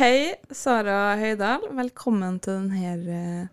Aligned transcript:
Hei, 0.00 0.30
Sara 0.48 1.12
Høydahl. 1.20 1.66
Velkommen 1.76 2.38
til 2.40 2.70
denne 2.70 3.50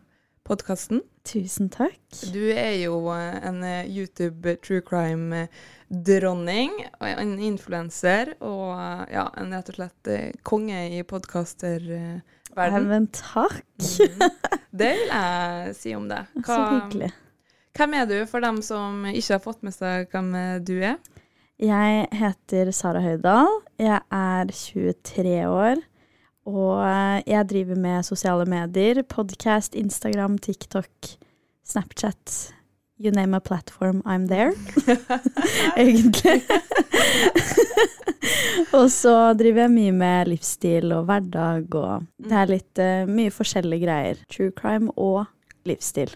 podkasten. 0.48 1.02
Tusen 1.28 1.68
takk. 1.68 1.98
Du 2.32 2.46
er 2.54 2.78
jo 2.80 3.02
eh, 3.12 3.34
en 3.50 3.58
eh, 3.68 3.90
YouTube 3.92 4.54
true 4.64 4.80
crime-dronning, 4.80 6.72
en 7.04 7.34
influenser 7.44 8.32
og 8.40 8.70
eh, 8.78 9.02
ja, 9.18 9.26
en 9.42 9.52
rett 9.58 9.74
og 9.74 9.76
slett 9.76 10.12
eh, 10.14 10.38
konge 10.48 10.86
i 10.96 11.02
podkasterverden. 11.10 12.88
Men 12.94 13.10
takk. 13.12 13.68
Det 14.72 14.94
vil 15.02 15.12
jeg 15.12 15.76
si 15.82 15.98
om 16.00 16.08
det. 16.08 16.22
Så 16.48 16.62
hyggelig. 16.64 17.12
Hvem 17.76 17.98
er 18.00 18.08
du, 18.08 18.16
for 18.32 18.48
dem 18.48 18.64
som 18.64 19.04
ikke 19.12 19.36
har 19.36 19.44
fått 19.50 19.68
med 19.68 19.76
seg 19.76 20.08
hvem 20.16 20.32
du 20.64 20.78
er? 20.80 20.96
Jeg 21.60 22.08
heter 22.24 22.72
Sara 22.72 23.04
Høydahl. 23.04 23.52
Jeg 23.84 24.00
er 24.00 24.58
23 24.64 25.38
år. 25.52 25.86
Og 26.48 26.80
eh, 26.80 27.24
jeg 27.28 27.50
driver 27.50 27.80
med 27.80 28.06
sosiale 28.08 28.46
medier. 28.48 29.02
Podcast, 29.04 29.76
Instagram, 29.76 30.38
TikTok, 30.40 31.18
Snapchat. 31.68 32.54
You 32.98 33.12
name 33.12 33.36
a 33.36 33.40
platform, 33.40 34.02
I'm 34.06 34.28
there. 34.28 34.54
Egentlig. 35.78 36.42
og 38.78 38.88
så 38.92 39.34
driver 39.38 39.68
jeg 39.68 39.74
mye 39.76 39.94
med 39.94 40.32
livsstil 40.32 40.96
og 40.96 41.06
hverdag, 41.10 41.68
og 41.78 42.08
det 42.18 42.40
er 42.42 42.50
litt 42.50 42.82
uh, 42.82 43.04
mye 43.12 43.34
forskjellige 43.34 43.86
greier. 43.86 44.24
True 44.34 44.56
crime 44.58 44.90
og 44.96 45.28
livsstil. 45.70 46.16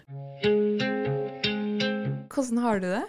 Hvordan 2.32 2.62
har 2.64 2.82
du 2.82 2.88
det? 2.88 3.04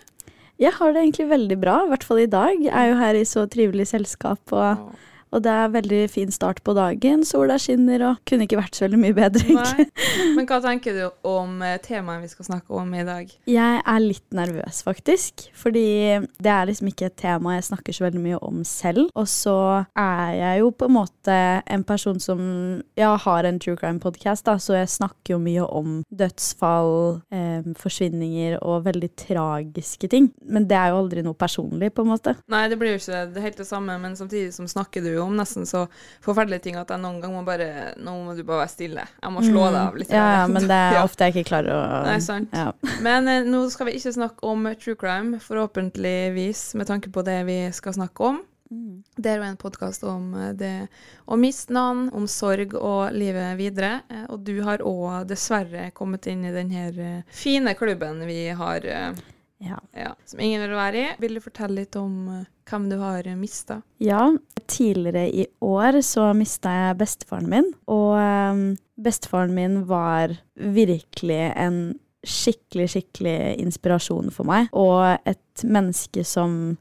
Jeg 0.61 0.75
har 0.77 0.93
det 0.93 1.01
egentlig 1.01 1.31
veldig 1.31 1.57
bra, 1.63 1.79
i 1.81 1.89
hvert 1.89 2.05
fall 2.05 2.21
i 2.21 2.29
dag. 2.29 2.53
Jeg 2.61 2.75
er 2.77 2.91
jo 2.91 2.99
her 2.99 3.17
i 3.17 3.25
så 3.25 3.47
trivelig 3.49 3.87
selskap, 3.89 4.43
og, 4.53 4.93
og 5.33 5.41
det 5.45 5.51
er 5.51 5.71
veldig 5.73 6.01
fin 6.13 6.31
start 6.33 6.61
på 6.65 6.75
dagen. 6.77 7.23
Sola 7.25 7.57
skinner, 7.61 8.03
og 8.11 8.21
kunne 8.29 8.45
ikke 8.45 8.59
vært 8.59 8.77
så 8.77 8.85
veldig 8.85 8.99
mye 9.01 9.15
bedre, 9.17 9.41
egentlig. 9.47 9.87
Nei. 9.89 10.33
Men 10.37 10.47
hva 10.49 10.59
tenker 10.63 10.97
du 10.97 11.29
om 11.29 11.61
eh, 11.65 11.79
temaet 11.83 12.23
vi 12.23 12.31
skal 12.31 12.49
snakke 12.51 12.75
om 12.77 12.93
i 12.93 13.05
dag? 13.07 13.31
Jeg 13.49 13.81
er 13.81 14.03
litt 14.03 14.35
nervøs, 14.35 14.83
faktisk. 14.85 15.47
Fordi 15.57 15.85
det 16.37 16.51
er 16.53 16.69
liksom 16.69 16.91
ikke 16.91 17.09
et 17.09 17.17
tema 17.19 17.57
jeg 17.57 17.67
snakker 17.69 17.97
så 17.97 18.05
veldig 18.07 18.21
mye 18.21 18.41
om 18.45 18.61
selv. 18.67 19.09
Og 19.19 19.27
så 19.31 19.57
er 19.99 20.35
jeg 20.37 20.61
jo 20.61 20.69
på 20.77 20.89
en 20.89 20.97
måte 20.99 21.39
en 21.73 21.85
person 21.87 22.21
som 22.21 22.43
ja, 22.99 23.15
har 23.25 23.49
en 23.49 23.59
true 23.63 23.79
crime-podkast, 23.79 24.45
da, 24.47 24.57
så 24.61 24.77
jeg 24.77 24.91
snakker 24.93 25.35
jo 25.35 25.41
mye 25.41 25.65
om 25.65 26.01
dødsfall, 26.13 27.23
eh, 27.33 27.65
forsvinninger 27.79 28.59
og 28.61 28.85
veldig 28.87 29.09
tragiske 29.25 30.11
ting. 30.13 30.29
Men 30.45 30.69
det 30.69 30.77
er 30.77 30.93
jo 30.93 31.01
aldri 31.01 31.25
noe 31.25 31.37
personlig, 31.37 31.93
på 31.95 32.05
en 32.05 32.13
måte. 32.13 32.37
Nei, 32.51 32.65
det 32.69 32.77
blir 32.81 32.93
jo 32.93 33.01
ikke 33.01 33.25
det 33.33 33.39
er 33.39 33.47
helt 33.47 33.59
det 33.61 33.67
samme, 33.69 33.97
men 34.01 34.17
samtidig 34.19 34.53
som 34.55 34.69
snakker 34.69 35.03
du 35.03 35.13
jo 35.15 35.22
om 35.25 35.35
nesten 35.39 35.65
så 35.69 35.85
forferdelige 36.23 36.65
ting 36.67 36.77
at 36.79 36.89
jeg 36.93 37.01
noen 37.03 37.19
ganger 37.23 37.39
må 37.39 37.45
bare 37.47 37.69
Nå 37.97 38.13
må 38.25 38.35
du 38.37 38.43
bare 38.43 38.63
være 38.63 38.73
stille. 38.73 39.05
Jeg 39.21 39.33
må 39.35 39.43
slå 39.45 39.65
deg 39.71 39.79
av 39.81 39.99
litt. 39.99 40.09
Mm. 40.11 40.15
Ja, 40.19 40.29
ja, 40.37 40.47
men 40.51 40.69
det 40.69 40.79
er 40.79 41.01
ofte 41.07 41.27
jeg 41.27 41.35
ikke 41.37 41.49
klarer 41.53 41.73
å 41.75 41.83
Nei, 42.07 42.17
sant. 42.23 42.53
Ja. 42.55 42.71
Men 43.05 43.27
eh, 43.31 43.43
nå 43.47 43.65
skal 43.73 43.89
vi 43.89 43.97
ikke 43.99 44.15
snakke 44.15 44.49
om 44.53 44.67
true 44.81 44.95
crime, 44.99 45.39
forhåpentligvis, 45.43 46.73
med 46.79 46.87
tanke 46.89 47.11
på 47.13 47.23
det 47.25 47.43
vi 47.49 47.59
skal 47.75 47.93
snakke 47.99 48.33
om. 48.33 48.41
Det 49.15 49.29
er 49.29 49.37
jo 49.37 49.45
en 49.45 49.57
podkast 49.59 50.01
om 50.09 50.31
eh, 50.39 50.53
det 50.57 50.71
å 51.29 51.37
miste 51.37 51.73
noen, 51.75 52.07
om 52.15 52.25
sorg 52.31 52.73
og 52.79 53.13
livet 53.13 53.53
videre. 53.59 53.99
Eh, 54.09 54.23
Og 54.33 54.41
du 54.47 54.55
har 54.65 54.81
òg 54.81 55.27
dessverre 55.29 55.91
kommet 55.93 56.25
inn 56.31 56.45
i 56.47 56.53
denne 56.55 56.87
eh, 56.89 57.21
fine 57.29 57.75
klubben 57.77 58.23
vi 58.25 58.47
har, 58.49 58.87
Ja. 59.63 59.79
ja, 59.95 60.11
som 60.25 60.41
ingen 60.43 60.61
vil 60.65 60.75
være 60.75 60.99
i. 60.99 61.09
Vil 61.23 61.37
du 61.37 61.43
fortelle 61.43 61.83
litt 61.83 61.95
om 61.99 62.27
eh, 62.33 62.45
hvem 62.69 62.89
du 62.91 62.97
har 62.99 63.27
mista? 63.39 63.81
Ja, 64.03 64.25
tidligere 64.67 65.27
i 65.29 65.47
år 65.63 66.01
så 66.05 66.29
mista 66.37 66.71
jeg 66.71 66.99
bestefaren 66.99 67.49
min, 67.51 67.69
og 67.91 68.15
ehm, 68.19 68.63
bestefaren 68.99 69.53
min 69.55 69.83
var 69.89 70.35
virkelig 70.55 71.41
en 71.55 71.79
skikkelig, 72.23 72.89
skikkelig 72.93 73.37
inspirasjon 73.63 74.31
for 74.31 74.47
meg, 74.47 74.69
og 74.71 75.19
et 75.29 75.67
menneske 75.67 76.25
som 76.27 76.75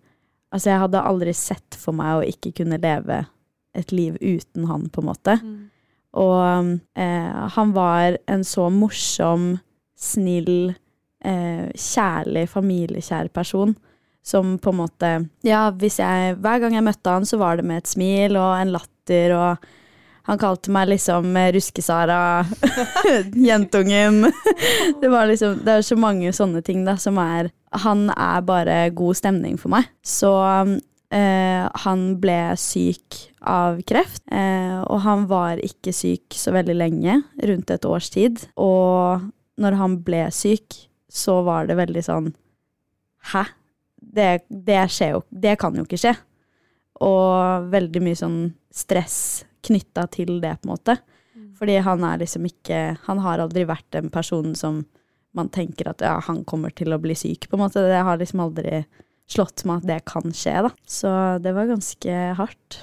Altså, 0.53 0.69
jeg 0.69 0.83
hadde 0.83 1.01
aldri 1.01 1.33
sett 1.33 1.77
for 1.81 1.97
meg 1.97 2.11
å 2.13 2.25
ikke 2.29 2.51
kunne 2.59 2.77
leve 2.77 3.23
et 3.73 3.89
liv 3.89 4.19
uten 4.21 4.67
han, 4.69 4.83
på 4.93 5.01
en 5.01 5.07
måte. 5.09 5.37
Og 6.13 6.75
eh, 6.93 7.39
han 7.55 7.73
var 7.73 8.19
en 8.29 8.45
så 8.45 8.67
morsom, 8.69 9.55
snill, 9.97 10.75
eh, 11.25 11.71
kjærlig, 11.75 12.49
familiekjær 12.51 13.33
person 13.35 13.75
som 14.23 14.57
på 14.63 14.71
en 14.71 14.79
måte 14.79 15.13
Ja, 15.43 15.69
jeg 15.75 16.37
Hver 16.39 16.63
gang 16.63 16.77
jeg 16.77 16.87
møtte 16.87 17.15
han, 17.15 17.27
så 17.27 17.39
var 17.41 17.59
det 17.59 17.67
med 17.67 17.83
et 17.83 17.91
smil 17.91 18.39
og 18.39 18.55
en 18.55 18.75
latter, 18.77 19.35
og 19.35 19.71
han 20.31 20.39
kalte 20.39 20.71
meg 20.71 20.93
liksom 20.93 21.35
eh, 21.35 21.51
Ruske-Sara, 21.57 22.45
jentungen. 23.51 24.29
Det 25.03 25.11
liksom 25.11 25.59
Det 25.67 25.75
er 25.75 25.83
så 25.83 25.99
mange 25.99 26.31
sånne 26.33 26.63
ting, 26.63 26.85
da, 26.87 26.95
som 26.97 27.19
er 27.19 27.51
Han 27.83 28.09
er 28.15 28.47
bare 28.47 28.79
god 28.95 29.19
stemning 29.19 29.59
for 29.59 29.75
meg. 29.75 29.91
Så 30.07 30.31
eh, 31.11 31.67
han 31.85 32.07
ble 32.23 32.55
syk 32.61 33.19
av 33.43 33.81
kreft, 33.89 34.23
eh, 34.31 34.79
og 34.87 35.03
han 35.03 35.27
var 35.27 35.59
ikke 35.59 35.95
syk 35.97 36.39
så 36.39 36.55
veldig 36.55 36.79
lenge, 36.79 37.19
rundt 37.43 37.75
et 37.75 37.89
års 37.89 38.13
tid. 38.15 38.45
Og 38.55 39.27
når 39.59 39.79
han 39.81 39.99
ble 40.07 40.29
syk, 40.31 40.85
så 41.13 41.41
var 41.45 41.69
det 41.69 41.77
veldig 41.77 42.03
sånn 42.07 42.31
Hæ? 43.33 43.45
Det, 44.03 44.31
det 44.49 44.81
skjer 44.91 45.13
jo 45.15 45.21
Det 45.31 45.55
kan 45.61 45.77
jo 45.79 45.85
ikke 45.87 46.01
skje. 46.01 46.15
Og 47.05 47.69
veldig 47.73 48.03
mye 48.03 48.19
sånn 48.19 48.39
stress 48.73 49.45
knytta 49.63 50.09
til 50.11 50.41
det, 50.43 50.57
på 50.59 50.67
en 50.67 50.73
måte. 50.73 50.97
Fordi 51.59 51.77
han 51.85 52.03
er 52.09 52.19
liksom 52.25 52.49
ikke 52.49 52.81
Han 53.07 53.21
har 53.23 53.43
aldri 53.45 53.63
vært 53.69 53.95
en 54.01 54.11
person 54.11 54.57
som 54.59 54.83
man 55.33 55.49
tenker 55.49 55.89
at 55.89 56.03
ja, 56.05 56.19
han 56.27 56.43
kommer 56.45 56.75
til 56.77 56.93
å 56.93 56.99
bli 57.01 57.15
syk, 57.17 57.47
på 57.49 57.57
en 57.57 57.63
måte. 57.63 57.81
Det 57.89 58.03
har 58.05 58.19
liksom 58.21 58.43
aldri 58.45 58.83
slått 59.33 59.63
meg 59.65 59.81
at 59.81 59.87
det 59.89 60.01
kan 60.11 60.35
skje, 60.37 60.59
da. 60.67 60.71
Så 60.85 61.09
det 61.41 61.55
var 61.57 61.71
ganske 61.71 62.17
hardt. 62.37 62.83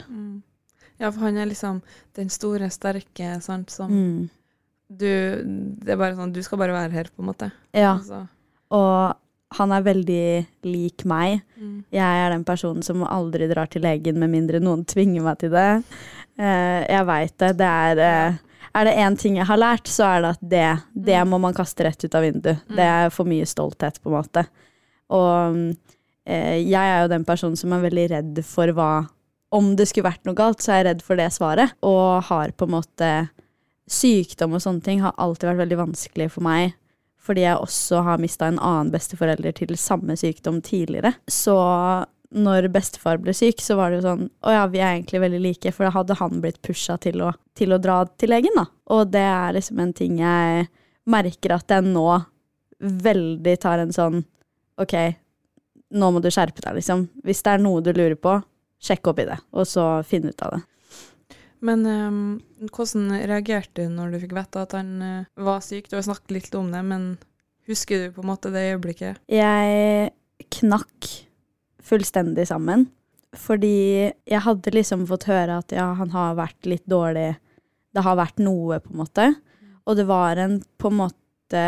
Ja, 0.98 1.12
for 1.12 1.28
han 1.28 1.38
er 1.38 1.46
liksom 1.52 1.84
den 2.18 2.32
store, 2.34 2.72
sterke, 2.74 3.36
sant, 3.46 3.70
som 3.70 3.92
Mm. 3.94 4.30
Du 4.90 5.06
Det 5.80 5.94
er 5.94 6.00
bare 6.00 6.18
sånn 6.18 6.34
Du 6.34 6.42
skal 6.44 6.60
bare 6.62 6.74
være 6.74 6.96
her, 6.98 7.10
på 7.14 7.24
en 7.24 7.30
måte. 7.30 7.52
Ja. 7.78 7.96
Altså, 7.98 8.24
Og 8.74 9.58
han 9.60 9.72
er 9.74 9.86
veldig 9.86 10.26
lik 10.70 11.06
meg. 11.10 11.42
mm. 11.58 11.86
Jeg 11.94 12.22
er 12.26 12.30
den 12.30 12.46
personen 12.46 12.86
som 12.86 13.02
aldri 13.06 13.48
drar 13.50 13.70
til 13.70 13.82
legen 13.82 14.20
med 14.22 14.30
mindre 14.30 14.62
noen 14.62 14.84
tvinger 14.86 15.26
meg 15.26 15.40
til 15.42 15.54
det. 15.56 15.84
Uh, 16.38 16.86
jeg 16.86 17.08
veit 17.10 17.34
det. 17.42 17.50
Det 17.58 17.66
er 17.66 18.02
uh, 18.04 18.38
Er 18.78 18.86
det 18.86 18.98
én 19.02 19.18
ting 19.18 19.40
jeg 19.40 19.50
har 19.50 19.58
lært, 19.58 19.90
så 19.90 20.06
er 20.06 20.22
det 20.22 20.30
at 20.36 20.44
det, 20.52 20.68
det 20.94 21.22
må 21.26 21.40
man 21.42 21.56
kaste 21.58 21.84
rett 21.88 22.04
ut 22.06 22.16
av 22.16 22.22
vinduet. 22.22 22.62
Det 22.70 22.86
er 22.86 23.10
for 23.10 23.26
mye 23.26 23.48
stolthet, 23.50 23.98
på 23.98 24.12
en 24.12 24.16
måte. 24.20 24.44
Og 25.10 25.58
eh, 26.30 26.60
jeg 26.62 26.78
er 26.78 27.02
jo 27.02 27.10
den 27.10 27.26
personen 27.26 27.58
som 27.58 27.74
er 27.74 27.82
veldig 27.88 28.04
redd 28.12 28.42
for 28.46 28.70
hva 28.78 29.08
Om 29.50 29.72
det 29.74 29.88
skulle 29.90 30.12
vært 30.12 30.30
noe 30.30 30.38
galt, 30.38 30.62
så 30.62 30.76
er 30.76 30.84
jeg 30.84 30.86
redd 30.86 31.02
for 31.02 31.18
det 31.18 31.32
svaret. 31.34 31.74
Og 31.82 32.22
har 32.30 32.54
på 32.54 32.68
en 32.70 32.76
måte 32.76 33.10
Sykdom 33.90 34.54
og 34.56 34.64
sånne 34.64 34.86
ting 34.86 35.02
har 35.02 35.18
alltid 35.18 35.50
vært 35.50 35.64
veldig 35.64 35.82
vanskelig 35.88 36.30
for 36.36 36.46
meg 36.46 36.76
fordi 37.30 37.44
jeg 37.44 37.60
også 37.62 38.00
har 38.08 38.22
mista 38.22 38.48
en 38.50 38.62
annen 38.64 38.88
besteforelder 38.94 39.54
til 39.54 39.76
samme 39.78 40.16
sykdom 40.18 40.64
tidligere. 40.66 41.12
Så 41.30 41.54
når 42.30 42.70
bestefar 42.74 43.20
ble 43.22 43.34
syk, 43.38 43.62
så 43.62 43.76
var 43.78 43.92
det 43.92 44.00
jo 44.00 44.06
sånn 44.06 44.28
Å 44.46 44.54
ja, 44.54 44.66
vi 44.70 44.82
er 44.82 44.96
egentlig 44.96 45.22
veldig 45.24 45.42
like, 45.44 45.74
for 45.76 45.86
da 45.86 45.94
hadde 45.94 46.18
han 46.20 46.42
blitt 46.44 46.62
pusha 46.66 46.98
til 47.02 47.24
å, 47.26 47.32
til 47.58 47.74
å 47.74 47.80
dra 47.82 48.02
til 48.18 48.34
legen, 48.34 48.56
da. 48.58 48.68
Og 48.94 49.10
det 49.14 49.26
er 49.26 49.56
liksom 49.58 49.82
en 49.84 49.94
ting 49.98 50.20
jeg 50.22 50.68
merker 51.10 51.56
at 51.58 51.74
jeg 51.74 51.86
nå 51.90 52.08
veldig 52.80 53.56
tar 53.62 53.84
en 53.84 53.94
sånn 53.94 54.22
OK, 54.80 54.96
nå 56.00 56.12
må 56.14 56.22
du 56.24 56.30
skjerpe 56.32 56.64
deg, 56.64 56.78
liksom. 56.80 57.08
Hvis 57.26 57.44
det 57.44 57.56
er 57.56 57.64
noe 57.66 57.84
du 57.84 57.92
lurer 57.94 58.18
på, 58.18 58.38
sjekk 58.80 59.12
opp 59.12 59.20
i 59.20 59.28
det, 59.28 59.40
og 59.52 59.68
så 59.68 59.88
finn 60.08 60.30
ut 60.30 60.46
av 60.46 60.56
det. 60.56 60.62
Men 61.66 61.86
um, 61.86 62.20
hvordan 62.72 63.18
reagerte 63.28 63.84
du 63.84 63.92
når 63.92 64.14
du 64.14 64.22
fikk 64.22 64.36
vite 64.38 64.62
at 64.64 64.76
han 64.78 64.94
uh, 65.04 65.26
var 65.44 65.64
syk? 65.66 65.90
Du 65.90 65.98
har 65.98 66.06
snakket 66.08 66.36
litt 66.38 66.56
om 66.56 66.70
det, 66.72 66.84
men 66.88 67.10
husker 67.70 68.06
du 68.06 68.16
på 68.16 68.24
en 68.24 68.32
måte 68.32 68.52
det 68.54 68.70
øyeblikket? 68.72 69.20
Jeg 69.32 70.14
knakk 70.60 71.12
fullstendig 71.90 72.48
sammen. 72.50 72.88
Fordi 73.38 74.10
jeg 74.10 74.42
hadde 74.42 74.74
liksom 74.74 75.06
fått 75.10 75.28
høre 75.30 75.60
at 75.62 75.74
ja, 75.76 75.92
han 76.00 76.10
har 76.16 76.38
vært 76.40 76.66
litt 76.70 76.86
dårlig. 76.90 77.36
Det 77.94 78.06
har 78.06 78.18
vært 78.18 78.42
noe, 78.42 78.80
på 78.82 78.94
en 78.94 79.02
måte. 79.04 79.28
Og 79.86 79.98
det 80.00 80.06
var 80.10 80.40
en 80.42 80.60
på 80.82 80.90
en 80.90 81.00
måte 81.04 81.64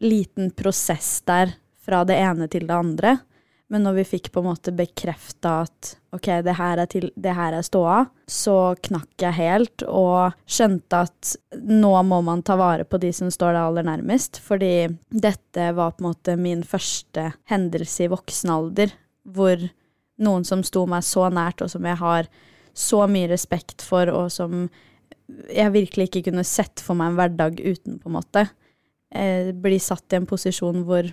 liten 0.00 0.50
prosess 0.56 1.20
der 1.28 1.54
fra 1.80 2.02
det 2.08 2.16
ene 2.20 2.48
til 2.52 2.66
det 2.68 2.76
andre. 2.76 3.16
Men 3.70 3.84
når 3.86 4.00
vi 4.00 4.06
fikk 4.16 4.32
på 4.34 4.42
en 4.42 4.48
måte 4.48 4.72
bekrefta 4.74 5.60
at 5.62 5.92
ok, 6.16 6.26
det 6.42 6.56
her, 6.58 6.80
er 6.82 6.88
til, 6.90 7.06
er 7.14 7.56
ståa, 7.62 8.00
så 8.26 8.74
knakk 8.82 9.22
jeg 9.22 9.36
helt 9.36 9.84
og 9.86 10.34
skjønte 10.50 11.04
at 11.06 11.34
nå 11.54 11.92
må 12.08 12.18
man 12.26 12.42
ta 12.42 12.56
vare 12.58 12.84
på 12.88 12.98
de 12.98 13.12
som 13.14 13.30
står 13.30 13.54
deg 13.54 13.62
aller 13.62 13.86
nærmest. 13.86 14.42
Fordi 14.42 14.88
dette 15.14 15.70
var 15.78 15.94
på 15.94 16.02
en 16.02 16.10
måte 16.10 16.34
min 16.40 16.66
første 16.66 17.30
hendelse 17.50 18.08
i 18.08 18.10
voksen 18.10 18.50
alder 18.56 18.96
hvor 19.30 19.62
noen 20.20 20.44
som 20.44 20.66
sto 20.66 20.84
meg 20.90 21.06
så 21.06 21.28
nært, 21.32 21.62
og 21.62 21.70
som 21.70 21.86
jeg 21.86 22.02
har 22.02 22.30
så 22.76 23.04
mye 23.10 23.30
respekt 23.30 23.86
for, 23.86 24.10
og 24.10 24.32
som 24.34 24.66
jeg 25.50 25.74
virkelig 25.74 26.10
ikke 26.10 26.26
kunne 26.30 26.46
sett 26.46 26.82
for 26.82 26.98
meg 26.98 27.12
en 27.12 27.20
hverdag 27.20 27.60
uten, 27.62 28.00
på 28.02 28.10
en 28.10 28.18
måte, 28.18 28.48
eh, 29.14 29.54
blir 29.54 29.78
satt 29.78 30.10
i 30.10 30.18
en 30.18 30.28
posisjon 30.28 30.82
hvor 30.88 31.06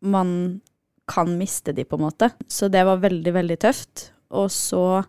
man 0.00 0.62
kan 1.10 1.36
miste 1.38 1.72
de, 1.72 1.84
på 1.84 1.98
en 1.98 2.06
måte. 2.06 2.30
Så 2.48 2.68
det 2.68 2.84
var 2.84 3.02
veldig, 3.02 3.32
veldig 3.34 3.58
tøft. 3.64 4.10
Og 4.34 4.50
så 4.52 5.04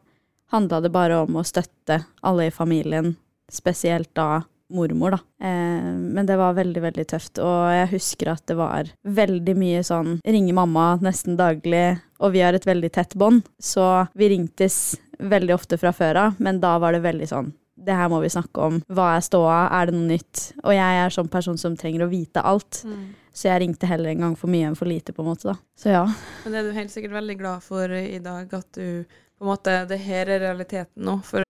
handla 0.53 0.81
det 0.81 0.91
bare 0.93 1.21
om 1.23 1.39
å 1.39 1.45
støtte 1.45 2.03
alle 2.25 2.49
i 2.49 2.53
familien, 2.53 3.15
spesielt 3.51 4.11
da 4.17 4.43
mormor, 4.73 5.15
da. 5.15 5.47
Eh, 5.47 5.91
men 5.93 6.25
det 6.25 6.37
var 6.37 6.57
veldig, 6.57 6.81
veldig 6.81 7.07
tøft. 7.09 7.39
Og 7.43 7.73
jeg 7.73 7.91
husker 7.93 8.33
at 8.33 8.45
det 8.49 8.57
var 8.59 8.89
veldig 9.03 9.55
mye 9.57 9.83
sånn 9.85 10.17
ringe 10.25 10.55
mamma 10.57 10.95
nesten 11.05 11.37
daglig, 11.39 11.99
og 12.19 12.33
vi 12.35 12.41
har 12.45 12.57
et 12.57 12.67
veldig 12.67 12.91
tett 12.95 13.15
bånd, 13.19 13.45
så 13.61 14.07
vi 14.17 14.31
ringtes 14.33 14.97
veldig 15.19 15.53
ofte 15.55 15.77
fra 15.79 15.93
før 15.95 16.21
av, 16.25 16.41
men 16.43 16.59
da 16.63 16.75
var 16.81 16.95
det 16.95 17.05
veldig 17.05 17.29
sånn 17.29 17.53
det 17.75 17.95
her 17.95 18.09
må 18.11 18.21
vi 18.23 18.31
snakke 18.31 18.61
om. 18.63 18.79
Hva 18.87 19.11
er 19.17 19.23
ståa? 19.25 19.57
Er 19.75 19.89
det 19.89 19.97
noe 19.97 20.07
nytt? 20.07 20.43
Og 20.63 20.71
jeg 20.75 21.01
er 21.01 21.13
sånn 21.13 21.31
person 21.31 21.59
som 21.59 21.75
trenger 21.79 22.05
å 22.05 22.11
vite 22.11 22.43
alt. 22.43 22.81
Mm. 22.87 23.13
Så 23.35 23.49
jeg 23.49 23.65
ringte 23.65 23.89
heller 23.89 24.13
en 24.13 24.23
gang 24.23 24.37
for 24.39 24.51
mye 24.51 24.69
enn 24.69 24.77
for 24.79 24.87
lite, 24.87 25.11
på 25.11 25.25
en 25.25 25.29
måte. 25.33 25.51
da. 25.51 25.57
Så 25.75 25.91
ja. 25.91 26.05
Men 26.45 26.55
det 26.55 26.61
er 26.61 26.69
du 26.69 26.79
helt 26.79 26.93
sikkert 26.93 27.17
veldig 27.17 27.37
glad 27.41 27.65
for 27.65 27.91
i 27.91 28.19
dag, 28.23 28.53
at 28.55 28.79
du 28.79 29.03
på 29.35 29.43
en 29.43 29.51
måte 29.51 29.73
Det 29.89 29.99
her 29.99 30.31
er 30.31 30.39
realiteten 30.39 31.03
nå. 31.03 31.19
For 31.27 31.43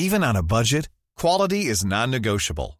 Even 0.00 0.24
on 0.24 0.36
a 0.36 0.42
budget, 0.42 0.88
quality 1.20 1.68
is 1.68 1.84
non-negotiable. 1.84 2.79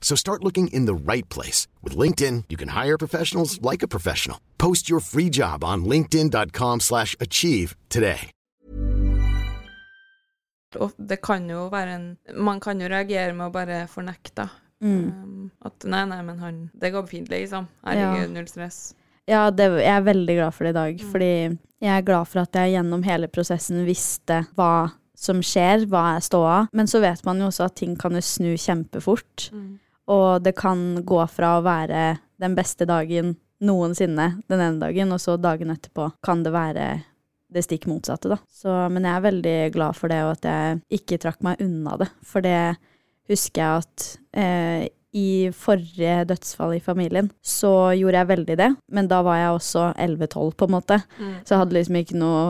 So 0.00 0.16
start 0.16 0.42
looking 0.42 0.68
in 0.68 0.86
the 0.86 1.12
right 1.12 1.28
place. 1.28 1.68
With 1.82 1.96
LinkedIn, 1.96 2.44
you 2.48 2.56
can 2.56 2.68
hire 2.68 2.96
professionals 2.96 3.60
like 3.60 3.82
a 3.84 3.88
professional. 3.88 4.40
Post 4.56 4.88
your 4.88 5.00
free 5.00 5.28
job 5.28 5.62
on 5.62 5.84
linkedin.com 5.84 6.80
slash 6.80 7.14
achieve 7.20 7.76
today. 7.90 8.30
Og 10.76 10.92
det 11.00 11.22
kan 11.24 11.48
jo 11.48 11.68
være 11.72 11.94
en 11.96 12.08
Man 12.36 12.60
kan 12.60 12.80
jo 12.80 12.88
reagere 12.88 13.32
med 13.32 13.48
å 13.48 13.52
bare 13.52 13.86
fornekte. 13.88 14.48
Mm. 14.84 15.08
Um, 15.08 15.50
at 15.64 15.84
nei, 15.88 16.04
nei, 16.06 16.20
men 16.22 16.38
han 16.38 16.58
Det 16.76 16.92
går 16.94 17.06
fint, 17.10 17.30
liksom. 17.32 17.66
Herregud, 17.86 18.28
ja. 18.28 18.34
null 18.36 18.48
stress. 18.50 18.94
Ja, 19.28 19.48
det, 19.50 19.66
jeg 19.82 19.92
er 19.92 20.04
veldig 20.06 20.36
glad 20.38 20.54
for 20.54 20.64
det 20.64 20.70
i 20.70 20.78
dag. 20.78 21.00
Mm. 21.00 21.10
Fordi 21.12 21.32
jeg 21.84 21.90
er 21.94 22.06
glad 22.06 22.28
for 22.30 22.44
at 22.44 22.56
jeg 22.56 22.76
gjennom 22.76 23.02
hele 23.06 23.28
prosessen 23.32 23.82
visste 23.88 24.42
hva 24.56 24.90
som 25.18 25.42
skjer, 25.42 25.88
hva 25.90 26.04
er 26.14 26.24
ståa. 26.24 26.58
Men 26.76 26.88
så 26.90 27.02
vet 27.02 27.24
man 27.26 27.42
jo 27.42 27.50
også 27.50 27.66
at 27.66 27.76
ting 27.80 27.96
kan 27.98 28.14
jo 28.14 28.22
snu 28.24 28.52
kjempefort. 28.54 29.48
Mm. 29.52 29.78
Og 30.08 30.42
det 30.44 30.54
kan 30.58 31.02
gå 31.06 31.20
fra 31.30 31.58
å 31.58 31.66
være 31.66 32.16
den 32.40 32.56
beste 32.56 32.86
dagen 32.88 33.36
noensinne 33.64 34.28
den 34.48 34.60
ene 34.62 34.80
dagen, 34.80 35.12
og 35.12 35.20
så 35.22 35.36
dagen 35.40 35.72
etterpå 35.74 36.12
kan 36.24 36.44
det 36.44 36.54
være 36.54 36.88
det 37.48 37.64
stikk 37.64 37.88
motsatte, 37.88 38.28
da. 38.30 38.38
Så, 38.52 38.70
men 38.92 39.06
jeg 39.08 39.16
er 39.16 39.24
veldig 39.24 39.56
glad 39.74 39.96
for 39.96 40.12
det, 40.12 40.20
og 40.26 40.36
at 40.36 40.46
jeg 40.48 41.00
ikke 41.00 41.18
trakk 41.22 41.40
meg 41.46 41.62
unna 41.64 41.96
det. 42.02 42.08
For 42.28 42.44
det 42.44 42.60
husker 43.28 43.62
jeg 43.62 43.82
at 43.82 44.08
eh, 44.36 44.82
i 45.16 45.48
forrige 45.56 46.26
dødsfall 46.28 46.76
i 46.76 46.82
familien, 46.84 47.30
så 47.40 47.94
gjorde 47.96 48.20
jeg 48.20 48.30
veldig 48.34 48.56
det. 48.60 48.68
Men 48.92 49.08
da 49.08 49.22
var 49.24 49.40
jeg 49.40 49.56
også 49.56 49.86
11-12, 49.96 50.50
på 50.60 50.68
en 50.68 50.74
måte. 50.76 51.00
Mm. 51.16 51.34
Så 51.42 51.54
jeg 51.54 51.62
hadde 51.62 51.78
liksom 51.78 52.00
ikke 52.02 52.20
noe 52.20 52.42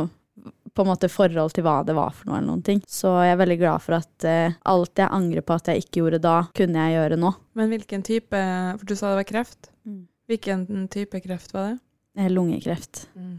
på 0.74 0.84
en 0.84 0.90
måte 0.90 1.10
forhold 1.12 1.54
til 1.56 1.64
hva 1.66 1.80
det 1.86 1.96
var 1.96 2.12
for 2.14 2.28
noe, 2.28 2.38
eller 2.38 2.50
noen 2.50 2.64
ting. 2.66 2.82
Så 2.88 3.10
jeg 3.24 3.34
er 3.34 3.40
veldig 3.40 3.58
glad 3.60 3.84
for 3.84 3.98
at 3.98 4.28
uh, 4.28 4.56
alt 4.72 5.00
jeg 5.00 5.14
angrer 5.14 5.44
på 5.46 5.56
at 5.56 5.70
jeg 5.70 5.84
ikke 5.84 6.02
gjorde 6.02 6.22
da, 6.24 6.36
kunne 6.56 6.86
jeg 6.86 6.98
gjøre 6.98 7.20
nå. 7.20 7.32
Men 7.58 7.72
hvilken 7.72 8.04
type 8.06 8.44
For 8.78 8.86
du 8.86 8.94
sa 8.94 9.12
det 9.12 9.20
var 9.22 9.28
kreft. 9.32 9.70
Mm. 9.88 10.06
Hvilken 10.28 10.88
type 10.92 11.20
kreft 11.24 11.54
var 11.56 11.70
det? 11.70 11.76
Eh, 12.18 12.30
lungekreft. 12.30 13.08
Mm. 13.16 13.38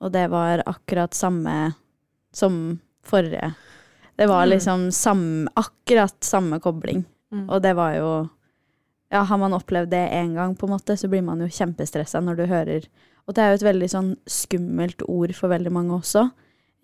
Og 0.00 0.12
det 0.12 0.26
var 0.30 0.62
akkurat 0.66 1.14
samme 1.14 1.72
som 2.34 2.78
forrige. 3.04 3.54
Det 4.16 4.26
var 4.26 4.42
mm. 4.42 4.50
liksom 4.50 4.92
samme, 4.92 5.50
akkurat 5.54 6.24
samme 6.24 6.60
kobling. 6.60 7.04
Mm. 7.32 7.48
Og 7.50 7.62
det 7.62 7.74
var 7.74 7.94
jo 7.94 8.10
Ja, 9.10 9.22
har 9.24 9.38
man 9.38 9.54
opplevd 9.56 9.88
det 9.88 10.10
én 10.12 10.34
gang, 10.34 10.56
på 10.56 10.66
en 10.66 10.72
måte, 10.72 10.96
så 10.96 11.08
blir 11.08 11.22
man 11.24 11.40
jo 11.40 11.46
kjempestressa 11.48 12.20
når 12.20 12.36
du 12.36 12.42
hører 12.46 12.88
Og 13.26 13.34
det 13.34 13.42
er 13.42 13.48
jo 13.48 13.54
et 13.54 13.64
veldig 13.64 13.88
sånn 13.88 14.10
skummelt 14.28 15.02
ord 15.08 15.32
for 15.36 15.48
veldig 15.48 15.72
mange 15.72 15.94
også. 15.94 16.26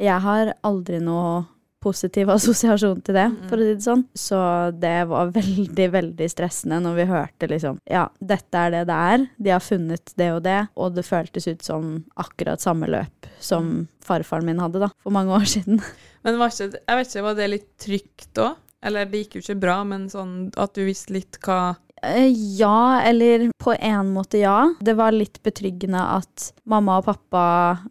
Jeg 0.02 0.20
har 0.24 0.54
aldri 0.66 1.00
noe 1.02 1.44
positiv 1.84 2.30
assosiasjon 2.36 3.02
til 3.04 3.18
det, 3.18 3.26
for 3.50 3.60
å 3.60 3.66
si 3.66 3.74
det 3.76 3.84
sånn. 3.84 4.04
Så 4.16 4.38
det 4.80 4.96
var 5.10 5.34
veldig, 5.34 5.88
veldig 5.98 6.28
stressende 6.32 6.80
når 6.84 6.98
vi 7.00 7.08
hørte 7.12 7.50
liksom 7.50 7.78
Ja, 7.90 8.06
dette 8.20 8.64
er 8.66 8.74
det 8.74 8.84
det 8.88 8.98
er. 9.12 9.28
De 9.36 9.52
har 9.54 9.64
funnet 9.64 10.14
det 10.20 10.30
og 10.32 10.42
det. 10.46 10.58
Og 10.80 10.96
det 10.96 11.06
føltes 11.06 11.48
ut 11.50 11.64
som 11.66 11.94
akkurat 12.20 12.64
samme 12.64 12.88
løp 12.90 13.28
som 13.42 13.86
farfaren 14.04 14.48
min 14.48 14.62
hadde, 14.62 14.80
da, 14.86 14.90
for 15.04 15.14
mange 15.14 15.34
år 15.36 15.48
siden. 15.56 15.82
Men 16.24 16.40
var 16.40 16.52
ikke, 16.54 16.80
jeg 16.80 17.00
vet 17.00 17.10
ikke, 17.12 17.26
var 17.28 17.40
det 17.40 17.50
litt 17.52 17.72
trygt 17.84 18.44
òg? 18.44 18.60
Eller 18.84 19.08
det 19.08 19.22
gikk 19.22 19.38
jo 19.38 19.40
ikke 19.40 19.60
bra, 19.62 19.78
men 19.88 20.10
sånn 20.12 20.32
at 20.60 20.74
du 20.76 20.82
visste 20.84 21.14
litt 21.14 21.38
hva 21.44 21.74
ja, 22.58 23.00
eller 23.02 23.50
på 23.62 23.75
en 23.75 24.12
måte 24.14 24.38
ja. 24.38 24.75
Det 24.80 24.94
var 24.99 25.14
litt 25.14 25.40
betryggende 25.44 26.00
at 26.16 26.50
mamma 26.68 26.99
og 27.00 27.08
pappa, 27.08 27.44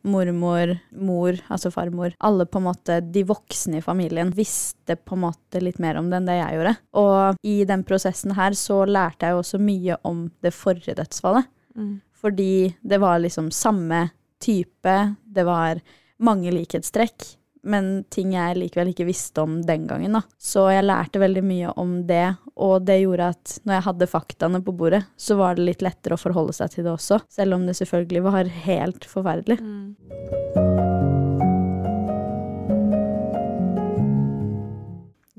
mormor, 0.08 0.76
mor, 0.92 1.38
altså 1.48 1.72
farmor, 1.74 2.16
alle 2.20 2.48
på 2.50 2.62
en 2.62 2.68
måte 2.68 3.00
de 3.04 3.26
voksne 3.28 3.80
i 3.80 3.86
familien 3.86 4.34
visste 4.36 4.98
på 4.98 5.18
en 5.18 5.26
måte 5.26 5.62
litt 5.64 5.82
mer 5.84 6.00
om 6.00 6.10
det 6.12 6.22
enn 6.22 6.32
det 6.32 6.40
jeg 6.40 6.58
gjorde. 6.60 6.76
Og 7.02 7.44
i 7.48 7.58
den 7.70 7.86
prosessen 7.88 8.36
her 8.38 8.58
så 8.58 8.84
lærte 8.90 9.28
jeg 9.28 9.36
jo 9.36 9.44
også 9.44 9.62
mye 9.62 10.00
om 10.08 10.26
det 10.44 10.54
forrige 10.56 10.98
dødsfallet. 11.00 11.50
Mm. 11.76 11.94
Fordi 12.24 12.74
det 12.82 13.00
var 13.04 13.20
liksom 13.20 13.52
samme 13.52 14.08
type, 14.44 14.98
det 15.24 15.46
var 15.48 15.80
mange 16.24 16.52
likhetstrekk, 16.54 17.26
men 17.64 18.04
ting 18.12 18.34
jeg 18.36 18.58
likevel 18.60 18.92
ikke 18.92 19.08
visste 19.08 19.44
om 19.44 19.62
den 19.64 19.88
gangen. 19.88 20.18
da. 20.18 20.22
Så 20.38 20.66
jeg 20.74 20.86
lærte 20.86 21.22
veldig 21.22 21.44
mye 21.48 21.74
om 21.80 21.96
det, 22.08 22.36
og 22.56 22.84
det 22.88 23.00
gjorde 23.02 23.30
at 23.36 23.56
når 23.64 23.78
jeg 23.78 23.86
hadde 23.88 24.10
faktaene 24.12 24.64
på 24.64 24.76
bordet, 24.76 25.04
så 25.16 25.38
var 25.40 25.56
det 25.56 25.68
litt 25.70 25.86
lettere 25.86 26.18
å 26.18 26.22
forholde 26.22 26.56
seg 26.56 26.74
til 26.74 26.88
det 26.88 26.94
også, 26.94 27.22
selv 27.32 27.58
om 27.58 27.68
det 27.68 27.78
selvfølgelig 27.80 28.24
var 28.28 28.52
helt 28.68 29.08
forferdelig. 29.08 29.60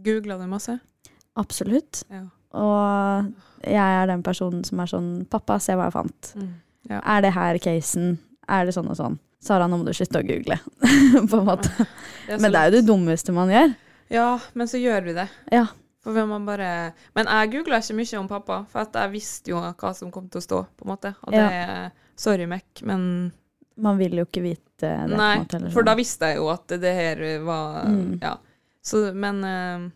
Googla 0.05 0.37
du 0.41 0.49
masse? 0.49 0.79
Absolutt. 1.41 2.05
Ja. 2.13 2.27
Og 2.55 3.33
jeg 3.67 4.01
er 4.01 4.09
den 4.11 4.23
personen 4.23 4.65
som 4.67 4.81
er 4.81 4.91
sånn 4.91 5.09
Pappa, 5.31 5.59
se 5.63 5.75
hva 5.77 5.89
jeg 5.89 5.97
fant. 5.97 6.35
Mm. 6.39 6.53
Ja. 6.91 7.01
Er 7.01 7.25
det 7.25 7.33
her 7.35 7.59
casen? 7.65 8.19
Er 8.45 8.69
det 8.69 8.75
sånn 8.77 8.91
og 8.93 8.99
sånn? 8.99 9.17
Sara, 9.45 9.69
nå 9.69 9.79
må 9.81 9.85
du 9.87 9.93
slutte 9.97 10.23
å 10.23 10.27
google. 10.27 10.57
på 11.31 11.41
en 11.41 11.49
måte. 11.49 11.71
Det 12.27 12.41
Men 12.41 12.53
det 12.55 12.61
er 12.61 12.71
jo 12.71 12.77
det 12.79 12.85
dummeste 12.89 13.35
man 13.37 13.53
gjør. 13.53 13.75
Ja, 14.13 14.29
men 14.57 14.69
så 14.71 14.81
gjør 14.81 15.05
vi 15.09 15.17
det. 15.17 15.27
Ja. 15.53 15.67
Bare 16.05 16.93
Men 17.17 17.29
jeg 17.31 17.51
googla 17.55 17.81
ikke 17.81 17.97
mye 17.97 18.19
om 18.21 18.29
pappa, 18.29 18.59
for 18.69 18.89
jeg 18.93 19.13
visste 19.15 19.55
jo 19.55 19.61
hva 19.61 19.93
som 19.97 20.11
kom 20.13 20.29
til 20.29 20.43
å 20.43 20.45
stå, 20.45 20.61
på 20.77 20.87
en 20.87 20.93
måte. 20.93 21.15
Og 21.25 21.33
det 21.33 21.45
Ja. 21.45 21.91
Sorry, 22.17 22.47
Mac, 22.47 22.63
men 22.83 23.33
Man 23.77 23.99
vil 23.99 24.21
jo 24.21 24.25
ikke 24.25 24.43
vite 24.45 24.61
det. 24.79 24.93
på 25.11 25.17
Nei, 25.17 25.39
måte, 25.41 25.59
for 25.73 25.83
sånn. 25.83 25.87
da 25.89 25.95
visste 25.99 26.29
jeg 26.31 26.37
jo 26.37 26.49
at 26.53 26.69
det 26.69 26.95
her 26.95 27.23
var 27.43 27.87
Mm. 27.89 28.21
Ja. 28.23 28.37
Så, 28.83 29.13
men 29.15 29.43
uh, 29.43 29.91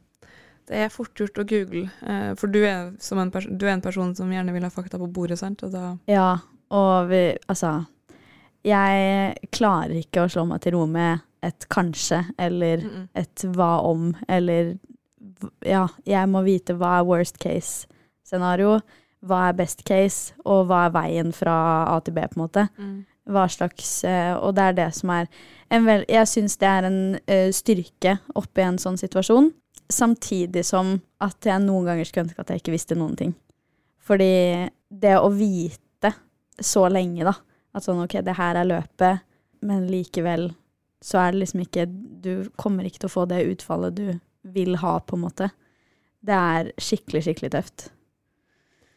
det 0.67 0.77
er 0.85 0.89
fort 0.89 1.15
gjort 1.15 1.39
å 1.39 1.45
google, 1.47 1.91
Uh, 2.03 2.35
for 2.35 2.49
du 2.49 2.65
er, 2.65 2.93
som 2.99 3.19
en 3.19 3.31
du 3.31 3.67
er 3.67 3.73
en 3.77 3.85
person 3.85 4.15
som 4.17 4.31
gjerne 4.33 4.53
vil 4.53 4.65
ha 4.65 4.71
fakta 4.71 4.99
på 4.99 5.07
bordet, 5.13 5.39
sant? 5.39 5.61
Da 5.61 5.97
Ja, 6.09 6.39
og 6.71 7.09
vi 7.09 7.37
Altså, 7.49 7.87
jeg 8.67 9.51
klarer 9.55 9.97
ikke 10.01 10.25
å 10.25 10.31
slå 10.33 10.45
meg 10.49 10.63
til 10.65 10.75
ro 10.77 10.85
med 10.91 11.25
et 11.43 11.69
kanskje, 11.71 12.25
eller 12.39 12.77
Mm 12.77 12.91
-mm. 12.91 13.09
et 13.15 13.45
hva 13.45 13.81
om, 13.83 14.17
eller 14.29 14.79
Ja, 15.65 15.89
jeg 16.05 16.29
må 16.29 16.43
vite 16.43 16.75
hva 16.75 16.99
er 16.99 17.05
worst 17.05 17.39
case-scenario, 17.39 18.81
hva 19.25 19.49
er 19.49 19.53
best 19.53 19.85
case, 19.85 20.35
og 20.45 20.67
hva 20.67 20.87
er 20.87 20.91
veien 20.91 21.33
fra 21.33 21.85
A 21.97 22.01
til 22.01 22.15
B, 22.15 22.21
på 22.21 22.37
en 22.37 22.43
måte. 22.43 22.69
Mm. 22.79 23.07
Hva 23.29 23.49
slags 23.49 24.05
eh, 24.05 24.35
Og 24.35 24.55
det 24.55 24.63
er 24.63 24.73
det 24.73 24.95
som 24.95 25.11
er 25.11 25.27
en 25.71 25.85
vel, 25.85 26.05
Jeg 26.09 26.29
syns 26.29 26.57
det 26.57 26.69
er 26.69 26.85
en 26.85 27.15
uh, 27.15 27.53
styrke 27.53 28.19
oppi 28.35 28.63
en 28.63 28.79
sånn 28.79 28.97
situasjon, 28.97 29.53
samtidig 29.89 30.65
som 30.65 31.01
at 31.21 31.37
jeg 31.45 31.61
noen 31.61 31.85
ganger 31.85 32.05
skulle 32.05 32.25
ønske 32.25 32.41
at 32.41 32.51
jeg 32.51 32.57
ikke 32.63 32.73
visste 32.73 32.95
noen 32.95 33.17
ting. 33.17 33.35
Fordi 34.01 34.69
det 34.89 35.19
å 35.19 35.29
vite 35.29 36.13
så 36.61 36.89
lenge, 36.89 37.25
da, 37.25 37.35
at 37.79 37.87
sånn 37.87 38.03
OK, 38.05 38.19
det 38.27 38.37
her 38.39 38.59
er 38.61 38.69
løpet, 38.69 39.25
men 39.67 39.87
likevel 39.91 40.51
så 41.05 41.21
er 41.23 41.33
det 41.33 41.45
liksom 41.45 41.61
ikke 41.63 41.85
Du 42.23 42.49
kommer 42.59 42.87
ikke 42.87 43.05
til 43.05 43.11
å 43.11 43.13
få 43.13 43.25
det 43.31 43.45
utfallet 43.47 43.95
du 43.95 44.09
vil 44.43 44.77
ha, 44.83 44.97
på 44.99 45.15
en 45.15 45.23
måte. 45.23 45.49
Det 46.25 46.35
er 46.35 46.73
skikkelig, 46.83 47.23
skikkelig 47.27 47.51
tøft. 47.55 47.85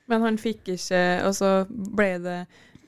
Men 0.10 0.26
han 0.26 0.40
fikk 0.42 0.74
ikke 0.74 1.02
Og 1.28 1.36
så 1.38 1.52
ble 1.70 2.10
det 2.24 2.40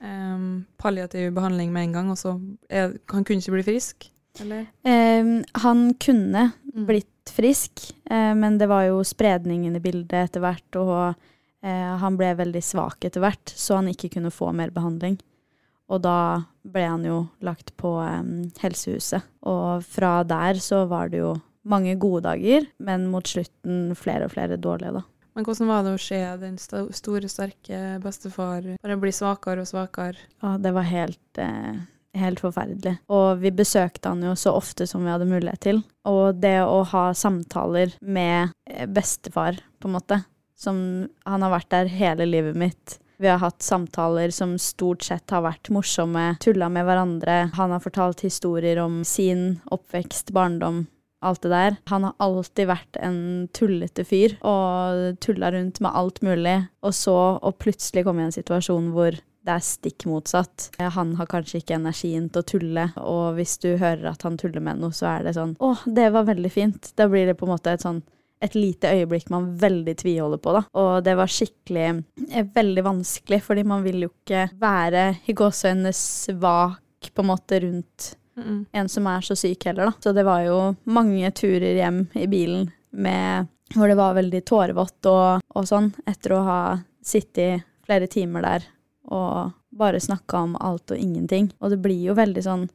um, 0.01 0.63
palliativ 0.81 1.29
behandling 1.35 1.69
med 1.73 1.89
en 1.89 1.93
gang, 1.99 2.09
og 2.13 2.17
så 2.19 2.33
er, 2.69 2.97
Han 3.13 3.23
kunne 3.23 3.43
ikke 3.43 3.53
bli 3.59 3.65
frisk, 3.67 4.09
eller? 4.41 4.65
Um, 4.87 5.43
han 5.65 5.93
kunne 6.01 6.51
Mm. 6.73 6.87
blitt 6.87 7.29
frisk, 7.29 7.83
uh, 8.09 8.33
men 8.33 8.57
det 8.57 8.65
var 8.65 8.87
jo 8.87 9.03
spredningen 9.05 9.75
i 9.77 9.79
bildet 9.79 10.15
etter 10.31 10.41
hvert, 10.41 10.75
og 10.81 11.13
uh, 11.13 11.97
han 12.01 12.17
ble 12.17 12.31
veldig 12.39 12.63
svak 12.65 13.05
etter 13.05 13.21
hvert, 13.21 13.53
så 13.53 13.77
han 13.77 13.91
ikke 13.91 14.09
kunne 14.15 14.31
få 14.33 14.49
mer 14.57 14.73
behandling. 14.73 15.19
Og 15.93 16.01
da 16.01 16.17
ble 16.65 16.83
han 16.89 17.03
jo 17.05 17.19
lagt 17.45 17.73
på 17.77 17.91
um, 18.01 18.47
helsehuset. 18.63 19.21
Og 19.45 19.83
fra 19.85 20.15
der 20.25 20.57
så 20.63 20.83
var 20.89 21.11
det 21.13 21.21
jo 21.21 21.35
mange 21.69 21.93
gode 22.01 22.25
dager, 22.25 22.65
men 22.83 23.05
mot 23.11 23.27
slutten 23.29 23.93
flere 23.95 24.25
og 24.27 24.33
flere 24.33 24.57
dårlige, 24.59 24.97
da. 24.97 25.03
Men 25.33 25.45
hvordan 25.47 25.69
var 25.69 25.85
det 25.85 25.93
å 25.95 26.01
se 26.01 26.19
den 26.41 26.57
sto- 26.61 26.89
store, 26.93 27.29
sterke 27.31 27.77
bestefar 28.03 28.67
bare 28.83 28.97
bli 29.01 29.13
svakere 29.15 29.63
og 29.63 29.69
svakere? 29.69 30.19
Ja, 30.43 30.57
det 30.61 30.73
var 30.75 30.85
helt, 30.85 31.39
eh, 31.41 31.79
helt 32.19 32.41
forferdelig. 32.43 32.97
Og 33.09 33.39
vi 33.41 33.49
besøkte 33.55 34.11
han 34.11 34.21
jo 34.21 34.35
så 34.37 34.53
ofte 34.53 34.85
som 34.89 35.01
vi 35.05 35.09
hadde 35.13 35.25
mulighet 35.29 35.63
til. 35.65 35.81
Og 36.05 36.37
det 36.43 36.59
å 36.61 36.83
ha 36.91 37.05
samtaler 37.17 37.95
med 38.01 38.51
eh, 38.69 38.85
bestefar, 38.85 39.57
på 39.81 39.89
en 39.89 39.95
måte, 39.97 40.19
som 40.55 40.77
han 41.25 41.41
har 41.47 41.55
vært 41.55 41.71
der 41.73 41.89
hele 41.91 42.29
livet 42.29 42.55
mitt. 42.59 42.99
Vi 43.17 43.29
har 43.29 43.41
hatt 43.41 43.61
samtaler 43.61 44.33
som 44.33 44.55
stort 44.59 45.05
sett 45.05 45.31
har 45.31 45.43
vært 45.45 45.69
morsomme, 45.73 46.33
tulla 46.43 46.69
med 46.73 46.87
hverandre. 46.87 47.37
Han 47.57 47.75
har 47.75 47.83
fortalt 47.83 48.23
historier 48.25 48.81
om 48.83 49.03
sin 49.07 49.61
oppvekst, 49.71 50.33
barndom, 50.35 50.85
alt 51.23 51.43
det 51.45 51.53
der. 51.53 51.77
Han 51.91 52.07
har 52.09 52.15
alltid 52.23 52.71
vært 52.71 52.99
en 52.99 53.19
tullete 53.55 54.05
fyr 54.07 54.37
og 54.41 55.19
tulla 55.23 55.53
rundt 55.53 55.79
med 55.83 55.93
alt 55.93 56.23
mulig. 56.25 56.57
Og 56.83 56.95
så 56.97 57.17
å 57.37 57.53
plutselig 57.55 58.05
komme 58.07 58.25
i 58.25 58.31
en 58.31 58.35
situasjon 58.35 58.91
hvor 58.95 59.19
det 59.43 59.51
er 59.51 59.63
stikk 59.63 60.05
motsatt. 60.07 60.69
Han 60.79 61.15
har 61.19 61.27
kanskje 61.31 61.59
ikke 61.59 61.75
energien 61.75 62.29
til 62.31 62.43
å 62.43 62.47
tulle, 62.47 62.85
og 63.03 63.35
hvis 63.37 63.57
du 63.59 63.73
hører 63.75 64.13
at 64.13 64.23
han 64.23 64.37
tuller 64.39 64.63
med 64.63 64.79
noe, 64.79 64.95
så 64.95 65.09
er 65.17 65.27
det 65.27 65.35
sånn 65.35 65.57
Å, 65.59 65.73
det 65.83 66.09
var 66.15 66.29
veldig 66.29 66.51
fint. 66.51 66.93
Da 66.95 67.09
blir 67.11 67.27
det 67.27 67.35
på 67.39 67.47
en 67.47 67.53
måte 67.55 67.75
et 67.75 67.83
sånn 67.83 68.01
et 68.43 68.55
lite 68.57 68.89
øyeblikk 68.91 69.29
man 69.31 69.51
veldig 69.59 69.93
tviholder 70.01 70.41
på, 70.43 70.53
da. 70.57 70.63
Og 70.79 71.03
det 71.05 71.13
var 71.19 71.31
skikkelig 71.31 71.85
eh, 72.29 72.49
veldig 72.55 72.83
vanskelig, 72.83 73.39
fordi 73.45 73.63
man 73.67 73.85
vil 73.85 74.03
jo 74.05 74.11
ikke 74.11 74.49
være 74.59 75.05
i 75.31 75.35
gåseøynene 75.37 75.93
svak 75.95 77.09
på 77.13 77.23
en 77.23 77.31
måte 77.31 77.61
rundt 77.63 78.13
Mm. 78.35 78.65
en 78.73 78.87
som 78.89 79.05
er 79.05 79.21
så 79.21 79.35
syk 79.37 79.65
heller, 79.67 79.85
da. 79.85 79.93
Så 80.01 80.11
det 80.17 80.23
var 80.25 80.39
jo 80.41 80.75
mange 80.89 81.29
turer 81.37 81.75
hjem 81.77 82.07
i 82.17 82.25
bilen 82.25 82.71
med 82.89 83.45
hvor 83.75 83.87
det 83.89 83.97
var 83.99 84.15
veldig 84.17 84.39
tårevått 84.49 85.05
og, 85.05 85.43
og 85.53 85.67
sånn, 85.69 85.91
etter 86.09 86.33
å 86.33 86.39
ha 86.47 86.57
sittet 87.05 87.61
flere 87.85 88.07
timer 88.09 88.41
der 88.41 88.65
og 89.13 89.51
bare 89.69 90.01
snakka 90.01 90.41
om 90.47 90.55
alt 90.57 90.93
og 90.93 90.97
ingenting. 90.97 91.51
Og 91.61 91.73
det 91.73 91.79
blir 91.83 92.07
jo 92.09 92.17
veldig 92.17 92.43
sånn 92.45 92.65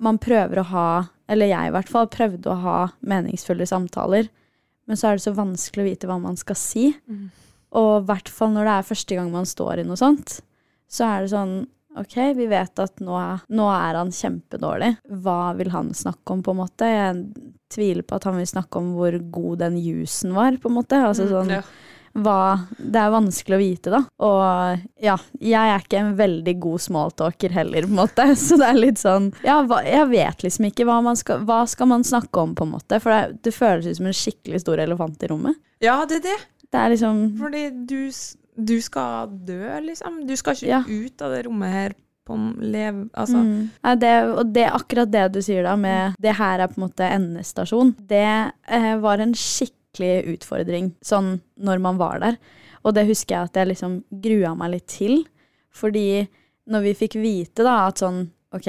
Man 0.00 0.16
prøver 0.22 0.60
å 0.60 0.66
ha, 0.70 0.88
eller 1.28 1.50
jeg 1.50 1.68
i 1.68 1.72
hvert 1.74 1.88
fall, 1.90 2.06
prøvde 2.06 2.48
å 2.52 2.60
ha 2.62 2.76
meningsfulle 3.02 3.66
samtaler, 3.66 4.28
men 4.88 4.96
så 4.98 5.10
er 5.10 5.18
det 5.18 5.24
så 5.26 5.34
vanskelig 5.36 5.84
å 5.84 5.88
vite 5.88 6.08
hva 6.10 6.18
man 6.22 6.38
skal 6.40 6.56
si. 6.58 6.88
Mm. 7.08 7.26
Og 7.78 7.90
i 8.00 8.06
hvert 8.08 8.30
fall 8.32 8.54
når 8.54 8.64
det 8.68 8.76
er 8.76 8.86
første 8.90 9.18
gang 9.18 9.32
man 9.32 9.48
står 9.48 9.82
i 9.82 9.88
noe 9.88 10.00
sånt, 10.00 10.38
så 10.88 11.04
er 11.04 11.24
det 11.26 11.34
sånn 11.34 11.58
OK, 11.98 12.14
vi 12.36 12.46
vet 12.46 12.78
at 12.78 13.00
nå 13.02 13.16
nå 13.50 13.66
er 13.74 13.96
han 13.98 14.10
kjempedårlig. 14.14 14.92
Hva 15.24 15.52
vil 15.58 15.72
han 15.74 15.88
snakke 15.96 16.34
om, 16.34 16.42
på 16.46 16.54
en 16.54 16.60
måte? 16.60 16.86
Jeg 16.86 17.24
tviler 17.74 18.06
på 18.06 18.18
at 18.18 18.26
han 18.28 18.38
vil 18.38 18.46
snakke 18.48 18.78
om 18.78 18.92
hvor 18.94 19.16
god 19.34 19.64
den 19.64 19.78
jusen 19.82 20.36
var, 20.36 20.56
på 20.62 20.70
en 20.70 20.76
måte. 20.78 21.00
Altså 21.08 21.26
Mm, 21.26 21.32
sånn 21.32 21.54
ja. 21.56 21.62
Hva 22.14 22.66
Det 22.78 23.00
er 23.00 23.10
vanskelig 23.12 23.56
å 23.56 23.60
vite, 23.60 23.90
da. 23.92 24.00
Og 24.24 24.80
ja, 25.02 25.16
jeg 25.40 25.72
er 25.74 25.84
ikke 25.84 26.00
en 26.00 26.14
veldig 26.18 26.54
god 26.60 26.80
smalltalker 26.86 27.54
heller, 27.54 27.82
på 27.86 27.92
en 27.92 28.00
måte. 28.00 28.26
Så 28.46 28.56
det 28.60 28.68
er 28.70 28.80
litt 28.80 28.98
sånn 29.02 29.30
Ja, 29.44 29.60
hva, 29.68 29.82
jeg 29.86 30.08
vet 30.12 30.42
liksom 30.46 30.68
ikke 30.70 30.86
hva 30.88 30.98
man 31.04 31.16
skal 31.20 31.44
Hva 31.48 31.62
skal 31.68 31.90
man 31.92 32.04
snakke 32.06 32.40
om, 32.42 32.54
på 32.58 32.66
en 32.66 32.74
måte? 32.76 33.00
For 33.04 33.12
det, 33.14 33.42
det 33.46 33.54
føles 33.56 33.86
ut 33.86 34.00
som 34.00 34.06
en 34.10 34.16
skikkelig 34.16 34.60
stor 34.64 34.78
elefant 34.84 35.22
i 35.22 35.30
rommet. 35.30 35.56
ja, 35.84 36.00
det 36.08 36.20
er 36.22 36.26
det. 36.30 36.38
Det 36.68 36.76
er 36.82 36.90
liksom 36.92 37.22
Fordi 37.38 37.62
du, 37.88 38.00
du 38.68 38.76
skal 38.84 39.30
dø, 39.48 39.62
liksom. 39.86 40.22
Du 40.28 40.34
skal 40.36 40.54
ikke 40.58 40.68
Ja. 40.74 40.82
ut 40.84 41.22
av 41.24 41.32
det 41.32 41.46
rommet 41.46 41.72
her 41.72 41.94
på 42.28 42.36
lev... 42.60 43.06
Altså. 43.16 43.38
Mm. 43.40 43.70
Ja, 43.80 43.94
det, 43.96 44.10
og 44.34 44.50
det, 44.52 44.66
akkurat 44.76 45.08
det 45.08 45.22
du 45.32 45.38
sier 45.40 45.64
da, 45.64 45.76
med 45.80 46.12
det 46.20 46.34
her 46.36 46.60
er 46.60 46.68
på 46.68 46.76
en 46.76 46.84
måte 46.84 47.06
endestasjon, 47.08 47.94
det 48.10 48.26
eh, 48.68 48.90
var 49.00 49.22
en 49.24 49.32
skikkelig 49.32 49.77
utfordring, 50.34 50.92
sånn 51.04 51.38
når 51.56 51.82
man 51.84 51.98
var 52.00 52.22
der. 52.22 52.38
Og 52.86 52.94
det 52.94 53.08
husker 53.08 53.34
jeg 53.34 53.50
at 53.50 53.58
jeg 53.58 53.72
liksom 53.72 53.96
grua 54.24 54.54
meg 54.58 54.76
litt 54.76 54.88
til, 54.92 55.22
fordi 55.74 56.26
når 56.68 56.84
vi 56.84 56.98
fikk 56.98 57.18
vite 57.20 57.64
da 57.66 57.80
at 57.88 58.02
sånn, 58.02 58.26
ok, 58.54 58.68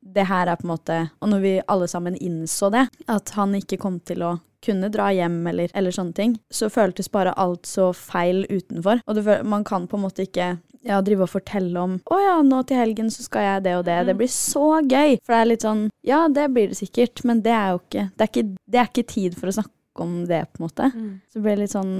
det 0.00 0.28
her 0.28 0.48
er 0.48 0.60
på 0.60 0.66
en 0.66 0.72
måte, 0.74 1.00
og 1.20 1.32
når 1.32 1.42
vi 1.44 1.56
alle 1.68 1.88
sammen 1.90 2.16
innså 2.16 2.70
det, 2.72 2.86
at 3.10 3.34
han 3.36 3.56
ikke 3.58 3.80
kom 3.80 4.00
til 4.06 4.24
å 4.24 4.38
kunne 4.64 4.90
dra 4.92 5.08
hjem 5.12 5.40
eller, 5.48 5.70
eller 5.76 5.94
sånne 5.94 6.16
ting, 6.16 6.34
så 6.52 6.68
føltes 6.72 7.08
bare 7.12 7.32
alt 7.40 7.68
så 7.68 7.90
feil 7.96 8.44
utenfor. 8.50 9.00
Og 9.06 9.16
det, 9.16 9.24
man 9.48 9.64
kan 9.64 9.86
på 9.88 9.96
en 9.96 10.04
måte 10.04 10.26
ikke 10.26 10.50
ja, 10.86 11.00
drive 11.04 11.24
og 11.26 11.32
fortelle 11.32 11.80
om 11.80 11.96
å 12.08 12.20
ja, 12.20 12.36
nå 12.44 12.62
til 12.68 12.80
helgen 12.80 13.10
så 13.12 13.24
skal 13.24 13.46
jeg 13.46 13.64
det 13.66 13.74
og 13.78 13.84
det. 13.88 13.98
Det 14.08 14.16
blir 14.20 14.32
så 14.32 14.80
gøy. 14.80 15.18
For 15.24 15.34
det 15.34 15.40
er 15.40 15.50
litt 15.50 15.66
sånn 15.66 15.84
ja, 16.06 16.22
det 16.32 16.48
blir 16.54 16.72
det 16.72 16.80
sikkert, 16.80 17.24
men 17.28 17.42
det 17.44 17.52
er 17.56 17.74
jo 17.74 17.82
ikke 17.82 18.06
Det 18.14 18.24
er 18.24 18.32
ikke, 18.32 18.48
det 18.66 18.80
er 18.80 18.90
ikke 18.90 19.08
tid 19.16 19.36
for 19.38 19.50
å 19.50 19.56
snakke 19.58 19.76
om 20.04 20.26
det, 20.28 20.42
på 20.52 20.60
en 20.60 20.66
måte. 20.66 20.88
Mm. 20.94 21.10
Så 21.30 21.42
det 21.44 21.56
litt 21.60 21.74
sånn 21.74 21.94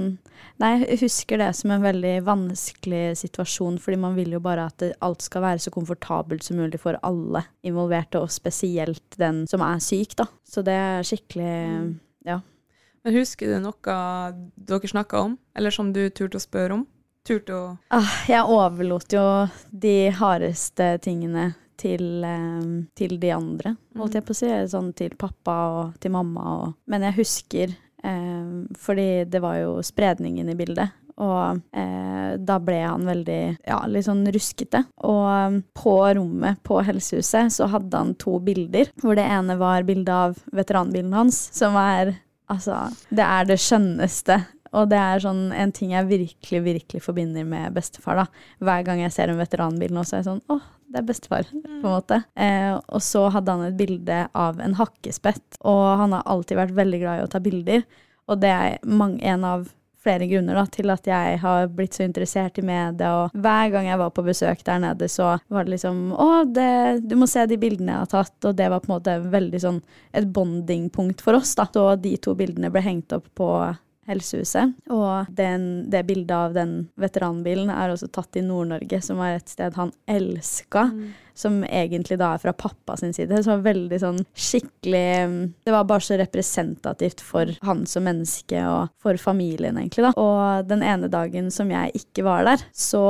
Nei, 0.61 0.71
jeg 0.83 0.99
husker 1.03 1.41
det 1.41 1.49
som 1.57 1.71
en 1.73 1.83
veldig 1.83 2.13
vanskelig 2.25 3.17
situasjon, 3.19 3.79
fordi 3.81 3.97
man 4.01 4.15
vil 4.17 4.35
jo 4.35 4.41
bare 4.43 4.67
at 4.69 4.83
alt 5.05 5.25
skal 5.25 5.43
være 5.45 5.61
så 5.63 5.73
komfortabelt 5.73 6.45
som 6.45 6.59
mulig 6.61 6.79
for 6.81 6.97
alle 7.05 7.43
involverte, 7.65 8.21
og 8.21 8.33
spesielt 8.33 9.17
den 9.21 9.43
som 9.49 9.63
er 9.65 9.81
syk, 9.83 10.15
da. 10.19 10.27
Så 10.45 10.65
det 10.65 10.77
er 10.77 11.05
skikkelig 11.07 11.53
Ja. 12.25 12.41
Men 13.01 13.15
husker 13.17 13.49
du 13.49 13.61
noe 13.63 13.95
dere 14.55 14.89
snakka 14.89 15.23
om, 15.25 15.37
eller 15.57 15.73
som 15.73 15.89
du 15.93 16.03
turte 16.09 16.37
å 16.37 16.43
spørre 16.43 16.77
om? 16.77 16.85
Turte 17.25 17.53
å 17.53 17.65
Ah, 17.93 18.11
jeg 18.29 18.45
overlot 18.49 19.13
jo 19.13 19.25
de 19.69 20.09
hardeste 20.17 20.95
tingene 21.01 21.51
til, 21.81 22.23
eh, 22.23 22.85
til 22.97 23.17
de 23.19 23.31
andre, 23.33 23.75
holdt 23.97 24.17
jeg 24.17 24.25
på 24.25 24.35
å 24.35 24.39
si. 24.41 24.49
Sånn 24.69 24.91
til 24.97 25.15
pappa 25.19 25.57
og 25.71 25.99
til 26.01 26.13
mamma 26.13 26.45
og 26.59 26.75
Men 26.87 27.01
jeg 27.07 27.19
husker 27.21 27.75
Fordi 28.81 29.09
det 29.29 29.41
var 29.43 29.59
jo 29.61 29.77
spredningen 29.85 30.49
i 30.49 30.57
bildet. 30.57 30.97
Og 31.21 31.59
eh, 31.77 32.33
da 32.41 32.57
ble 32.63 32.79
han 32.81 33.05
veldig 33.05 33.41
ja, 33.67 33.81
litt 33.89 34.07
sånn 34.07 34.23
ruskete. 34.33 34.83
Og 35.05 35.25
eh, 35.29 35.59
på 35.77 35.95
rommet 36.17 36.61
på 36.65 36.79
helsehuset 36.85 37.53
så 37.53 37.69
hadde 37.71 38.01
han 38.03 38.15
to 38.21 38.39
bilder, 38.43 38.89
hvor 39.01 39.17
det 39.19 39.27
ene 39.27 39.57
var 39.59 39.85
bilde 39.87 40.17
av 40.27 40.39
veteranbilen 40.55 41.13
hans, 41.17 41.47
som 41.55 41.77
er 41.79 42.15
Altså, 42.51 42.75
det 43.15 43.23
er 43.23 43.45
det 43.47 43.55
skjønneste. 43.63 44.35
Og 44.77 44.91
det 44.91 44.99
er 44.99 45.23
sånn 45.23 45.49
en 45.51 45.73
ting 45.75 45.91
jeg 45.95 46.07
virkelig, 46.07 46.61
virkelig 46.63 47.01
forbinder 47.03 47.47
med 47.47 47.73
bestefar. 47.75 48.23
da. 48.23 48.45
Hver 48.63 48.85
gang 48.87 49.01
jeg 49.03 49.15
ser 49.15 49.31
en 49.31 49.41
veteranbil 49.41 49.91
nå, 49.95 50.05
så 50.07 50.17
er 50.17 50.23
jeg 50.23 50.29
sånn 50.29 50.45
åh, 50.53 50.69
det 50.91 51.01
er 51.01 51.07
bestefar, 51.07 51.49
på 51.51 51.87
en 51.87 51.89
måte. 51.89 52.21
Eh, 52.35 52.71
og 52.75 53.03
så 53.03 53.25
hadde 53.31 53.57
han 53.57 53.67
et 53.67 53.77
bilde 53.79 54.23
av 54.31 54.59
en 54.63 54.77
hakkespett, 54.79 55.59
og 55.63 55.83
han 56.03 56.15
har 56.15 56.25
alltid 56.29 56.59
vært 56.59 56.79
veldig 56.79 57.03
glad 57.03 57.19
i 57.19 57.27
å 57.27 57.29
ta 57.31 57.43
bilder. 57.43 57.85
Og 58.31 58.39
det 58.39 58.51
er 58.51 58.81
mange, 58.87 59.19
en 59.27 59.47
av 59.47 59.69
flere 60.01 60.25
grunner 60.25 60.57
da, 60.57 60.63
til 60.71 60.89
at 60.93 61.07
jeg 61.07 61.37
har 61.43 61.67
blitt 61.75 61.95
så 61.97 62.05
interessert 62.07 62.57
i 62.57 62.65
media. 62.65 63.11
Og 63.21 63.35
hver 63.37 63.69
gang 63.73 63.87
jeg 63.89 63.99
var 64.01 64.13
på 64.15 64.25
besøk 64.25 64.63
der 64.65 64.81
nede, 64.81 65.09
så 65.11 65.35
var 65.51 65.67
det 65.67 65.75
liksom 65.75 65.99
Å, 66.15 66.29
det, 66.49 67.03
du 67.05 67.15
må 67.19 67.29
se 67.29 67.45
de 67.49 67.59
bildene 67.61 67.93
jeg 67.93 68.05
har 68.05 68.11
tatt. 68.15 68.37
Og 68.49 68.57
det 68.57 68.71
var 68.71 68.81
på 68.81 68.91
en 68.91 68.95
måte 68.95 69.17
veldig 69.35 69.61
sånn 69.61 69.79
et 70.17 70.27
bondingpunkt 70.33 71.21
for 71.23 71.37
oss. 71.37 71.53
da. 71.59 71.67
Så 71.69 71.85
de 72.01 72.15
to 72.17 72.33
bildene 72.39 72.73
ble 72.73 72.83
hengt 72.85 73.13
opp 73.17 73.29
på 73.37 73.51
Helsehuset. 74.11 74.77
Og 74.93 75.31
den, 75.35 75.89
det 75.91 76.05
bildet 76.09 76.35
av 76.35 76.55
den 76.55 76.75
veteranbilen 76.99 77.71
er 77.73 77.93
også 77.93 78.11
tatt 78.13 78.37
i 78.39 78.45
Nord-Norge, 78.45 79.01
som 79.03 79.21
er 79.23 79.39
et 79.39 79.51
sted 79.51 79.75
han 79.79 79.93
elska. 80.11 80.87
Mm. 80.91 81.11
Som 81.41 81.61
egentlig 81.65 82.19
da 82.21 82.33
er 82.35 82.41
fra 82.43 82.53
pappa 82.53 82.97
sin 82.99 83.15
side. 83.15 83.39
Så 83.41 83.53
var 83.53 83.63
veldig 83.65 83.97
sånn 84.01 84.19
skikkelig 84.35 85.05
Det 85.63 85.73
var 85.73 85.87
bare 85.89 86.03
så 86.03 86.17
representativt 86.19 87.23
for 87.25 87.49
han 87.65 87.85
som 87.89 88.05
menneske 88.05 88.59
og 88.67 88.91
for 89.01 89.17
familien, 89.21 89.79
egentlig, 89.79 90.09
da. 90.09 90.11
Og 90.19 90.67
den 90.69 90.83
ene 90.85 91.09
dagen 91.11 91.49
som 91.53 91.71
jeg 91.71 91.95
ikke 92.03 92.27
var 92.27 92.45
der, 92.49 92.67
så 92.75 93.05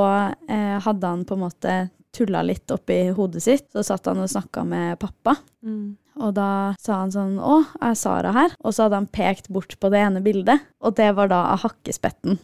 eh, 0.48 0.78
hadde 0.80 1.12
han 1.12 1.26
på 1.28 1.36
en 1.36 1.44
måte 1.44 1.76
tulla 2.12 2.42
litt 2.42 2.70
oppi 2.70 3.08
hodet 3.16 3.42
sitt. 3.42 3.68
Så 3.72 3.84
satt 3.86 4.06
han 4.06 4.22
og 4.22 4.30
snakka 4.30 4.64
med 4.68 4.98
pappa. 5.02 5.36
Mm. 5.64 5.96
Og 6.20 6.34
da 6.36 6.74
sa 6.82 6.98
han 7.02 7.12
sånn 7.14 7.38
Å, 7.40 7.62
er 7.80 7.94
Sara 7.96 8.34
her? 8.36 8.52
Og 8.60 8.74
så 8.74 8.86
hadde 8.86 9.00
han 9.00 9.08
pekt 9.08 9.48
bort 9.52 9.78
på 9.80 9.90
det 9.92 10.02
ene 10.02 10.20
bildet, 10.24 10.66
og 10.84 10.96
det 10.98 11.08
var 11.16 11.30
da 11.32 11.40
av 11.54 11.62
hakkespetten. 11.64 12.36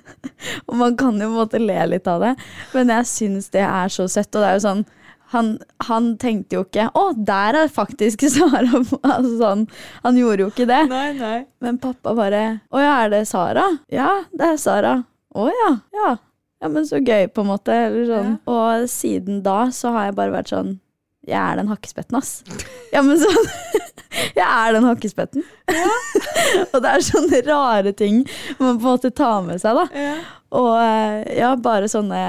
og 0.68 0.74
man 0.78 0.96
kan 1.00 1.18
jo 1.18 1.30
på 1.30 1.34
en 1.34 1.40
måte 1.40 1.62
le 1.62 1.78
litt 1.90 2.08
av 2.10 2.22
det, 2.22 2.36
men 2.76 2.94
jeg 2.94 3.10
syns 3.10 3.50
det 3.54 3.66
er 3.66 3.92
så 3.92 4.06
søtt. 4.10 4.30
Og 4.34 4.44
det 4.44 4.48
er 4.52 4.58
jo 4.58 4.66
sånn 4.68 4.86
han, 5.30 5.52
han, 5.86 6.16
tenkte 6.18 6.56
jo 6.56 6.64
ikke 6.64 6.88
'Å, 6.90 7.04
der 7.14 7.58
er 7.60 7.68
faktisk 7.70 8.24
Sara'. 8.34 8.80
Altså, 8.98 9.34
sånn, 9.38 9.68
han 10.02 10.18
gjorde 10.18 10.46
jo 10.46 10.50
ikke 10.50 10.66
det. 10.66 10.80
Nei, 10.90 11.12
nei. 11.18 11.36
Men 11.62 11.78
pappa 11.82 12.16
bare 12.18 12.42
'Å 12.66 12.82
ja, 12.82 12.96
er 13.04 13.14
det 13.14 13.22
Sara?' 13.30 13.68
'Ja, 13.90 14.24
det 14.34 14.54
er 14.54 14.58
Sara'. 14.58 14.96
'Å 15.34 15.46
ja, 15.54 15.70
ja'. 15.94 16.16
Ja, 16.60 16.68
men 16.68 16.84
så 16.84 16.98
gøy, 17.00 17.30
på 17.32 17.40
en 17.40 17.48
måte. 17.48 17.74
Sånn. 18.04 18.34
Ja. 18.36 18.52
Og 18.52 18.88
siden 18.92 19.40
da 19.46 19.70
så 19.72 19.94
har 19.94 20.10
jeg 20.10 20.18
bare 20.18 20.34
vært 20.34 20.50
sånn 20.52 20.74
Jeg 21.28 21.36
er 21.36 21.58
den 21.60 21.68
hakkespetten, 21.68 22.16
ass. 22.16 22.40
Ja, 22.94 23.02
men 23.04 23.20
sånn 23.20 23.50
Jeg 24.38 24.46
er 24.46 24.74
den 24.74 24.86
hakkespetten. 24.88 25.44
Ja. 25.70 25.88
og 26.72 26.78
det 26.82 26.92
er 26.92 27.04
sånne 27.04 27.40
rare 27.46 27.92
ting 27.96 28.22
man 28.58 28.78
på 28.80 28.80
en 28.80 28.86
måte 28.86 29.10
tar 29.14 29.44
med 29.46 29.60
seg, 29.62 29.76
da. 29.76 29.84
Ja. 29.94 30.14
Og 30.58 30.70
eh, 30.80 31.36
ja, 31.38 31.52
bare 31.60 31.90
sånne 31.90 32.22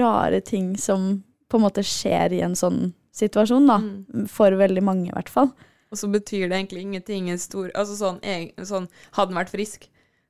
rare 0.00 0.40
ting 0.42 0.74
som 0.80 1.24
på 1.50 1.58
en 1.58 1.66
måte 1.66 1.84
skjer 1.86 2.34
i 2.34 2.40
en 2.46 2.56
sånn 2.58 2.94
situasjon, 3.16 3.66
da. 3.68 3.80
Mm. 3.82 4.28
For 4.30 4.54
veldig 4.56 4.84
mange, 4.84 5.10
i 5.10 5.14
hvert 5.14 5.32
fall. 5.32 5.50
Og 5.92 6.00
så 6.00 6.08
betyr 6.10 6.48
det 6.48 6.56
egentlig 6.56 6.86
ingenting. 6.86 7.28
Stor, 7.40 7.68
altså 7.74 7.98
sånn, 7.98 8.22
jeg, 8.24 8.52
sånn, 8.66 8.88
Hadde 9.16 9.34
han 9.34 9.42
vært 9.42 9.52
frisk, 9.54 9.86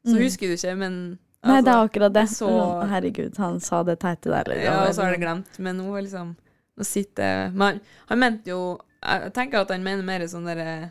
så 0.06 0.16
mm. 0.16 0.22
husker 0.22 0.50
du 0.50 0.56
ikke, 0.56 0.74
men 0.78 0.98
altså, 1.40 1.52
Nei, 1.52 1.60
det 1.62 1.72
er 1.72 1.84
akkurat 1.90 2.16
det. 2.16 2.26
Så, 2.32 2.50
Herregud, 2.90 3.38
han 3.42 3.62
sa 3.64 3.84
det 3.86 4.00
teite 4.02 4.32
der. 4.32 4.50
Eller, 4.50 4.64
Ja, 4.66 4.80
og 4.84 4.96
så 4.96 5.06
har 5.06 5.16
det 5.16 5.22
glemt. 5.22 5.62
Men 5.62 5.80
nå 5.80 5.94
liksom 5.98 6.34
Nå 6.76 6.84
sitter 6.84 7.50
man, 7.56 7.80
Han 8.10 8.20
mente 8.20 8.50
jo 8.52 8.76
Jeg 9.00 9.32
tenker 9.36 9.62
at 9.62 9.70
han 9.72 9.84
mener 9.84 10.04
mer 10.04 10.26
sånn 10.28 10.48
derre 10.48 10.90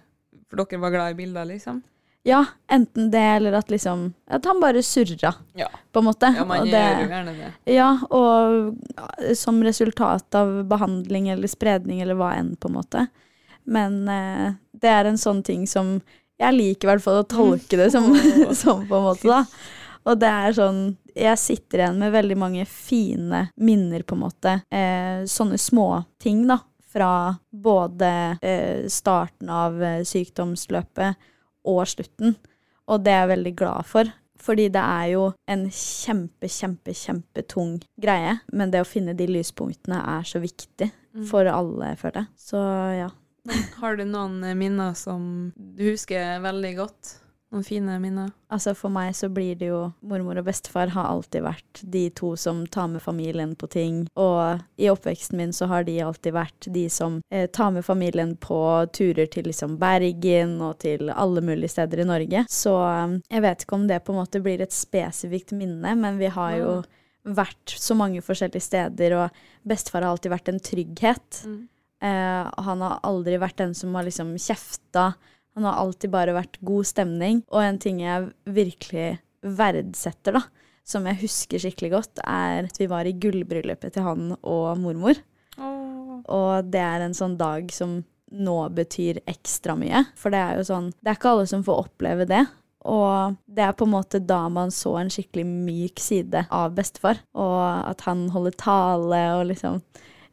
For 0.50 0.63
dere 0.63 0.82
var 0.82 0.93
glad 0.95 1.13
i 1.13 1.19
bilder, 1.19 1.45
liksom? 1.50 1.84
Ja, 2.26 2.39
enten 2.74 3.12
det 3.13 3.21
eller 3.21 3.54
at 3.54 3.69
liksom 3.69 4.08
At 4.26 4.48
han 4.50 4.62
bare 4.62 4.82
surra, 4.84 5.34
ja. 5.54 5.67
på 5.91 6.02
en 6.02 6.08
måte. 6.08 6.32
Ja, 6.34 6.45
man 6.45 6.65
gjør 6.65 7.04
jo 7.04 7.10
gjerne 7.12 7.34
det. 7.38 7.50
Ja, 7.69 7.89
og 8.10 9.36
som 9.38 9.62
resultat 9.63 10.36
av 10.36 10.63
behandling 10.65 11.30
eller 11.30 11.52
spredning 11.52 12.02
eller 12.02 12.17
hva 12.17 12.32
enn, 12.39 12.56
på 12.58 12.71
en 12.71 12.78
måte. 12.80 13.06
Men 13.69 14.00
eh, 14.10 14.58
det 14.74 14.89
er 14.89 15.06
en 15.06 15.21
sånn 15.21 15.43
ting 15.45 15.67
som 15.69 16.00
Jeg 16.41 16.52
liker 16.52 16.89
i 16.89 16.91
hvert 16.95 17.04
fall 17.06 17.21
å 17.21 17.30
tolke 17.30 17.78
det 17.78 17.91
som, 17.93 18.10
som 18.63 18.82
på 18.89 18.98
en 18.98 19.06
måte, 19.06 19.30
da. 19.30 19.45
Og 20.06 20.20
det 20.22 20.30
er 20.30 20.56
sånn 20.56 20.82
Jeg 21.15 21.39
sitter 21.41 21.82
igjen 21.82 22.02
med 22.02 22.13
veldig 22.13 22.38
mange 22.38 22.65
fine 22.70 23.46
minner, 23.56 24.04
på 24.04 24.18
en 24.18 24.24
måte. 24.26 24.58
Eh, 24.68 25.24
sånne 25.30 25.60
småting, 25.62 26.44
da. 26.50 26.60
Fra 26.96 27.36
både 27.52 28.10
eh, 28.44 28.86
starten 28.91 29.50
av 29.52 29.80
eh, 29.84 30.04
sykdomsløpet 30.08 31.32
og 31.72 31.82
slutten. 31.88 32.36
Og 32.91 33.02
det 33.04 33.15
er 33.15 33.24
jeg 33.24 33.32
veldig 33.32 33.56
glad 33.63 33.89
for. 33.89 34.12
Fordi 34.46 34.68
det 34.70 34.84
er 34.84 35.08
jo 35.15 35.26
en 35.50 35.65
kjempe, 35.72 36.50
kjempe, 36.52 36.94
kjempetung 36.94 37.78
greie. 37.96 38.38
Men 38.52 38.76
det 38.76 38.84
å 38.84 38.88
finne 38.88 39.15
de 39.18 39.30
lyspunktene 39.32 40.04
er 40.18 40.28
så 40.28 40.44
viktig 40.44 40.91
mm. 40.91 41.26
for 41.32 41.48
alle, 41.50 41.96
føler 42.00 42.26
jeg. 42.26 42.34
Så 42.52 42.62
ja. 43.00 43.12
Har 43.80 43.96
du 43.98 44.04
noen 44.10 44.41
minner 44.60 44.96
som 44.98 45.54
du 45.56 45.86
husker 45.94 46.44
veldig 46.44 46.76
godt? 46.84 47.20
Noen 47.56 47.63
fine 47.63 47.94
minner? 48.04 48.34
Altså 48.52 48.74
For 48.76 48.91
meg 48.91 49.13
så 49.15 49.30
blir 49.32 49.56
det 49.56 49.70
jo 49.70 49.78
Mormor 50.04 50.41
og 50.41 50.48
bestefar 50.50 50.89
har 50.91 51.08
alltid 51.08 51.46
vært 51.46 51.80
de 51.94 52.02
to 52.12 52.34
som 52.36 52.65
tar 52.68 52.89
med 52.91 53.04
familien 53.04 53.54
på 53.56 53.70
ting. 53.72 54.02
Og 54.20 54.60
i 54.76 54.89
oppveksten 54.91 55.39
min 55.39 55.54
så 55.56 55.70
har 55.72 55.86
de 55.88 55.96
alltid 56.04 56.36
vært 56.36 56.68
de 56.76 56.84
som 56.91 57.22
eh, 57.32 57.46
tar 57.48 57.72
med 57.72 57.86
familien 57.88 58.34
på 58.44 58.60
turer 58.91 59.30
til 59.32 59.48
liksom 59.48 59.78
Bergen 59.80 60.58
og 60.60 60.82
til 60.84 61.08
alle 61.13 61.44
mulige 61.48 61.72
steder 61.78 62.04
i 62.04 62.08
Norge. 62.10 62.44
Så 62.52 62.74
eh, 62.89 63.15
jeg 63.38 63.46
vet 63.48 63.63
ikke 63.63 63.80
om 63.80 63.86
det 63.88 64.02
på 64.04 64.12
en 64.12 64.20
måte 64.20 64.44
blir 64.44 64.63
et 64.65 64.76
spesifikt 64.76 65.56
minne, 65.56 65.96
men 65.96 66.20
vi 66.20 66.34
har 66.36 66.58
jo 66.60 66.74
vært 67.26 67.78
så 67.80 67.96
mange 67.98 68.20
forskjellige 68.22 68.68
steder, 68.68 69.15
og 69.15 69.39
bestefar 69.63 70.04
har 70.04 70.12
alltid 70.12 70.36
vært 70.36 70.52
en 70.52 70.60
trygghet. 70.62 71.39
Mm. 71.48 71.63
Eh, 72.04 72.52
han 72.68 72.84
har 72.84 73.00
aldri 73.08 73.39
vært 73.39 73.63
den 73.63 73.74
som 73.78 73.96
har 73.96 74.06
liksom 74.06 74.36
kjefta. 74.36 75.13
Han 75.56 75.68
har 75.68 75.80
alltid 75.80 76.12
bare 76.12 76.36
vært 76.36 76.60
god 76.68 76.88
stemning. 76.88 77.44
Og 77.52 77.63
en 77.63 77.80
ting 77.82 78.02
jeg 78.04 78.32
virkelig 78.44 79.08
verdsetter, 79.46 80.39
da, 80.39 80.41
som 80.86 81.06
jeg 81.08 81.22
husker 81.24 81.62
skikkelig 81.62 81.94
godt, 81.94 82.24
er 82.26 82.68
at 82.68 82.82
vi 82.82 82.89
var 82.91 83.08
i 83.08 83.15
gullbryllupet 83.15 83.96
til 83.96 84.06
han 84.06 84.34
og 84.41 84.82
mormor. 84.82 85.22
Oh. 85.56 86.20
Og 86.26 86.68
det 86.74 86.84
er 86.84 87.06
en 87.06 87.15
sånn 87.15 87.38
dag 87.39 87.72
som 87.74 88.02
nå 88.36 88.58
betyr 88.76 89.22
ekstra 89.30 89.78
mye. 89.80 90.04
For 90.20 90.34
det 90.34 90.41
er 90.41 90.60
jo 90.60 90.68
sånn 90.68 90.91
Det 91.00 91.12
er 91.12 91.20
ikke 91.20 91.34
alle 91.36 91.50
som 91.50 91.63
får 91.65 91.84
oppleve 91.86 92.28
det. 92.30 92.44
Og 92.86 93.38
det 93.50 93.63
er 93.65 93.78
på 93.78 93.88
en 93.88 93.96
måte 93.96 94.22
da 94.22 94.44
man 94.52 94.74
så 94.74 94.98
en 95.00 95.10
skikkelig 95.13 95.46
myk 95.48 96.02
side 96.02 96.46
av 96.54 96.76
bestefar. 96.78 97.22
Og 97.34 97.62
at 97.63 98.04
han 98.06 98.28
holder 98.34 98.58
tale 98.62 99.22
og 99.39 99.48
liksom 99.54 99.80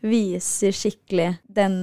viser 0.03 0.75
skikkelig 0.75 1.37
den 1.47 1.77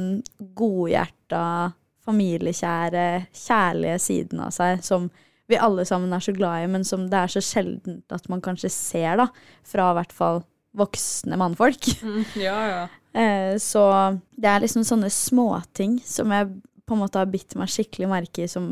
godhjerta 0.60 1.71
familiekjære, 2.10 3.08
kjærlige 3.45 3.98
siden 4.04 4.43
av 4.43 4.54
seg 4.56 4.84
som 4.86 5.10
vi 5.50 5.58
alle 5.58 5.86
sammen 5.88 6.13
er 6.13 6.22
så 6.22 6.34
glad 6.36 6.63
i, 6.63 6.69
men 6.69 6.86
som 6.86 7.08
det 7.10 7.17
er 7.17 7.32
så 7.34 7.41
sjeldent 7.41 8.13
at 8.13 8.28
man 8.30 8.41
kanskje 8.45 8.69
ser, 8.74 9.17
da, 9.17 9.30
fra 9.65 9.89
i 9.89 9.98
hvert 9.98 10.13
fall 10.13 10.43
voksne 10.78 11.39
mannfolk. 11.39 11.89
Mm, 12.06 12.24
ja, 12.38 12.58
ja. 12.69 12.84
Eh, 13.17 13.56
så 13.58 13.84
det 14.38 14.50
er 14.50 14.62
liksom 14.62 14.86
sånne 14.86 15.10
småting 15.10 15.98
som 16.06 16.30
jeg 16.34 16.52
på 16.86 16.93
en 16.95 17.02
måte 17.02 17.22
har 17.22 17.30
bitt 17.30 17.56
meg 17.58 17.72
skikkelig 17.74 18.10
merke 18.12 18.45
i, 18.45 18.52
som 18.52 18.69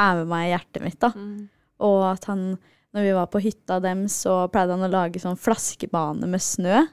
er 0.00 0.22
med 0.22 0.30
meg 0.32 0.46
i 0.46 0.52
hjertet 0.54 0.84
mitt, 0.84 0.98
da. 1.04 1.12
Mm. 1.12 1.44
Og 1.84 2.00
at 2.08 2.24
han, 2.30 2.46
når 2.96 3.06
vi 3.06 3.14
var 3.18 3.28
på 3.32 3.42
hytta 3.44 3.78
dem, 3.84 4.06
så 4.12 4.44
pleide 4.52 4.76
han 4.76 4.88
å 4.88 4.92
lage 4.92 5.20
sånn 5.20 5.38
flaskebane 5.40 6.28
med 6.30 6.42
snø. 6.44 6.86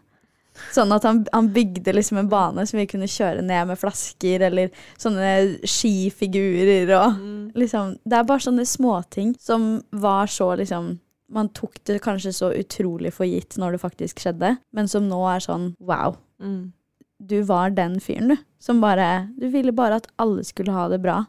Sånn 0.71 0.91
at 0.91 1.05
han, 1.07 1.21
han, 1.31 1.47
bygde 1.53 1.93
liksom 1.95 2.19
en 2.21 2.29
bane 2.31 2.65
som 2.67 2.79
vi 2.79 2.87
kunne 2.89 3.09
kjøre 3.09 3.43
ned 3.45 3.69
med 3.69 3.79
flasker, 3.79 4.43
eller 4.47 4.73
sånne 4.99 5.61
skifigurer 5.67 6.91
og 6.97 7.15
mm. 7.17 7.39
liksom 7.57 7.95
Det 8.03 8.19
er 8.19 8.27
bare 8.27 8.45
sånne 8.45 8.67
småting 8.67 9.33
som 9.39 9.73
var 9.89 10.31
så 10.31 10.51
liksom 10.59 10.93
Man 11.31 11.49
tok 11.55 11.79
det 11.87 12.01
kanskje 12.03 12.33
så 12.35 12.51
utrolig 12.51 13.13
for 13.15 13.27
gitt 13.27 13.55
når 13.55 13.77
det 13.77 13.83
faktisk 13.85 14.19
skjedde, 14.19 14.57
men 14.75 14.91
som 14.91 15.07
nå 15.07 15.21
er 15.31 15.43
sånn 15.43 15.69
wow. 15.79 16.17
Mm. 16.43 16.73
Du 17.21 17.37
var 17.47 17.71
den 17.71 17.99
fyren, 18.03 18.33
du. 18.33 18.35
Som 18.59 18.81
bare 18.83 19.29
Du 19.39 19.47
ville 19.53 19.71
bare 19.71 20.01
at 20.01 20.09
alle 20.19 20.43
skulle 20.43 20.75
ha 20.75 20.89
det 20.91 20.99
bra, 20.99 21.21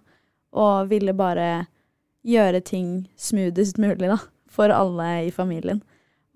og 0.52 0.90
ville 0.90 1.14
bare 1.14 1.68
gjøre 2.26 2.64
ting 2.66 2.88
smoothest 3.14 3.78
mulig, 3.78 4.11
da. 4.11 4.18
For 4.50 4.74
alle 4.74 5.08
i 5.28 5.30
familien. 5.30 5.85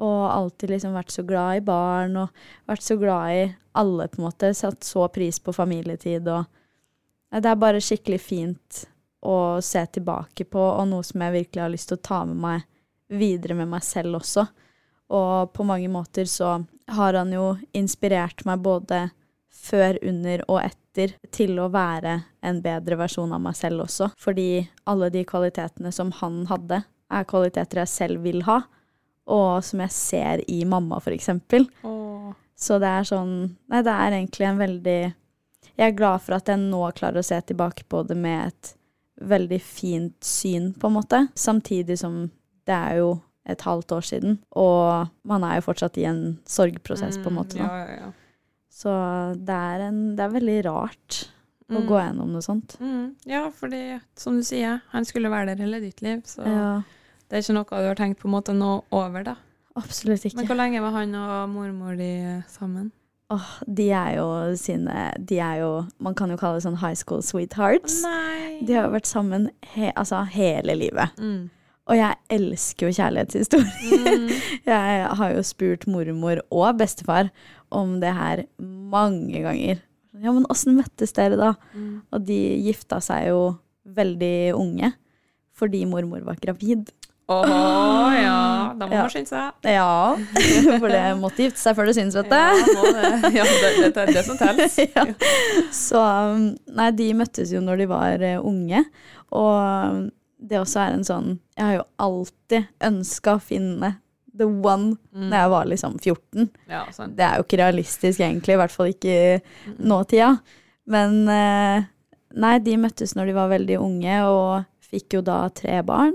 Og 0.03 0.27
alltid 0.29 0.75
liksom 0.75 0.97
vært 0.97 1.15
så 1.15 1.25
glad 1.25 1.61
i 1.61 1.65
barn, 1.65 2.19
og 2.21 2.69
vært 2.69 2.85
så 2.85 2.99
glad 3.01 3.33
i 3.33 3.47
alle, 3.81 4.09
på 4.13 4.21
en 4.21 4.27
måte. 4.27 4.53
Satt 4.55 4.85
så 4.85 5.07
pris 5.13 5.41
på 5.41 5.55
familietid, 5.57 6.29
og 6.29 6.45
Det 7.33 7.51
er 7.51 7.59
bare 7.59 7.83
skikkelig 7.83 8.21
fint 8.23 8.85
å 9.27 9.61
se 9.61 9.83
tilbake 9.93 10.45
på, 10.47 10.61
og 10.61 10.87
noe 10.89 11.05
som 11.05 11.21
jeg 11.25 11.35
virkelig 11.35 11.63
har 11.63 11.73
lyst 11.73 11.91
til 11.91 11.99
å 11.99 12.07
ta 12.07 12.21
med 12.25 12.39
meg 12.41 12.67
videre 13.09 13.57
med 13.59 13.69
meg 13.71 13.83
selv 13.85 14.21
også. 14.21 14.47
Og 15.15 15.53
på 15.55 15.67
mange 15.67 15.89
måter 15.91 16.27
så 16.31 16.57
har 16.91 17.19
han 17.19 17.33
jo 17.35 17.57
inspirert 17.77 18.45
meg 18.47 18.63
både 18.63 19.09
før, 19.67 19.99
under 20.03 20.45
og 20.47 20.61
etter 20.63 21.17
til 21.35 21.59
å 21.61 21.69
være 21.73 22.21
en 22.47 22.63
bedre 22.65 22.99
versjon 23.01 23.35
av 23.35 23.43
meg 23.43 23.57
selv 23.59 23.87
også. 23.87 24.11
Fordi 24.19 24.67
alle 24.87 25.11
de 25.15 25.25
kvalitetene 25.29 25.93
som 25.95 26.13
han 26.21 26.45
hadde, 26.51 26.83
er 27.11 27.29
kvaliteter 27.29 27.83
jeg 27.85 27.93
selv 27.93 28.25
vil 28.27 28.43
ha, 28.47 28.63
og 29.27 29.65
som 29.65 29.81
jeg 29.81 29.91
ser 29.91 30.43
i 30.51 30.65
mamma, 30.65 31.01
for 31.03 31.11
eksempel. 31.15 31.67
Så 32.57 32.79
det 32.81 32.89
er 32.89 33.05
sånn 33.05 33.33
Nei, 33.69 33.83
det 33.85 33.93
er 33.93 34.15
egentlig 34.17 34.47
en 34.49 34.59
veldig 34.63 35.01
Jeg 35.77 35.91
er 35.91 35.97
glad 35.99 36.23
for 36.25 36.39
at 36.39 36.47
jeg 36.49 36.57
nå 36.63 36.81
klarer 36.97 37.21
å 37.21 37.25
se 37.27 37.37
tilbake 37.45 37.85
på 37.91 38.01
det 38.09 38.17
med 38.17 38.47
et 38.49 38.71
veldig 39.21 39.59
fint 39.63 40.25
syn, 40.25 40.71
på 40.77 40.89
en 40.89 40.95
måte. 40.97 41.21
Samtidig 41.37 41.99
som 42.01 42.31
det 42.67 42.75
er 42.75 42.97
jo 43.03 43.11
et 43.49 43.61
halvt 43.63 43.93
år 43.95 44.03
siden, 44.09 44.39
og 44.59 45.09
man 45.25 45.45
er 45.47 45.57
jo 45.61 45.67
fortsatt 45.69 45.97
i 46.03 46.05
en 46.09 46.39
sorgprosess, 46.49 47.17
på 47.23 47.29
en 47.31 47.37
måte. 47.39 47.61
Mm, 47.61 47.67
Ja, 47.67 47.77
ja, 47.87 47.99
ja. 48.07 48.13
Så 48.77 48.91
det 49.39 49.55
er, 49.55 49.85
en, 49.87 50.01
det 50.17 50.25
er 50.25 50.35
veldig 50.35 50.57
rart 50.67 51.21
å 51.71 51.81
Mm. 51.81 51.87
gå 51.89 51.97
gjennom 52.01 52.33
noe 52.35 52.43
sånt. 52.45 52.77
Mm, 52.81 53.15
ja, 53.27 53.45
fordi, 53.51 54.01
som 54.17 54.37
du 54.37 54.43
sier, 54.47 54.81
han 54.93 55.05
skulle 55.05 55.31
være 55.33 55.55
der 55.55 55.65
hele 55.65 55.81
ditt 55.81 56.01
liv, 56.03 56.21
så 56.29 56.45
Ja, 56.47 56.83
det 57.27 57.39
er 57.39 57.43
ikke 57.43 57.57
noe 57.57 57.83
du 57.83 57.89
har 57.91 57.99
tenkt 57.99 58.21
på 58.23 58.29
en 58.29 58.37
måte 58.37 58.55
nå 58.55 58.71
over, 58.95 59.25
da. 59.27 59.35
absolutt 59.75 60.25
ikke. 60.25 60.39
Men 60.39 60.49
hvor 60.51 60.59
lenge 60.61 60.85
var 60.85 60.95
han 60.95 61.15
og 61.19 61.51
mormor 61.51 61.99
di 61.99 62.13
sammen? 62.53 62.93
Åh, 63.35 63.49
de 63.67 63.89
er 63.91 64.13
jo 64.21 64.27
sine 64.55 65.09
De 65.19 65.41
er 65.43 65.57
jo 65.59 65.71
Man 65.99 66.15
kan 66.15 66.31
jo 66.31 66.37
kalle 66.39 66.61
det 66.61 66.63
sånn 66.63 66.79
high 66.79 66.95
school 66.95 67.25
sweethearts. 67.27 67.99
Nei! 68.05 68.61
De 68.63 68.77
har 68.77 68.87
jo 68.87 68.95
vært 68.95 69.11
sammen 69.11 69.49
he, 69.75 69.91
altså 69.99 70.21
hele 70.31 70.77
livet. 70.79 71.19
Mm. 71.19 71.49
Og 71.87 71.99
jeg 71.99 72.19
elsker 72.35 72.87
jo 72.89 72.95
kjærlighetshistorier. 72.97 74.23
Mm. 74.23 74.31
Jeg 74.71 75.11
har 75.19 75.35
jo 75.35 75.43
spurt 75.47 75.87
mormor 75.91 76.41
og 76.51 76.81
bestefar 76.81 77.31
om 77.75 77.99
det 78.03 78.11
her 78.15 78.43
mange 78.59 79.43
ganger. 79.45 79.83
Ja, 80.17 80.33
men 80.33 80.49
åssen 80.51 80.79
møttes 80.79 81.15
dere 81.15 81.39
da? 81.39 81.53
Mm. 81.75 82.01
Og 82.11 82.25
de 82.27 82.39
gifta 82.67 82.99
seg 83.05 83.29
jo 83.31 83.43
veldig 83.97 84.55
unge 84.59 84.95
fordi 85.57 85.87
mormor 85.89 86.25
var 86.27 86.37
gravid. 86.43 86.91
Åh, 87.29 88.13
ja. 88.23 88.75
Da 88.79 88.87
må 88.87 88.93
Ja. 88.95 89.01
man 89.03 89.11
skynde 89.11 89.31
seg. 89.33 89.53
Ja, 89.67 90.17
for 90.81 90.89
det 90.93 91.03
måtte 91.19 91.43
gifte 91.47 91.59
seg 91.59 91.75
før 91.79 91.89
det 91.91 91.95
syns, 91.97 92.15
vet 92.15 92.29
du. 92.31 92.37
Ja, 92.37 92.53
det. 92.95 93.33
ja 93.35 93.45
det, 93.51 93.71
det, 93.83 94.03
er 94.05 94.13
det 94.15 94.23
som 94.29 94.39
telles. 94.39 94.77
ja. 94.95 95.07
Så 95.75 95.99
um, 96.03 96.45
Nei, 96.77 96.91
de 96.95 97.09
møttes 97.19 97.51
jo 97.55 97.63
når 97.65 97.83
de 97.83 97.89
var 97.91 98.23
eh, 98.23 98.39
unge. 98.39 98.85
Og 99.35 99.57
um, 99.59 100.05
det 100.39 100.61
også 100.61 100.83
er 100.85 100.93
en 100.99 101.07
sånn 101.09 101.29
Jeg 101.57 101.65
har 101.65 101.75
jo 101.79 101.85
alltid 102.05 102.67
ønska 102.85 103.39
å 103.39 103.43
finne 103.43 103.95
the 104.37 104.45
one 104.47 104.95
Mm. 105.17 105.31
når 105.31 105.39
jeg 105.41 105.51
var 105.55 105.69
liksom 105.71 105.95
14. 105.97 106.49
Ja, 106.69 106.83
sånn. 106.93 107.15
Det 107.17 107.25
er 107.25 107.39
jo 107.41 107.45
ikke 107.47 107.57
realistisk, 107.63 108.21
egentlig. 108.21 108.53
I 108.53 108.59
hvert 108.61 108.75
fall 108.75 108.91
ikke 108.93 109.15
i 109.17 109.77
nåtida. 109.81 110.27
Men 110.93 111.23
eh, 111.33 111.87
nei, 112.37 112.51
de 112.61 112.75
møttes 112.77 113.15
når 113.17 113.31
de 113.31 113.37
var 113.39 113.49
veldig 113.55 113.79
unge, 113.81 114.19
og 114.29 114.67
fikk 114.93 115.17
jo 115.17 115.23
da 115.25 115.39
tre 115.57 115.79
barn. 115.89 116.13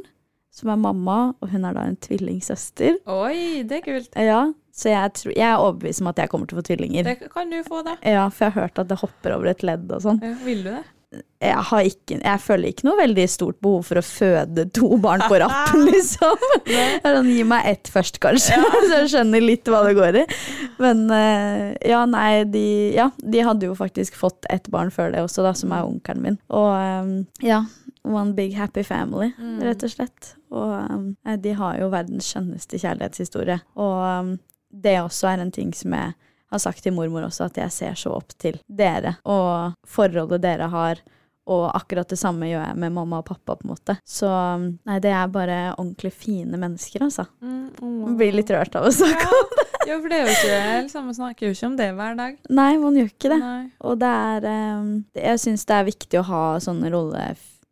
Som 0.52 0.74
er 0.74 0.80
mamma, 0.84 1.20
og 1.40 1.52
hun 1.54 1.64
er 1.64 1.76
da 1.78 1.86
en 1.88 2.00
tvillingsøster. 2.04 2.98
Oi, 3.08 3.64
det 3.68 3.80
er 3.80 3.86
kult. 3.86 4.18
Ja, 4.20 4.42
så 4.76 4.92
jeg, 4.92 5.14
tror, 5.16 5.34
jeg 5.36 5.48
er 5.48 5.60
overbevist 5.60 6.04
om 6.04 6.10
at 6.12 6.20
jeg 6.20 6.32
kommer 6.32 6.50
til 6.50 6.58
å 6.58 6.62
få 6.62 6.68
tvillinger. 6.68 7.08
Det 7.08 7.30
kan 7.32 7.52
du 7.52 7.62
få, 7.64 7.84
det. 7.88 7.98
Ja, 8.08 8.26
for 8.32 8.48
jeg 8.48 8.56
har 8.56 8.68
hørt 8.68 8.82
at 8.84 8.90
det 8.92 9.00
hopper 9.00 9.38
over 9.38 9.52
et 9.52 9.64
ledd 9.68 9.88
og 9.92 10.04
sånn. 10.04 10.20
Ja, 10.24 10.34
vil 10.44 10.66
du 10.66 10.74
det? 10.74 10.84
Jeg, 11.42 11.60
har 11.68 11.84
ikke, 11.84 12.18
jeg 12.22 12.40
føler 12.40 12.72
ikke 12.72 12.86
noe 12.88 12.96
veldig 13.02 13.24
stort 13.28 13.58
behov 13.64 13.82
for 13.90 14.00
å 14.00 14.04
føde 14.06 14.64
to 14.72 14.88
barn 15.04 15.24
på 15.28 15.42
rappen, 15.42 15.82
liksom. 15.90 16.46
Sånn, 17.04 17.32
Gi 17.34 17.44
meg 17.48 17.68
ett 17.68 17.92
først, 17.92 18.20
kanskje, 18.24 18.56
så 18.88 19.02
jeg 19.02 19.10
skjønner 19.12 19.44
litt 19.44 19.68
hva 19.68 19.82
det 19.88 19.98
går 19.98 20.22
i. 20.22 20.24
Men 20.80 21.04
eh, 21.16 21.66
ja, 21.92 22.06
nei, 22.08 22.46
de, 22.48 22.64
ja, 22.96 23.10
de 23.20 23.44
hadde 23.44 23.68
jo 23.68 23.76
faktisk 23.76 24.16
fått 24.20 24.48
ett 24.54 24.72
barn 24.72 24.94
før 24.94 25.12
det 25.12 25.26
også, 25.26 25.44
da, 25.44 25.52
som 25.58 25.76
er 25.76 25.90
onkelen 25.90 26.24
min. 26.30 26.40
Og 26.48 26.70
eh, 26.78 27.12
ja, 27.50 27.60
one 28.08 28.34
big 28.38 28.56
happy 28.58 28.84
family, 28.84 29.32
rett 29.62 29.84
og 29.84 29.94
slett. 29.94 30.34
Og 30.52 30.74
um, 30.92 31.06
de 31.44 31.54
har 31.58 31.78
jo 31.80 31.92
verdens 31.94 32.32
skjønneste 32.34 32.80
kjærlighetshistorie. 32.82 33.60
Og 33.80 34.02
um, 34.02 34.36
det 34.72 34.98
også 35.02 35.32
er 35.32 35.44
en 35.44 35.54
ting 35.54 35.74
som 35.76 35.94
jeg 35.96 36.14
har 36.52 36.60
sagt 36.60 36.84
til 36.84 36.96
mormor 36.96 37.28
også, 37.28 37.48
at 37.48 37.58
jeg 37.62 37.72
ser 37.72 37.98
så 38.00 38.14
opp 38.18 38.36
til 38.42 38.60
dere 38.68 39.18
og 39.24 39.78
forholdet 39.88 40.44
dere 40.44 40.68
har. 40.72 41.02
Og 41.52 41.64
akkurat 41.74 42.08
det 42.08 42.20
samme 42.22 42.48
gjør 42.48 42.62
jeg 42.62 42.78
med 42.80 42.94
mamma 42.94 43.20
og 43.20 43.26
pappa, 43.28 43.56
på 43.58 43.66
en 43.66 43.72
måte. 43.72 43.96
Så 44.08 44.30
nei, 44.30 45.00
det 45.04 45.10
er 45.10 45.32
bare 45.34 45.56
ordentlig 45.74 46.12
fine 46.14 46.60
mennesker, 46.60 47.02
altså. 47.08 47.26
Mm, 47.42 47.72
åh. 47.82 48.12
Blir 48.20 48.36
litt 48.38 48.52
rørt 48.54 48.78
av 48.78 48.86
å 48.88 48.92
snakke 48.94 49.26
om 49.26 49.50
det. 49.58 49.66
ja, 49.90 49.98
for 49.98 50.06
det 50.12 50.20
er 50.20 50.28
jo 50.28 50.36
ikke 50.36 50.60
liksom, 50.86 51.08
Man 51.10 51.18
snakker 51.18 51.48
jo 51.48 51.56
ikke 51.56 51.70
om 51.72 51.78
det 51.80 51.88
hver 51.98 52.20
dag. 52.20 52.38
Nei, 52.62 52.70
man 52.84 53.00
gjør 53.00 53.10
ikke 53.10 53.34
det. 53.34 53.40
Nei. 53.42 53.64
Og 53.90 53.98
det 54.04 54.12
er 54.28 54.48
um, 54.78 54.92
Jeg 55.18 55.42
syns 55.42 55.66
det 55.68 55.80
er 55.80 55.90
viktig 55.90 56.22
å 56.22 56.28
ha 56.30 56.44
sånne 56.64 56.94
rolle, 56.94 57.26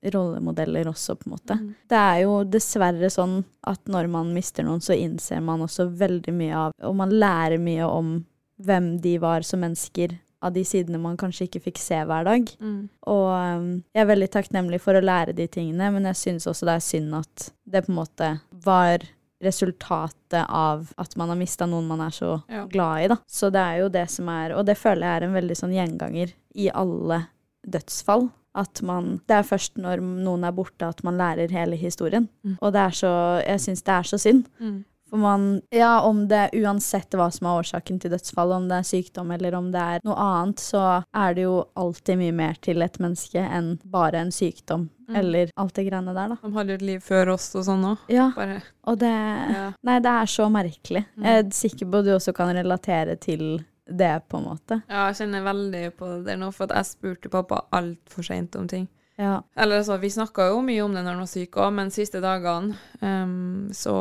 rollemodeller 0.03 0.87
også, 0.87 1.15
på 1.19 1.27
en 1.27 1.33
måte. 1.35 1.57
Mm. 1.59 1.75
Det 1.89 1.97
er 1.99 2.21
jo 2.23 2.43
dessverre 2.47 3.09
sånn 3.11 3.43
at 3.67 3.81
når 3.91 4.07
man 4.09 4.33
mister 4.33 4.63
noen, 4.63 4.81
så 4.81 4.95
innser 4.95 5.41
man 5.43 5.61
også 5.65 5.89
veldig 5.99 6.33
mye 6.33 6.55
av 6.55 6.73
Og 6.87 6.95
man 6.95 7.09
lærer 7.11 7.59
mye 7.59 7.83
om 7.85 8.25
hvem 8.63 8.99
de 9.01 9.17
var 9.19 9.41
som 9.47 9.59
mennesker, 9.63 10.17
av 10.41 10.53
de 10.55 10.63
sidene 10.63 10.97
man 10.99 11.17
kanskje 11.19 11.49
ikke 11.49 11.59
fikk 11.65 11.77
se 11.83 11.97
hver 12.07 12.23
dag. 12.23 12.45
Mm. 12.63 12.89
Og 13.11 13.27
um, 13.59 13.69
jeg 13.93 14.01
er 14.05 14.07
veldig 14.07 14.29
takknemlig 14.31 14.79
for 14.79 14.95
å 14.95 15.03
lære 15.03 15.33
de 15.35 15.47
tingene, 15.51 15.89
men 15.91 16.07
jeg 16.07 16.15
syns 16.15 16.47
også 16.47 16.65
det 16.69 16.75
er 16.77 16.85
synd 16.85 17.15
at 17.19 17.49
det 17.67 17.81
på 17.85 17.91
en 17.91 17.97
måte 17.99 18.29
var 18.63 19.03
resultatet 19.43 20.45
av 20.49 20.93
at 20.99 21.15
man 21.19 21.29
har 21.31 21.37
mista 21.39 21.67
noen 21.67 21.87
man 21.87 22.01
er 22.03 22.11
så 22.15 22.41
Ja. 22.47 22.65
glad 22.67 23.03
i, 23.03 23.07
da. 23.07 23.17
Så 23.27 23.49
det 23.51 23.59
er 23.59 23.77
jo 23.79 23.89
det 23.89 24.09
som 24.11 24.27
er 24.29 24.51
Og 24.55 24.65
det 24.65 24.77
føler 24.77 25.07
jeg 25.07 25.15
er 25.21 25.27
en 25.27 25.33
veldig 25.33 25.55
sånn 25.59 25.75
gjenganger 25.75 26.33
i 26.55 26.69
alle 26.69 27.27
dødsfall. 27.67 28.29
At 28.57 28.81
man 28.81 29.19
Det 29.29 29.35
er 29.37 29.45
først 29.45 29.77
når 29.77 30.01
noen 30.01 30.43
er 30.43 30.51
borte 30.51 30.87
at 30.87 31.03
man 31.05 31.19
lærer 31.19 31.51
hele 31.53 31.77
historien. 31.77 32.27
Mm. 32.43 32.57
Og 32.61 32.73
det 32.73 32.81
er 32.81 32.95
så 32.97 33.11
Jeg 33.45 33.61
syns 33.61 33.83
det 33.83 33.93
er 33.93 34.03
så 34.09 34.17
synd. 34.17 34.47
Mm. 34.59 34.79
For 35.09 35.17
man 35.17 35.61
Ja, 35.73 36.01
om 36.01 36.27
det 36.27 36.49
uansett 36.53 37.13
hva 37.17 37.29
som 37.33 37.47
er 37.47 37.61
årsaken 37.61 37.99
til 38.01 38.11
dødsfallet, 38.13 38.55
om 38.55 38.67
det 38.69 38.77
er 38.77 38.87
sykdom 38.89 39.31
eller 39.31 39.55
om 39.57 39.71
det 39.73 39.81
er 39.81 40.03
noe 40.05 40.15
annet, 40.15 40.61
så 40.61 41.03
er 41.15 41.33
det 41.33 41.45
jo 41.47 41.63
alltid 41.75 42.19
mye 42.21 42.35
mer 42.35 42.59
til 42.61 42.81
et 42.85 42.99
menneske 43.01 43.41
enn 43.41 43.79
bare 43.89 44.21
en 44.21 44.31
sykdom. 44.33 44.89
Mm. 45.09 45.15
Eller 45.15 45.49
alt 45.57 45.73
det 45.73 45.87
greiene 45.87 46.13
der, 46.13 46.35
da. 46.35 46.37
De 46.43 46.53
hadde 46.53 46.75
jo 46.75 46.77
et 46.77 46.85
liv 46.85 47.01
før 47.01 47.33
oss 47.33 47.47
og 47.57 47.65
sånn 47.65 47.87
òg. 47.89 48.03
Ja, 48.13 48.29
Bare 48.35 48.59
og 48.89 48.99
det 49.01 49.09
ja. 49.09 49.65
Nei, 49.85 49.97
det 50.05 50.13
er 50.13 50.29
så 50.29 50.45
merkelig. 50.53 51.05
Mm. 51.17 51.25
Jeg 51.25 51.43
er 51.43 51.49
sikker 51.57 51.89
på 51.89 52.01
at 52.01 52.05
du 52.05 52.13
også 52.13 52.33
kan 52.37 52.53
relatere 52.53 53.17
til 53.21 53.43
det, 53.89 54.13
på 54.29 54.37
en 54.37 54.43
måte. 54.45 54.81
ja, 54.89 55.07
jeg 55.09 55.15
kjenner 55.21 55.43
veldig 55.43 55.83
på 55.97 56.07
det 56.13 56.25
der 56.25 56.37
nå, 56.37 56.51
for 56.55 56.67
jeg 56.73 56.85
spurte 56.85 57.29
pappa 57.33 57.63
altfor 57.71 58.23
seint 58.23 58.55
om 58.55 58.67
ting. 58.67 58.87
Ja. 59.19 59.41
Eller 59.59 59.81
altså, 59.81 59.97
vi 59.99 60.09
snakka 60.09 60.45
jo 60.53 60.61
mye 60.63 60.81
om 60.85 60.93
det 60.95 61.01
når 61.03 61.11
han 61.17 61.23
var 61.25 61.27
syk 61.27 61.57
òg, 61.59 61.73
men 61.75 61.89
siste 61.91 62.21
dagene 62.23 62.77
um, 63.01 63.67
så 63.75 63.95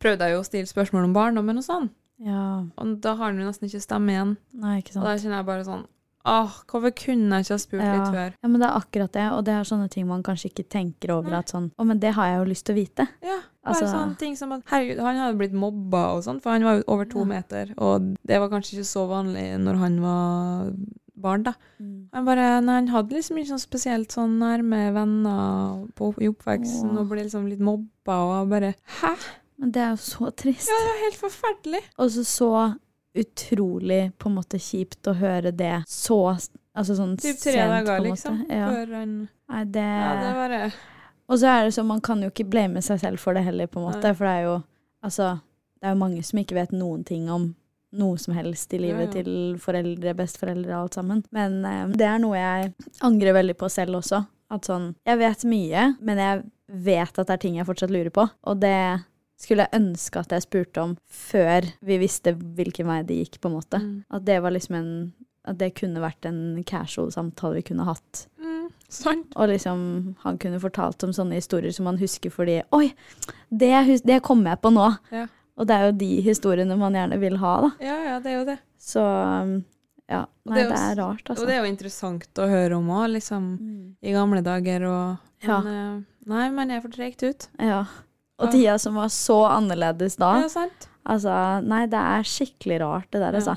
prøvde 0.00 0.24
jeg 0.24 0.36
jo 0.36 0.40
å 0.40 0.46
stille 0.48 0.70
spørsmål 0.70 1.04
om 1.10 1.12
barndommen 1.16 1.60
og 1.60 1.66
sånn. 1.66 1.90
Ja. 2.24 2.62
Og 2.80 2.94
da 3.04 3.12
har 3.18 3.32
han 3.32 3.40
jo 3.42 3.48
nesten 3.50 3.68
ikke 3.68 3.82
stemme 3.84 4.14
igjen. 4.14 4.36
Nei, 4.56 4.78
ikke 4.80 4.94
sant. 4.94 5.02
Og 5.02 5.10
da 5.10 5.16
kjenner 5.18 5.42
jeg 5.42 5.48
bare 5.50 5.66
sånn 5.66 5.84
Åh, 6.24 6.52
hvorfor 6.70 6.92
kunne 6.96 7.36
jeg 7.36 7.44
ikke 7.44 7.52
ha 7.52 7.60
spurt 7.60 7.82
Ja. 7.84 7.94
litt 7.98 8.14
før? 8.14 8.30
ja, 8.40 8.48
men 8.48 8.60
det 8.62 8.64
er 8.70 8.78
akkurat 8.78 9.12
det, 9.12 9.24
og 9.36 9.42
det 9.44 9.52
er 9.58 9.66
sånne 9.68 9.90
ting 9.92 10.06
man 10.08 10.22
kanskje 10.24 10.48
ikke 10.48 10.64
tenker 10.72 11.10
over 11.18 11.28
Nei. 11.34 11.38
at 11.44 11.50
sånn 11.52 11.66
Å, 11.76 11.84
men 11.84 11.98
det 12.00 12.14
har 12.16 12.30
jeg 12.30 12.38
jo 12.38 12.46
lyst 12.48 12.64
til 12.64 12.72
å 12.72 12.78
vite. 12.78 13.06
Ja, 13.20 13.40
bare 13.64 13.74
Altså- 13.74 13.92
sånne 13.94 14.18
ting 14.18 14.36
som 14.36 14.52
at 14.52 14.62
Herregud, 14.66 14.98
han 15.00 15.16
hadde 15.16 15.38
blitt 15.38 15.52
mobba 15.52 16.02
og 16.16 16.22
sånn, 16.24 16.40
for 16.42 16.50
han 16.52 16.62
var 16.64 16.76
jo 16.78 16.84
over 16.88 17.04
to 17.04 17.18
Ja. 17.20 17.24
meter, 17.24 17.74
og 17.78 18.16
det 18.26 18.38
var 18.40 18.48
kanskje 18.50 18.78
ikke 18.78 18.90
så 18.92 19.08
vanlig 19.08 19.58
når 19.60 19.78
han 19.78 20.00
var 20.00 20.72
barn, 21.16 21.42
da. 21.42 21.52
Han 22.12 22.24
bare 22.26 22.60
Nei, 22.60 22.74
han 22.74 22.88
hadde 22.88 23.10
liksom 23.16 23.38
ikke 23.38 23.52
sånn 23.54 23.62
spesielt 23.66 24.08
sånn 24.12 24.38
nærme 24.38 24.92
venner 24.92 25.88
på, 25.96 26.12
i 26.20 26.28
oppveksten, 26.28 26.90
Åh. 26.92 26.98
og 27.00 27.08
ble 27.08 27.24
liksom 27.24 27.48
litt 27.48 27.60
mobba, 27.60 28.42
og 28.42 28.48
bare 28.50 28.74
Hæ? 29.00 29.16
Men 29.58 29.70
det 29.70 29.80
er 29.82 29.90
jo 29.90 29.96
så 29.96 30.30
trist. 30.34 30.68
Ja, 30.68 30.74
det 30.74 30.90
var 30.90 31.04
helt 31.04 31.20
forferdelig. 31.22 31.82
Og 31.98 32.10
så 32.10 32.24
så 32.26 32.76
utrolig 33.16 34.12
på 34.18 34.26
en 34.28 34.34
måte 34.36 34.58
kjipt 34.58 35.06
å 35.06 35.14
høre 35.18 35.52
det 35.56 35.84
så 35.86 36.36
Altså 36.76 36.96
sånn 36.98 37.16
Typ 37.16 37.38
tre 37.38 37.52
dager, 37.54 38.00
liksom. 38.02 38.40
Ja. 38.50 38.68
før 38.68 38.94
han 38.98 39.12
Nei, 39.48 39.64
det, 39.64 39.84
Ja, 39.84 40.14
det 40.24 40.34
bare 40.34 40.72
Og 41.30 41.40
så 41.40 41.50
er 41.50 41.66
det 41.66 41.74
sånn, 41.76 41.88
man 41.88 42.02
kan 42.04 42.22
jo 42.22 42.30
ikke 42.32 42.46
blame 42.52 42.82
seg 42.84 43.00
selv 43.00 43.22
for 43.22 43.36
det 43.36 43.44
heller, 43.46 43.68
på 43.70 43.80
en 43.80 43.88
måte. 43.88 44.02
Nei. 44.04 44.14
For 44.16 44.28
det 44.28 44.36
er 44.38 44.48
jo 44.50 44.62
Altså, 45.04 45.34
det 45.76 45.90
er 45.90 45.92
jo 45.92 46.00
mange 46.00 46.22
som 46.24 46.38
ikke 46.40 46.56
vet 46.56 46.70
noen 46.72 47.02
ting 47.04 47.26
om 47.28 47.50
noe 47.94 48.18
som 48.18 48.32
helst 48.34 48.72
i 48.72 48.78
livet 48.80 49.12
Ja, 49.12 49.20
ja. 49.20 49.24
til 49.24 49.58
foreldre, 49.60 50.14
besteforeldre, 50.16 50.72
alt 50.78 50.96
sammen. 50.96 51.20
Men 51.34 51.58
eh, 51.68 51.82
det 51.92 52.06
er 52.08 52.22
noe 52.22 52.38
jeg 52.38 52.70
angrer 53.04 53.36
veldig 53.36 53.56
på 53.60 53.68
selv 53.68 54.00
også. 54.00 54.22
At 54.54 54.68
sånn 54.68 54.94
Jeg 55.04 55.20
vet 55.20 55.44
mye, 55.48 55.84
men 56.00 56.20
jeg 56.20 56.44
vet 56.88 57.18
at 57.20 57.28
det 57.28 57.36
er 57.36 57.42
ting 57.42 57.58
jeg 57.58 57.68
fortsatt 57.68 57.92
lurer 57.92 58.12
på. 58.14 58.24
Og 58.48 58.62
det 58.64 59.04
skulle 59.40 59.66
jeg 59.66 59.80
ønske 59.82 60.22
at 60.22 60.32
jeg 60.32 60.46
spurte 60.46 60.82
om 60.82 60.96
før 61.04 61.68
vi 61.84 62.00
visste 62.00 62.32
hvilken 62.32 62.88
vei 62.88 63.02
det 63.04 63.20
gikk, 63.20 63.40
på 63.42 63.50
en 63.50 63.56
måte. 63.58 63.80
Mm. 63.82 63.94
At 64.14 64.26
det 64.26 64.40
var 64.40 64.54
liksom 64.56 64.80
en 64.80 64.90
At 65.44 65.58
det 65.60 65.74
kunne 65.76 66.00
vært 66.00 66.24
en 66.24 66.62
casual 66.64 67.10
samtale 67.12 67.58
vi 67.58 67.66
kunne 67.68 67.84
hatt. 67.84 68.22
Sant. 68.94 69.30
Og 69.34 69.50
liksom 69.50 69.80
han 70.24 70.38
kunne 70.40 70.60
fortalt 70.62 71.02
om 71.06 71.12
sånne 71.16 71.40
historier 71.40 71.74
som 71.74 71.88
man 71.88 71.98
husker 72.00 72.32
fordi 72.32 72.60
Oi, 72.76 72.92
det, 73.50 73.72
det 74.06 74.20
kom 74.26 74.44
jeg 74.46 74.60
på 74.62 74.72
nå! 74.74 74.90
Ja. 75.14 75.26
Og 75.54 75.68
det 75.70 75.74
er 75.76 75.84
jo 75.86 75.98
de 76.00 76.10
historiene 76.24 76.74
man 76.78 76.96
gjerne 76.98 77.18
vil 77.22 77.36
ha, 77.38 77.52
da. 77.62 77.70
Ja, 77.84 77.98
ja, 78.08 78.14
det 78.22 78.32
er 78.32 78.40
jo 78.40 78.46
det. 78.48 78.56
Så 78.82 79.02
um, 79.04 79.52
ja. 80.10 80.24
Nei, 80.44 80.56
det 80.56 80.64
er 80.64 80.72
det 80.72 80.80
er 80.80 80.96
rart, 80.98 81.22
altså. 81.28 81.44
Og 81.44 81.48
det 81.48 81.54
er 81.54 81.62
jo 81.62 81.68
interessant 81.70 82.40
å 82.42 82.48
høre 82.50 82.78
om 82.80 82.88
òg, 82.92 83.04
liksom. 83.14 83.46
Mm. 83.60 83.84
I 84.02 84.16
gamle 84.16 84.42
dager 84.44 84.88
og 84.88 85.30
Men 85.44 85.70
ja. 85.70 85.84
nei, 86.32 86.48
man 86.56 86.72
er 86.74 86.82
for 86.82 86.92
tregt 86.92 87.22
ut. 87.22 87.46
Ja. 87.62 87.84
Og 88.42 88.50
tida 88.50 88.74
som 88.82 88.98
var 88.98 89.12
så 89.14 89.44
annerledes 89.46 90.18
da. 90.18 90.32
Ja, 90.42 90.50
sant. 90.50 90.88
Altså, 91.04 91.30
nei, 91.64 91.84
det 91.92 92.00
er 92.00 92.26
skikkelig 92.26 92.80
rart, 92.82 93.08
det 93.14 93.22
der, 93.22 93.38
Ja. 93.38 93.56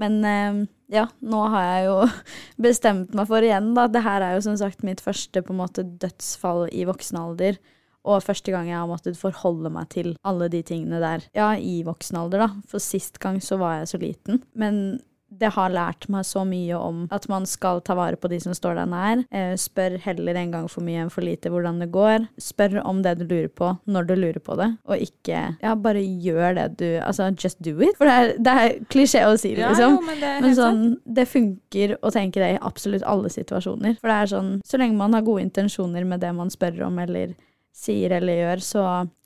Men 0.00 0.18
eh, 0.26 0.64
ja, 0.94 1.06
nå 1.22 1.44
har 1.54 1.68
jeg 1.68 1.86
jo 1.88 1.96
bestemt 2.68 3.14
meg 3.16 3.30
for 3.30 3.46
igjen, 3.46 3.72
da. 3.76 3.86
Det 3.90 4.04
her 4.04 4.24
er 4.24 4.36
jo 4.36 4.44
som 4.48 4.58
sagt 4.60 4.84
mitt 4.86 5.02
første 5.04 5.42
på 5.44 5.54
en 5.54 5.62
måte 5.62 5.86
dødsfall 6.02 6.66
i 6.72 6.86
voksen 6.88 7.20
alder. 7.20 7.60
Og 8.04 8.20
første 8.20 8.52
gang 8.52 8.68
jeg 8.68 8.76
har 8.76 8.88
måttet 8.90 9.16
forholde 9.16 9.70
meg 9.72 9.88
til 9.94 10.12
alle 10.28 10.50
de 10.52 10.60
tingene 10.66 11.00
der. 11.00 11.24
Ja, 11.36 11.54
i 11.56 11.78
voksen 11.86 12.18
alder, 12.20 12.44
da. 12.44 12.64
For 12.68 12.82
sist 12.82 13.16
gang 13.22 13.40
så 13.40 13.56
var 13.60 13.78
jeg 13.80 13.92
så 13.94 14.00
liten. 14.02 14.42
Men 14.52 15.00
det 15.40 15.50
har 15.56 15.72
lært 15.74 16.08
meg 16.12 16.26
så 16.28 16.44
mye 16.48 16.78
om 16.78 17.04
at 17.14 17.26
man 17.30 17.46
skal 17.48 17.80
ta 17.84 17.96
vare 17.98 18.18
på 18.20 18.30
de 18.32 18.38
som 18.42 18.54
står 18.56 18.78
deg 18.80 18.90
nær. 18.92 19.24
Eh, 19.34 19.54
spør 19.60 19.98
heller 20.04 20.38
en 20.40 20.54
gang 20.54 20.68
for 20.70 20.86
mye 20.86 21.04
enn 21.04 21.12
for 21.12 21.26
lite 21.26 21.52
hvordan 21.52 21.80
det 21.82 21.90
går. 21.94 22.28
Spør 22.40 22.80
om 22.84 23.02
det 23.04 23.16
du 23.20 23.26
lurer 23.26 23.50
på, 23.52 23.72
når 23.86 24.08
du 24.10 24.14
lurer 24.18 24.40
på 24.44 24.58
det, 24.60 24.70
og 24.88 25.00
ikke 25.00 25.42
Ja, 25.62 25.74
bare 25.74 26.02
gjør 26.02 26.54
det 26.58 26.66
du 26.78 26.86
Altså, 27.04 27.30
just 27.36 27.60
do 27.64 27.74
it. 27.82 27.96
For 27.98 28.08
det 28.08 28.14
er, 28.14 28.34
det 28.38 28.54
er 28.60 28.76
klisjé 28.92 29.24
å 29.26 29.34
si, 29.40 29.54
det, 29.56 29.64
liksom. 29.66 29.96
Ja, 29.96 29.96
jo, 29.96 30.04
men 30.06 30.20
det 30.20 30.34
Men 30.44 30.56
sånn, 30.58 30.82
det 31.04 31.26
funker 31.30 31.96
å 32.00 32.12
tenke 32.14 32.42
det 32.42 32.54
i 32.54 32.60
absolutt 32.60 33.04
alle 33.08 33.30
situasjoner. 33.32 33.98
For 34.00 34.10
det 34.10 34.20
er 34.20 34.32
sånn, 34.34 34.52
så 34.66 34.80
lenge 34.80 34.98
man 34.98 35.16
har 35.16 35.26
gode 35.26 35.44
intensjoner 35.46 36.06
med 36.08 36.22
det 36.24 36.32
man 36.36 36.52
spør 36.52 36.86
om 36.88 36.98
eller 37.02 37.34
sier 37.74 38.12
eller 38.14 38.38
gjør, 38.38 38.62
så 38.62 38.82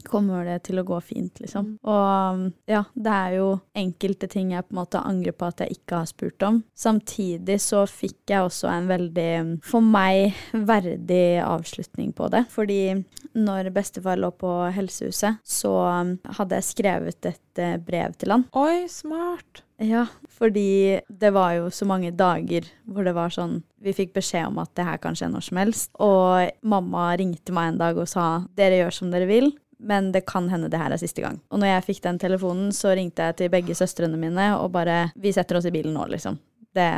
kommer 0.08 0.46
det 0.46 0.62
til 0.68 0.80
å 0.80 0.84
gå 0.86 0.98
fint, 1.04 1.40
liksom. 1.42 1.66
Mm. 1.66 1.74
Og 1.92 2.70
ja, 2.70 2.80
det 2.94 3.14
er 3.14 3.36
jo 3.36 3.48
enkelte 3.76 4.28
ting 4.30 4.54
jeg 4.54 4.64
på 4.64 4.72
en 4.72 4.80
måte 4.80 5.02
angrer 5.04 5.36
på 5.36 5.50
at 5.50 5.60
jeg 5.64 5.78
ikke 5.78 6.00
har 6.00 6.08
spurt 6.08 6.46
om. 6.46 6.62
Samtidig 6.78 7.58
så 7.60 7.84
fikk 7.90 8.32
jeg 8.32 8.46
også 8.46 8.70
en 8.72 8.88
veldig, 8.88 9.30
for 9.68 9.84
meg, 9.84 10.38
verdig 10.72 11.38
avslutning 11.44 12.14
på 12.16 12.30
det. 12.32 12.46
Fordi 12.54 12.80
når 13.36 13.72
bestefar 13.76 14.20
lå 14.20 14.32
på 14.40 14.54
helsehuset, 14.74 15.42
så 15.44 15.76
hadde 16.38 16.58
jeg 16.60 16.70
skrevet 16.72 17.32
et 17.34 17.62
eh, 17.62 17.76
brev 17.82 18.16
til 18.18 18.32
han. 18.34 18.48
Oi, 18.56 18.86
smart. 18.92 19.67
Ja, 19.78 20.06
fordi 20.34 21.00
det 21.08 21.30
var 21.30 21.52
jo 21.54 21.68
så 21.70 21.86
mange 21.86 22.10
dager 22.10 22.66
hvor 22.82 23.06
det 23.06 23.14
var 23.14 23.30
sånn 23.30 23.60
Vi 23.78 23.94
fikk 23.94 24.10
beskjed 24.16 24.48
om 24.50 24.58
at 24.58 24.72
det 24.74 24.86
her 24.88 24.98
kan 24.98 25.14
skje 25.14 25.28
når 25.30 25.44
som 25.46 25.60
helst. 25.60 25.92
Og 26.02 26.50
mamma 26.66 27.12
ringte 27.18 27.54
meg 27.54 27.72
en 27.72 27.80
dag 27.84 28.00
og 28.00 28.10
sa 28.10 28.42
dere 28.58 28.80
gjør 28.80 28.96
som 28.96 29.12
dere 29.14 29.28
vil. 29.30 29.52
Men 29.78 30.10
det 30.10 30.24
kan 30.26 30.48
hende 30.50 30.66
det 30.72 30.80
her 30.80 30.90
er 30.90 30.98
siste 30.98 31.22
gang. 31.22 31.38
Og 31.54 31.62
når 31.62 31.70
jeg 31.70 31.86
fikk 31.86 32.02
den 32.08 32.18
telefonen, 32.18 32.72
så 32.74 32.96
ringte 32.98 33.28
jeg 33.28 33.38
til 33.38 33.52
begge 33.52 33.76
søstrene 33.78 34.18
mine 34.18 34.50
og 34.58 34.72
bare 34.74 35.12
Vi 35.14 35.30
setter 35.32 35.60
oss 35.60 35.68
i 35.70 35.74
bilen 35.74 35.94
nå, 35.94 36.08
liksom. 36.10 36.40
Det 36.74 36.90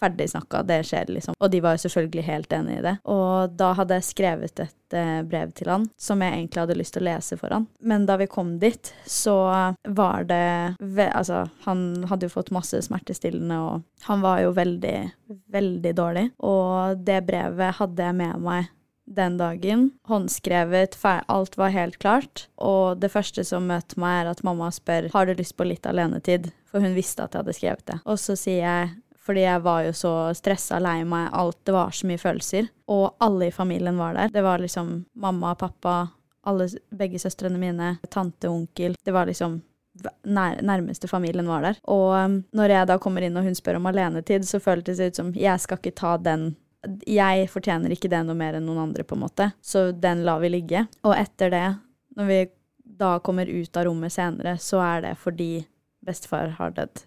ferdig 0.00 0.28
snakka, 0.30 0.62
det 0.68 0.82
skjer, 0.86 1.10
liksom. 1.12 1.36
Og 1.38 1.50
de 1.52 1.60
var 1.64 1.76
jo 1.76 1.84
selvfølgelig 1.84 2.26
helt 2.28 2.52
enig 2.54 2.78
i 2.78 2.84
det. 2.86 2.94
Og 3.10 3.56
da 3.58 3.72
hadde 3.78 3.98
jeg 3.98 4.08
skrevet 4.08 4.62
et 4.62 4.96
eh, 4.96 5.20
brev 5.26 5.52
til 5.58 5.72
han 5.72 5.88
som 6.00 6.22
jeg 6.22 6.36
egentlig 6.36 6.64
hadde 6.64 6.78
lyst 6.78 6.96
til 6.96 7.04
å 7.04 7.08
lese 7.10 7.38
for 7.40 7.54
han. 7.54 7.68
Men 7.80 8.06
da 8.08 8.18
vi 8.20 8.30
kom 8.30 8.56
dit, 8.62 8.92
så 9.06 9.38
var 9.84 10.28
det 10.28 10.46
Altså, 11.08 11.46
han 11.64 12.04
hadde 12.08 12.28
jo 12.28 12.32
fått 12.32 12.50
masse 12.54 12.78
smertestillende, 12.84 13.56
og 13.58 14.06
han 14.06 14.22
var 14.22 14.42
jo 14.42 14.52
veldig, 14.56 14.96
veldig 15.52 15.92
dårlig. 15.96 16.24
Og 16.46 17.00
det 17.04 17.22
brevet 17.26 17.78
hadde 17.78 18.08
jeg 18.08 18.18
med 18.18 18.44
meg 18.44 18.68
den 19.08 19.38
dagen. 19.40 19.90
Håndskrevet, 20.08 20.98
alt 21.04 21.56
var 21.56 21.74
helt 21.74 21.98
klart. 21.98 22.46
Og 22.56 23.00
det 23.00 23.10
første 23.12 23.44
som 23.44 23.68
møter 23.68 24.00
meg, 24.00 24.22
er 24.22 24.32
at 24.32 24.44
mamma 24.46 24.70
spør 24.74 25.10
har 25.14 25.28
du 25.28 25.34
lyst 25.38 25.56
på 25.56 25.66
litt 25.68 25.86
alenetid, 25.88 26.50
for 26.68 26.84
hun 26.84 26.96
visste 26.96 27.24
at 27.24 27.34
jeg 27.34 27.44
hadde 27.44 27.56
skrevet 27.56 27.86
det. 27.88 28.00
Og 28.04 28.20
så 28.20 28.36
sier 28.38 28.62
jeg 28.64 28.96
fordi 29.28 29.44
jeg 29.44 29.60
var 29.60 29.82
jo 29.84 29.92
så 29.92 30.12
stressa, 30.32 30.78
lei 30.80 31.02
meg, 31.04 31.28
alt. 31.36 31.58
Det 31.68 31.74
var 31.76 31.92
så 31.92 32.08
mye 32.08 32.20
følelser. 32.20 32.70
Og 32.88 33.10
alle 33.20 33.50
i 33.50 33.52
familien 33.52 33.98
var 34.00 34.16
der. 34.16 34.30
Det 34.32 34.44
var 34.44 34.62
liksom 34.62 35.02
mamma, 35.20 35.52
pappa, 35.60 35.98
alle, 36.48 36.68
begge 36.96 37.20
søstrene 37.20 37.60
mine, 37.60 37.96
tante, 38.08 38.48
onkel. 38.48 38.96
Det 39.04 39.12
var 39.12 39.28
liksom 39.28 39.58
nær, 40.24 40.62
nærmeste 40.64 41.10
familien 41.12 41.48
var 41.50 41.66
der. 41.66 41.82
Og 41.92 42.14
um, 42.16 42.38
når 42.56 42.72
jeg 42.72 42.88
da 42.88 42.96
kommer 43.02 43.26
inn 43.26 43.36
og 43.36 43.44
hun 43.44 43.58
spør 43.58 43.76
om 43.82 43.90
alenetid, 43.90 44.48
så 44.48 44.62
føltes 44.64 44.96
det 44.96 45.10
ut 45.10 45.20
som 45.20 45.34
jeg 45.36 45.60
skal 45.60 45.82
ikke 45.82 45.98
ta 46.00 46.16
den 46.22 46.54
jeg 47.04 47.48
fortjener 47.50 47.90
ikke 47.90 48.08
det 48.08 48.20
noe 48.24 48.38
mer 48.38 48.54
enn 48.56 48.64
noen 48.68 48.84
andre, 48.86 49.04
på 49.04 49.16
en 49.16 49.24
måte. 49.24 49.50
Så 49.60 49.90
den 49.92 50.22
lar 50.24 50.40
vi 50.40 50.52
ligge. 50.52 50.84
Og 51.02 51.16
etter 51.18 51.50
det, 51.52 51.66
når 52.16 52.30
vi 52.30 52.38
da 52.98 53.16
kommer 53.20 53.50
ut 53.50 53.76
av 53.76 53.88
rommet 53.88 54.14
senere, 54.14 54.56
så 54.62 54.80
er 54.86 55.02
det 55.04 55.16
fordi 55.20 55.50
bestefar 56.06 56.54
har 56.56 56.72
dødd. 56.78 57.02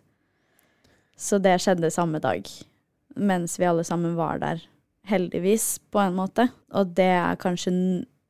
Så 1.21 1.37
det 1.37 1.59
skjedde 1.61 1.91
samme 1.93 2.21
dag, 2.23 2.47
mens 3.15 3.59
vi 3.59 3.67
alle 3.69 3.85
sammen 3.85 4.15
var 4.17 4.41
der. 4.41 4.63
Heldigvis, 5.07 5.79
på 5.93 6.01
en 6.01 6.17
måte. 6.17 6.47
Og 6.77 6.93
det 6.97 7.11
er 7.19 7.39
kanskje 7.41 7.73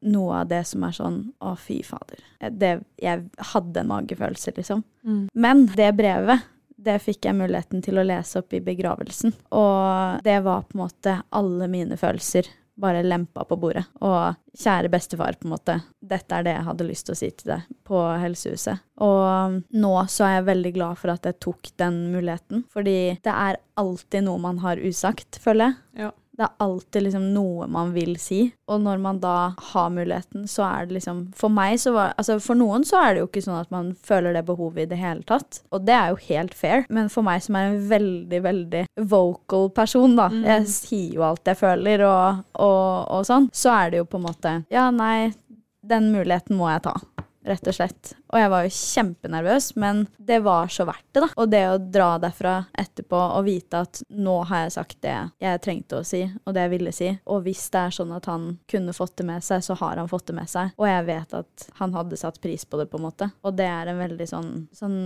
noe 0.01 0.41
av 0.41 0.49
det 0.49 0.63
som 0.65 0.83
er 0.87 0.95
sånn 0.97 1.19
Å, 1.43 1.53
fy 1.59 1.81
fader. 1.85 2.21
Det, 2.49 2.71
jeg 3.01 3.27
hadde 3.53 3.83
en 3.83 3.91
magefølelse, 3.91 4.55
liksom. 4.57 4.83
Mm. 5.07 5.27
Men 5.33 5.67
det 5.75 5.91
brevet, 5.99 6.47
det 6.81 6.97
fikk 7.03 7.27
jeg 7.27 7.37
muligheten 7.37 7.83
til 7.85 8.01
å 8.01 8.07
lese 8.07 8.41
opp 8.41 8.55
i 8.57 8.63
begravelsen. 8.65 9.35
Og 9.55 10.23
det 10.25 10.39
var 10.47 10.65
på 10.65 10.77
en 10.77 10.83
måte 10.83 11.19
alle 11.29 11.69
mine 11.71 11.99
følelser 12.01 12.49
bare 12.79 13.03
lempa 13.03 13.43
på 13.47 13.57
bordet. 13.59 13.83
Og 14.01 14.37
kjære 14.57 14.91
bestefar, 14.91 15.37
på 15.39 15.47
en 15.47 15.55
måte. 15.55 15.77
Dette 15.99 16.37
er 16.37 16.45
det 16.45 16.55
jeg 16.55 16.67
hadde 16.67 16.87
lyst 16.87 17.07
til 17.07 17.15
å 17.15 17.19
si 17.19 17.29
til 17.31 17.53
deg 17.53 17.67
på 17.87 17.99
helsehuset. 18.21 18.83
Og 19.03 19.59
nå 19.83 19.93
så 20.11 20.27
er 20.27 20.37
jeg 20.37 20.49
veldig 20.51 20.73
glad 20.77 21.01
for 21.01 21.13
at 21.13 21.27
jeg 21.27 21.39
tok 21.43 21.71
den 21.81 22.01
muligheten. 22.13 22.65
Fordi 22.71 22.97
det 23.23 23.35
er 23.35 23.61
alltid 23.81 24.27
noe 24.27 24.41
man 24.41 24.61
har 24.63 24.81
usagt, 24.81 25.41
føler 25.43 25.71
jeg. 25.71 26.05
Ja. 26.05 26.11
Det 26.37 26.45
er 26.45 26.63
alltid 26.63 27.03
liksom 27.03 27.25
noe 27.35 27.67
man 27.67 27.91
vil 27.95 28.15
si. 28.21 28.45
Og 28.71 28.79
når 28.81 29.01
man 29.03 29.19
da 29.23 29.51
har 29.71 29.89
muligheten, 29.91 30.47
så 30.47 30.63
er 30.67 30.87
det 30.87 30.95
liksom 30.99 31.25
For 31.37 31.51
meg 31.51 31.75
så 31.81 31.91
var 31.95 32.13
Altså 32.15 32.37
for 32.43 32.57
noen 32.57 32.85
så 32.87 33.01
er 33.01 33.13
det 33.13 33.23
jo 33.23 33.27
ikke 33.27 33.43
sånn 33.43 33.59
at 33.59 33.73
man 33.73 33.91
føler 34.07 34.35
det 34.37 34.45
behovet 34.47 34.85
i 34.85 34.89
det 34.93 35.01
hele 35.01 35.25
tatt. 35.27 35.61
Og 35.75 35.83
det 35.87 35.95
er 35.97 36.13
jo 36.13 36.21
helt 36.29 36.55
fair. 36.57 36.87
Men 36.89 37.11
for 37.11 37.27
meg 37.27 37.43
som 37.43 37.59
er 37.59 37.69
en 37.69 37.79
veldig, 37.91 38.41
veldig 38.47 38.85
vocal 39.11 39.69
person, 39.75 40.15
da. 40.17 40.29
Mm. 40.31 40.43
Jeg 40.47 40.67
sier 40.71 41.19
jo 41.19 41.27
alt 41.27 41.51
jeg 41.51 41.59
føler 41.59 42.05
og, 42.07 42.43
og, 42.55 42.89
og 43.19 43.27
sånn. 43.27 43.51
Så 43.53 43.73
er 43.75 43.91
det 43.91 44.03
jo 44.03 44.09
på 44.09 44.21
en 44.21 44.27
måte 44.29 44.57
Ja, 44.71 44.87
nei, 44.95 45.33
den 45.81 46.11
muligheten 46.13 46.57
må 46.57 46.69
jeg 46.71 46.85
ta. 46.87 46.95
Rett 47.43 47.65
og 47.67 47.73
slett. 47.73 48.11
Og 48.29 48.37
jeg 48.37 48.49
var 48.53 48.65
jo 48.67 48.73
kjempenervøs, 48.75 49.71
men 49.81 50.03
det 50.21 50.37
var 50.45 50.69
så 50.69 50.85
verdt 50.85 51.07
det, 51.09 51.23
da. 51.23 51.29
Og 51.41 51.49
det 51.49 51.61
å 51.71 51.79
dra 51.81 52.09
derfra 52.21 52.53
etterpå 52.77 53.17
og 53.17 53.47
vite 53.47 53.81
at 53.81 54.01
nå 54.13 54.35
har 54.49 54.67
jeg 54.67 54.75
sagt 54.75 54.99
det 55.01 55.15
jeg 55.41 55.61
trengte 55.65 55.97
å 56.01 56.05
si, 56.05 56.21
og 56.45 56.53
det 56.53 56.67
jeg 56.67 56.73
ville 56.75 56.93
si. 56.93 57.09
Og 57.33 57.41
hvis 57.47 57.63
det 57.73 57.81
er 57.81 57.95
sånn 57.97 58.13
at 58.13 58.29
han 58.29 58.45
kunne 58.69 58.93
fått 58.93 59.15
det 59.17 59.25
med 59.31 59.45
seg, 59.45 59.63
så 59.65 59.77
har 59.81 59.97
han 59.97 60.11
fått 60.11 60.27
det 60.29 60.37
med 60.37 60.51
seg. 60.53 60.75
Og 60.77 60.85
jeg 60.89 61.07
vet 61.09 61.33
at 61.41 61.67
han 61.81 61.97
hadde 61.97 62.21
satt 62.21 62.37
pris 62.43 62.65
på 62.69 62.77
det, 62.77 62.87
på 62.91 63.01
en 63.01 63.07
måte. 63.09 63.31
Og 63.41 63.57
det 63.57 63.65
er 63.71 63.89
en 63.89 64.01
veldig 64.03 64.29
sånn, 64.29 64.53
sånn 64.77 64.99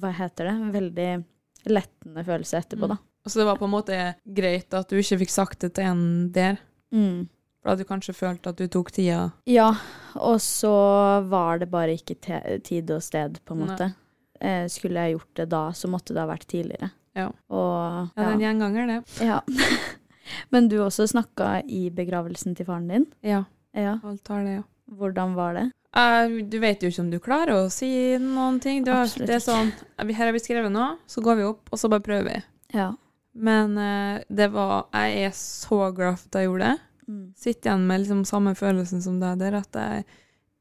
Hva 0.00 0.14
heter 0.16 0.48
det? 0.48 0.56
En 0.56 0.72
veldig 0.74 1.10
lettende 1.72 2.24
følelse 2.24 2.62
etterpå, 2.62 2.88
da. 2.88 2.96
Så 3.28 3.38
det 3.38 3.46
var 3.46 3.60
på 3.60 3.68
en 3.68 3.76
måte 3.76 4.00
greit 4.24 4.72
at 4.74 4.88
du 4.90 4.96
ikke 4.98 5.20
fikk 5.20 5.30
sagt 5.30 5.60
det 5.62 5.74
til 5.76 5.92
en 5.92 6.04
der, 6.34 6.56
Mm. 6.92 7.28
For 7.62 7.70
hadde 7.72 7.84
du 7.84 7.88
kanskje 7.88 8.14
følt 8.18 8.46
at 8.50 8.58
du 8.58 8.66
tok 8.68 8.90
tida. 8.92 9.30
Ja, 9.46 9.68
og 10.18 10.40
så 10.42 10.72
var 11.30 11.62
det 11.62 11.70
bare 11.70 11.94
ikke 11.94 12.16
tid 12.66 12.90
og 12.90 13.02
sted, 13.06 13.38
på 13.46 13.54
en 13.54 13.62
måte. 13.68 13.92
Eh, 14.42 14.66
skulle 14.68 14.98
jeg 15.06 15.14
gjort 15.16 15.34
det 15.38 15.48
da, 15.52 15.60
så 15.72 15.88
måtte 15.90 16.12
det 16.16 16.20
ha 16.24 16.26
vært 16.26 16.48
tidligere. 16.50 16.90
Ja. 17.14 17.28
Og 17.52 18.10
Ja, 18.16 18.30
ja. 18.32 18.36
gjenganger, 18.40 18.86
det. 18.90 19.00
ja. 19.22 19.40
Men 20.50 20.68
du 20.68 20.78
også 20.82 21.06
snakka 21.10 21.60
i 21.68 21.88
begravelsen 21.94 22.54
til 22.56 22.66
faren 22.66 22.88
din. 22.88 23.06
Ja, 23.22 23.44
Ja. 23.74 23.98
alt 24.04 24.28
har 24.28 24.42
det, 24.44 24.52
ja. 24.60 24.62
Hvordan 24.92 25.34
var 25.34 25.54
det? 25.54 25.70
Uh, 25.96 26.42
du 26.48 26.58
vet 26.58 26.82
jo 26.82 26.88
ikke 26.88 27.02
om 27.04 27.10
du 27.12 27.18
klarer 27.20 27.52
å 27.66 27.70
si 27.70 28.16
noen 28.18 28.58
ting. 28.60 28.82
Har, 28.88 29.06
det 29.06 29.34
er 29.36 29.42
sånn 29.44 29.70
eh, 29.98 30.08
Her 30.16 30.26
har 30.30 30.32
vi 30.32 30.40
skrevet 30.40 30.72
noe, 30.72 30.96
så 31.06 31.20
går 31.24 31.36
vi 31.36 31.44
opp, 31.44 31.68
og 31.70 31.78
så 31.80 31.90
bare 31.92 32.04
prøver 32.04 32.28
vi. 32.30 32.38
Ja. 32.78 32.90
Men 33.34 33.76
uh, 33.78 34.20
det 34.28 34.50
var 34.52 34.88
Jeg 34.92 35.26
er 35.28 35.36
så 35.36 35.92
glad 35.92 36.18
for 36.18 36.28
at 36.32 36.40
jeg 36.40 36.48
gjorde 36.48 36.70
det. 36.72 36.80
Mm. 37.08 37.32
Sitter 37.36 37.70
igjen 37.70 37.86
med 37.86 38.00
liksom 38.04 38.24
samme 38.28 38.54
følelsen 38.54 39.02
som 39.02 39.18
deg 39.20 39.38
der, 39.40 39.54
at 39.58 39.72
jeg 39.74 40.04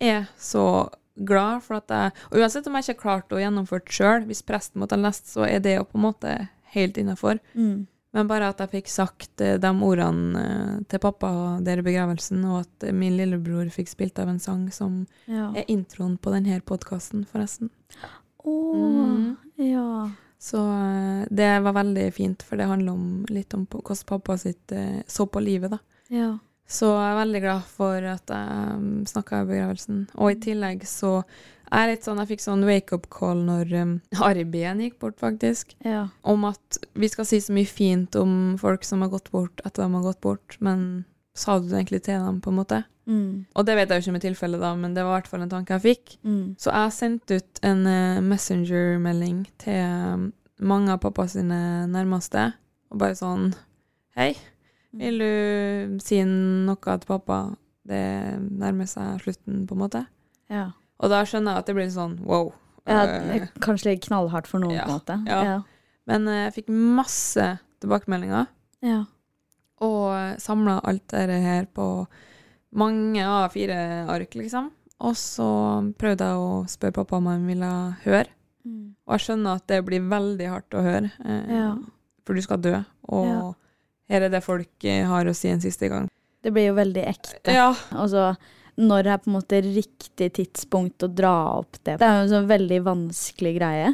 er 0.02 0.28
så 0.42 0.90
glad 1.22 1.62
for 1.62 1.78
at 1.78 1.92
jeg 1.92 2.12
Og 2.32 2.40
uansett 2.40 2.66
om 2.68 2.74
jeg 2.80 2.84
ikke 2.88 2.96
har 2.96 3.02
klart 3.22 3.34
å 3.36 3.42
gjennomføre 3.42 3.86
det 3.86 3.94
sjøl, 3.94 4.26
hvis 4.26 4.42
presten 4.48 4.82
måtte 4.82 4.98
ha 4.98 5.02
lest, 5.04 5.28
så 5.30 5.46
er 5.46 5.60
det 5.60 5.76
jo 5.78 5.84
på 5.86 6.00
en 6.00 6.06
måte 6.08 6.36
helt 6.74 6.98
innafor. 6.98 7.38
Mm. 7.54 7.86
Men 8.14 8.28
bare 8.28 8.50
at 8.52 8.60
jeg 8.60 8.72
fikk 8.74 8.90
sagt 8.92 9.40
eh, 9.42 9.58
de 9.62 9.70
ordene 9.88 10.40
eh, 10.42 10.80
til 10.92 11.00
pappa 11.00 11.30
der 11.64 11.80
i 11.80 11.86
begravelsen, 11.86 12.42
og 12.50 12.66
at 12.66 12.88
min 12.92 13.16
lillebror 13.20 13.70
fikk 13.72 13.88
spilt 13.88 14.20
av 14.20 14.28
en 14.34 14.40
sang 14.40 14.66
som 14.72 15.06
Ja. 15.28 15.52
er 15.56 15.64
introen 15.72 16.18
på 16.20 16.32
denne 16.34 16.58
podkasten, 16.62 17.26
forresten. 17.30 17.70
Å, 18.44 18.56
Mm. 18.76 19.38
ja. 19.58 20.10
Så 20.42 20.58
eh, 20.58 21.26
det 21.30 21.62
var 21.64 21.74
veldig 21.74 22.14
fint, 22.14 22.42
for 22.44 22.58
det 22.58 22.66
handler 22.68 22.92
om, 22.98 23.26
litt 23.30 23.54
om 23.54 23.66
hvordan 23.68 24.06
pappa 24.08 24.38
sitt 24.38 24.74
så 25.08 25.28
på 25.30 25.40
livet, 25.44 25.72
da. 25.72 25.78
Ja. 26.12 26.36
Så 26.72 26.88
jeg 26.94 27.08
er 27.10 27.18
veldig 27.20 27.42
glad 27.44 27.66
for 27.68 28.12
at 28.14 28.32
jeg 28.32 28.76
um, 28.78 29.02
snakka 29.08 29.42
i 29.42 29.50
begravelsen. 29.50 30.06
Og 30.16 30.32
i 30.32 30.40
tillegg 30.40 30.86
så 30.88 31.18
er 31.72 31.88
jeg 31.88 31.96
litt 31.96 32.08
sånn 32.08 32.20
Jeg 32.20 32.30
fikk 32.34 32.44
sånn 32.44 32.64
wake-up 32.68 33.08
call 33.12 33.44
når 33.48 33.74
um, 33.80 33.94
Ari 34.24 34.46
Behn 34.48 34.84
gikk 34.84 34.98
bort, 35.04 35.18
faktisk. 35.20 35.76
Ja. 35.88 36.06
Om 36.24 36.48
at 36.52 36.80
vi 37.00 37.10
skal 37.12 37.28
si 37.28 37.42
så 37.44 37.56
mye 37.56 37.68
fint 37.68 38.16
om 38.20 38.56
folk 38.62 38.88
som 38.88 39.04
har 39.04 39.12
gått 39.12 39.32
bort 39.34 39.64
etter 39.66 39.84
de 39.84 39.90
har 39.98 40.08
gått 40.08 40.22
bort, 40.24 40.56
men 40.64 41.04
sa 41.36 41.60
du 41.60 41.68
det 41.68 41.80
egentlig 41.80 42.04
til 42.08 42.24
dem, 42.24 42.40
på 42.44 42.52
en 42.52 42.60
måte? 42.60 42.84
Mm. 43.10 43.48
Og 43.56 43.68
det 43.68 43.76
vet 43.76 43.90
jeg 43.90 44.00
jo 44.00 44.06
ikke 44.06 44.14
om 44.14 44.20
er 44.20 44.26
tilfellet, 44.28 44.64
da, 44.64 44.72
men 44.78 44.96
det 44.96 45.04
var 45.04 45.16
i 45.16 45.20
hvert 45.20 45.32
fall 45.32 45.44
en 45.44 45.52
tanke 45.52 45.76
jeg 45.76 45.86
fikk. 45.88 46.16
Mm. 46.28 46.46
Så 46.60 46.72
jeg 46.72 46.96
sendte 46.96 47.40
ut 47.42 47.62
en 47.68 47.84
uh, 47.88 48.22
messenger-melding 48.24 49.44
til 49.64 49.82
um, 50.16 50.30
mange 50.62 50.94
av 50.94 51.02
pappa 51.04 51.28
sine 51.32 51.60
nærmeste, 51.92 52.52
og 52.92 53.04
bare 53.04 53.20
sånn 53.20 53.52
Hei, 54.12 54.34
vil 54.94 55.20
du 55.20 56.00
si 56.04 56.22
noe 56.28 56.76
til 57.00 57.08
pappa? 57.08 57.42
Det 57.88 58.02
nærmer 58.62 58.86
seg 58.88 59.22
slutten, 59.24 59.66
på 59.68 59.74
en 59.76 59.82
måte. 59.82 60.06
Ja. 60.52 60.72
Og 61.02 61.10
da 61.10 61.24
skjønner 61.26 61.56
jeg 61.56 61.64
at 61.64 61.66
det 61.72 61.76
blir 61.76 61.90
sånn 61.90 62.20
wow. 62.24 62.52
ja. 62.86 63.04
Eh, 63.34 63.48
Kanskje 63.64 63.92
litt 63.96 64.04
knallhardt 64.06 64.48
for 64.48 64.60
noen, 64.62 64.76
Ja. 64.76 64.86
på 64.86 64.92
en 64.92 65.00
måte. 65.00 65.18
Ja. 65.28 65.40
Ja. 65.44 65.56
Men 66.08 66.28
eh, 66.28 66.44
jeg 66.50 66.54
fikk 66.60 66.70
masse 66.70 67.48
tilbakemeldinger, 67.82 68.48
Ja. 68.86 69.04
og 69.82 70.38
samla 70.42 70.80
alt 70.86 71.08
det 71.10 71.42
her 71.42 71.66
på 71.74 72.06
mange 72.74 73.20
A4-ark, 73.26 74.36
liksom. 74.36 74.70
Og 75.02 75.16
så 75.18 75.48
prøvde 75.98 76.28
jeg 76.30 76.38
å 76.38 76.52
spørre 76.70 76.94
pappa 76.94 77.18
om 77.18 77.26
han 77.32 77.48
ville 77.50 77.72
høre. 78.06 78.28
Mm. 78.64 78.94
Og 79.08 79.16
jeg 79.18 79.26
skjønner 79.26 79.56
at 79.58 79.66
det 79.68 79.80
blir 79.88 80.06
veldig 80.08 80.48
hardt 80.52 80.70
å 80.78 80.84
høre, 80.86 81.10
eh, 81.26 81.50
Ja. 81.58 81.76
for 82.24 82.36
du 82.36 82.42
skal 82.42 82.58
dø. 82.62 82.76
Og. 83.10 83.56
Her 84.12 84.26
er 84.28 84.34
det 84.34 84.44
folk 84.46 84.86
eh, 84.86 85.06
har 85.08 85.26
å 85.26 85.34
si 85.38 85.50
en 85.52 85.62
siste 85.64 85.88
gang. 85.92 86.10
Det 86.44 86.52
blir 86.54 86.68
jo 86.72 86.76
veldig 86.78 87.04
ekte. 87.08 87.54
Ja. 87.54 87.70
Altså, 87.92 88.32
så 88.36 88.82
når 88.82 89.08
er 89.14 89.18
på 89.22 89.30
en 89.30 89.36
måte 89.36 89.60
riktig 89.62 90.30
tidspunkt 90.38 91.04
å 91.06 91.10
dra 91.14 91.34
opp 91.60 91.76
det? 91.84 91.98
Det 92.02 92.08
er 92.08 92.16
jo 92.20 92.24
en 92.28 92.32
sånn 92.32 92.48
veldig 92.50 92.80
vanskelig 92.88 93.52
greie. 93.60 93.92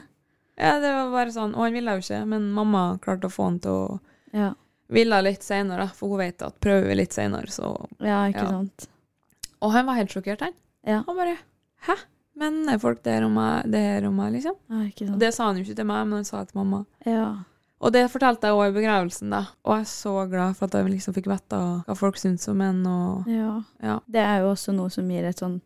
ja, 0.58 0.76
det 0.80 0.92
var 0.94 1.10
bare 1.12 1.34
sånn. 1.34 1.56
Og 1.58 1.66
han 1.66 1.74
ville 1.76 1.92
jo 1.98 2.04
ikke, 2.06 2.22
men 2.30 2.46
mamma 2.56 2.84
klarte 3.04 3.28
å 3.28 3.34
få 3.34 3.50
han 3.50 3.60
til 3.60 3.72
å 3.72 4.00
Ja, 4.34 4.54
ville 4.94 5.18
litt 5.26 5.44
seinere, 5.44 5.90
for 5.96 6.10
hun 6.14 6.20
vet 6.22 6.42
at 6.46 6.60
prøver 6.64 6.88
vi 6.88 6.96
litt 7.02 7.12
seinere, 7.16 7.48
så 7.52 7.74
ja 8.00 8.22
ikke 8.32 8.46
Ja. 8.46 8.50
sant. 8.62 8.88
Og 9.62 9.72
han 9.74 9.86
var 9.90 9.96
helt 10.00 10.10
sjokkert, 10.14 10.42
han. 10.46 10.54
Ja. 10.86 11.04
Han 11.08 11.16
bare 11.18 11.38
Hæ? 11.88 11.96
Mener 12.38 12.78
folk 12.80 13.02
det 13.04 13.14
her 13.18 13.24
om 13.26 13.34
meg, 13.34 13.66
det 13.72 13.80
her 13.82 14.06
om 14.08 14.16
meg, 14.16 14.34
liksom? 14.38 14.56
Ja, 14.70 14.84
ikke 14.86 15.04
Og 15.04 15.10
sant. 15.10 15.20
det 15.20 15.34
sa 15.34 15.46
han 15.48 15.58
jo 15.58 15.64
ikke 15.66 15.76
til 15.76 15.86
meg, 15.90 16.08
men 16.08 16.18
han 16.22 16.26
sa 16.26 16.44
det 16.44 16.52
til 16.54 16.60
mamma. 16.64 16.86
Ja. 17.06 17.44
Og 17.78 17.92
det 17.94 18.08
fortalte 18.10 18.50
jeg 18.50 18.58
òg 18.58 18.72
i 18.72 18.76
begravelsen, 18.80 19.30
da. 19.30 19.44
Og 19.64 19.76
jeg 19.78 19.86
er 19.86 19.90
så 19.92 20.14
glad 20.32 20.56
for 20.58 20.66
at 20.66 20.74
jeg 20.80 20.90
liksom 20.96 21.14
fikk 21.14 21.28
vite 21.30 21.58
hva 21.86 21.96
folk 22.00 22.18
syntes 22.18 22.48
om 22.50 22.62
en, 22.66 22.80
og 22.90 23.28
ja. 23.30 23.52
ja. 23.86 24.00
Det 24.10 24.24
er 24.24 24.40
jo 24.42 24.54
også 24.56 24.74
noe 24.74 24.90
som 24.94 25.10
gir 25.14 25.28
et 25.30 25.38
sånn 25.44 25.60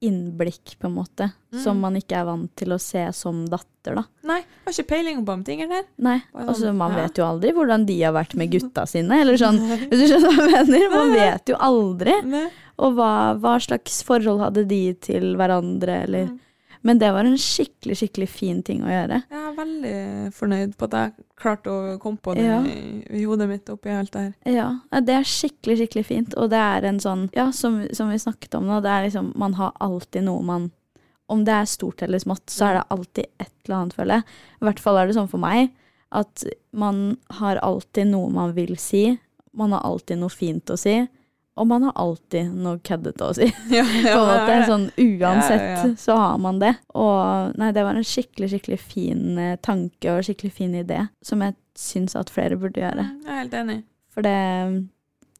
innblikk, 0.00 0.78
på 0.80 0.86
en 0.88 0.94
måte, 0.96 1.26
Mm. 1.52 1.58
som 1.64 1.80
man 1.82 1.96
ikke 1.98 2.14
er 2.16 2.24
vant 2.24 2.50
til 2.56 2.70
å 2.72 2.78
se 2.80 3.02
som 3.12 3.42
datter, 3.50 3.96
da. 3.98 4.04
Nei, 4.24 4.38
jeg 4.38 4.64
har 4.64 4.72
ikke 4.72 4.88
peiling 4.94 5.24
på 5.26 5.32
om 5.34 5.42
tingene 5.44 5.68
der. 5.82 5.86
Nei, 5.98 6.14
altså 6.32 6.70
man 6.72 6.94
ja. 6.94 7.02
vet 7.02 7.18
jo 7.18 7.24
aldri 7.26 7.50
hvordan 7.52 7.84
de 7.88 7.96
har 8.00 8.14
vært 8.16 8.36
med 8.38 8.50
gutta 8.54 8.86
sine, 8.88 9.18
eller 9.20 9.36
sånn, 9.36 9.58
hvis 9.90 10.00
du 10.00 10.06
skjønner 10.06 10.36
hva 10.38 10.46
jeg 10.54 10.68
mener. 10.70 10.94
Man 10.94 11.12
vet 11.18 11.52
jo 11.52 11.58
aldri. 11.60 12.14
Nei. 12.24 12.46
Og 12.80 12.94
hva, 12.96 13.10
hva 13.36 13.58
slags 13.60 13.98
forhold 14.08 14.40
hadde 14.40 14.64
de 14.70 14.94
til 15.04 15.34
hverandre, 15.36 16.04
eller 16.06 16.30
Mm. 16.30 16.38
Men 16.82 16.98
det 16.98 17.10
var 17.12 17.26
en 17.28 17.36
skikkelig, 17.36 17.96
skikkelig 18.00 18.28
fin 18.32 18.62
ting 18.64 18.80
å 18.84 18.88
gjøre. 18.88 19.18
Jeg 19.28 19.40
er 19.50 19.56
veldig 19.58 19.94
fornøyd 20.32 20.76
på 20.80 20.86
at 20.88 20.94
jeg 20.96 21.26
klarte 21.40 21.72
å 21.72 21.98
komme 22.00 22.20
på 22.24 22.34
det 22.38 22.44
Ja. 22.46 22.60
i, 22.64 23.24
hodet 23.28 23.48
mitt 23.50 23.68
oppi 23.68 23.92
alt 23.92 24.12
det 24.14 24.20
her. 24.20 24.32
Ja, 24.48 24.68
ja, 24.92 25.00
det 25.04 25.14
er 25.18 25.28
skikkelig, 25.28 25.76
skikkelig 25.82 26.06
fint. 26.08 26.34
Og 26.40 26.48
det 26.50 26.56
er 26.60 26.88
en 26.88 27.00
sånn, 27.02 27.26
ja, 27.36 27.50
som, 27.52 27.82
som 27.92 28.08
vi 28.08 28.16
snakket 28.18 28.54
om 28.56 28.64
nå, 28.68 28.80
det 28.80 28.88
er 28.94 29.04
liksom, 29.08 29.32
man 29.36 29.54
har 29.60 29.72
alltid 29.80 30.24
noe 30.24 30.42
man 30.42 30.70
Om 31.30 31.44
det 31.46 31.52
er 31.54 31.66
stort 31.70 32.02
eller 32.02 32.18
smått, 32.18 32.48
så 32.50 32.64
er 32.66 32.72
det 32.74 32.88
alltid 32.90 33.26
et 33.38 33.52
eller 33.68 33.76
annet, 33.76 33.94
føler 33.94 34.14
jeg. 34.16 34.24
I 34.58 34.64
hvert 34.66 34.80
fall 34.82 34.96
er 34.98 35.06
det 35.06 35.14
sånn 35.14 35.28
for 35.30 35.38
meg 35.38 35.68
at 36.10 36.42
man 36.74 37.18
har 37.38 37.60
alltid 37.62 38.08
noe 38.10 38.32
man 38.34 38.50
vil 38.56 38.72
si. 38.82 39.04
Man 39.54 39.70
har 39.70 39.84
alltid 39.86 40.18
noe 40.18 40.28
fint 40.34 40.66
å 40.74 40.78
si. 40.80 40.96
Og 41.60 41.66
man 41.68 41.84
har 41.84 41.92
alltid 42.00 42.54
noe 42.56 42.78
køddete 42.86 43.26
å 43.26 43.34
si. 43.36 43.50
Ja, 43.76 43.84
på 43.84 44.12
en 44.14 44.30
måte. 44.30 44.58
Sånn 44.70 44.86
uansett 44.96 45.60
Ja, 45.60 45.74
ja, 45.74 45.88
ja. 45.90 45.96
så 46.00 46.16
har 46.16 46.38
man 46.40 46.60
det. 46.62 46.72
Og 46.96 47.52
nei, 47.60 47.68
det 47.76 47.84
var 47.84 47.98
en 48.00 48.06
skikkelig, 48.06 48.48
skikkelig 48.54 48.78
fin 48.80 49.26
eh, 49.38 49.56
tanke 49.60 50.14
og 50.14 50.24
skikkelig 50.24 50.54
fin 50.56 50.78
idé, 50.80 51.02
som 51.24 51.44
jeg 51.44 51.58
syns 51.76 52.16
at 52.16 52.32
flere 52.32 52.56
burde 52.60 52.80
gjøre. 52.80 53.04
Mm, 53.12 53.20
Jeg 53.26 53.34
er 53.36 53.42
helt 53.44 53.58
enig. 53.60 53.78
For 54.10 54.24
det 54.26 54.36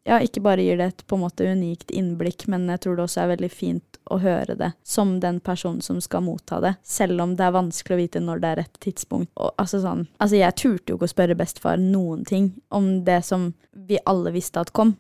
ja, 0.09 0.17
ikke 0.25 0.41
bare 0.43 0.63
gir 0.65 0.79
det 0.81 0.87
et 0.91 1.03
på 1.07 1.17
en 1.19 1.23
måte 1.27 1.45
unikt 1.53 1.91
innblikk, 1.93 2.47
men 2.49 2.65
jeg 2.73 2.81
tror 2.85 2.97
det 2.97 3.05
også 3.05 3.21
er 3.25 3.33
veldig 3.35 3.51
fint 3.53 3.99
å 4.11 4.17
høre 4.23 4.57
det 4.59 4.71
som 4.87 5.19
den 5.23 5.39
personen 5.45 5.83
som 5.85 5.99
skal 6.03 6.25
motta 6.25 6.57
det, 6.65 6.73
selv 6.83 7.21
om 7.23 7.35
det 7.37 7.45
er 7.47 7.53
vanskelig 7.55 7.97
å 7.97 8.01
vite 8.01 8.23
når 8.25 8.41
det 8.43 8.49
er 8.53 8.59
rett 8.63 8.81
tidspunkt. 8.83 9.29
Og, 9.37 9.53
altså 9.61 9.83
sånn, 9.85 10.07
altså 10.19 10.41
jeg 10.41 10.57
turte 10.59 10.93
jo 10.95 10.97
ikke 10.99 11.09
å 11.11 11.13
spørre 11.13 11.37
bestefar 11.39 11.79
noen 11.83 12.25
ting 12.27 12.49
om 12.75 12.89
det 13.07 13.21
som 13.29 13.51
vi 13.77 14.01
alle 14.09 14.33
visste 14.35 14.65
at 14.65 14.73
kom, 14.77 14.97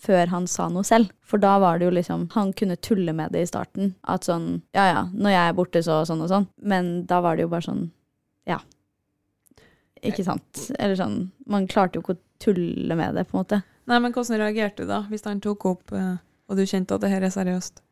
før 0.00 0.30
han 0.32 0.46
sa 0.50 0.68
noe 0.72 0.86
selv. 0.86 1.12
For 1.26 1.42
da 1.42 1.58
var 1.62 1.78
det 1.78 1.88
jo 1.88 1.94
liksom 1.94 2.28
Han 2.34 2.52
kunne 2.56 2.78
tulle 2.80 3.12
med 3.16 3.32
det 3.34 3.44
i 3.44 3.48
starten. 3.50 3.94
At 4.02 4.28
sånn 4.28 4.62
Ja 4.76 4.86
ja, 4.88 5.02
når 5.12 5.34
jeg 5.34 5.48
er 5.48 5.56
borte, 5.58 5.82
så 5.84 6.00
sånn 6.08 6.24
og 6.24 6.30
sånn. 6.32 6.48
Men 6.62 6.92
da 7.10 7.20
var 7.24 7.36
det 7.36 7.46
jo 7.46 7.52
bare 7.52 7.68
sånn 7.68 7.90
Ja. 8.48 8.60
Ikke 10.00 10.24
sant? 10.24 10.70
Eller 10.78 10.96
sånn 10.96 11.30
Man 11.46 11.68
klarte 11.68 11.98
jo 11.98 12.04
ikke 12.04 12.16
å 12.16 12.24
tulle 12.40 12.96
med 12.96 13.14
det, 13.14 13.26
på 13.28 13.36
en 13.36 13.42
måte. 13.42 13.62
Nei, 13.90 13.98
men 14.00 14.14
hvordan 14.14 14.40
reagerte 14.40 14.86
du 14.86 14.88
da, 14.88 15.02
hvis 15.10 15.26
han 15.26 15.42
tok 15.44 15.64
opp, 15.68 15.92
eh, 15.92 16.14
og 16.48 16.56
du 16.56 16.62
kjente 16.64 16.96
at 16.96 17.02
det 17.02 17.10
her 17.12 17.26
er 17.26 17.32
seriøst? 17.34 17.82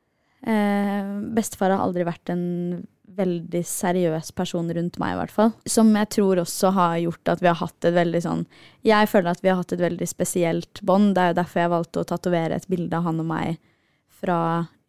Eh, 0.49 1.11
bestefar 1.37 1.75
har 1.75 1.83
aldri 1.85 2.07
vært 2.09 2.33
en 2.33 2.87
veldig 3.17 3.63
seriøs 3.67 4.33
person 4.37 4.69
rundt 4.75 4.99
meg, 5.01 5.15
i 5.15 5.19
hvert 5.21 5.33
fall. 5.35 5.53
Som 5.67 5.95
jeg 5.97 6.09
tror 6.15 6.41
også 6.45 6.71
har 6.77 6.97
gjort 7.03 7.33
at 7.35 7.41
vi 7.43 7.49
har 7.51 7.59
hatt 7.61 7.85
et 7.89 7.95
veldig 7.97 8.21
sånn 8.23 8.43
Jeg 8.87 9.09
føler 9.11 9.31
at 9.33 9.41
vi 9.43 9.49
har 9.51 9.57
hatt 9.63 9.73
et 9.73 9.81
veldig 9.83 10.09
spesielt 10.09 10.83
bånd. 10.87 11.15
Det 11.17 11.23
er 11.25 11.33
jo 11.33 11.39
derfor 11.41 11.61
jeg 11.65 11.73
valgte 11.75 12.01
å 12.05 12.09
tatovere 12.13 12.57
et 12.61 12.69
bilde 12.69 12.95
av 12.99 13.09
han 13.09 13.21
og 13.25 13.27
meg 13.31 13.59
fra 14.21 14.41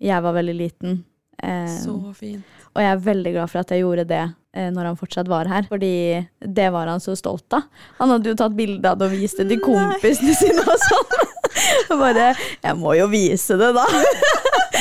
jeg 0.01 0.23
var 0.25 0.34
veldig 0.38 0.55
liten. 0.58 1.03
Eh, 1.43 1.77
Så 1.84 1.95
fint. 2.17 2.43
og 2.75 2.82
jeg 2.84 2.91
er 2.91 3.03
veldig 3.05 3.32
glad 3.38 3.49
for 3.49 3.60
at 3.62 3.69
jeg 3.71 3.82
gjorde 3.86 4.05
det 4.10 4.21
eh, 4.53 4.69
når 4.75 4.89
han 4.89 4.97
fortsatt 4.99 5.27
var 5.32 5.47
her, 5.47 5.63
fordi 5.69 6.25
det 6.43 6.69
var 6.75 6.88
han 6.91 6.99
så 6.99 7.15
stolt 7.15 7.53
av. 7.55 7.63
Han 7.99 8.10
hadde 8.15 8.34
jo 8.34 8.36
tatt 8.36 8.55
bilde 8.58 8.84
av 8.89 8.97
det 8.99 9.08
og 9.08 9.15
vist 9.15 9.38
det 9.39 9.47
til 9.53 9.62
kompisene 9.63 10.36
sine 10.36 10.65
og 10.65 10.86
sånn. 10.89 11.25
Bare 11.99 12.34
Jeg 12.63 12.75
må 12.77 12.93
jo 12.99 13.08
vise 13.12 13.55
det, 13.60 13.71
da. 13.75 13.86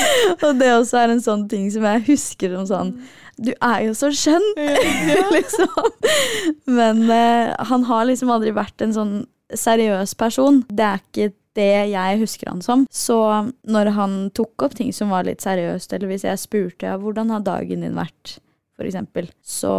og 0.47 0.61
det 0.61 0.71
også 0.75 1.03
er 1.03 1.15
en 1.15 1.25
sånn 1.25 1.47
ting 1.51 1.69
som 1.75 1.87
jeg 1.89 2.05
husker 2.09 2.55
som 2.57 2.69
sånn 2.69 2.93
Du 3.39 3.53
er 3.55 3.85
jo 3.87 3.95
så 3.97 4.11
skjønn! 4.11 4.47
liksom. 5.37 5.91
Men 6.67 7.05
uh, 7.07 7.55
han 7.71 7.87
har 7.89 8.09
liksom 8.09 8.33
aldri 8.35 8.55
vært 8.57 8.83
en 8.83 8.97
sånn 8.97 9.15
seriøs 9.55 10.17
person. 10.19 10.65
Det 10.69 10.85
er 10.85 11.05
ikke 11.05 11.31
det 11.59 11.71
jeg 11.93 12.19
husker 12.21 12.51
han 12.51 12.61
som. 12.63 12.85
Så 12.91 13.19
når 13.67 13.93
han 13.97 14.19
tok 14.37 14.67
opp 14.67 14.77
ting 14.79 14.93
som 14.95 15.15
var 15.15 15.27
litt 15.27 15.43
seriøst, 15.45 15.95
eller 15.95 16.13
hvis 16.13 16.27
jeg 16.27 16.43
spurte 16.43 16.91
ja, 16.91 16.99
hvordan 17.01 17.33
har 17.35 17.47
dagen 17.47 17.87
din 17.87 17.99
vært, 17.99 18.39
eksempel, 18.79 19.27
så 19.43 19.73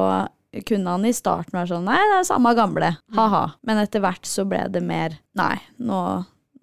kunne 0.67 0.91
han 0.91 1.05
i 1.07 1.13
starten 1.15 1.55
være 1.55 1.69
sånn 1.71 1.85
nei, 1.87 1.99
det 2.11 2.17
er 2.17 2.25
samme 2.27 2.51
gamle, 2.57 2.89
ha-ha. 3.15 3.43
Men 3.67 3.79
etter 3.79 4.03
hvert 4.03 4.27
så 4.27 4.43
ble 4.49 4.65
det 4.73 4.81
mer 4.83 5.15
nei, 5.39 5.55
nå, 5.77 6.01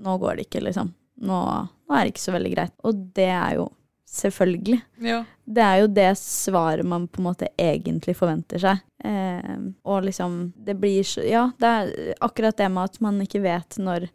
nå 0.02 0.16
går 0.20 0.36
det 0.36 0.48
ikke, 0.48 0.66
liksom. 0.66 0.90
Nå, 1.22 1.40
nå 1.88 1.96
er 1.96 2.04
det 2.04 2.14
ikke 2.14 2.26
så 2.26 2.36
veldig 2.36 2.52
greit. 2.54 2.74
Og 2.84 3.02
det 3.16 3.30
er 3.32 3.56
jo 3.60 3.70
selvfølgelig. 4.16 4.80
Ja. 5.04 5.22
Det 5.44 5.62
er 5.62 5.80
jo 5.82 5.88
det 5.96 6.10
svaret 6.18 6.86
man 6.86 7.08
på 7.08 7.20
en 7.20 7.28
måte 7.28 7.48
egentlig 7.60 8.16
forventer 8.18 8.62
seg. 8.62 8.82
Eh, 9.04 9.56
og 9.84 10.06
liksom 10.06 10.52
Det 10.56 10.74
blir 10.80 11.04
så 11.04 11.20
Ja, 11.26 11.50
det 11.60 11.68
er 11.68 12.14
akkurat 12.24 12.56
det 12.56 12.70
med 12.72 12.88
at 12.88 13.00
man 13.04 13.20
ikke 13.20 13.42
vet 13.44 13.76
når 13.78 14.08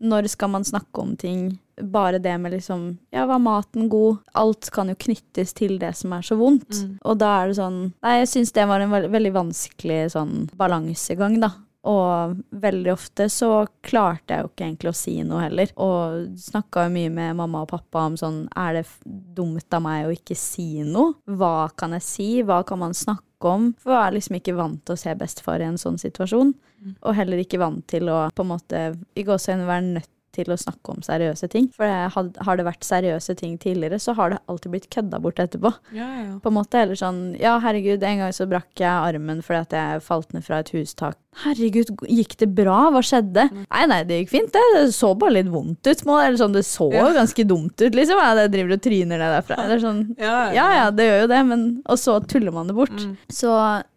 Når 0.00 0.28
skal 0.30 0.48
man 0.52 0.64
snakke 0.64 1.02
om 1.02 1.16
ting. 1.16 1.58
Bare 1.82 2.20
det 2.22 2.36
med 2.40 2.52
liksom 2.52 2.98
Ja, 3.10 3.26
var 3.26 3.38
maten 3.42 3.88
god? 3.88 4.18
Alt 4.34 4.70
kan 4.70 4.88
jo 4.88 4.94
knyttes 4.94 5.52
til 5.54 5.78
det 5.78 5.96
som 5.96 6.12
er 6.12 6.22
så 6.22 6.38
vondt. 6.38 6.70
Mm. 6.70 6.98
Og 7.02 7.18
da 7.18 7.32
er 7.40 7.48
det 7.48 7.58
sånn 7.58 7.80
Nei, 8.02 8.18
jeg 8.20 8.28
syns 8.28 8.54
det 8.54 8.68
var 8.68 8.80
en 8.80 8.94
veld 8.94 9.10
veldig 9.10 9.34
vanskelig 9.34 10.12
sånn 10.14 10.36
balansegang, 10.56 11.40
da. 11.42 11.50
Og 11.88 12.34
veldig 12.50 12.90
ofte 12.92 13.28
så 13.30 13.66
klarte 13.86 14.34
jeg 14.34 14.42
jo 14.44 14.50
ikke 14.50 14.66
egentlig 14.66 14.90
å 14.90 14.98
si 14.98 15.14
noe 15.22 15.44
heller. 15.46 15.70
Og 15.80 16.34
snakka 16.42 16.86
jo 16.86 16.94
mye 16.96 17.12
med 17.14 17.38
mamma 17.38 17.62
og 17.64 17.70
pappa 17.70 18.06
om 18.08 18.18
sånn 18.18 18.40
Er 18.58 18.80
det 18.80 18.84
dumt 19.06 19.72
av 19.74 19.84
meg 19.86 20.08
å 20.08 20.12
ikke 20.14 20.36
si 20.38 20.82
noe? 20.82 21.14
Hva 21.38 21.70
kan 21.78 21.94
jeg 21.96 22.06
si? 22.06 22.28
Hva 22.42 22.64
kan 22.66 22.82
man 22.82 22.96
snakke 22.98 23.24
om. 23.54 23.72
For 23.78 23.94
jeg 23.94 24.02
er 24.02 24.14
liksom 24.16 24.38
ikke 24.40 24.58
vant 24.58 24.82
til 24.82 24.96
å 24.96 25.00
se 25.00 25.14
bestefar 25.14 25.62
i 25.62 25.68
en 25.68 25.78
sånn 25.78 25.98
situasjon. 26.02 26.54
Og 27.02 27.14
heller 27.14 27.38
ikke 27.42 27.60
vant 27.62 27.86
til 27.90 28.10
å 28.10 28.24
på 28.34 28.44
en 28.44 28.52
måte 28.52 28.84
i 29.18 29.26
gåseøynene 29.26 29.68
være 29.68 29.90
nødt 29.98 30.14
til 30.38 30.52
å 30.52 30.58
snakke 30.60 30.92
om 30.94 31.02
seriøse 31.02 31.48
ting. 31.50 31.68
For 31.74 31.88
har 31.88 32.58
det 32.58 32.66
vært 32.66 32.86
seriøse 32.86 33.34
ting 33.40 33.56
tidligere, 33.58 33.98
så 34.02 34.14
har 34.18 34.34
det 34.34 34.40
alltid 34.50 34.74
blitt 34.74 34.90
kødda 34.94 35.20
bort 35.24 35.40
etterpå. 35.42 35.72
Ja, 35.96 36.08
ja. 36.20 36.36
På 36.42 36.52
en 36.52 36.58
måte, 36.60 36.82
eller 36.84 36.98
sånn 36.98 37.22
Ja, 37.40 37.56
herregud, 37.62 38.04
en 38.06 38.22
gang 38.22 38.34
så 38.36 38.46
brakk 38.50 38.70
jeg 38.78 38.90
armen 38.90 39.42
fordi 39.44 39.64
at 39.66 39.76
jeg 39.78 40.04
falt 40.06 40.34
ned 40.36 40.46
fra 40.46 40.60
et 40.62 40.72
hustak. 40.76 41.18
Herregud, 41.44 41.90
gikk 42.10 42.36
det 42.40 42.48
bra? 42.56 42.88
Hva 42.94 43.02
skjedde? 43.04 43.44
Nei, 43.54 43.82
nei, 43.90 44.00
det 44.08 44.22
gikk 44.22 44.30
fint, 44.32 44.52
det. 44.54 44.62
Det 44.74 44.86
så 44.96 45.12
bare 45.18 45.36
litt 45.36 45.50
vondt 45.52 45.86
ut. 45.86 46.02
Eller 46.06 46.38
sånn, 46.40 46.52
det 46.56 46.64
så 46.66 46.88
Ja. 46.92 47.08
ganske 47.14 47.44
dumt 47.46 47.76
ut, 47.80 47.94
liksom. 47.94 48.18
Ja, 48.18 48.34
det 48.34 48.48
driver 48.52 48.74
og 48.74 48.82
tryner 48.82 49.18
ned 49.22 49.32
derfra. 49.36 49.58
Eller 49.64 49.78
sånn 49.78 50.00
Ja, 50.18 50.50
Ja 50.52 50.66
ja, 50.74 50.90
det 50.90 51.06
gjør 51.06 51.20
jo 51.22 51.30
det, 51.34 51.42
men 51.46 51.82
Og 51.86 51.96
så 51.98 52.18
tuller 52.26 52.52
man 52.52 52.66
det 52.66 52.74
bort. 52.74 52.90
Mm. 52.90 53.16
Så 53.30 53.54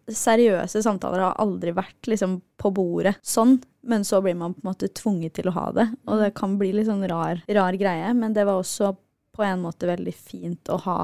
seriøse 0.08 0.82
samtaler 0.84 1.22
har 1.26 1.36
aldri 1.42 1.72
vært 1.74 2.08
liksom 2.10 2.40
på 2.60 2.72
bordet 2.74 3.16
sånn. 3.24 3.60
Men 3.84 4.04
så 4.06 4.20
blir 4.22 4.36
man 4.38 4.54
på 4.54 4.62
en 4.62 4.70
måte 4.72 4.88
tvunget 4.94 5.34
til 5.34 5.48
å 5.50 5.54
ha 5.56 5.72
det, 5.74 5.88
og 6.06 6.20
det 6.20 6.34
kan 6.38 6.56
bli 6.56 6.68
litt 6.72 6.86
sånn 6.86 7.02
rar, 7.10 7.40
rar 7.50 7.72
greie. 7.72 8.12
Men 8.14 8.32
det 8.36 8.44
var 8.46 8.60
også 8.62 8.92
på 9.34 9.42
en 9.42 9.62
måte 9.64 9.88
veldig 9.88 10.14
fint 10.14 10.70
å 10.70 10.78
ha 10.84 10.98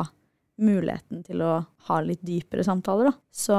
muligheten 0.58 1.22
til 1.26 1.42
å 1.44 1.52
ha 1.88 2.00
litt 2.04 2.20
dypere 2.26 2.64
samtaler, 2.66 3.10
da. 3.10 3.14
Så 3.34 3.56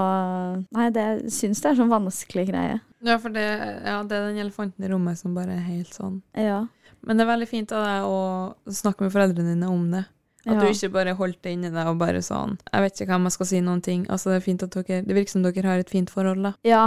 nei, 0.75 0.89
det 0.95 1.31
syns 1.33 1.63
det 1.63 1.71
er 1.71 1.79
sånn 1.79 1.91
vanskelig 1.91 2.49
greie. 2.51 2.79
ja, 3.05 3.17
for 3.21 3.33
det, 3.33 3.45
ja, 3.47 4.01
det 4.03 4.17
er 4.17 4.29
den 4.29 4.43
elefanten 4.43 4.85
i 4.85 4.91
rommet 4.91 5.19
som 5.19 5.37
bare 5.37 5.55
er 5.57 5.65
helt 5.69 5.95
sånn. 5.95 6.21
Ja. 6.37 6.65
Men 7.07 7.17
det 7.17 7.25
er 7.25 7.31
veldig 7.33 7.49
fint 7.49 7.73
av 7.75 7.85
deg 7.85 8.07
å 8.11 8.73
snakke 8.81 9.05
med 9.05 9.13
foreldrene 9.13 9.55
dine 9.55 9.71
om 9.71 9.85
det. 9.93 10.03
At 10.45 10.55
ja. 10.55 10.59
du 10.63 10.71
ikke 10.71 10.91
bare 10.93 11.15
holdt 11.19 11.41
det 11.43 11.51
inni 11.55 11.69
deg 11.73 11.87
og 11.91 11.97
bare 11.99 12.21
sånn 12.23 12.53
Jeg 12.61 12.83
vet 12.85 12.93
ikke 12.95 13.09
hvem 13.11 13.25
jeg 13.27 13.35
skal 13.35 13.47
si 13.49 13.59
noen 13.63 13.81
ting. 13.83 14.05
Altså, 14.07 14.31
det 14.31 14.37
er 14.37 14.45
fint 14.45 14.63
at 14.63 14.75
dere 14.77 15.01
Det 15.03 15.15
virker 15.17 15.33
som 15.33 15.43
dere 15.43 15.67
har 15.67 15.81
et 15.83 15.91
fint 15.91 16.11
forhold, 16.11 16.45
da. 16.47 16.53
Ja, 16.67 16.85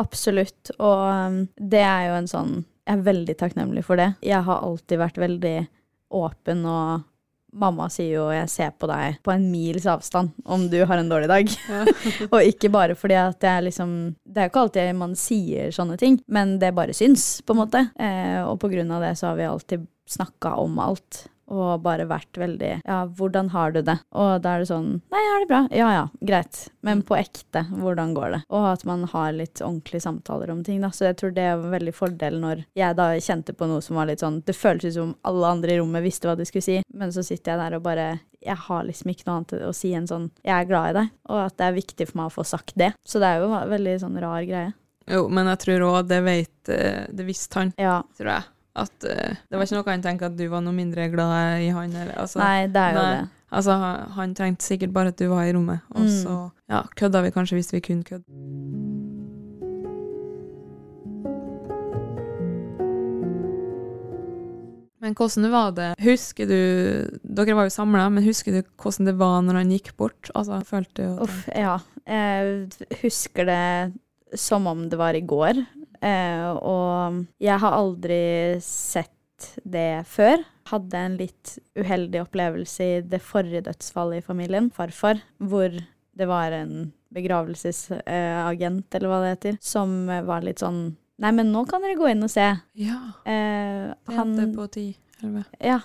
absolutt. 0.00 0.72
Og 0.78 1.02
um, 1.04 1.42
det 1.60 1.82
er 1.84 2.06
jo 2.08 2.14
en 2.16 2.30
sånn 2.30 2.54
Jeg 2.62 2.96
er 2.96 3.08
veldig 3.10 3.36
takknemlig 3.40 3.84
for 3.84 4.00
det. 4.00 4.14
Jeg 4.24 4.40
har 4.48 4.64
alltid 4.64 5.02
vært 5.02 5.20
veldig 5.20 5.56
åpen, 6.14 6.64
og 6.68 7.04
mamma 7.54 7.88
sier 7.92 8.18
jo 8.18 8.24
'jeg 8.32 8.50
ser 8.50 8.70
på 8.78 8.88
deg 8.90 9.18
på 9.22 9.32
en 9.32 9.50
mils 9.50 9.86
avstand 9.86 10.34
om 10.44 10.68
du 10.68 10.84
har 10.84 10.98
en 10.98 11.08
dårlig 11.08 11.28
dag'. 11.30 11.56
Ja. 11.68 11.84
og 12.32 12.42
ikke 12.42 12.70
bare 12.70 12.94
fordi 12.94 13.14
at 13.14 13.44
er 13.44 13.62
liksom 13.62 14.16
Det 14.26 14.38
er 14.38 14.48
jo 14.48 14.52
ikke 14.52 14.64
alltid 14.64 14.94
man 14.96 15.14
sier 15.14 15.70
sånne 15.70 15.96
ting, 15.98 16.18
men 16.28 16.58
det 16.58 16.74
bare 16.74 16.92
syns, 16.92 17.42
på 17.46 17.54
en 17.54 17.62
måte. 17.62 17.90
Eh, 17.98 18.42
og 18.42 18.58
på 18.60 18.68
grunn 18.68 18.90
av 18.90 19.02
det 19.02 19.14
så 19.18 19.28
har 19.28 19.36
vi 19.36 19.44
alltid 19.44 19.86
snakka 20.08 20.56
om 20.60 20.78
alt. 20.78 21.28
Og 21.52 21.82
bare 21.84 22.06
vært 22.08 22.38
veldig 22.40 22.80
Ja, 22.84 23.04
hvordan 23.06 23.50
har 23.50 23.72
du 23.74 23.82
det? 23.82 23.98
Og 24.16 24.40
da 24.42 24.54
er 24.54 24.62
det 24.64 24.68
sånn 24.70 24.88
Nei, 25.12 25.20
jeg 25.20 25.32
har 25.32 25.40
det 25.44 25.48
bra. 25.50 25.60
Ja 25.70 25.88
ja, 25.92 26.04
greit. 26.24 26.60
Men 26.82 27.02
på 27.02 27.16
ekte, 27.18 27.66
hvordan 27.70 28.14
går 28.16 28.30
det? 28.36 28.42
Og 28.50 28.68
at 28.72 28.84
man 28.88 29.04
har 29.12 29.32
litt 29.36 29.60
ordentlige 29.60 30.00
samtaler 30.06 30.50
om 30.50 30.62
ting, 30.64 30.80
da. 30.80 30.88
Så 30.94 31.04
jeg 31.10 31.16
tror 31.20 31.34
det 31.36 31.42
er 31.44 31.56
en 31.58 31.70
veldig 31.74 31.94
fordel 31.94 32.40
når 32.40 32.64
jeg 32.76 32.96
da 32.96 33.10
kjente 33.20 33.56
på 33.56 33.68
noe 33.68 33.82
som 33.84 33.96
var 33.96 34.06
litt 34.10 34.24
sånn 34.24 34.42
Det 34.46 34.56
føltes 34.56 34.94
ut 34.96 35.00
som 35.00 35.16
alle 35.24 35.46
andre 35.46 35.74
i 35.74 35.78
rommet 35.82 36.04
visste 36.04 36.28
hva 36.28 36.36
de 36.38 36.46
skulle 36.48 36.64
si, 36.64 36.80
men 36.94 37.12
så 37.12 37.24
sitter 37.24 37.52
jeg 37.54 37.60
der 37.64 37.76
og 37.78 37.84
bare 37.84 38.06
jeg 38.44 38.56
har 38.60 38.84
liksom 38.84 39.08
ikke 39.10 39.24
noe 39.26 39.36
annet 39.40 39.52
å 39.64 39.72
si 39.72 39.94
enn 39.96 40.06
sånn 40.06 40.30
'jeg 40.44 40.52
er 40.52 40.66
glad 40.68 40.90
i 40.90 40.98
deg', 40.98 41.10
og 41.30 41.38
at 41.46 41.56
det 41.56 41.64
er 41.64 41.72
viktig 41.80 42.08
for 42.08 42.16
meg 42.18 42.26
å 42.26 42.34
få 42.34 42.44
sagt 42.44 42.74
det. 42.76 42.92
Så 43.06 43.18
det 43.18 43.24
er 43.28 43.40
jo 43.40 43.52
en 43.54 43.70
veldig 43.70 44.00
sånn 44.00 44.20
rar 44.20 44.42
greie. 44.44 44.74
Jo, 45.08 45.28
men 45.28 45.46
jeg 45.46 45.58
tror 45.58 45.80
òg 45.80 46.08
det 46.08 46.22
vet 46.24 46.68
eh, 46.68 47.06
Det 47.12 47.26
visste 47.26 47.54
han, 47.54 47.72
Ja. 47.78 48.02
tror 48.18 48.28
jeg. 48.28 48.44
At 48.76 49.06
uh, 49.06 49.36
det 49.50 49.54
var 49.54 49.62
ikke 49.68 49.76
noe 49.78 49.86
han 49.92 50.02
tenkte 50.02 50.26
at 50.26 50.36
du 50.38 50.48
var 50.50 50.60
noe 50.66 50.74
mindre 50.74 51.08
glad 51.12 51.62
i 51.62 51.68
han. 51.70 51.92
Eller, 51.94 52.16
altså, 52.18 52.40
Nei, 52.42 52.66
det 52.66 52.80
er 52.82 52.96
jo 52.96 53.02
nei. 53.02 53.14
det. 53.20 53.28
Altså, 53.54 53.76
han, 54.16 54.32
trengte 54.34 54.66
sikkert 54.66 54.90
bare 54.92 55.12
at 55.12 55.18
du 55.20 55.28
var 55.30 55.44
i 55.46 55.52
rommet, 55.54 55.78
og 55.94 56.00
Mm. 56.00 56.08
så 56.10 56.50
ja, 56.68 56.82
kødda 56.98 57.20
vi 57.22 57.30
kanskje 57.30 57.54
hvis 57.60 57.72
vi 57.72 57.80
kunne 57.80 58.02
kødde. 58.02 58.26
Men 65.04 65.12
hvordan 65.18 65.50
var 65.52 65.72
det 65.76 65.90
Husker 66.04 66.48
du 66.48 66.58
Dere 67.36 67.56
var 67.58 67.68
jo 67.68 67.74
samla, 67.74 68.06
men 68.12 68.24
husker 68.24 68.54
du 68.56 68.62
hvordan 68.80 69.10
det 69.10 69.16
var 69.20 69.42
når 69.44 69.58
han 69.60 69.72
gikk 69.74 69.92
bort? 70.00 70.30
Altså, 70.34 70.60
følte 70.64 71.02
du 71.02 71.22
Uff, 71.26 71.42
ja. 71.52 71.76
Jeg 72.08 72.68
husker 73.02 73.48
det 73.48 73.60
som 74.38 74.66
om 74.70 74.88
det 74.90 74.98
var 75.00 75.14
i 75.18 75.22
går. 75.24 75.60
Eh, 76.04 76.48
og 76.60 77.24
jeg 77.40 77.58
har 77.62 77.76
aldri 77.78 78.20
sett 78.64 79.50
det 79.64 80.04
før. 80.08 80.42
Hadde 80.70 80.94
en 80.96 81.16
litt 81.20 81.58
uheldig 81.76 82.22
opplevelse 82.24 82.84
i 82.84 83.00
det 83.04 83.20
forrige 83.24 83.64
dødsfallet 83.66 84.22
i 84.22 84.26
familien, 84.26 84.70
farfar, 84.72 85.20
hvor 85.38 85.70
det 86.14 86.28
var 86.30 86.52
en 86.56 86.92
begravelsesagent, 87.14 88.94
eller 88.94 89.10
hva 89.10 89.20
det 89.24 89.32
heter, 89.34 89.58
som 89.62 90.06
var 90.26 90.44
litt 90.46 90.62
sånn 90.64 90.84
Nei, 91.22 91.30
men 91.30 91.52
nå 91.54 91.60
kan 91.70 91.78
dere 91.84 91.94
gå 91.94 92.08
inn 92.10 92.24
og 92.26 92.30
se. 92.32 92.42
Ja. 92.74 92.96
Eh, 93.22 93.92
Det 93.94 94.16
han 94.16 94.32
hendte 94.34 94.48
på 94.56 94.64
ti. 94.74 94.86
elleve. 95.22 95.44
Ja, 95.62 95.76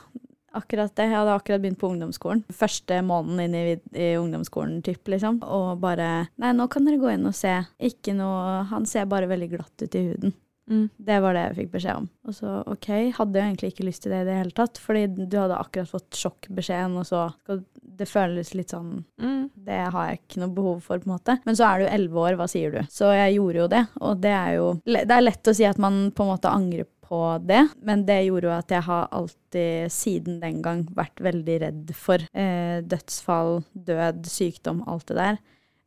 akkurat 0.57 0.93
det. 0.95 1.07
Jeg 1.07 1.15
hadde 1.17 1.35
akkurat 1.37 1.61
begynt 1.63 1.79
på 1.81 1.89
ungdomsskolen. 1.93 2.43
Første 2.55 2.99
måneden 3.05 3.41
inn 3.45 3.55
i, 3.55 3.77
i 3.99 4.09
ungdomsskolen, 4.19 4.81
typ, 4.85 5.01
liksom. 5.11 5.41
Og 5.45 5.79
bare 5.81 6.27
Nei, 6.41 6.53
nå 6.57 6.67
kan 6.71 6.85
dere 6.87 7.01
gå 7.01 7.11
inn 7.13 7.27
og 7.29 7.35
se. 7.37 7.55
Ikke 7.79 8.15
noe 8.17 8.63
Han 8.71 8.85
ser 8.89 9.09
bare 9.09 9.29
veldig 9.29 9.49
glatt 9.55 9.85
ut 9.85 9.95
i 9.95 10.05
huden. 10.11 10.33
Mm. 10.69 10.83
Det 11.01 11.15
var 11.23 11.33
det 11.33 11.43
jeg 11.47 11.55
fikk 11.63 11.71
beskjed 11.73 11.97
om. 12.03 12.07
Og 12.29 12.35
så 12.37 12.49
OK, 12.69 12.87
hadde 13.17 13.39
jeg 13.39 13.47
egentlig 13.47 13.71
ikke 13.73 13.87
lyst 13.87 14.03
til 14.03 14.13
det 14.13 14.19
i 14.21 14.27
det 14.27 14.35
hele 14.37 14.53
tatt, 14.53 14.77
fordi 14.77 15.07
du 15.25 15.37
hadde 15.39 15.57
akkurat 15.57 15.89
fått 15.89 16.19
sjokkbeskjeden, 16.19 16.99
og 17.01 17.07
så 17.09 17.23
skal 17.41 17.63
det 17.99 18.07
føles 18.07 18.53
litt 18.55 18.69
sånn 18.75 18.99
Mm. 19.19 19.49
det 19.65 19.79
har 19.91 20.05
jeg 20.11 20.19
ikke 20.19 20.39
noe 20.43 20.53
behov 20.53 20.83
for, 20.85 21.01
på 21.01 21.09
en 21.09 21.15
måte. 21.15 21.39
Men 21.45 21.57
så 21.57 21.65
er 21.67 21.79
du 21.81 21.89
elleve 21.89 22.21
år, 22.21 22.37
hva 22.37 22.47
sier 22.47 22.71
du? 22.71 22.79
Så 22.93 23.09
jeg 23.17 23.35
gjorde 23.39 23.63
jo 23.63 23.67
det, 23.73 23.81
og 23.99 24.21
det 24.21 24.31
er 24.35 24.53
jo 24.59 24.67
Det 24.85 25.09
er 25.09 25.25
lett 25.25 25.49
å 25.49 25.55
si 25.55 25.65
at 25.65 25.81
man 25.81 26.11
på 26.11 26.23
en 26.23 26.31
måte 26.35 26.53
angrer 26.53 26.85
på 26.85 26.98
det, 27.41 27.61
men 27.85 28.03
det 28.05 28.19
gjorde 28.27 28.49
jo 28.49 28.53
at 28.53 28.73
jeg 28.73 28.85
har 28.85 29.07
alltid 29.15 29.93
siden 29.93 30.39
den 30.43 30.59
gang 30.65 30.83
vært 30.95 31.21
veldig 31.25 31.55
redd 31.63 31.93
for 31.97 32.25
eh, 32.33 32.81
dødsfall, 32.85 33.63
død, 33.73 34.27
sykdom, 34.29 34.83
alt 34.89 35.07
det 35.09 35.17
der. 35.17 35.39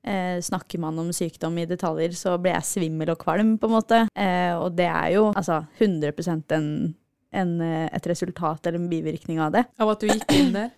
Eh, 0.03 0.41
snakker 0.43 0.83
man 0.83 0.99
om 0.99 1.13
sykdom 1.15 1.61
i 1.63 1.67
detaljer, 1.71 2.17
så 2.19 2.35
blir 2.43 2.57
jeg 2.57 2.71
svimmel 2.73 3.15
og 3.15 3.21
kvalm, 3.23 3.55
på 3.59 3.71
en 3.71 3.77
måte. 3.77 4.01
Eh, 4.19 4.51
og 4.57 4.75
det 4.79 4.91
er 4.91 5.13
jo 5.15 5.29
altså 5.31 5.63
100 5.79 6.13
en, 6.59 6.71
en, 7.31 7.53
eh, 7.63 7.87
et 7.87 8.09
resultat 8.11 8.67
eller 8.67 8.83
en 8.83 8.91
bivirkning 8.91 9.39
av 9.43 9.55
det. 9.55 9.69
Av 9.79 9.95
at 9.95 10.03
du 10.03 10.11
gikk 10.11 10.35
inn 10.35 10.57
der 10.57 10.73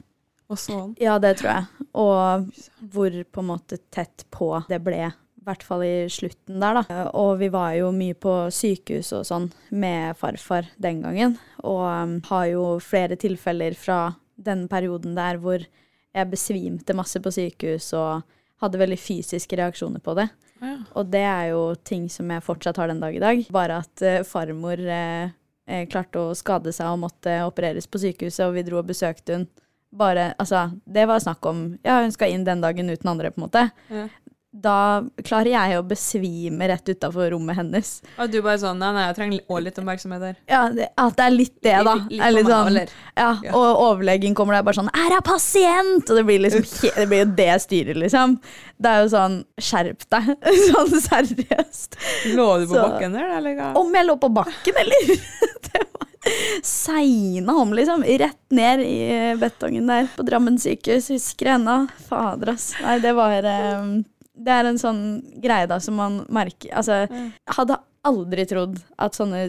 og 0.53 0.61
så 0.61 0.79
han. 0.79 0.95
Ja, 1.01 1.19
det 1.23 1.39
tror 1.41 1.51
jeg. 1.51 1.89
Og 1.97 2.65
hvor 2.93 3.17
på 3.33 3.43
en 3.43 3.49
måte 3.49 3.79
tett 3.93 4.27
på 4.35 4.51
det 4.69 4.81
ble. 4.85 5.09
I 5.45 5.51
hvert 5.51 5.65
fall 5.67 5.83
i 5.85 6.07
slutten 6.09 6.63
der, 6.63 6.79
da. 6.81 7.01
Og 7.21 7.35
vi 7.43 7.51
var 7.53 7.75
jo 7.77 7.91
mye 7.93 8.17
på 8.17 8.33
sykehus 8.49 9.11
og 9.13 9.27
sånn 9.29 9.51
med 9.77 10.17
farfar 10.17 10.71
den 10.81 11.03
gangen. 11.05 11.35
Og 11.61 11.83
um, 11.85 12.15
har 12.31 12.47
jo 12.49 12.63
flere 12.81 13.19
tilfeller 13.21 13.77
fra 13.77 14.15
den 14.41 14.65
perioden 14.73 15.13
der 15.19 15.37
hvor 15.43 15.61
jeg 15.61 16.31
besvimte 16.33 16.97
masse 16.97 17.21
på 17.21 17.33
sykehus 17.35 17.91
og 17.99 18.25
hadde 18.65 18.81
veldig 18.81 18.97
fysiske 18.97 19.59
reaksjoner 19.61 20.01
på 20.01 20.15
det. 20.17 20.31
Ja. 20.63 20.79
Og 20.97 21.13
det 21.13 21.25
er 21.29 21.51
jo 21.53 21.63
ting 21.85 22.07
som 22.09 22.33
jeg 22.33 22.47
fortsatt 22.47 22.81
har 22.81 22.89
den 22.89 23.05
dag 23.05 23.13
i 23.13 23.21
dag. 23.21 23.45
Bare 23.53 23.83
at 23.85 24.05
uh, 24.07 24.23
farmor 24.25 24.81
eh, 24.81 25.29
eh, 25.69 25.85
klarte 25.93 26.23
å 26.23 26.39
skade 26.39 26.73
seg 26.73 26.89
og 26.89 27.03
måtte 27.05 27.37
opereres 27.45 27.85
på 27.91 28.01
sykehuset, 28.01 28.47
og 28.47 28.57
vi 28.57 28.65
dro 28.65 28.81
og 28.81 28.89
besøkte 28.89 29.37
hun. 29.37 29.47
Bare, 29.95 30.33
altså, 30.43 30.73
det 30.91 31.05
var 31.07 31.21
snakk 31.23 31.47
om 31.47 31.67
Ja, 31.85 32.01
hun 32.03 32.11
skal 32.11 32.33
inn 32.35 32.47
den 32.47 32.65
dagen 32.65 32.91
uten 32.91 33.13
andre, 33.13 33.31
på 33.31 33.39
en 33.39 33.47
måte. 33.47 33.69
Ja. 33.93 34.09
Da 34.55 35.03
klarer 35.27 35.51
jeg 35.51 35.79
å 35.81 35.83
besvime 35.83 36.69
rett 36.71 36.87
utafor 36.87 37.33
rommet 37.35 37.57
hennes. 37.59 37.89
Og 38.23 38.31
du 38.31 38.37
bare 38.41 38.61
sånn 38.63 38.79
Nei, 38.79 38.93
nei, 38.95 39.07
jeg 39.09 39.17
trenger 39.17 39.41
også 39.49 39.63
litt 39.65 39.81
oppmerksomhet 39.83 40.21
der. 40.23 40.37
Ja, 40.49 40.61
det, 40.71 40.87
at 40.97 41.17
det 41.19 41.25
er 41.27 41.35
litt 41.35 41.57
det, 41.67 41.73
da. 41.89 41.95
Litt- 41.97 42.13
litt 42.15 42.35
litt 42.37 42.47
sånn, 42.53 42.73
meg, 42.79 42.93
ja, 43.19 43.33
Ja. 43.43 43.53
Og 43.59 43.83
overlegen 43.89 44.35
kommer 44.39 44.55
der 44.55 44.63
bare 44.63 44.79
sånn 44.79 44.91
'Er 44.95 45.11
jeg 45.17 45.25
pasient?' 45.27 46.09
Og 46.11 46.17
det 46.17 46.25
blir 46.25 46.39
liksom 46.39 46.63
Det 46.95 47.09
blir 47.11 47.25
jo 47.25 47.33
det 47.35 47.61
styret, 47.67 47.97
liksom. 47.99 48.39
Det 48.81 48.89
er 48.95 49.03
jo 49.03 49.09
sånn 49.17 49.45
Skjerp 49.59 50.07
deg. 50.09 50.37
sånn 50.71 50.95
seriøst. 51.03 51.99
Lå 52.39 52.49
du 52.61 52.67
på 52.71 52.75
Så- 52.79 52.87
bakken 52.89 53.13
der, 53.13 53.37
eller 53.37 53.55
hva? 53.59 53.75
Om 53.77 53.93
jeg 53.93 54.07
lå 54.07 54.17
på 54.21 54.33
bakken, 54.33 54.75
eller? 54.79 55.19
det 55.67 55.83
var 55.83 56.09
Segna 56.63 57.53
om, 57.61 57.73
liksom. 57.75 58.03
Rett 58.03 58.51
ned 58.51 58.81
i 58.81 59.35
betongen 59.37 59.87
der 59.91 60.07
på 60.17 60.25
Drammen 60.25 60.57
sykehus. 60.59 61.09
Husker 61.13 61.47
jeg 61.51 61.61
ennå. 61.61 61.89
Fader, 62.09 62.55
ass. 62.55 62.73
Nei, 62.81 62.99
det 63.03 63.13
var 63.17 63.45
eh, 63.45 63.83
Det 64.35 64.51
er 64.51 64.67
en 64.67 64.81
sånn 64.81 65.03
greie 65.43 65.69
da 65.71 65.79
som 65.83 65.95
man 66.01 66.25
merker 66.33 66.73
Altså, 66.75 67.05
jeg 67.07 67.55
hadde 67.57 67.79
aldri 68.05 68.45
trodd 68.51 68.81
at 69.01 69.17
sånne 69.17 69.47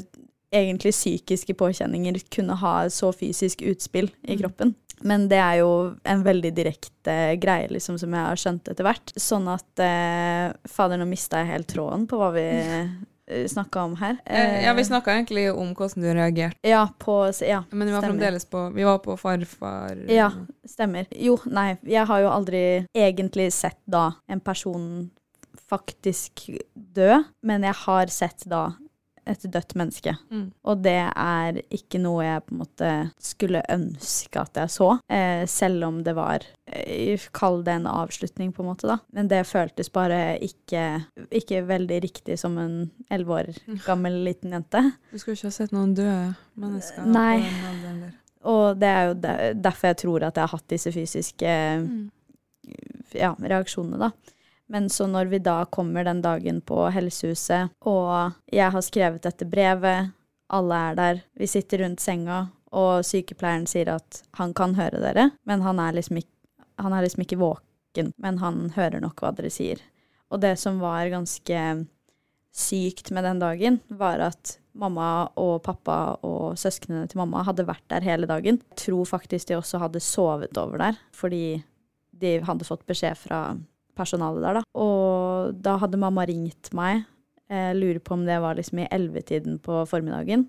egentlig 0.55 0.93
psykiske 0.93 1.55
påkjenninger 1.57 2.19
kunne 2.31 2.55
ha 2.61 2.75
så 2.93 3.09
fysisk 3.15 3.63
utspill 3.65 4.11
i 4.23 4.37
kroppen. 4.39 4.75
Men 5.03 5.27
det 5.27 5.39
er 5.41 5.59
jo 5.59 5.71
en 6.07 6.21
veldig 6.23 6.53
direkte 6.55 7.15
greie, 7.41 7.67
liksom, 7.73 7.97
som 7.99 8.13
jeg 8.15 8.27
har 8.29 8.39
skjønt 8.39 8.69
etter 8.71 8.87
hvert. 8.87 9.11
Sånn 9.19 9.49
at 9.51 9.83
eh, 9.83 10.53
Fader, 10.71 11.01
nå 11.01 11.09
mista 11.09 11.41
jeg 11.41 11.51
helt 11.51 11.69
tråden 11.73 12.05
på 12.07 12.21
hva 12.21 12.31
vi 12.37 12.45
snakka 13.49 13.83
om 13.83 13.95
her. 13.97 14.17
Eh, 14.25 14.63
ja, 14.65 14.73
vi 14.77 14.83
snakka 14.85 15.13
egentlig 15.15 15.47
om 15.53 15.71
hvordan 15.75 16.01
du 16.03 16.13
reagerte, 16.13 16.57
Ja, 16.63 16.87
på 16.99 17.31
Ja, 17.41 17.63
men 17.71 17.87
vi 17.87 17.93
var 17.93 18.01
stemmer. 18.01 18.13
fremdeles 18.19 18.45
på 18.45 18.69
Vi 18.75 18.83
var 18.83 18.97
på 18.99 19.17
farfar 19.17 19.97
Ja, 20.09 20.31
stemmer. 20.69 21.05
Jo, 21.11 21.37
nei, 21.45 21.77
jeg 21.83 22.05
har 22.05 22.19
jo 22.21 22.29
aldri 22.29 22.63
egentlig 22.93 23.51
sett 23.53 23.79
da 23.85 24.11
en 24.29 24.39
person 24.39 25.09
faktisk 25.69 26.49
dø, 26.75 27.23
men 27.43 27.63
jeg 27.63 27.73
har 27.85 28.07
sett 28.07 28.43
da 28.45 28.73
et 29.25 29.45
dødt 29.51 29.75
menneske. 29.75 30.13
Mm. 30.31 30.47
Og 30.69 30.81
det 30.85 30.97
er 31.09 31.59
ikke 31.73 31.99
noe 32.01 32.23
jeg 32.25 32.43
på 32.45 32.53
en 32.55 32.61
måte 32.61 32.89
skulle 33.21 33.63
ønske 33.73 34.41
at 34.41 34.59
jeg 34.61 34.73
så, 34.73 34.89
eh, 35.09 35.45
selv 35.49 35.87
om 35.87 36.01
det 36.05 36.13
var 36.17 36.45
eh, 36.67 37.21
Kall 37.35 37.63
det 37.65 37.73
en 37.79 37.87
avslutning, 37.89 38.51
på 38.53 38.63
en 38.63 38.69
måte, 38.69 38.87
da. 38.89 38.99
Men 39.15 39.29
det 39.31 39.43
føltes 39.49 39.89
bare 39.93 40.37
ikke, 40.45 40.85
ikke 41.31 41.63
veldig 41.67 42.01
riktig 42.05 42.37
som 42.41 42.57
en 42.61 42.77
elleve 43.09 43.39
år 43.39 43.49
gammel 43.85 44.21
liten 44.25 44.53
jente. 44.55 44.83
Du 45.11 45.17
skulle 45.17 45.37
ikke 45.39 45.49
ha 45.49 45.57
sett 45.57 45.73
noen 45.75 45.95
døde 45.97 46.35
mennesker 46.61 47.07
Nei. 47.09 47.39
alderen. 47.71 48.13
Og 48.45 48.77
det 48.77 48.89
er 48.93 49.07
jo 49.09 49.15
derfor 49.57 49.89
jeg 49.89 49.97
tror 50.03 50.27
at 50.27 50.37
jeg 50.37 50.45
har 50.45 50.53
hatt 50.57 50.69
disse 50.69 50.91
fysiske 50.93 51.55
Mm. 51.81 52.11
ja, 53.13 53.35
reaksjonene, 53.37 53.97
da. 54.01 54.34
Men 54.71 54.89
så 54.89 55.05
når 55.07 55.29
vi 55.29 55.39
da 55.45 55.59
kommer 55.69 56.05
den 56.07 56.23
dagen 56.25 56.61
på 56.65 56.87
helsehuset, 56.93 57.73
og 57.85 58.33
jeg 58.51 58.71
har 58.73 58.85
skrevet 58.85 59.25
dette 59.25 59.45
brevet, 59.45 60.11
alle 60.53 60.79
er 60.89 60.97
der, 60.97 61.21
vi 61.37 61.49
sitter 61.49 61.83
rundt 61.83 62.01
senga, 62.01 62.47
og 62.75 63.05
sykepleieren 63.07 63.67
sier 63.69 63.93
at 63.93 64.23
han 64.39 64.53
kan 64.57 64.75
høre 64.77 65.01
dere, 65.01 65.29
men 65.47 65.63
han 65.65 65.79
er 65.81 65.95
liksom 65.95 66.19
ikke, 66.21 66.33
han 66.81 66.93
er 66.93 67.05
liksom 67.05 67.23
ikke 67.23 67.39
våken, 67.39 68.11
men 68.21 68.39
han 68.41 68.71
hører 68.75 69.03
nok 69.03 69.21
hva 69.21 69.31
dere 69.37 69.53
sier. 69.53 69.81
Og 70.33 70.41
det 70.43 70.55
som 70.59 70.81
var 70.81 71.13
ganske 71.13 71.61
sykt 72.55 73.11
med 73.15 73.25
den 73.27 73.39
dagen, 73.39 73.79
var 73.87 74.23
at 74.31 74.57
mamma 74.75 75.29
og 75.39 75.61
pappa 75.63 76.17
og 76.25 76.57
søsknene 76.59 77.07
til 77.07 77.21
mamma 77.21 77.43
hadde 77.47 77.67
vært 77.67 77.85
der 77.91 78.03
hele 78.03 78.27
dagen. 78.27 78.59
Jeg 78.73 78.81
tror 78.87 79.07
faktisk 79.07 79.49
de 79.49 79.57
også 79.59 79.79
hadde 79.83 80.03
sovet 80.03 80.57
over 80.59 80.81
der, 80.81 80.99
fordi 81.15 81.61
de 82.15 82.37
hadde 82.47 82.67
fått 82.67 82.85
beskjed 82.87 83.19
fra 83.19 83.39
personalet 83.97 84.43
der, 84.45 84.59
da. 84.59 84.63
Og 84.81 85.55
da 85.65 85.77
hadde 85.81 85.99
mamma 86.01 86.25
ringt 86.27 86.71
meg, 86.77 87.05
eh, 87.49 87.71
lurer 87.77 88.01
på 88.03 88.15
om 88.17 88.25
det 88.27 88.39
var 88.43 88.57
liksom 88.57 88.83
i 88.83 88.89
ellevetiden 88.91 89.59
på 89.63 89.83
formiddagen, 89.89 90.47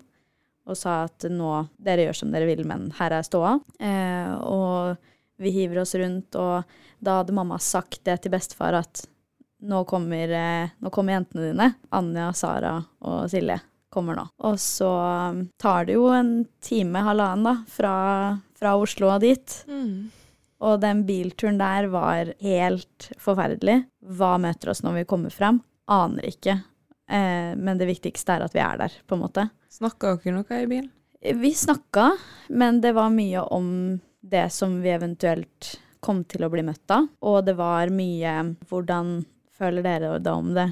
og 0.67 0.75
sa 0.75 1.03
at 1.05 1.27
nå, 1.31 1.51
dere 1.79 2.07
gjør 2.07 2.21
som 2.21 2.33
dere 2.33 2.49
vil, 2.49 2.65
men 2.67 2.89
her 2.97 3.15
er 3.15 3.27
ståa. 3.27 3.55
Eh, 3.79 4.33
og 4.43 4.97
vi 5.39 5.53
hiver 5.55 5.83
oss 5.83 5.95
rundt, 5.95 6.35
og 6.35 6.67
da 6.99 7.21
hadde 7.21 7.35
mamma 7.37 7.59
sagt 7.61 8.01
det 8.07 8.19
til 8.23 8.33
bestefar 8.33 8.79
at 8.81 9.05
nå 9.67 9.83
kommer, 9.89 10.29
eh, 10.29 10.75
nå 10.79 10.91
kommer 10.93 11.17
jentene 11.17 11.51
dine, 11.51 11.71
Anja, 11.95 12.31
Sara 12.35 12.75
og 13.01 13.25
Silje 13.31 13.59
kommer 13.93 14.17
nå. 14.17 14.27
Og 14.45 14.59
så 14.61 14.89
um, 15.31 15.41
tar 15.57 15.87
det 15.87 15.95
jo 15.97 16.09
en 16.13 16.45
time, 16.63 17.01
halvannen 17.05 17.47
da, 17.47 17.55
fra, 17.71 17.93
fra 18.59 18.75
Oslo 18.77 19.09
og 19.13 19.23
dit. 19.23 19.57
Mm. 19.69 20.09
Og 20.63 20.79
den 20.81 21.03
bilturen 21.05 21.59
der 21.59 21.89
var 21.93 22.33
helt 22.41 23.11
forferdelig. 23.21 23.83
Hva 24.01 24.35
møter 24.41 24.73
oss 24.73 24.83
når 24.85 25.01
vi 25.01 25.07
kommer 25.09 25.33
frem? 25.33 25.61
Aner 25.91 26.27
ikke. 26.31 26.57
Eh, 27.09 27.53
men 27.55 27.77
det 27.79 27.87
viktigste 27.89 28.35
er 28.35 28.45
at 28.47 28.55
vi 28.55 28.63
er 28.63 28.79
der, 28.81 28.95
på 29.07 29.15
en 29.15 29.23
måte. 29.25 29.47
Snakka 29.71 30.17
dere 30.17 30.39
noe 30.39 30.61
i 30.63 30.69
bilen? 30.69 30.91
Vi 31.17 31.51
snakka, 31.57 32.11
men 32.49 32.81
det 32.81 32.93
var 32.97 33.09
mye 33.13 33.41
om 33.53 33.69
det 34.21 34.47
som 34.53 34.79
vi 34.83 34.91
eventuelt 34.93 35.77
kom 36.03 36.23
til 36.29 36.45
å 36.45 36.51
bli 36.53 36.63
møtt 36.65 36.93
av. 36.93 37.07
Og 37.25 37.39
det 37.47 37.57
var 37.57 37.91
mye 37.93 38.33
hvordan 38.69 39.21
føler 39.57 39.85
dere 39.85 40.17
da 40.21 40.35
om 40.37 40.51
det? 40.57 40.67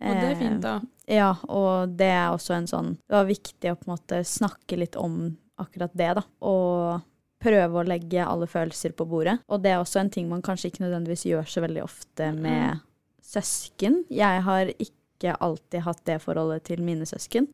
Og 0.00 0.16
det 0.16 0.26
er 0.30 0.36
fint, 0.40 0.56
Eh, 0.56 0.64
da. 0.64 0.80
Ja, 1.10 1.30
og 1.48 1.96
det 1.98 2.08
er 2.08 2.30
også 2.30 2.54
en 2.54 2.68
sånn 2.70 2.90
Det 3.08 3.16
var 3.16 3.26
viktig 3.26 3.72
å 3.72 3.76
på 3.76 3.88
en 3.88 3.94
måte 3.96 4.20
snakke 4.24 4.78
litt 4.78 4.96
om 4.96 5.36
akkurat 5.60 5.92
det, 5.92 6.14
da. 6.20 6.22
Og 6.40 7.02
prøve 7.40 7.80
å 7.80 7.86
legge 7.88 8.24
alle 8.24 8.48
følelser 8.50 8.94
på 8.96 9.06
bordet. 9.08 9.38
Og 9.48 9.62
det 9.64 9.72
er 9.72 9.80
også 9.80 10.02
en 10.02 10.12
ting 10.12 10.28
man 10.30 10.44
kanskje 10.44 10.70
ikke 10.70 10.84
nødvendigvis 10.84 11.26
gjør 11.30 11.48
så 11.48 11.64
veldig 11.64 11.84
ofte 11.84 12.30
med 12.36 12.82
søsken. 13.24 14.02
Jeg 14.12 14.42
har 14.46 14.72
ikke 14.76 15.36
alltid 15.40 15.84
hatt 15.86 16.02
det 16.08 16.18
forholdet 16.24 16.66
til 16.68 16.82
mine 16.84 17.08
søsken. 17.08 17.48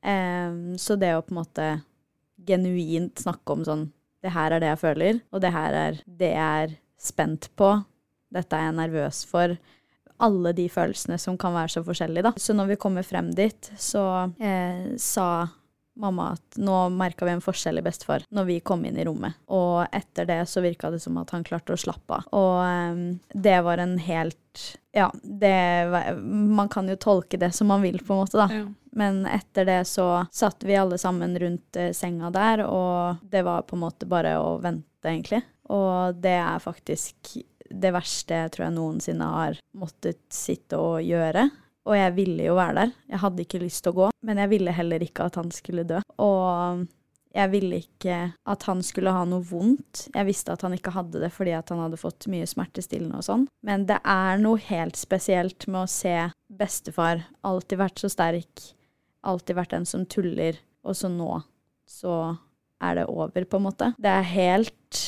Så 0.80 0.97
det 0.99 1.12
å 1.14 1.22
på 1.22 1.34
en 1.34 1.41
måte 1.41 1.68
genuint 2.47 3.22
snakke 3.22 3.55
om 3.55 3.64
sånn 3.66 3.87
Det 4.24 4.32
her 4.34 4.53
er 4.53 4.62
det 4.62 4.72
jeg 4.72 4.80
føler, 4.80 5.18
og 5.30 5.43
det 5.45 5.51
her 5.55 5.74
er 5.76 5.99
det 6.18 6.30
jeg 6.32 6.62
er 6.66 6.72
spent 6.99 7.47
på. 7.55 7.68
Dette 8.34 8.59
er 8.59 8.70
jeg 8.70 8.78
nervøs 8.80 9.20
for 9.28 9.55
alle 10.26 10.53
de 10.57 10.64
følelsene 10.72 11.18
som 11.20 11.37
kan 11.39 11.55
være 11.55 11.74
så 11.76 11.82
forskjellige, 11.87 12.24
da. 12.24 12.32
Så 12.41 12.57
når 12.57 12.72
vi 12.72 12.78
kommer 12.80 13.07
frem 13.07 13.28
dit, 13.37 13.70
så 13.78 14.03
eh, 14.41 14.97
sa 14.99 15.28
mamma 15.97 16.30
at 16.36 16.59
nå 16.61 16.86
merka 16.94 17.26
vi 17.26 17.34
en 17.34 17.44
forskjell 17.44 17.80
i 17.80 17.84
bestefar 17.84 18.24
når 18.34 18.49
vi 18.51 18.57
kom 18.61 18.84
inn 18.86 18.99
i 18.99 19.05
rommet. 19.07 19.38
Og 19.53 19.86
etter 19.94 20.28
det 20.28 20.40
så 20.51 20.62
virka 20.64 20.90
det 20.92 21.01
som 21.03 21.16
at 21.20 21.32
han 21.34 21.44
klarte 21.47 21.74
å 21.74 21.80
slappe 21.80 22.20
av. 22.20 22.26
Og 22.36 22.57
um, 22.62 23.05
det 23.32 23.59
var 23.66 23.82
en 23.82 23.97
helt 24.03 24.42
Ja, 24.97 25.11
det 25.22 25.57
Man 26.22 26.70
kan 26.72 26.88
jo 26.88 26.97
tolke 26.97 27.36
det 27.40 27.53
som 27.53 27.68
man 27.68 27.84
vil, 27.84 27.99
på 28.01 28.14
en 28.14 28.22
måte, 28.24 28.40
da. 28.40 28.49
Ja. 28.53 28.66
Men 28.97 29.26
etter 29.28 29.66
det 29.68 29.82
så 29.90 30.24
satt 30.32 30.64
vi 30.64 30.78
alle 30.80 30.97
sammen 30.99 31.36
rundt 31.38 31.76
eh, 31.76 31.90
senga 31.92 32.30
der, 32.32 32.62
og 32.64 33.20
det 33.28 33.42
var 33.44 33.66
på 33.68 33.76
en 33.76 33.82
måte 33.82 34.09
bare 34.09 34.38
å 34.40 34.55
vente, 34.57 35.05
egentlig. 35.05 35.42
Og 35.68 36.16
det 36.24 36.38
er 36.40 36.64
faktisk 36.64 37.36
det 37.70 37.92
verste 37.92 38.40
jeg 38.44 38.55
tror 38.55 38.66
jeg 38.66 38.76
noensinne 38.76 39.28
har 39.28 39.61
måttet 39.76 40.22
sitte 40.32 40.78
og 40.80 41.05
gjøre. 41.05 41.49
Og 41.87 41.95
jeg 41.95 42.14
ville 42.16 42.49
jo 42.49 42.59
være 42.59 42.80
der. 42.80 42.95
Jeg 43.14 43.22
hadde 43.22 43.47
ikke 43.47 43.62
lyst 43.62 43.84
til 43.84 43.95
å 43.95 43.99
gå, 44.01 44.11
men 44.26 44.43
jeg 44.43 44.51
ville 44.51 44.74
heller 44.74 45.03
ikke 45.07 45.28
at 45.30 45.39
han 45.39 45.53
skulle 45.55 45.87
dø. 45.87 46.01
Og 46.22 46.87
jeg 47.37 47.53
ville 47.53 47.80
ikke 47.84 48.16
at 48.49 48.64
han 48.68 48.80
skulle 48.87 49.12
ha 49.12 49.24
noe 49.28 49.45
vondt. 49.45 50.07
Jeg 50.14 50.28
visste 50.28 50.55
at 50.55 50.64
han 50.64 50.74
ikke 50.76 50.95
hadde 50.97 51.20
det 51.22 51.30
fordi 51.34 51.53
at 51.57 51.70
han 51.72 51.82
hadde 51.84 52.01
fått 52.01 52.28
mye 52.32 52.49
smertestillende 52.49 53.20
og 53.20 53.26
sånn. 53.26 53.45
Men 53.66 53.84
det 53.89 54.01
er 54.03 54.41
noe 54.43 54.61
helt 54.68 54.99
spesielt 54.99 55.68
med 55.68 55.84
å 55.84 55.91
se 55.91 56.16
bestefar 56.47 57.26
alltid 57.47 57.82
vært 57.82 58.03
så 58.03 58.11
sterk, 58.12 58.64
alltid 59.26 59.59
vært 59.59 59.76
den 59.76 59.87
som 59.89 60.07
tuller, 60.09 60.59
og 60.87 60.97
så 60.97 61.11
nå 61.12 61.43
så 61.87 62.37
er 62.82 62.99
det 62.99 63.07
over, 63.09 63.45
på 63.49 63.59
en 63.59 63.64
måte. 63.64 63.93
Det 64.01 64.11
er 64.11 64.26
helt, 64.30 65.03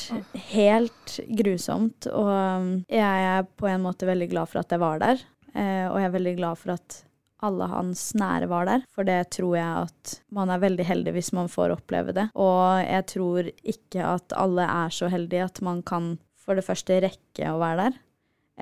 helt 0.53 1.17
grusomt, 1.41 2.09
og 2.11 2.31
um, 2.33 2.71
jeg 2.89 3.27
er 3.33 3.49
på 3.61 3.69
en 3.69 3.85
måte 3.85 4.09
veldig 4.09 4.31
glad 4.31 4.51
for 4.51 4.63
at 4.63 4.73
jeg 4.73 4.83
var 4.83 5.03
der. 5.03 5.25
Eh, 5.59 5.85
og 5.91 5.99
jeg 5.99 6.09
er 6.09 6.17
veldig 6.17 6.35
glad 6.39 6.61
for 6.61 6.77
at 6.79 7.03
alle 7.47 7.69
hans 7.71 8.01
nære 8.19 8.49
var 8.51 8.67
der, 8.67 8.83
for 8.91 9.07
det 9.07 9.19
tror 9.37 9.53
jeg 9.55 9.85
at 9.85 10.15
man 10.35 10.51
er 10.51 10.63
veldig 10.63 10.87
heldig 10.89 11.13
hvis 11.15 11.31
man 11.37 11.51
får 11.51 11.77
oppleve 11.77 12.15
det. 12.17 12.27
Og 12.35 12.81
jeg 12.83 13.07
tror 13.15 13.51
ikke 13.63 14.09
at 14.17 14.35
alle 14.35 14.67
er 14.67 14.95
så 14.95 15.11
heldige 15.13 15.47
at 15.47 15.63
man 15.63 15.85
kan 15.87 16.17
for 16.39 16.59
det 16.59 16.67
første 16.67 16.99
rekke 17.05 17.53
å 17.53 17.61
være 17.61 17.87
der, 17.87 18.03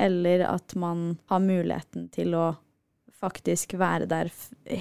eller 0.07 0.47
at 0.51 0.77
man 0.77 1.17
har 1.31 1.45
muligheten 1.45 2.11
til 2.13 2.37
å 2.37 2.47
faktisk 3.17 3.77
være 3.81 4.09
der 4.11 4.31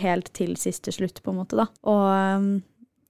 helt 0.02 0.32
til 0.36 0.58
siste 0.60 0.92
slutt, 0.92 1.22
på 1.24 1.32
en 1.32 1.40
måte, 1.40 1.56
da. 1.56 1.70
Og 1.88 2.42
um, 2.42 2.50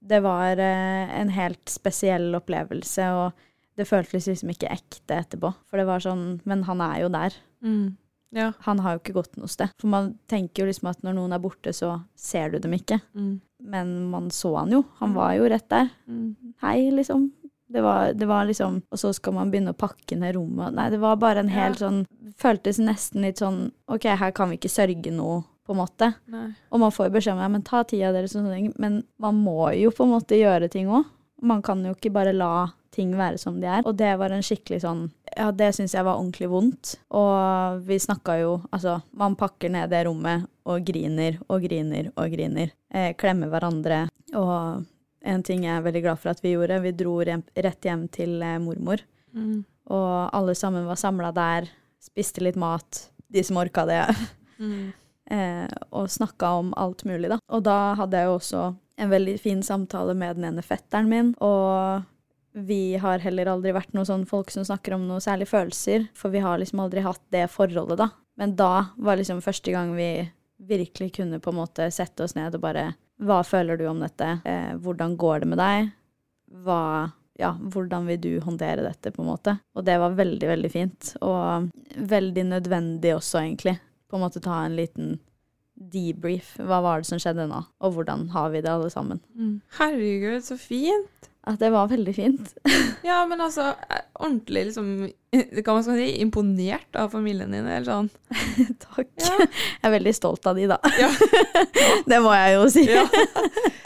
det 0.05 0.21
var 0.21 0.61
eh, 0.61 1.13
en 1.17 1.31
helt 1.33 1.71
spesiell 1.71 2.29
opplevelse, 2.37 3.07
og 3.17 3.45
det 3.75 3.87
føltes 3.89 4.29
liksom 4.29 4.53
ikke 4.53 4.69
ekte 4.71 5.17
etterpå. 5.17 5.49
For 5.65 5.81
det 5.81 5.87
var 5.89 6.03
sånn 6.03 6.27
Men 6.47 6.61
han 6.67 6.83
er 6.85 6.99
jo 7.01 7.09
der. 7.11 7.39
Mm. 7.65 7.95
Ja. 8.35 8.51
Han 8.67 8.81
har 8.83 8.95
jo 8.95 9.01
ikke 9.01 9.15
gått 9.15 9.37
noe 9.39 9.49
sted. 9.51 9.71
For 9.79 9.89
man 9.91 10.13
tenker 10.31 10.63
jo 10.63 10.69
liksom 10.69 10.91
at 10.91 11.01
når 11.05 11.15
noen 11.17 11.35
er 11.35 11.41
borte, 11.43 11.71
så 11.75 11.95
ser 12.19 12.51
du 12.51 12.59
dem 12.59 12.75
ikke. 12.75 12.99
Mm. 13.15 13.39
Men 13.71 13.95
man 14.11 14.29
så 14.35 14.51
han 14.59 14.75
jo. 14.75 14.83
Han 14.99 15.15
var 15.15 15.33
jo 15.37 15.47
rett 15.49 15.67
der. 15.71 15.89
Mm. 16.11 16.53
Hei, 16.61 16.77
liksom. 16.91 17.29
Det 17.67 17.81
var, 17.81 18.13
det 18.13 18.27
var 18.29 18.45
liksom 18.45 18.75
Og 18.93 18.99
så 19.01 19.09
skal 19.13 19.33
man 19.33 19.49
begynne 19.49 19.71
å 19.73 19.77
pakke 19.77 20.17
ned 20.19 20.35
rommet. 20.35 20.75
Nei, 20.75 20.89
det 20.93 20.99
var 21.01 21.17
bare 21.17 21.41
en 21.41 21.49
helt 21.49 21.81
sånn 21.81 22.03
Føltes 22.37 22.77
nesten 22.77 23.25
litt 23.25 23.41
sånn 23.41 23.71
OK, 23.89 24.05
her 24.05 24.33
kan 24.35 24.51
vi 24.51 24.59
ikke 24.59 24.69
sørge 24.69 25.11
noe, 25.15 25.39
på 25.65 25.73
en 25.73 25.79
måte. 25.79 26.09
Nei. 26.29 26.49
Og 26.69 26.81
man 26.83 26.91
får 26.93 27.07
jo 27.07 27.13
beskjed 27.15 27.37
om 27.37 27.41
ja, 27.41 27.47
men 27.49 27.63
ta 27.65 27.81
tida 27.87 28.11
deres, 28.13 28.35
sånn, 28.35 28.73
men 28.81 28.97
man 29.23 29.39
må 29.39 29.71
jo 29.79 29.93
på 29.95 30.03
en 30.05 30.11
måte 30.17 30.37
gjøre 30.37 30.67
ting 30.73 30.91
òg. 30.91 31.07
Man 31.47 31.63
kan 31.65 31.79
jo 31.87 31.95
ikke 31.95 32.11
bare 32.13 32.35
la 32.35 32.67
ting 32.95 33.13
være 33.17 33.39
som 33.41 33.59
de 33.61 33.67
er. 33.69 33.85
Og 33.85 33.95
det 33.99 34.13
var 34.19 34.33
en 34.33 34.45
skikkelig 34.45 34.81
sånn 34.85 35.05
Ja, 35.35 35.51
det 35.51 35.73
syns 35.75 35.95
jeg 35.95 36.05
var 36.07 36.17
ordentlig 36.17 36.49
vondt. 36.51 36.95
Og 37.15 37.83
vi 37.87 37.99
snakka 38.01 38.39
jo 38.41 38.57
Altså, 38.71 38.99
man 39.11 39.37
pakker 39.39 39.73
ned 39.73 39.91
det 39.91 40.05
rommet 40.07 40.47
og 40.65 40.85
griner 40.87 41.37
og 41.45 41.65
griner 41.67 42.09
og 42.15 42.31
griner. 42.33 42.71
Eh, 42.89 43.11
klemmer 43.19 43.51
hverandre. 43.51 44.05
Og 44.33 44.85
en 45.25 45.43
ting 45.45 45.65
jeg 45.65 45.73
er 45.75 45.83
veldig 45.85 46.03
glad 46.05 46.21
for 46.21 46.31
at 46.33 46.41
vi 46.43 46.55
gjorde, 46.55 46.81
vi 46.81 46.93
dro 46.97 47.19
hjem, 47.25 47.43
rett 47.65 47.85
hjem 47.85 48.07
til 48.13 48.39
eh, 48.41 48.57
mormor. 48.61 49.03
Mm. 49.35 49.59
Og 49.93 50.13
alle 50.33 50.55
sammen 50.57 50.87
var 50.89 50.97
samla 50.97 51.31
der, 51.35 51.69
spiste 52.01 52.41
litt 52.41 52.57
mat, 52.57 53.07
de 53.29 53.43
som 53.45 53.61
orka 53.61 53.87
det. 53.89 54.01
Mm. 54.55 54.93
eh, 55.35 55.65
og 55.91 56.05
snakka 56.07 56.47
om 56.61 56.69
alt 56.79 57.01
mulig, 57.03 57.27
da. 57.27 57.41
Og 57.51 57.65
da 57.67 57.91
hadde 57.99 58.21
jeg 58.21 58.29
jo 58.29 58.35
også 58.37 58.61
en 59.03 59.09
veldig 59.11 59.33
fin 59.43 59.63
samtale 59.67 60.13
med 60.15 60.37
den 60.37 60.45
ene 60.47 60.63
fetteren 60.63 61.09
min, 61.11 61.33
og 61.43 62.05
vi 62.55 62.95
har 63.01 63.19
heller 63.19 63.49
aldri 63.51 63.73
vært 63.75 63.91
noen 63.95 64.07
sånn 64.07 64.25
folk 64.29 64.51
som 64.53 64.63
snakker 64.63 64.95
om 64.95 65.03
noe 65.09 65.23
særlig 65.23 65.49
følelser, 65.51 66.07
for 66.15 66.31
vi 66.31 66.43
har 66.43 66.61
liksom 66.61 66.79
aldri 66.85 67.03
hatt 67.03 67.23
det 67.35 67.49
forholdet, 67.51 67.99
da. 67.99 68.09
Men 68.39 68.55
da 68.55 68.87
var 68.95 69.19
liksom 69.19 69.41
første 69.43 69.73
gang 69.75 69.91
vi 69.97 70.09
virkelig 70.63 71.17
kunne 71.17 71.41
på 71.43 71.51
en 71.51 71.59
måte 71.59 71.89
sette 71.91 72.23
oss 72.23 72.35
ned 72.37 72.55
og 72.55 72.63
bare 72.63 72.93
Hva 73.15 73.41
føler 73.47 73.79
du 73.79 73.85
om 73.87 74.01
dette? 74.03 74.27
Eh, 74.43 74.73
hvordan 74.83 75.13
går 75.15 75.43
det 75.43 75.47
med 75.51 75.59
deg? 75.59 75.91
Hva 76.65 76.79
ja, 77.39 77.53
hvordan 77.59 78.07
vil 78.07 78.19
du 78.23 78.31
håndtere 78.43 78.83
dette, 78.83 79.11
på 79.11 79.23
en 79.23 79.29
måte. 79.29 79.57
Og 79.75 79.83
det 79.87 79.97
var 79.99 80.15
veldig, 80.15 80.47
veldig 80.47 80.71
fint. 80.71 81.11
Og 81.23 81.69
veldig 81.95 82.45
nødvendig 82.53 83.15
også, 83.15 83.41
egentlig. 83.41 83.77
på 84.07 84.15
en 84.15 84.21
måte 84.21 84.39
ta 84.43 84.61
en 84.63 84.75
liten 84.77 85.17
debrief. 85.75 86.53
Hva 86.61 86.79
var 86.85 87.01
det 87.01 87.09
som 87.09 87.19
skjedde 87.19 87.47
nå, 87.49 87.61
og 87.83 87.95
hvordan 87.95 88.29
har 88.35 88.51
vi 88.53 88.61
det 88.63 88.71
alle 88.71 88.91
sammen? 88.93 89.19
Mm. 89.35 89.57
Herregud, 89.79 90.43
så 90.45 90.57
fint. 90.59 91.29
At 91.45 91.59
det 91.61 91.69
var 91.73 91.89
veldig 91.91 92.15
fint. 92.15 92.53
Ja, 93.05 93.19
men 93.29 93.37
altså, 93.43 93.67
er 93.85 93.99
ordentlig 94.17 94.63
liksom 94.71 94.87
Hva 95.61 95.73
man 95.75 95.83
si, 95.85 96.07
imponert 96.23 96.97
av 96.97 97.11
familien 97.13 97.51
din, 97.53 97.67
eller 97.69 97.85
sånn. 97.85 98.07
Takk. 98.87 99.11
Ja. 99.21 99.35
Jeg 99.45 99.83
er 99.85 99.93
veldig 99.93 100.13
stolt 100.17 100.47
av 100.49 100.57
de, 100.57 100.65
da. 100.71 100.79
Ja. 100.97 101.11
det 102.09 102.19
må 102.25 102.33
jeg 102.33 102.55
jo 102.55 102.63
si. 102.73 102.85
Ja. 102.89 103.03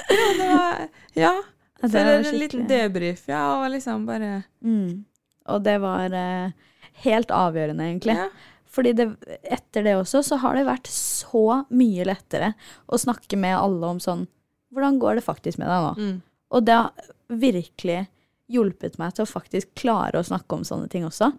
det 0.07 0.47
var 0.53 0.85
Ja. 1.19 1.33
Det 1.81 1.95
var 1.95 2.13
en 2.19 2.39
liten 2.39 2.65
debrief, 2.67 3.25
ja, 3.31 3.43
og 3.59 3.69
liksom 3.75 4.07
bare 4.07 4.43
Mm. 4.63 5.03
Og 5.49 5.63
det 5.65 5.77
var 5.81 6.13
eh, 6.13 6.51
helt 7.03 7.31
avgjørende, 7.33 7.91
egentlig. 7.91 8.15
ja. 8.19 8.29
Fordi 8.69 8.91
det, 8.93 9.07
etter 9.43 9.83
det 9.83 9.95
også, 9.97 10.21
så 10.23 10.37
har 10.43 10.55
det 10.55 10.67
vært 10.67 10.89
så 10.93 11.63
mye 11.73 12.05
lettere 12.05 12.51
å 12.85 12.99
snakke 13.01 13.39
med 13.39 13.57
alle 13.57 13.95
om 13.95 14.01
sånn 14.03 14.27
Hvordan 14.69 14.99
går 15.01 15.17
det 15.17 15.23
faktisk 15.25 15.57
med 15.57 15.65
deg 15.71 15.85
nå? 15.87 15.93
Mm. 15.97 16.17
Og 16.53 16.67
har 16.69 17.07
virkelig 17.29 18.07
hjulpet 18.49 18.97
meg 18.97 19.13
til 19.15 19.25
å 19.25 19.29
faktisk 19.29 19.75
klare 19.77 20.19
å 20.19 20.25
snakke 20.25 20.57
om 20.57 20.65
sånne 20.65 20.89
ting 20.91 21.05
også. 21.07 21.31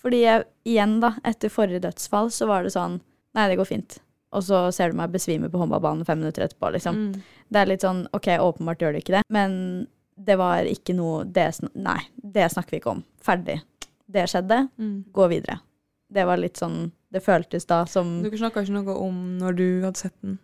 Fordi 0.00 0.22
jeg, 0.22 0.44
igjen, 0.68 0.98
da, 1.00 1.14
etter 1.24 1.52
forrige 1.52 1.84
dødsfall, 1.84 2.30
så 2.32 2.48
var 2.50 2.64
det 2.64 2.74
sånn 2.76 3.00
Nei, 3.34 3.48
det 3.50 3.56
går 3.58 3.66
fint. 3.66 3.96
Og 4.30 4.44
så 4.46 4.58
ser 4.70 4.92
du 4.92 4.98
meg 5.00 5.10
besvime 5.10 5.48
på 5.50 5.58
håndballbanen 5.58 6.06
fem 6.06 6.20
minutter 6.20 6.44
etterpå, 6.44 6.68
liksom. 6.76 7.00
Mm. 7.08 7.24
Det 7.50 7.58
er 7.58 7.66
litt 7.66 7.82
sånn 7.82 8.04
OK, 8.14 8.28
åpenbart 8.38 8.82
gjør 8.82 8.94
du 8.94 9.00
ikke 9.00 9.16
det, 9.16 9.22
men 9.34 9.56
det 10.14 10.36
var 10.38 10.68
ikke 10.70 10.94
noe 10.94 11.24
det, 11.26 11.48
Nei, 11.74 11.98
det 12.14 12.46
snakker 12.52 12.76
vi 12.76 12.82
ikke 12.82 12.92
om. 12.94 13.02
Ferdig. 13.26 13.58
Det 14.06 14.28
skjedde. 14.30 14.60
Mm. 14.78 14.96
Gå 15.14 15.26
videre. 15.32 15.58
Det 16.14 16.26
var 16.28 16.38
litt 16.38 16.60
sånn 16.60 16.92
Det 17.10 17.22
føltes 17.24 17.64
da 17.66 17.80
som 17.90 18.18
Dere 18.22 18.38
snakka 18.38 18.62
ikke 18.62 18.74
noe 18.76 18.94
om 19.00 19.16
når 19.40 19.56
du 19.58 19.66
hadde 19.86 19.98
sett 19.98 20.14
den? 20.22 20.36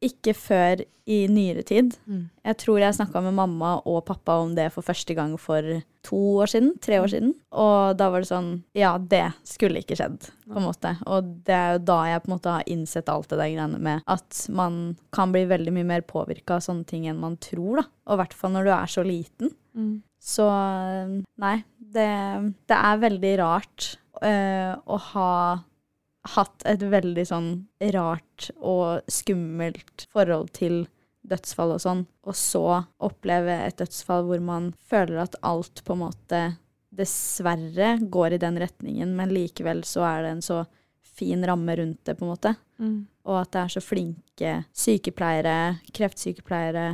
Ikke 0.00 0.32
før 0.32 0.80
i 1.10 1.24
nyere 1.28 1.62
tid. 1.66 1.96
Mm. 2.06 2.28
Jeg 2.46 2.56
tror 2.62 2.78
jeg 2.80 2.96
snakka 2.96 3.20
med 3.24 3.34
mamma 3.36 3.72
og 3.88 4.04
pappa 4.08 4.38
om 4.40 4.54
det 4.56 4.68
for 4.72 4.86
første 4.86 5.16
gang 5.16 5.34
for 5.40 5.66
to 6.06 6.20
år 6.40 6.50
siden. 6.52 6.70
Tre 6.82 7.00
år 7.02 7.10
siden. 7.12 7.32
Og 7.50 7.96
da 7.98 8.08
var 8.12 8.22
det 8.22 8.30
sånn 8.30 8.50
Ja, 8.78 8.94
det 8.98 9.26
skulle 9.48 9.82
ikke 9.82 9.98
skjedd, 9.98 10.30
på 10.46 10.60
en 10.60 10.66
måte. 10.68 10.94
Og 11.10 11.32
det 11.46 11.56
er 11.56 11.74
jo 11.76 11.84
da 11.90 11.98
jeg 12.12 12.22
på 12.22 12.30
en 12.30 12.36
måte 12.36 12.54
har 12.54 12.70
innsett 12.70 13.10
alt 13.12 13.28
det 13.32 13.40
der 13.40 13.50
greiene 13.50 13.80
med 13.82 14.04
at 14.10 14.44
man 14.54 14.78
kan 15.14 15.34
bli 15.34 15.46
veldig 15.50 15.74
mye 15.76 15.88
mer 15.94 16.06
påvirka 16.06 16.58
av 16.58 16.66
sånne 16.68 16.86
ting 16.88 17.08
enn 17.10 17.20
man 17.20 17.36
tror, 17.42 17.82
da. 17.82 17.88
Og 18.08 18.16
i 18.16 18.22
hvert 18.22 18.36
fall 18.36 18.54
når 18.54 18.68
du 18.68 18.72
er 18.76 18.94
så 18.94 19.06
liten. 19.06 19.54
Mm. 19.74 19.96
Så 20.20 20.46
nei, 21.40 21.56
det, 21.80 22.10
det 22.68 22.76
er 22.76 23.02
veldig 23.02 23.34
rart 23.40 23.94
øh, 24.20 24.72
å 24.84 25.00
ha 25.10 25.32
hatt 26.34 26.64
et 26.68 26.82
veldig 26.82 27.24
sånn 27.28 27.50
rart 27.94 28.50
og 28.58 29.06
skummelt 29.10 30.06
forhold 30.12 30.52
til 30.56 30.82
dødsfall 31.30 31.74
og 31.76 31.82
sånn, 31.82 32.02
og 32.26 32.36
så 32.36 32.64
oppleve 33.02 33.54
et 33.66 33.78
dødsfall 33.80 34.26
hvor 34.28 34.42
man 34.44 34.70
føler 34.88 35.22
at 35.24 35.38
alt 35.46 35.82
på 35.84 35.96
en 35.96 36.04
måte 36.06 36.42
dessverre 36.90 37.94
går 38.02 38.36
i 38.36 38.42
den 38.42 38.58
retningen, 38.60 39.12
men 39.16 39.32
likevel 39.32 39.84
så 39.86 40.04
er 40.08 40.24
det 40.24 40.34
en 40.34 40.44
så 40.44 40.62
fin 41.20 41.44
ramme 41.46 41.76
rundt 41.76 42.00
det, 42.04 42.16
på 42.16 42.24
en 42.24 42.32
måte. 42.32 42.54
Mm. 42.80 42.98
Og 43.28 43.36
at 43.42 43.52
det 43.54 43.62
er 43.62 43.74
så 43.76 43.82
flinke 43.84 44.54
sykepleiere, 44.72 45.56
kreftsykepleiere, 45.94 46.86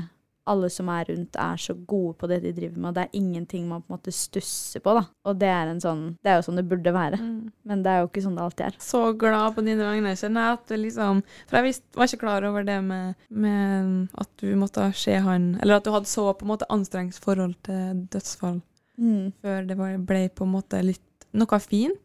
alle 0.46 0.68
som 0.70 0.88
er 0.88 1.04
rundt, 1.08 1.36
er 1.36 1.56
så 1.56 1.74
gode 1.86 2.14
på 2.18 2.28
det 2.28 2.42
de 2.42 2.52
driver 2.52 2.76
med, 2.78 2.88
og 2.88 2.94
det 2.94 3.02
er 3.04 3.18
ingenting 3.18 3.68
man 3.68 3.82
på 3.82 3.92
en 3.92 3.98
måte 3.98 4.12
stusser 4.14 4.80
på, 4.80 4.94
da. 4.94 5.04
Og 5.26 5.38
det 5.38 5.48
er 5.48 5.66
en 5.72 5.80
sånn 5.80 6.04
Det 6.22 6.30
er 6.30 6.36
jo 6.40 6.46
sånn 6.50 6.56
det 6.56 6.68
burde 6.68 6.92
være, 6.94 7.18
Mm. 7.20 7.50
men 7.64 7.82
det 7.82 7.90
er 7.90 8.00
jo 8.00 8.08
ikke 8.08 8.22
sånn 8.22 8.36
det 8.36 8.42
alltid 8.44 8.66
er. 8.66 8.76
Så 8.78 9.00
glad 9.18 9.54
på 9.56 9.64
dine 9.64 9.82
vegne, 9.82 10.14
kjenner 10.16 10.40
jeg. 10.46 10.52
At 10.58 10.66
du 10.68 10.76
liksom, 10.76 11.22
for 11.48 11.56
jeg 11.56 11.64
visst, 11.64 11.82
var 11.94 12.04
ikke 12.06 12.20
klar 12.20 12.44
over 12.44 12.64
det 12.64 12.82
med, 12.84 13.14
med 13.30 14.08
at 14.16 14.28
du 14.38 14.54
måtte 14.56 14.94
se 14.94 15.14
han 15.18 15.58
Eller 15.62 15.76
at 15.76 15.84
du 15.84 15.90
hadde 15.90 16.06
så 16.06 16.32
på 16.36 16.42
en 16.42 16.48
måte 16.56 16.66
anstrengt 16.70 17.14
forhold 17.18 17.56
til 17.62 18.06
dødsfall 18.10 18.62
Mm. 18.98 19.32
før 19.42 19.66
det 19.66 19.76
ble 20.06 20.28
på 20.30 20.44
en 20.46 20.52
måte 20.52 20.82
litt 20.82 21.00
noe 21.34 21.58
fint. 21.60 21.98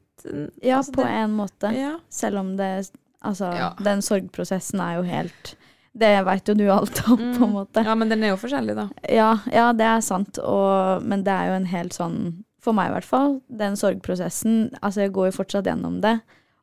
Ja, 0.61 0.77
Altså, 0.77 0.91
på 0.91 1.01
det- 1.03 1.11
en 1.11 1.31
måte. 1.37 1.73
Ja. 1.73 1.97
Selv 2.09 2.37
om 2.39 2.57
det 2.57 2.91
Altså, 3.23 3.53
Ja. 3.53 3.73
den 3.83 3.99
sorgprosessen 4.01 4.79
er 4.81 4.95
jo 4.97 5.03
helt 5.03 5.55
Det 5.93 6.11
veit 6.23 6.47
jo 6.47 6.53
du 6.55 6.65
alt 6.71 7.01
om, 7.11 7.17
på 7.35 7.43
en 7.43 7.51
måte. 7.51 7.81
Mm. 7.81 7.87
Ja, 7.89 7.95
men 7.99 8.09
den 8.09 8.23
er 8.23 8.29
jo 8.31 8.37
forskjellig, 8.39 8.75
da. 8.77 8.85
Ja, 9.11 9.31
ja, 9.51 9.71
det 9.75 9.83
er 9.89 9.99
sant, 10.05 10.37
og, 10.39 11.03
men 11.03 11.23
det 11.27 11.33
er 11.35 11.49
jo 11.51 11.57
en 11.59 11.65
helt 11.71 11.93
sånn 11.97 12.19
For 12.63 12.73
meg 12.77 12.91
i 12.91 12.93
hvert 12.93 13.07
fall, 13.09 13.39
den 13.49 13.75
sorgprosessen 13.75 14.69
Altså, 14.81 15.01
jeg 15.07 15.11
går 15.15 15.31
jo 15.31 15.35
fortsatt 15.41 15.65
gjennom 15.67 15.97
det. 16.03 16.19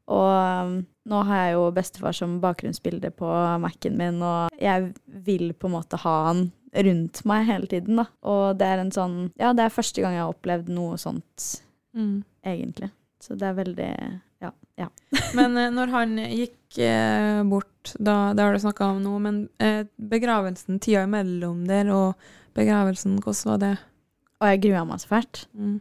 Og 0.09 0.31
um, 0.33 0.77
nå 1.11 1.23
har 1.29 1.43
jeg 1.43 1.57
jo 1.59 1.65
bestefar 1.77 2.15
som 2.17 2.39
bakgrunnsbilde 2.41 3.11
på 3.19 3.29
Mac-en 3.61 3.99
min, 3.99 4.23
og 4.25 4.55
jeg 4.63 4.93
vil 5.27 5.51
på 5.53 5.69
en 5.69 5.75
måte 5.75 5.99
ha 6.01 6.15
han 6.31 6.47
rundt 6.73 7.21
meg 7.29 7.45
hele 7.49 7.67
tiden, 7.69 7.97
da. 8.01 8.07
Og 8.29 8.57
det 8.61 8.67
er 8.69 8.81
en 8.85 8.93
sånn 8.95 9.19
Ja, 9.41 9.53
det 9.57 9.67
er 9.67 9.75
første 9.75 10.01
gang 10.05 10.17
jeg 10.17 10.25
har 10.25 10.33
opplevd 10.33 10.73
noe 10.73 10.97
sånt, 11.01 11.49
Mm. 11.97 12.23
egentlig. 12.47 12.91
Så 13.21 13.35
det 13.37 13.49
er 13.49 13.57
veldig 13.59 13.93
Ja. 14.79 14.89
Men 15.39 15.57
eh, 15.59 15.73
når 15.75 15.93
han 15.95 16.17
gikk 16.23 16.79
eh, 16.85 17.43
bort, 17.49 17.95
da, 17.99 18.33
det 18.37 18.45
har 18.45 18.55
du 18.55 18.63
snakka 18.63 18.93
om 18.93 19.03
nå, 19.03 19.15
men 19.25 19.37
eh, 19.65 19.87
begravelsen, 19.97 20.77
tida 20.85 21.07
imellom 21.09 21.63
der 21.69 21.89
og 21.95 22.29
begravelsen, 22.59 23.17
hvordan 23.25 23.53
var 23.53 23.63
det? 23.63 23.75
Og 24.39 24.51
jeg 24.53 24.61
grua 24.67 24.85
meg 24.87 25.01
så 25.03 25.09
fælt. 25.11 25.47
Mm. 25.57 25.79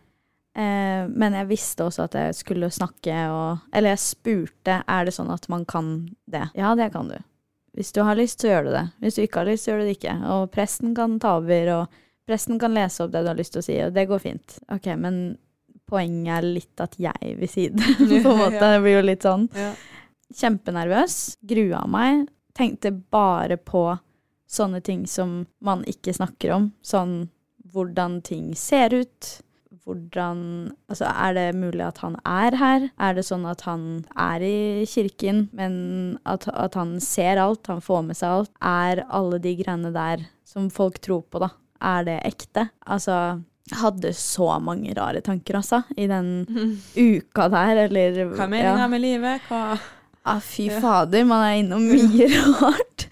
Eh, 0.58 1.04
men 1.14 1.36
jeg 1.38 1.50
visste 1.52 1.86
også 1.86 2.08
at 2.08 2.16
jeg 2.18 2.38
skulle 2.40 2.72
snakke 2.74 3.14
og 3.30 3.60
Eller 3.70 3.94
jeg 3.94 4.02
spurte 4.02 4.80
er 4.90 5.06
det 5.06 5.14
sånn 5.14 5.30
at 5.30 5.46
man 5.54 5.68
kan 5.70 5.92
det. 6.26 6.48
Ja, 6.58 6.74
det 6.80 6.90
kan 6.96 7.12
du. 7.12 7.18
Hvis 7.78 7.94
du 7.94 8.02
har 8.02 8.18
lyst, 8.18 8.42
så 8.42 8.50
gjør 8.50 8.66
du 8.66 8.72
det. 8.74 8.86
Hvis 9.04 9.20
du 9.20 9.22
ikke 9.22 9.44
har 9.44 9.52
lyst, 9.52 9.66
så 9.66 9.72
gjør 9.72 9.84
du 9.84 9.86
det 9.86 9.98
ikke. 10.00 10.16
Og 10.34 10.48
presten 10.50 10.96
kan 10.98 11.20
ta 11.22 11.36
over, 11.38 11.74
og 11.76 12.00
presten 12.26 12.58
kan 12.58 12.74
lese 12.74 13.06
opp 13.06 13.12
det 13.14 13.22
du 13.22 13.30
har 13.30 13.38
lyst 13.38 13.54
til 13.54 13.62
å 13.62 13.68
si, 13.68 13.76
og 13.86 13.94
det 13.94 14.08
går 14.10 14.24
fint. 14.24 14.56
Ok, 14.74 14.90
men 14.98 15.20
poenget 15.88 16.34
er 16.38 16.50
litt 16.58 16.84
at 16.84 16.98
jeg 17.02 17.38
vil 17.40 17.52
si 17.52 17.68
det, 17.74 17.96
på 18.26 18.34
en 18.34 18.42
måte. 18.44 18.60
Det 18.62 18.82
blir 18.84 19.00
jo 19.00 19.06
litt 19.08 19.28
sånn. 19.28 19.48
Ja. 19.56 19.72
Kjempenervøs. 20.36 21.38
Grua 21.48 21.86
meg. 21.90 22.28
Tenkte 22.58 22.92
bare 22.92 23.58
på 23.58 23.90
sånne 24.48 24.82
ting 24.84 25.06
som 25.08 25.42
man 25.64 25.84
ikke 25.88 26.16
snakker 26.16 26.56
om. 26.56 26.72
Sånn 26.86 27.28
hvordan 27.74 28.22
ting 28.26 28.56
ser 28.56 28.96
ut. 28.96 29.34
Hvordan 29.88 30.40
Altså, 30.90 31.08
er 31.08 31.36
det 31.36 31.46
mulig 31.56 31.84
at 31.86 32.00
han 32.04 32.18
er 32.28 32.56
her? 32.60 32.88
Er 33.00 33.16
det 33.16 33.24
sånn 33.28 33.46
at 33.48 33.64
han 33.68 34.06
er 34.20 34.44
i 34.44 34.84
kirken, 34.88 35.46
men 35.56 36.18
at, 36.28 36.48
at 36.52 36.76
han 36.76 36.98
ser 37.04 37.40
alt, 37.40 37.68
han 37.72 37.84
får 37.84 38.02
med 38.10 38.20
seg 38.20 38.40
alt? 38.40 38.52
Er 38.60 39.06
alle 39.08 39.40
de 39.44 39.54
greiene 39.60 39.94
der 39.96 40.26
som 40.48 40.68
folk 40.72 41.00
tror 41.04 41.24
på, 41.32 41.40
da, 41.44 41.52
er 41.80 42.08
det 42.08 42.18
ekte? 42.28 42.68
Altså 42.88 43.40
hadde 43.72 44.14
så 44.16 44.60
mange 44.64 44.94
rare 44.98 45.22
tanker, 45.22 45.56
altså, 45.60 45.84
i 45.98 46.08
den 46.08 46.46
uka 46.96 47.50
der, 47.50 47.84
eller 47.88 48.24
Hva 48.34 48.46
er 48.48 48.54
meninga 48.54 48.88
med 48.92 49.02
livet? 49.04 49.42
Hva 49.50 49.78
Ah, 50.28 50.42
fy 50.44 50.66
Ja. 50.68 50.82
fader, 50.84 51.24
man 51.24 51.40
er 51.46 51.54
innom 51.62 51.86
mye 51.88 52.26
rart. 52.62 53.06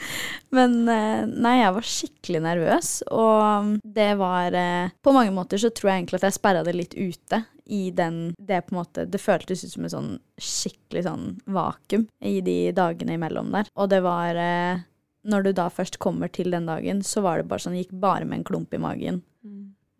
Men 0.51 0.73
eh, 0.91 1.21
nei, 1.31 1.53
jeg 1.61 1.73
var 1.77 1.85
skikkelig 1.87 2.41
nervøs, 2.43 2.89
og 3.07 3.77
det 3.83 4.09
var 4.19 4.51
eh, 4.55 4.89
På 5.03 5.13
mange 5.15 5.31
måter 5.31 5.57
så 5.59 5.69
tror 5.71 5.91
jeg 5.93 6.01
egentlig 6.01 6.19
at 6.19 6.25
jeg 6.27 6.35
sperra 6.35 6.63
det 6.67 6.73
litt 6.75 6.93
ute 6.95 7.39
i 7.71 7.89
den 7.95 8.35
Det 8.37 8.59
på 8.67 8.75
en 8.75 8.77
måte 8.77 9.05
Det 9.09 9.17
føltes 9.23 9.63
ut 9.65 9.71
som 9.73 9.87
et 9.87 9.93
sånn 9.95 10.11
skikkelig 10.37 11.05
sånn 11.07 11.23
vakuum 11.55 12.03
i 12.21 12.35
de 12.45 12.57
dagene 12.77 13.15
imellom 13.17 13.47
der. 13.55 13.71
Og 13.79 13.89
det 13.95 14.01
var 14.05 14.35
eh, 14.35 14.83
Når 15.23 15.47
du 15.47 15.51
da 15.57 15.69
først 15.71 15.97
kommer 16.03 16.27
til 16.31 16.51
den 16.51 16.67
dagen, 16.67 16.99
så 17.03 17.23
var 17.25 17.39
det 17.39 17.47
bare 17.49 17.63
sånn 17.63 17.79
Gikk 17.79 17.95
bare 17.95 18.27
med 18.27 18.41
en 18.41 18.47
klump 18.51 18.75
i 18.75 18.81
magen. 18.83 19.23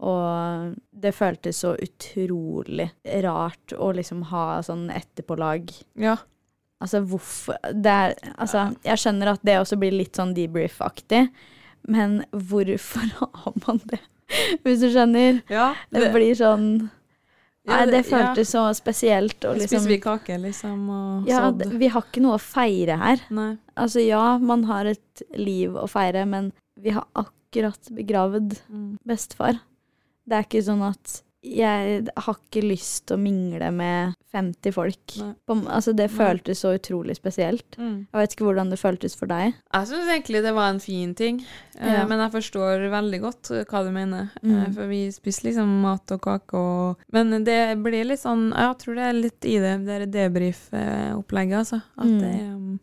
Og 0.03 0.73
det 0.91 1.13
føltes 1.15 1.61
så 1.63 1.75
utrolig 1.79 2.89
rart 3.23 3.71
å 3.79 3.91
liksom 3.95 4.25
ha 4.31 4.61
sånn 4.65 4.89
etterpålag. 4.91 5.71
Ja. 5.95 6.17
Altså 6.83 6.99
hvorfor 7.07 7.55
det 7.71 7.91
er, 7.91 8.15
Altså, 8.35 8.65
jeg 8.83 8.99
skjønner 8.99 9.31
at 9.31 9.45
det 9.47 9.55
også 9.61 9.77
blir 9.79 9.95
litt 9.95 10.17
sånn 10.19 10.33
debrief-aktig, 10.35 11.29
men 11.87 12.25
hvorfor 12.31 13.07
har 13.21 13.55
man 13.67 13.79
det? 13.87 14.01
Hvis 14.65 14.81
du 14.81 14.89
skjønner? 14.89 15.43
ja 15.53 15.69
Det 15.93 16.09
blir 16.11 16.33
sånn 16.35 16.67
ja, 17.65 17.79
Nei, 17.79 17.85
det 17.89 17.99
ja. 18.03 18.05
føltes 18.09 18.51
så 18.53 18.63
spesielt. 18.77 19.37
Og 19.47 19.55
Spiser 19.55 19.61
liksom 19.63 19.87
vi 19.89 19.97
kake, 20.03 20.35
liksom, 20.41 20.83
og 20.93 21.29
ja, 21.29 21.39
sådd? 21.47 21.63
vi 21.81 21.87
har 21.89 22.03
ikke 22.05 22.21
noe 22.21 22.35
å 22.37 22.41
feire 22.41 22.97
her. 23.01 23.23
Nei. 23.33 23.55
Altså 23.73 24.03
ja, 24.05 24.35
man 24.37 24.67
har 24.69 24.85
et 24.91 25.23
liv 25.33 25.73
å 25.73 25.87
feire, 25.89 26.27
men 26.29 26.51
vi 26.77 26.93
har 26.93 27.07
akkurat 27.17 27.89
begravd 27.95 28.59
Mm. 28.69 28.97
bestefar. 29.07 29.57
Det 30.27 30.33
er 30.39 30.43
ikke 30.47 30.63
sånn 30.65 30.81
at 30.89 31.21
jeg 31.45 32.07
har 32.17 32.37
ikke 32.41 32.63
lyst 32.65 33.03
til 33.05 33.19
å 33.19 33.21
mingle 33.21 33.67
med 33.71 34.15
50 34.33 34.71
folk. 34.73 35.13
På, 35.45 35.53
altså, 35.69 35.93
det 35.93 36.07
føltes 36.09 36.63
så 36.63 36.71
utrolig 36.73 37.13
spesielt. 37.19 37.77
Mm. 37.77 38.07
Jeg 38.09 38.17
vet 38.17 38.33
ikke 38.33 38.47
hvordan 38.47 38.71
det 38.71 38.79
føltes 38.81 39.13
for 39.15 39.29
deg. 39.29 39.53
Jeg 39.53 39.85
syns 39.91 40.09
egentlig 40.09 40.41
det 40.41 40.55
var 40.57 40.71
en 40.73 40.79
fin 40.81 41.13
ting, 41.13 41.43
eh, 41.77 41.93
Ja. 41.99 42.07
men 42.09 42.17
jeg 42.17 42.31
forstår 42.33 42.89
veldig 42.89 43.21
godt 43.21 43.51
eh, 43.51 43.63
hva 43.69 43.83
du 43.85 43.91
mener. 43.91 44.31
Eh, 44.41 44.49
Mm. 44.49 44.73
for 44.73 44.87
vi 44.87 45.11
spiser 45.11 45.43
liksom 45.51 45.81
mat 45.83 46.11
og 46.11 46.21
kake 46.21 46.53
og 46.57 46.97
Men 47.13 47.43
det 47.43 47.77
blir 47.83 48.03
litt 48.05 48.19
sånn 48.25 48.49
Jeg 48.51 48.77
tror 48.79 48.95
det 48.95 49.03
er 49.03 49.13
litt 49.13 49.45
i 49.45 49.59
det, 49.59 49.85
det 49.85 50.11
debrief-opplegget, 50.11 51.57
altså. 51.61 51.81
At 51.97 52.05
Mm. 52.05 52.19
det 52.19 52.41
um, 52.55 52.79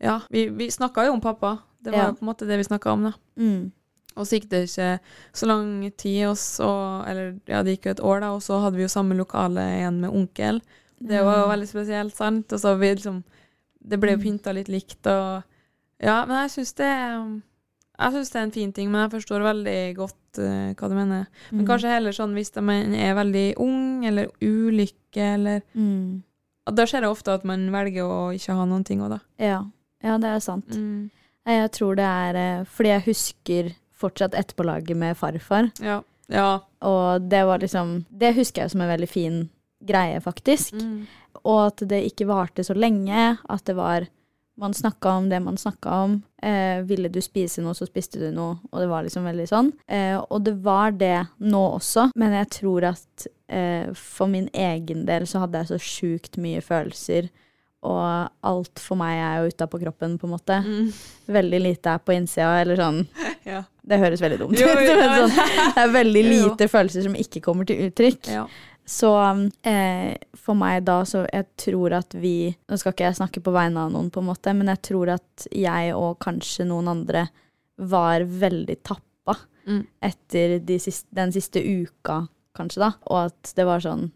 Ja, 0.00 0.20
vi, 0.30 0.48
vi 0.48 0.66
snakka 0.66 1.04
jo 1.06 1.12
om 1.12 1.20
pappa. 1.20 1.58
Det 1.82 1.92
var 1.92 1.98
Ja. 1.98 2.12
på 2.12 2.22
en 2.22 2.28
måte 2.28 2.46
det 2.48 2.56
vi 2.56 2.64
snakka 2.64 2.90
om, 2.92 3.02
da. 3.04 3.12
Mm. 3.38 3.70
Og 4.16 4.26
så 4.26 4.36
gikk 4.38 4.48
det 4.50 4.64
ikke 4.68 4.88
så 5.38 5.46
lang 5.46 5.68
tid, 5.96 6.24
og 6.26 6.36
så 6.36 6.70
Eller 7.06 7.34
ja, 7.46 7.62
det 7.62 7.76
gikk 7.78 7.86
jo 7.86 7.90
et 7.94 8.00
år, 8.02 8.20
da, 8.20 8.32
og 8.34 8.42
så 8.42 8.58
hadde 8.64 8.76
vi 8.76 8.82
jo 8.82 8.88
samme 8.92 9.14
lokale 9.16 9.60
igjen 9.78 10.00
med 10.02 10.10
onkel. 10.10 10.60
Det 11.00 11.22
var 11.24 11.38
jo 11.44 11.46
veldig 11.52 11.68
spesielt, 11.70 12.14
sant? 12.16 12.52
Og 12.52 12.60
så 12.60 12.74
vi 12.78 12.94
liksom 12.94 13.22
Det 13.82 13.98
ble 14.00 14.12
jo 14.12 14.18
Mm. 14.18 14.22
pynta 14.24 14.52
litt 14.52 14.68
likt 14.68 15.06
og 15.06 15.42
Ja, 16.02 16.24
men 16.26 16.36
jeg 16.42 16.50
syns 16.50 16.74
det 16.76 16.90
um, 17.16 17.42
Jeg 17.98 18.12
syns 18.12 18.30
det 18.32 18.38
er 18.40 18.42
en 18.42 18.50
fin 18.52 18.72
ting, 18.72 18.90
men 18.90 19.02
jeg 19.08 19.10
forstår 19.20 19.42
veldig 19.44 19.96
godt 19.96 20.38
uh, 20.38 20.72
hva 20.74 20.88
du 20.88 20.94
mener. 20.94 21.26
Men 21.52 21.64
Mm. 21.64 21.68
kanskje 21.68 21.88
heller 21.94 22.12
sånn 22.12 22.34
hvis 22.34 22.52
man 22.62 22.94
er 22.94 23.14
veldig 23.14 23.54
ung, 23.58 24.04
eller 24.06 24.28
ulykke, 24.42 25.34
eller 25.34 25.60
mm. 25.74 26.22
Da 26.70 26.84
skjer 26.86 27.00
det 27.02 27.10
ofte 27.10 27.32
at 27.34 27.44
man 27.44 27.70
velger 27.72 28.04
å 28.04 28.32
ikke 28.36 28.54
ha 28.54 28.64
noen 28.64 28.84
ting 28.84 29.00
òg, 29.02 29.10
da. 29.10 29.18
ja. 29.38 29.64
ja, 30.04 30.18
det 30.18 30.28
er 30.28 30.38
sant. 30.40 30.68
Mm. 30.76 31.10
Jeg 31.46 31.70
tror 31.72 31.96
det 31.96 32.04
er 32.04 32.36
eh, 32.36 32.64
fordi 32.64 32.88
jeg 32.92 33.02
husker 33.08 33.70
fortsatt 34.00 34.36
etterpålaget 34.38 34.96
med 34.96 35.18
farfar. 35.18 35.70
Ja. 35.84 36.00
Ja. 36.30 36.60
Og 36.86 37.22
det 37.26 37.42
var 37.44 37.58
liksom 37.58 38.04
Det 38.08 38.34
husker 38.36 38.62
jeg 38.62 38.72
som 38.72 38.84
en 38.84 38.92
veldig 38.92 39.08
fin 39.10 39.42
greie, 39.80 40.20
faktisk. 40.20 40.76
Mm. 40.76 41.06
Og 41.44 41.60
at 41.66 41.82
det 41.88 42.04
ikke 42.10 42.28
varte 42.30 42.64
så 42.64 42.76
lenge. 42.76 43.36
At 43.48 43.64
det 43.66 43.76
var 43.78 44.08
Man 44.60 44.74
snakka 44.74 45.08
om 45.16 45.28
det 45.30 45.38
man 45.40 45.56
snakka 45.56 45.90
om. 46.04 46.22
Eh, 46.42 46.82
ville 46.84 47.08
du 47.08 47.16
spise 47.24 47.62
noe, 47.64 47.72
så 47.72 47.86
spiste 47.88 48.18
du 48.20 48.26
noe. 48.34 48.58
Og 48.68 48.82
det 48.82 48.88
var 48.90 49.06
liksom 49.06 49.24
veldig 49.24 49.46
sånn. 49.48 49.70
Eh, 49.88 50.18
og 50.20 50.42
det 50.44 50.52
var 50.60 50.90
det 51.00 51.22
nå 51.38 51.62
også, 51.78 52.10
men 52.14 52.34
jeg 52.36 52.50
tror 52.58 52.84
at 52.90 53.26
eh, 53.48 53.88
for 53.96 54.28
min 54.28 54.50
egen 54.52 55.06
del 55.08 55.24
så 55.24 55.46
hadde 55.46 55.62
jeg 55.62 55.70
så 55.70 55.78
sjukt 55.80 56.36
mye 56.36 56.60
følelser. 56.60 57.30
Og 57.82 58.30
alt 58.44 58.80
for 58.82 58.98
meg 59.00 59.16
er 59.24 59.36
jo 59.40 59.52
utapå 59.54 59.78
kroppen, 59.80 60.18
på 60.20 60.26
en 60.28 60.34
måte. 60.34 60.58
Mm. 60.66 60.90
Veldig 61.32 61.60
lite 61.64 61.94
er 61.94 62.02
på 62.04 62.12
innsida, 62.16 62.50
eller 62.62 62.76
sånn. 62.80 63.04
Ja. 63.50 63.62
Det 63.82 63.96
høres 63.98 64.20
veldig 64.20 64.36
dumt 64.42 64.52
ut. 64.52 64.60
Jo, 64.60 64.68
jo, 64.84 64.96
men 65.00 65.30
sånn, 65.32 65.54
det 65.74 65.80
er 65.80 65.94
veldig 65.94 66.22
Jo. 66.26 66.32
lite 66.50 66.66
følelser 66.68 67.06
som 67.06 67.14
ikke 67.16 67.40
kommer 67.42 67.64
til 67.66 67.86
uttrykk. 67.88 68.28
ja. 68.34 68.42
Så 68.90 69.08
eh, 69.62 70.16
for 70.34 70.58
meg 70.58 70.82
da, 70.84 70.96
så 71.06 71.20
jeg 71.30 71.46
tror 71.62 71.92
at 71.94 72.14
vi 72.18 72.50
Nå 72.68 72.74
skal 72.80 72.90
ikke 72.92 73.04
jeg 73.06 73.18
snakke 73.20 73.42
på 73.44 73.52
vegne 73.54 73.84
av 73.84 73.92
noen, 73.94 74.08
på 74.10 74.18
en 74.18 74.26
måte, 74.26 74.50
men 74.56 74.66
jeg 74.72 74.80
tror 74.88 75.12
at 75.14 75.44
jeg 75.54 75.92
og 75.94 76.16
kanskje 76.24 76.66
noen 76.66 76.88
andre 76.90 77.28
var 77.78 78.24
veldig 78.26 78.76
tappa 78.82 79.06
Mm. 79.68 79.82
etter 80.02 80.58
de 80.64 80.78
siste, 80.82 81.06
den 81.14 81.30
siste 81.32 81.60
uka, 81.62 82.22
kanskje, 82.56 82.80
da. 82.80 82.88
Og 83.12 83.26
at 83.28 83.52
det 83.54 83.66
var 83.68 83.82
sånn 83.84 84.06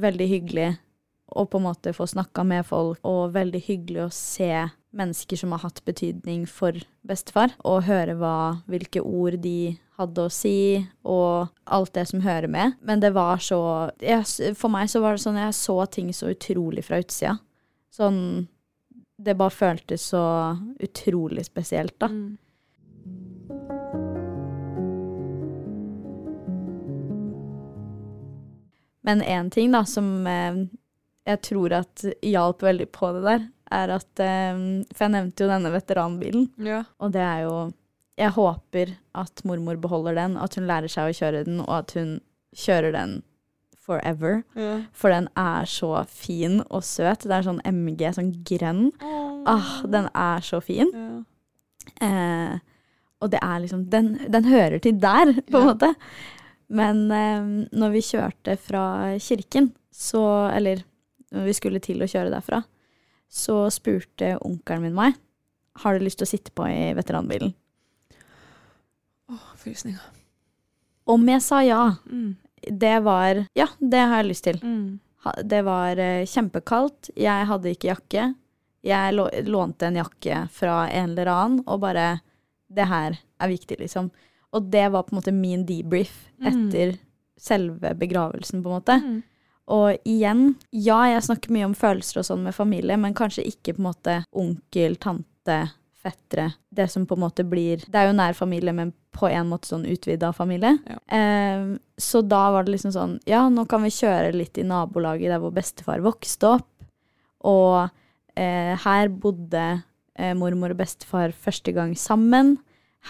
veldig 0.00 0.28
hyggelig 0.30 0.68
å 1.36 1.46
på 1.48 1.60
en 1.60 1.66
måte 1.66 1.94
få 1.96 2.06
snakka 2.10 2.44
med 2.46 2.66
folk, 2.68 3.00
og 3.06 3.34
veldig 3.36 3.60
hyggelig 3.66 4.04
å 4.04 4.12
se 4.14 4.52
mennesker 4.92 5.40
som 5.40 5.54
har 5.54 5.62
hatt 5.64 5.80
betydning 5.88 6.44
for 6.50 6.76
bestefar, 7.08 7.54
og 7.64 7.86
høre 7.88 8.16
hva, 8.20 8.34
hvilke 8.68 9.00
ord 9.00 9.38
de 9.44 9.74
hadde 10.00 10.26
å 10.26 10.32
si, 10.32 10.82
og 11.08 11.52
alt 11.64 11.94
det 11.96 12.06
som 12.10 12.24
hører 12.24 12.50
med. 12.52 12.76
Men 12.84 13.02
det 13.02 13.12
var 13.16 13.40
så 13.42 13.60
jeg, 14.02 14.54
For 14.58 14.72
meg 14.72 14.90
så 14.92 15.02
var 15.04 15.16
det 15.16 15.24
sånn 15.24 15.40
jeg 15.40 15.56
så 15.56 15.78
ting 15.86 16.12
så 16.16 16.32
utrolig 16.32 16.84
fra 16.88 17.00
utsida. 17.02 17.38
Sånn 17.92 18.48
Det 19.22 19.36
bare 19.38 19.54
føltes 19.54 20.08
så 20.10 20.22
utrolig 20.82 21.44
spesielt, 21.46 21.94
da. 22.02 22.08
Mm. 22.10 22.38
Men 29.02 29.22
én 29.22 29.50
ting 29.50 29.72
da 29.74 29.84
som 29.84 30.26
eh, 30.26 30.64
jeg 31.28 31.40
tror 31.46 31.72
at 31.80 32.04
hjalp 32.26 32.62
veldig 32.66 32.88
på 32.94 33.12
det 33.16 33.22
der, 33.26 33.44
er 33.72 33.92
at 33.94 34.20
eh, 34.20 34.62
For 34.92 35.06
jeg 35.06 35.12
nevnte 35.14 35.44
jo 35.44 35.50
denne 35.52 35.70
veteranbilen, 35.72 36.48
ja. 36.60 36.82
og 37.00 37.12
det 37.14 37.22
er 37.24 37.44
jo 37.46 37.54
Jeg 38.20 38.34
håper 38.36 38.90
at 39.16 39.44
mormor 39.48 39.78
beholder 39.80 40.18
den, 40.18 40.34
at 40.36 40.54
hun 40.58 40.66
lærer 40.68 40.90
seg 40.92 41.08
å 41.08 41.16
kjøre 41.16 41.44
den, 41.46 41.60
og 41.64 41.72
at 41.78 41.94
hun 41.96 42.18
kjører 42.52 42.92
den 42.92 43.22
forever. 43.82 44.42
ja. 44.54 44.74
For 44.94 45.10
den 45.10 45.26
er 45.38 45.64
så 45.66 46.04
fin 46.06 46.60
og 46.68 46.84
søt. 46.86 47.24
Det 47.26 47.34
er 47.34 47.46
sånn 47.48 47.62
MG, 47.66 48.04
sånn 48.14 48.28
grønn. 48.46 48.90
Ah, 49.48 49.80
den 49.90 50.06
er 50.14 50.44
så 50.44 50.60
fin. 50.62 50.92
ja. 50.92 51.22
Eh, 51.98 52.58
og 53.22 53.30
det 53.30 53.38
er 53.42 53.58
liksom 53.62 53.84
Den, 53.90 54.12
den 54.30 54.44
hører 54.50 54.78
til 54.82 54.96
der, 55.02 55.32
på 55.50 55.58
en 55.58 55.66
måte. 55.72 55.88
Men 56.68 57.04
eh, 57.10 57.42
når 57.74 57.92
vi 57.96 58.02
kjørte 58.06 58.56
fra 58.58 58.84
kirken, 59.22 59.72
så 59.92 60.22
Eller 60.54 60.84
når 61.32 61.44
vi 61.48 61.54
skulle 61.56 61.80
til 61.80 62.02
å 62.04 62.08
kjøre 62.10 62.30
derfra, 62.32 62.62
så 63.32 63.64
spurte 63.72 64.34
onkelen 64.44 64.82
min 64.82 64.94
meg 64.98 65.14
har 65.82 65.96
du 65.98 66.04
lyst 66.04 66.18
til 66.20 66.26
å 66.26 66.32
sitte 66.32 66.52
på 66.52 66.66
i 66.68 66.92
veteranbilen. 66.94 67.54
Åh, 69.32 69.46
frysninger. 69.56 70.00
Om 71.08 71.28
jeg 71.28 71.42
sa 71.42 71.60
ja, 71.64 71.96
Mm. 72.06 72.36
det 72.78 73.02
var 73.02 73.46
Ja, 73.56 73.66
det 73.80 73.98
har 73.98 74.22
jeg 74.22 74.28
lyst 74.28 74.44
til. 74.44 74.60
Mm. 74.62 75.00
Det 75.48 75.62
var 75.64 75.96
eh, 75.98 76.26
kjempekaldt. 76.26 77.10
Jeg 77.16 77.46
hadde 77.46 77.70
ikke 77.72 77.88
jakke. 77.94 78.34
Jeg 78.84 79.14
lånte 79.46 79.86
en 79.86 79.96
jakke 79.96 80.48
fra 80.50 80.88
en 80.90 81.10
eller 81.10 81.26
annen 81.30 81.64
og 81.66 81.80
bare 81.80 82.20
Det 82.72 82.86
her 82.88 83.18
er 83.40 83.48
viktig, 83.48 83.76
liksom. 83.78 84.10
Og 84.52 84.70
det 84.70 84.90
var 84.92 85.02
på 85.04 85.12
en 85.12 85.20
måte 85.20 85.32
min 85.32 85.64
debrief 85.66 86.28
Mm. 86.40 86.46
etter 86.68 86.98
selve 87.38 87.94
begravelsen, 87.94 88.62
på 88.62 88.68
en 88.70 88.80
måte. 88.80 88.96
Mm. 89.02 89.22
Og 89.70 90.08
igjen, 90.08 90.56
ja, 90.74 91.04
jeg 91.12 91.22
snakker 91.28 91.54
mye 91.54 91.68
om 91.68 91.76
følelser 91.78 92.22
og 92.22 92.26
sånn 92.26 92.42
med 92.48 92.56
familie, 92.56 92.96
men 92.98 93.14
kanskje 93.14 93.46
ikke 93.46 93.76
på 93.76 93.82
en 93.82 93.88
måte 93.90 94.16
onkel, 94.34 94.96
tante, 95.00 95.60
fettere. 96.02 96.48
Det 96.70 96.88
som 96.90 97.04
på 97.06 97.14
en 97.14 97.22
måte 97.22 97.44
blir 97.46 97.84
Det 97.86 97.98
er 97.98 98.08
jo 98.08 98.16
nær 98.16 98.34
familie, 98.34 98.72
men 98.74 98.90
på 99.14 99.28
en 99.28 99.46
måte 99.52 99.70
sånn 99.70 99.86
utvida 99.86 100.32
familie. 100.34 100.74
Ja. 100.88 100.98
Eh, 101.14 101.76
så 102.00 102.24
da 102.26 102.42
var 102.54 102.66
det 102.66 102.74
liksom 102.74 102.94
sånn 102.94 103.16
Ja, 103.28 103.44
nå 103.52 103.66
kan 103.70 103.84
vi 103.84 103.92
kjøre 103.94 104.32
litt 104.34 104.58
i 104.58 104.66
nabolaget 104.66 105.30
der 105.30 105.42
hvor 105.42 105.54
bestefar 105.54 106.02
vokste 106.02 106.56
opp. 106.56 106.68
Og 107.46 107.90
eh, 108.34 108.74
her 108.82 109.10
bodde 109.14 109.64
eh, 110.18 110.34
mormor 110.38 110.74
og 110.74 110.82
bestefar 110.82 111.34
første 111.34 111.74
gang 111.76 111.94
sammen. 111.98 112.56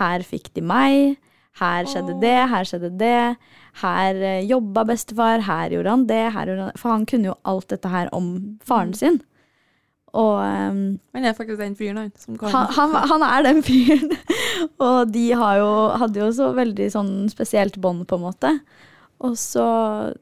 Her 0.00 0.24
fikk 0.26 0.52
de 0.56 0.64
meg. 0.64 1.16
Her 1.60 1.84
skjedde 1.84 2.14
det, 2.22 2.36
her 2.48 2.64
skjedde 2.64 2.88
det. 2.98 3.36
Her 3.82 4.14
eh, 4.24 4.44
jobba 4.48 4.84
bestefar, 4.88 5.42
her 5.44 5.70
gjorde 5.74 5.90
han 5.90 6.06
det, 6.08 6.22
her 6.32 6.46
gjorde 6.48 6.62
han 6.70 6.78
For 6.80 6.90
han 6.94 7.04
kunne 7.06 7.28
jo 7.32 7.34
alt 7.44 7.68
dette 7.68 7.88
her 7.92 8.08
om 8.16 8.58
faren 8.64 8.88
Mm. 8.94 8.94
sin. 8.96 9.20
Og 10.14 10.40
ehm, 10.44 10.98
Han 11.14 11.24
er 11.24 11.32
faktisk 11.32 11.58
den 11.58 11.74
fyren, 11.76 11.96
han. 11.96 12.10
Som 12.20 12.36
han, 12.40 12.66
han, 12.76 12.94
han 13.08 13.22
er 13.24 13.42
den 13.46 13.62
fyren. 13.64 14.10
og 14.86 15.12
de 15.12 15.30
har 15.32 15.56
jo, 15.60 15.70
hadde 16.02 16.20
jo 16.20 16.30
så 16.36 16.50
veldig 16.56 16.88
sånn 16.92 17.12
spesielt 17.32 17.78
bånd, 17.80 18.04
på 18.08 18.18
en 18.18 18.26
måte. 18.26 18.50
Og 19.24 19.36
så 19.40 19.64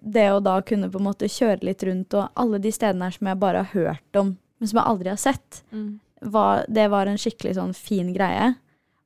det 0.03 0.29
å 0.31 0.39
da 0.45 0.61
kunne 0.63 0.91
på 0.93 1.01
en 1.01 1.07
måte 1.09 1.27
kjøre 1.31 1.65
litt 1.67 1.83
rundt, 1.89 2.15
og 2.15 2.29
alle 2.39 2.59
de 2.63 2.71
stedene 2.75 3.09
her 3.09 3.17
som 3.17 3.27
jeg 3.33 3.41
bare 3.43 3.65
har 3.65 3.73
hørt 3.75 4.17
om, 4.21 4.37
men 4.61 4.69
som 4.71 4.79
jeg 4.83 4.91
aldri 4.93 5.09
har 5.15 5.17
sett, 5.23 5.63
Mm. 5.73 5.99
var, 6.23 6.65
det 6.69 6.91
var 6.91 7.07
en 7.09 7.17
skikkelig 7.19 7.55
sånn 7.57 7.75
fin 7.75 8.13
greie. 8.15 8.55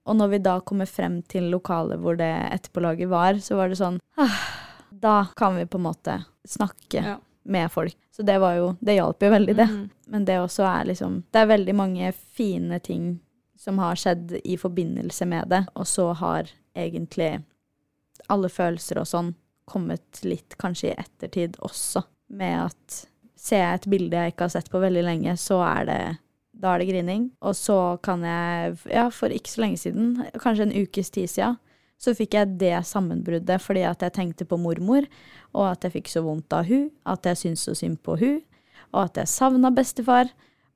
Og 0.06 0.16
når 0.16 0.28
vi 0.34 0.38
da 0.44 0.58
kommer 0.60 0.86
frem 0.90 1.22
til 1.22 1.46
lokalet 1.52 1.98
hvor 2.02 2.16
det 2.20 2.28
etterpålaget 2.52 3.08
var, 3.08 3.38
så 3.40 3.56
var 3.56 3.68
det 3.72 3.78
sånn 3.80 4.00
ah, 4.20 4.40
Da 4.90 5.26
kan 5.36 5.56
vi 5.56 5.64
på 5.66 5.78
en 5.80 5.86
måte 5.86 6.18
snakke 6.48 7.00
Ja. 7.04 7.16
med 7.44 7.70
folk. 7.72 7.96
Så 8.12 8.22
det 8.22 8.38
var 8.40 8.54
jo 8.58 8.76
Det 8.80 8.94
hjalp 8.98 9.22
jo 9.22 9.30
veldig, 9.30 9.56
det. 9.56 9.68
Mm. 9.70 9.90
Men 10.12 10.24
det 10.24 10.36
også 10.40 10.64
er 10.68 10.84
liksom 10.92 11.22
Det 11.32 11.40
er 11.40 11.46
veldig 11.56 11.74
mange 11.74 12.12
fine 12.12 12.78
ting 12.80 13.20
som 13.56 13.78
har 13.78 13.96
skjedd 13.96 14.34
i 14.44 14.56
forbindelse 14.60 15.24
med 15.26 15.48
det, 15.48 15.62
og 15.74 15.86
så 15.88 16.10
har 16.12 16.50
egentlig 16.76 17.42
alle 18.28 18.48
følelser 18.52 18.98
og 19.00 19.06
sånn 19.08 19.30
kommet 19.64 20.20
litt 20.24 20.56
kanskje 20.60 20.90
i 20.90 20.98
ettertid 21.00 21.56
også, 21.64 22.02
med 22.28 22.66
at 22.66 22.98
ser 23.40 23.62
jeg 23.62 23.74
et 23.78 23.86
bilde 23.88 24.16
jeg 24.20 24.34
ikke 24.34 24.44
har 24.44 24.52
sett 24.52 24.68
på 24.70 24.82
veldig 24.82 25.04
lenge, 25.06 25.32
så 25.40 25.62
er 25.64 25.84
det 25.88 25.98
da 26.60 26.74
er 26.74 26.82
det 26.82 26.88
grining. 26.90 27.28
Og 27.44 27.56
så 27.58 27.78
kan 28.04 28.24
jeg, 28.26 28.78
ja, 28.92 29.08
for 29.12 29.32
ikke 29.34 29.52
så 29.52 29.64
lenge 29.64 29.80
siden, 29.82 30.16
kanskje 30.40 30.68
en 30.68 30.76
ukes 30.84 31.12
tid 31.14 31.30
siden, 31.30 31.60
så 32.00 32.14
fikk 32.16 32.34
jeg 32.36 32.56
det 32.60 32.74
sammenbruddet 32.88 33.62
fordi 33.62 33.84
at 33.88 34.02
jeg 34.04 34.14
tenkte 34.16 34.46
på 34.48 34.58
mormor, 34.60 35.06
og 35.54 35.68
at 35.70 35.86
jeg 35.86 35.98
fikk 35.98 36.10
så 36.12 36.24
vondt 36.24 36.52
av 36.56 36.66
hun, 36.68 36.88
at 37.08 37.26
jeg 37.30 37.40
syntes 37.40 37.68
så 37.68 37.76
synd 37.78 38.00
på 38.04 38.18
hun, 38.20 38.40
og 38.94 39.06
at 39.06 39.22
jeg 39.22 39.30
savna 39.30 39.70
bestefar, 39.74 40.30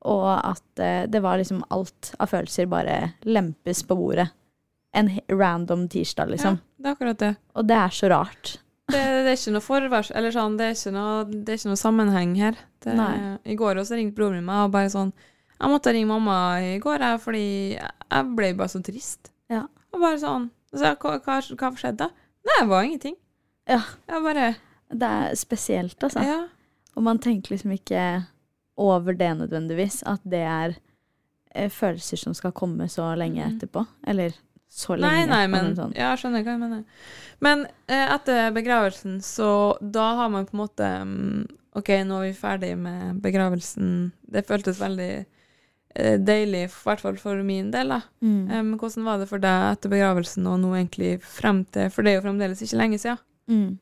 og 0.09 0.29
at 0.31 0.83
eh, 0.83 1.05
det 1.11 1.21
var 1.25 1.41
liksom 1.41 1.65
alt 1.75 2.13
av 2.23 2.31
følelser 2.31 2.69
bare 2.71 2.99
lempes 3.27 3.83
på 3.87 3.97
bordet. 3.99 4.29
En 4.97 5.11
random 5.29 5.89
tirsdag, 5.91 6.31
liksom. 6.33 6.57
Ja, 6.63 6.79
det 6.79 6.89
er 6.89 6.95
akkurat 6.97 7.21
det. 7.21 7.33
Og 7.59 7.67
det 7.69 7.77
er 7.77 7.95
så 7.95 8.11
rart. 8.13 8.55
Det, 8.89 9.01
det 9.03 9.33
er 9.35 9.37
ikke 9.37 9.53
noe 9.53 9.67
forvars, 9.67 10.13
eller 10.17 10.33
sånn, 10.33 10.55
det 10.57 10.71
er 10.71 10.79
ikke 10.79 10.93
noe, 10.95 11.17
det 11.29 11.53
er 11.53 11.59
ikke 11.61 11.73
noe 11.75 11.81
sammenheng 11.83 12.37
her. 12.39 12.63
Det. 12.87 12.95
I 13.45 13.59
går 13.59 13.83
også 13.83 13.99
ringte 13.99 14.17
broren 14.17 14.39
min 14.39 14.47
meg 14.49 14.69
og 14.69 14.73
bare 14.79 14.93
sånn 14.95 15.13
Jeg 15.59 15.71
måtte 15.73 15.93
ringe 15.93 16.07
mamma 16.07 16.37
i 16.63 16.79
går, 16.79 17.01
jeg, 17.03 17.21
fordi 17.25 17.47
jeg 17.79 18.29
ble 18.39 18.53
bare 18.59 18.69
så 18.73 18.81
trist. 18.87 19.33
Ja. 19.51 19.65
Og 19.93 20.01
bare 20.01 20.19
sånn 20.23 20.51
så 20.69 20.93
hva, 21.01 21.15
hva, 21.25 21.39
hva 21.41 21.71
skjedde 21.81 22.05
da? 22.05 22.11
Nei, 22.45 22.59
det 22.61 22.69
var 22.69 22.83
ingenting. 22.85 23.15
Ja. 23.69 23.81
Jeg 24.09 24.23
bare 24.25 24.49
Det 24.91 25.09
er 25.09 25.35
spesielt, 25.37 25.99
altså. 26.05 26.23
Ja. 26.25 26.39
Og 26.97 27.03
man 27.05 27.19
tenker 27.19 27.53
liksom 27.55 27.73
ikke 27.75 28.03
over 28.79 29.13
det 29.19 29.31
nødvendigvis, 29.37 30.03
at 30.07 30.21
det 30.25 30.41
er 30.49 30.77
eh, 31.55 31.69
følelser 31.73 32.17
som 32.21 32.35
skal 32.35 32.53
komme 32.53 32.87
så 32.89 33.11
lenge 33.17 33.43
Mhm. 33.45 33.57
etterpå. 33.59 33.87
Eller 34.07 34.33
så 34.69 34.97
lenge. 34.97 35.27
nei, 35.27 35.27
nei, 35.27 35.47
men 35.47 35.75
sånn. 35.77 35.95
Ja, 35.97 36.15
skjønner 36.17 36.45
hva 36.45 36.53
jeg 36.55 36.61
mener. 36.61 36.85
Men 37.41 37.67
eh, 37.89 38.15
etter 38.15 38.53
begravelsen, 38.53 39.19
så 39.25 39.77
da 39.81 40.15
har 40.17 40.29
man 40.29 40.47
på 40.47 40.55
en 40.55 40.61
måte 40.61 40.89
mm, 41.05 41.47
OK, 41.77 41.89
nå 42.05 42.21
er 42.23 42.29
vi 42.33 42.37
ferdig 42.39 42.77
med 42.79 43.21
begravelsen. 43.23 44.13
Det 44.31 44.47
føltes 44.47 44.79
veldig 44.81 45.27
deilig, 45.97 46.65
i 46.69 46.73
hvert 46.85 47.01
fall 47.01 47.17
for 47.21 47.41
min 47.43 47.71
del, 47.75 47.89
da. 47.95 48.01
Mm. 48.23 48.51
Eh, 48.51 48.63
Men 48.63 48.79
hvordan 48.79 49.05
var 49.09 49.19
det 49.19 49.29
for 49.31 49.43
deg 49.43 49.73
etter 49.73 49.93
begravelsen 49.93 50.47
og 50.47 50.61
nå 50.63 50.75
egentlig 50.77 51.17
frem 51.25 51.65
til 51.75 51.91
For 51.91 52.03
det 52.05 52.13
er 52.13 52.19
jo 52.21 52.27
fremdeles 52.29 52.63
ikke 52.63 52.81
lenge 52.83 52.99
siden. 53.03 53.19
Mm. 53.49 53.79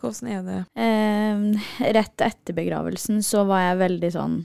Hvordan 0.00 0.30
er 0.32 0.42
det? 0.48 0.58
Eh, 0.80 1.92
rett 1.92 2.24
etter 2.24 2.56
begravelsen 2.56 3.20
så 3.22 3.44
var 3.48 3.66
jeg 3.68 3.82
veldig 3.84 4.12
sånn 4.16 4.38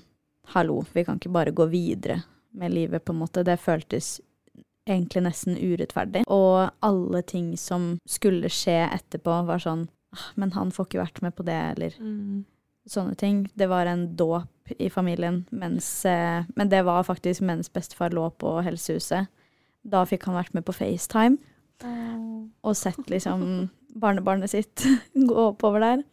Hallo, 0.53 0.83
vi 0.93 1.01
kan 1.07 1.17
ikke 1.17 1.31
bare 1.33 1.55
gå 1.55 1.65
videre 1.71 2.19
med 2.53 2.71
livet, 2.71 3.01
på 3.03 3.11
en 3.15 3.21
måte. 3.23 3.41
Det 3.43 3.55
føltes 3.59 4.19
egentlig 4.87 5.23
nesten 5.25 5.55
urettferdig. 5.57 6.21
Og 6.29 6.69
alle 6.85 7.21
ting 7.25 7.55
som 7.57 7.95
skulle 8.05 8.51
skje 8.53 8.83
etterpå, 8.93 9.39
var 9.47 9.63
sånn 9.63 9.87
«Ah, 10.13 10.27
Men 10.35 10.51
han 10.53 10.69
får 10.71 10.85
ikke 10.85 11.01
vært 11.01 11.21
med 11.25 11.33
på 11.35 11.43
det, 11.47 11.57
eller 11.73 11.97
sånne 12.89 13.15
ting. 13.17 13.43
Det 13.57 13.67
var 13.71 13.85
en 13.89 14.07
dåp 14.17 14.73
i 14.81 14.89
familien, 14.89 15.43
mens, 15.53 15.87
eh, 16.09 16.43
men 16.55 16.69
det 16.69 16.83
var 16.85 17.03
faktisk 17.05 17.41
mens 17.45 17.69
bestefar 17.73 18.13
lå 18.13 18.29
på 18.41 18.57
helsehuset. 18.65 19.27
Da 19.85 20.03
fikk 20.09 20.25
han 20.25 20.37
vært 20.39 20.53
med 20.57 20.65
på 20.65 20.73
FaceTime 20.73 21.37
og 22.65 22.73
sett 22.79 23.09
liksom 23.11 23.69
barnebarnet 23.99 24.49
sitt 24.49 24.85
gå 25.29 25.35
oppover 25.51 25.83
der. 25.83 26.03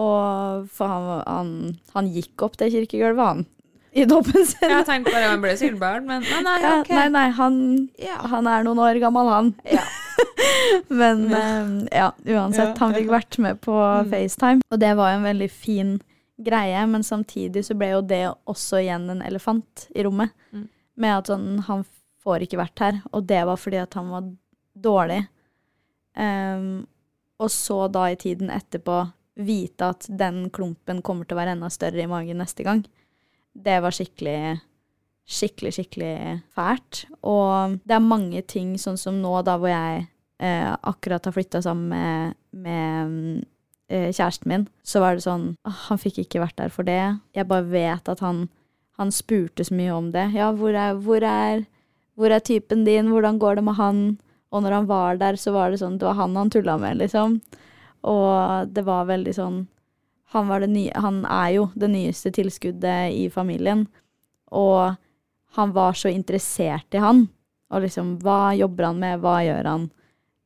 Og 0.00 0.66
for 0.70 0.86
han, 0.90 1.22
han, 1.26 1.50
han 1.94 2.10
gikk 2.14 2.42
opp 2.46 2.56
det 2.60 2.70
kirkegulvet, 2.74 3.24
han, 3.26 3.46
i 3.92 4.04
dåpen 4.06 4.44
sin. 4.46 4.70
Jeg 4.70 4.86
tenkte 4.86 5.10
bare 5.14 5.30
han 5.32 5.42
ble 5.42 5.54
sikkert 5.58 5.80
barn, 5.82 6.04
men 6.06 6.22
nei, 6.22 6.42
nei, 6.46 6.58
Ja, 6.62 6.74
OK. 6.80 6.90
nei, 6.94 7.08
nei, 7.14 7.24
han, 7.38 7.56
Ja. 7.98 8.20
han 8.30 8.46
er 8.50 8.66
noen 8.66 8.78
år 8.82 9.00
gammel, 9.02 9.30
han. 9.34 9.54
Ja. 9.70 9.82
Men 11.00 11.24
eh, 11.34 11.98
ja, 11.98 12.10
uansett, 12.26 12.78
han 12.78 12.94
fikk 12.94 13.10
vært 13.12 13.38
med 13.42 13.60
på 13.64 13.74
Mm. 13.80 14.10
FaceTime. 14.12 14.60
Og 14.70 14.78
det 14.80 14.92
var 14.98 15.12
jo 15.12 15.18
en 15.20 15.28
veldig 15.28 15.50
fin 15.50 15.92
greie, 16.40 16.86
men 16.88 17.02
samtidig 17.04 17.62
så 17.66 17.74
ble 17.76 17.90
jo 17.92 18.00
det 18.00 18.22
også 18.48 18.78
igjen 18.80 19.10
en 19.12 19.22
elefant 19.26 19.86
i 19.94 20.04
rommet. 20.06 20.30
Mm. 20.56 20.68
Med 21.00 21.16
at 21.18 21.28
sånn, 21.32 21.48
han 21.66 21.84
får 22.24 22.46
ikke 22.46 22.60
vært 22.60 22.80
her, 22.84 23.00
og 23.12 23.26
det 23.28 23.42
var 23.48 23.56
fordi 23.60 23.80
at 23.82 23.94
han 23.98 24.08
var 24.12 24.30
dårlig. 24.80 25.20
Um, 26.16 26.86
og 27.40 27.50
så 27.52 27.86
da 27.92 28.06
i 28.12 28.16
tiden 28.20 28.50
etterpå 28.52 29.02
vite 29.40 29.92
at 29.94 30.06
den 30.08 30.48
klumpen 30.52 31.00
kommer 31.06 31.24
til 31.28 31.36
å 31.36 31.40
være 31.40 31.54
enda 31.56 31.70
større 31.72 32.02
i 32.02 32.08
magen 32.10 32.40
neste 32.42 32.64
gang. 32.66 32.82
Det 33.56 33.78
var 33.84 33.94
skikkelig 33.96 34.60
skikkelig, 35.28 35.72
skikkelig 35.76 36.14
fælt. 36.54 37.04
Og 37.26 37.78
det 37.84 37.96
er 37.96 38.04
mange 38.04 38.42
ting, 38.48 38.76
sånn 38.80 38.98
som 39.00 39.20
nå, 39.22 39.32
da 39.46 39.56
hvor 39.60 39.72
jeg 39.72 40.06
eh, 40.42 40.70
akkurat 40.72 41.26
har 41.28 41.36
flytta 41.36 41.62
sammen 41.64 41.90
med, 41.92 42.38
med 42.50 43.44
eh, 43.90 44.08
kjæresten 44.10 44.50
min, 44.50 44.66
så 44.82 45.02
var 45.04 45.16
det 45.16 45.26
sånn 45.26 45.52
ah, 45.68 45.86
Han 45.88 46.00
fikk 46.02 46.22
ikke 46.24 46.42
vært 46.42 46.58
der 46.60 46.72
for 46.74 46.88
det. 46.88 47.02
Jeg 47.36 47.50
bare 47.50 47.68
vet 47.70 48.10
at 48.10 48.24
han, 48.24 48.46
han 48.98 49.14
spurte 49.14 49.66
så 49.66 49.76
mye 49.76 49.94
om 49.96 50.10
det. 50.14 50.30
Ja, 50.36 50.50
hvor 50.56 50.74
er, 50.74 50.98
hvor, 50.98 51.22
er, 51.22 51.66
hvor 52.18 52.32
er 52.32 52.44
typen 52.44 52.86
din? 52.88 53.12
Hvordan 53.12 53.40
går 53.42 53.60
det 53.60 53.66
med 53.68 53.78
han? 53.80 54.04
Og 54.50 54.64
når 54.64 54.80
han 54.80 54.88
var 54.90 55.20
der, 55.20 55.38
så 55.38 55.52
var 55.54 55.70
det 55.70 55.78
sånn 55.78 56.00
Det 56.00 56.08
var 56.08 56.18
han 56.18 56.34
han 56.34 56.50
tulla 56.50 56.74
med, 56.80 56.98
liksom. 56.98 57.38
Og 58.10 58.72
det 58.72 58.82
var 58.86 59.06
veldig 59.10 59.34
sånn 59.36 59.60
han, 60.30 60.46
var 60.46 60.62
nye, 60.66 60.92
han 60.94 61.24
er 61.26 61.48
jo 61.56 61.64
det 61.74 61.88
nyeste 61.90 62.30
tilskuddet 62.34 63.14
i 63.18 63.24
familien. 63.34 63.86
Og 64.54 64.94
han 65.56 65.72
var 65.76 65.96
så 65.98 66.10
interessert 66.12 66.94
i 66.94 67.02
han. 67.02 67.26
Og 67.70 67.84
liksom, 67.84 68.16
hva 68.22 68.52
jobber 68.58 68.90
han 68.90 69.00
med, 69.02 69.20
hva 69.22 69.38
gjør 69.46 69.70
han? 69.70 69.88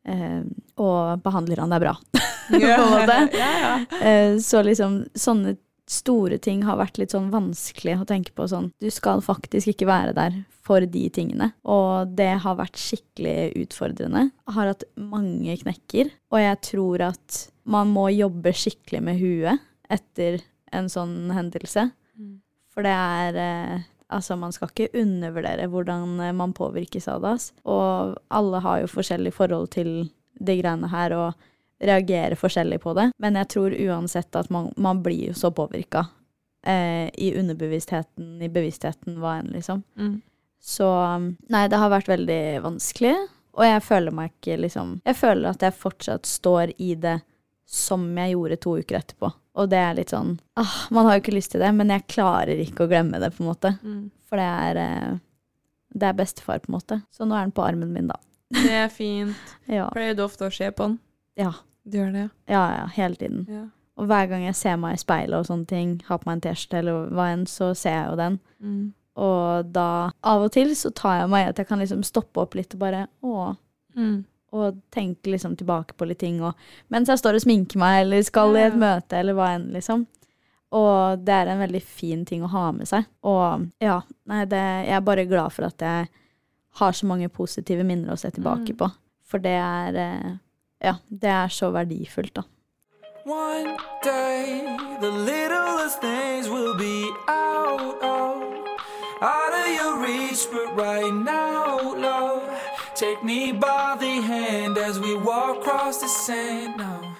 Eh, 0.08 0.40
og 0.80 1.20
behandler 1.24 1.62
han 1.64 1.72
deg 1.72 1.84
bra? 1.86 1.94
måte. 2.50 3.28
Ja, 3.40 3.52
ja. 3.60 3.74
Eh, 4.00 4.38
så 4.44 4.62
liksom, 4.62 5.04
sånne 5.14 5.56
store 5.90 6.38
ting 6.40 6.62
har 6.64 6.78
vært 6.80 6.96
litt 7.00 7.12
sånn 7.12 7.30
vanskelig 7.32 7.98
å 8.00 8.06
tenke 8.08 8.32
på 8.36 8.46
sånn. 8.48 8.70
Du 8.80 8.88
skal 8.92 9.20
faktisk 9.24 9.74
ikke 9.74 9.88
være 9.88 10.14
der 10.16 10.38
for 10.64 10.80
de 10.80 11.02
tingene. 11.12 11.50
Og 11.68 12.14
det 12.16 12.30
har 12.40 12.56
vært 12.56 12.80
skikkelig 12.80 13.52
utfordrende. 13.66 14.30
Jeg 14.46 14.56
har 14.56 14.70
hatt 14.72 14.86
mange 14.96 15.56
knekker, 15.60 16.12
og 16.32 16.40
jeg 16.40 16.60
tror 16.70 17.04
at 17.10 17.42
man 17.68 17.92
må 17.92 18.08
jobbe 18.12 18.52
skikkelig 18.56 19.02
med 19.04 19.20
huet 19.20 19.64
etter 19.92 20.40
en 20.74 20.88
sånn 20.90 21.28
hendelse. 21.34 21.90
Mm. 22.16 22.38
For 22.72 22.86
det 22.86 22.94
er 22.94 23.38
eh, 23.44 23.84
Altså, 24.12 24.36
man 24.36 24.52
skal 24.52 24.70
ikke 24.70 25.00
undervurdere 25.00 25.68
hvordan 25.72 26.18
eh, 26.20 26.34
man 26.36 26.52
påvirkes 26.56 27.08
av 27.08 27.24
det. 27.24 27.36
Og 27.64 28.18
alle 28.28 28.60
har 28.64 28.82
jo 28.82 28.92
forskjellig 28.92 29.32
forhold 29.34 29.70
til 29.74 29.94
de 30.34 30.56
greiene 30.58 30.90
her, 30.90 31.14
og 31.16 31.84
reagerer 31.84 32.36
forskjellig 32.38 32.80
på 32.82 32.94
det. 32.96 33.10
Men 33.22 33.38
jeg 33.40 33.50
tror 33.54 33.74
uansett 33.86 34.36
at 34.36 34.50
man, 34.52 34.70
man 34.76 35.02
blir 35.04 35.30
jo 35.30 35.38
så 35.38 35.50
påvirka 35.54 36.06
eh, 36.66 37.08
i 37.14 37.32
underbevisstheten, 37.38 38.36
i 38.42 38.50
bevisstheten, 38.52 39.18
hva 39.22 39.38
enn, 39.40 39.52
liksom. 39.54 39.82
Mm. 39.98 40.18
Så 40.64 40.88
nei, 41.52 41.66
det 41.68 41.80
har 41.80 41.92
vært 41.92 42.08
veldig 42.08 42.42
vanskelig. 42.64 43.14
Og 43.54 43.66
jeg 43.66 43.82
føler 43.86 44.14
meg 44.14 44.32
ikke 44.32 44.56
liksom 44.64 44.96
Jeg 45.06 45.14
føler 45.14 45.52
at 45.52 45.62
jeg 45.62 45.76
fortsatt 45.78 46.26
står 46.26 46.72
i 46.82 46.94
det 46.98 47.20
som 47.66 48.04
jeg 48.18 48.34
gjorde 48.34 48.56
to 48.60 48.74
uker 48.80 48.98
etterpå. 49.00 49.30
Og 49.54 49.68
det 49.70 49.78
er 49.78 49.94
litt 49.94 50.10
sånn 50.10 50.32
ah, 50.58 50.72
Man 50.90 51.06
har 51.06 51.14
jo 51.16 51.22
ikke 51.22 51.36
lyst 51.36 51.52
til 51.54 51.62
det, 51.62 51.68
men 51.78 51.88
jeg 51.94 52.06
klarer 52.10 52.58
ikke 52.64 52.84
å 52.84 52.90
glemme 52.90 53.20
det, 53.22 53.30
på 53.36 53.44
en 53.44 53.48
måte. 53.52 53.70
Mm. 53.86 54.08
For 54.28 54.40
det 54.40 54.48
er 54.50 54.80
eh, 54.82 55.12
Det 55.94 56.08
er 56.08 56.16
bestefar, 56.18 56.58
på 56.64 56.70
en 56.72 56.74
måte. 56.78 57.00
Så 57.14 57.24
nå 57.24 57.36
er 57.38 57.46
den 57.46 57.54
på 57.54 57.62
armen 57.62 57.92
min, 57.94 58.08
da. 58.10 58.16
Det 58.50 58.72
er 58.84 58.88
fint. 58.92 59.36
Ja. 59.70 59.86
Pleier 59.94 60.14
du 60.18 60.24
ofte 60.26 60.48
å 60.48 60.52
se 60.52 60.70
på 60.74 60.88
den? 60.90 60.98
Ja, 61.38 61.52
Du 61.84 61.98
gjør 61.98 62.12
det, 62.12 62.28
ja, 62.48 62.64
ja 62.80 62.84
hele 62.96 63.14
tiden. 63.16 63.46
ja? 63.48 63.64
Og 63.96 64.08
hver 64.10 64.26
gang 64.26 64.42
jeg 64.42 64.56
ser 64.58 64.76
meg 64.82 64.96
i 64.96 64.98
speilet 64.98 65.36
og 65.38 65.46
sånne 65.46 65.66
ting, 65.70 65.90
har 66.08 66.18
på 66.18 66.26
meg 66.26 66.40
en 66.40 66.40
T-skjorte 66.48 66.78
eller 66.80 67.08
hva 67.14 67.28
enn, 67.30 67.44
så 67.46 67.68
ser 67.78 67.94
jeg 67.94 68.06
jo 68.10 68.16
den. 68.18 68.38
Mm. 68.58 68.84
Og 69.22 69.68
da 69.70 69.86
av 70.26 70.42
og 70.48 70.50
til 70.56 70.72
så 70.74 70.90
tar 70.90 71.20
jeg 71.20 71.28
meg 71.30 71.44
i 71.44 71.50
at 71.52 71.60
jeg 71.62 71.68
kan 71.68 71.78
liksom 71.78 72.02
stoppe 72.02 72.42
opp 72.42 72.56
litt 72.58 72.74
og 72.74 72.80
bare 72.82 73.04
å, 73.22 73.52
Mm. 73.94 74.24
Og 74.54 74.76
tenke 74.94 75.32
liksom 75.34 75.56
tilbake 75.58 75.96
på 75.98 76.06
litt 76.06 76.20
ting. 76.22 76.36
Og, 76.46 76.54
mens 76.94 77.10
jeg 77.10 77.18
står 77.20 77.38
og 77.40 77.42
sminker 77.44 77.80
meg 77.82 78.04
eller 78.04 78.22
skal 78.26 78.54
i 78.54 78.62
et 78.68 78.76
møte 78.78 79.18
eller 79.18 79.34
hva 79.34 79.48
enn, 79.56 79.68
liksom. 79.74 80.04
Og 80.74 81.20
det 81.26 81.34
er 81.34 81.50
en 81.52 81.60
veldig 81.62 81.80
fin 81.86 82.24
ting 82.26 82.42
å 82.46 82.50
ha 82.54 82.68
med 82.74 82.86
seg. 82.90 83.04
Og 83.26 83.66
ja, 83.82 84.00
nei, 84.30 84.44
det, 84.50 84.62
jeg 84.88 84.96
er 84.96 85.04
bare 85.06 85.26
glad 85.30 85.52
for 85.54 85.66
at 85.68 85.82
jeg 85.86 86.08
har 86.80 86.96
så 86.98 87.06
mange 87.06 87.28
positive 87.30 87.84
minner 87.86 88.14
å 88.14 88.18
se 88.18 88.30
tilbake 88.34 88.72
Mm. 88.74 88.78
på. 88.80 88.88
For 89.30 89.38
det 89.42 89.52
er 89.58 89.94
eh, 90.06 90.32
Ja, 90.84 90.96
det 91.08 91.30
er 91.30 91.48
så 91.48 91.70
verdifullt, 91.72 92.34
da. 92.34 92.42
One 93.24 93.76
day, 94.02 94.60
the 95.00 95.10
littlest 95.10 96.00
things 96.02 96.48
will 96.50 96.74
be 96.76 97.08
out 97.26 98.02
of, 98.02 98.42
out 99.22 99.52
of 99.54 99.66
your 99.78 99.96
reach, 100.02 100.44
but 100.52 100.76
right 100.76 101.14
now, 101.14 101.94
love, 101.96 102.42
take 102.94 103.24
me 103.24 103.52
by 103.52 103.96
the 103.98 104.20
hand 104.22 104.78
as 104.78 105.00
we 105.00 105.14
walk 105.14 105.66
across 105.66 105.98
the 105.98 106.08
sand 106.08 106.76
now. 106.76 107.16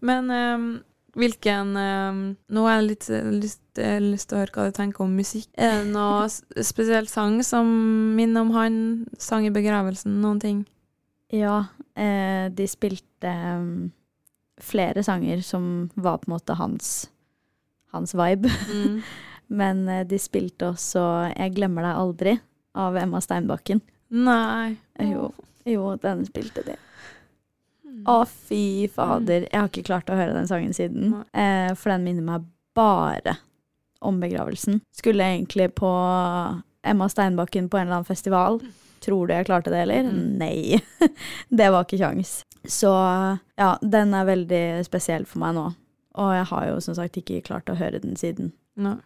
Men 0.00 0.30
um, 0.30 0.82
hvilken 1.16 1.76
um, 1.76 2.36
Nå 2.52 2.64
har 2.66 2.80
jeg 2.80 2.88
litt 2.90 3.08
eh, 3.08 3.30
lyst, 3.32 3.62
lyst 4.04 4.28
til 4.28 4.36
å 4.36 4.42
høre 4.42 4.52
hva 4.52 4.66
du 4.68 4.76
tenker 4.76 5.06
om 5.06 5.14
musikk. 5.16 5.48
Er 5.56 5.80
det 5.80 5.94
noe 5.94 6.28
spesiell 6.66 7.08
sang 7.08 7.38
som 7.46 7.70
minner 8.18 8.44
om 8.44 8.52
han? 8.56 8.76
Sang 9.16 9.46
i 9.48 9.52
begravelsen? 9.54 10.18
Noen 10.20 10.42
ting? 10.42 10.60
Ja, 11.32 11.62
eh, 11.96 12.50
de 12.52 12.68
spilte 12.68 13.32
um, 13.32 13.88
flere 14.60 15.02
sanger 15.06 15.40
som 15.46 15.88
var 15.94 16.20
på 16.20 16.28
en 16.28 16.36
måte 16.36 16.58
hans, 16.60 16.92
hans 17.94 18.12
vibe. 18.18 18.52
Mm. 18.68 19.00
Men 19.62 19.82
eh, 19.88 20.04
de 20.08 20.20
spilte 20.20 20.74
også 20.74 21.32
'Jeg 21.32 21.56
glemmer 21.56 21.88
deg 21.88 22.04
aldri' 22.04 22.38
av 22.74 23.00
Emma 23.00 23.20
Steinbakken. 23.22 23.80
Nei. 24.08 24.76
Eh, 24.98 25.10
Jo, 25.12 25.30
jo 25.64 25.94
den 26.02 26.24
spilte 26.26 26.64
de. 26.66 26.76
Mm. 27.86 28.02
Å, 28.10 28.20
fy 28.26 28.88
fader. 28.92 29.46
Jeg 29.50 29.60
har 29.60 29.70
ikke 29.70 29.86
klart 29.86 30.10
å 30.10 30.18
høre 30.18 30.34
den 30.36 30.48
sangen 30.50 30.74
siden. 30.76 31.12
Eh, 31.32 31.72
for 31.78 31.94
den 31.94 32.04
minner 32.06 32.26
meg 32.26 32.48
bare 32.74 33.36
om 34.04 34.18
begravelsen. 34.20 34.80
Skulle 34.92 35.24
egentlig 35.24 35.70
på 35.78 35.90
Emma 36.84 37.08
Steinbakken 37.08 37.68
på 37.68 37.78
en 37.78 37.86
eller 37.86 38.00
annen 38.00 38.08
festival. 38.08 38.60
Tror 39.04 39.28
du 39.28 39.34
jeg 39.34 39.46
klarte 39.48 39.72
det, 39.72 39.84
eller? 39.86 40.04
Mm. 40.08 40.36
Nei. 40.40 40.80
det 41.48 41.70
var 41.72 41.86
ikke 41.86 42.00
kjangs. 42.02 42.42
Så 42.64 42.90
ja, 43.56 43.70
den 43.80 44.14
er 44.16 44.28
veldig 44.28 44.64
spesiell 44.86 45.26
for 45.28 45.42
meg 45.44 45.56
nå. 45.56 45.70
Og 46.20 46.30
jeg 46.36 46.46
har 46.52 46.68
jo 46.70 46.76
som 46.84 46.96
sagt 46.96 47.18
ikke 47.20 47.42
klart 47.44 47.68
å 47.72 47.76
høre 47.78 48.00
den 48.02 48.16
siden. 48.20 48.52
No. 48.76 48.96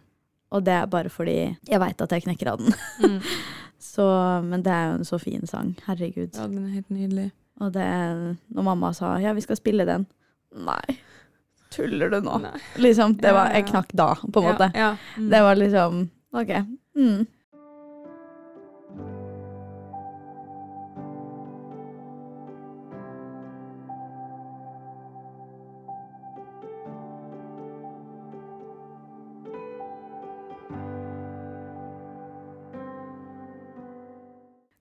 Og 0.53 0.63
det 0.65 0.73
er 0.73 0.89
bare 0.89 1.11
fordi 1.13 1.37
jeg 1.69 1.81
veit 1.81 2.01
at 2.01 2.13
jeg 2.15 2.25
knekker 2.25 2.53
av 2.53 2.61
den. 2.63 2.75
Mm. 3.03 3.19
Så, 3.79 4.05
men 4.43 4.63
det 4.63 4.71
er 4.75 4.89
jo 4.89 4.97
en 4.99 5.07
så 5.07 5.19
fin 5.21 5.45
sang. 5.47 5.73
Herregud. 5.85 6.33
Ja, 6.35 6.47
den 6.47 6.65
er 6.65 6.73
helt 6.75 6.89
nydelig. 6.91 7.29
Og 7.59 7.73
det 7.75 7.85
Når 8.55 8.63
mamma 8.63 8.93
sa 8.95 9.17
ja, 9.19 9.33
vi 9.35 9.43
skal 9.43 9.59
spille 9.59 9.85
den 9.87 10.05
Nei, 10.55 10.95
tuller 11.69 12.09
du 12.09 12.21
nå? 12.25 12.39
Nei. 12.41 12.55
Liksom, 12.81 13.17
det 13.21 13.33
var, 13.35 13.51
Jeg 13.53 13.67
knakk 13.69 13.91
da, 13.93 14.13
på 14.17 14.41
en 14.41 14.47
Ja, 14.47 14.53
måte. 14.53 14.69
Ja, 14.75 14.87
mm. 15.17 15.27
Det 15.29 15.41
var 15.45 15.59
liksom 15.59 15.99
OK. 16.33 16.53
Mm. 16.97 17.27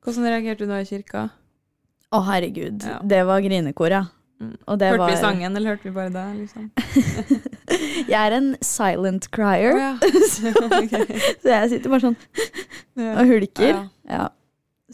Hvordan 0.04 0.28
reagerte 0.30 0.64
du 0.64 0.70
da 0.70 0.80
i 0.82 0.86
kirka? 0.88 1.28
Å, 2.08 2.22
herregud. 2.24 2.84
Ja. 2.86 3.00
Det 3.04 3.20
var 3.28 3.42
grinekor, 3.44 3.92
ja. 3.92 4.04
Mm. 4.38 4.54
Hørte 4.70 4.98
var 5.00 5.10
vi 5.10 5.16
sangen, 5.18 5.56
eller 5.58 5.74
hørte 5.74 5.88
vi 5.88 5.94
bare 5.96 6.12
det? 6.14 6.26
Liksom? 6.38 6.70
Jeg 8.12 8.18
er 8.20 8.36
en 8.36 8.52
silent 8.64 9.26
crier, 9.34 9.74
Oh, 9.74 9.80
ja. 9.82 9.94
så, 10.32 10.52
så 11.42 11.50
jeg 11.50 11.70
sitter 11.72 11.90
bare 11.90 12.04
sånn 12.06 12.18
og 13.02 13.30
hulker. 13.32 13.80
Ja. 14.08 14.28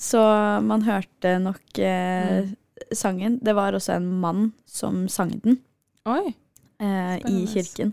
Så 0.01 0.21
man 0.65 0.83
hørte 0.89 1.37
nok 1.45 1.79
eh, 1.79 2.49
sangen. 2.97 3.39
Det 3.45 3.55
var 3.57 3.77
også 3.77 3.95
en 3.99 4.09
mann 4.23 4.49
som 4.67 5.05
sang 5.13 5.37
den 5.45 5.61
eh, 6.83 7.21
i 7.31 7.45
kirken. 7.53 7.93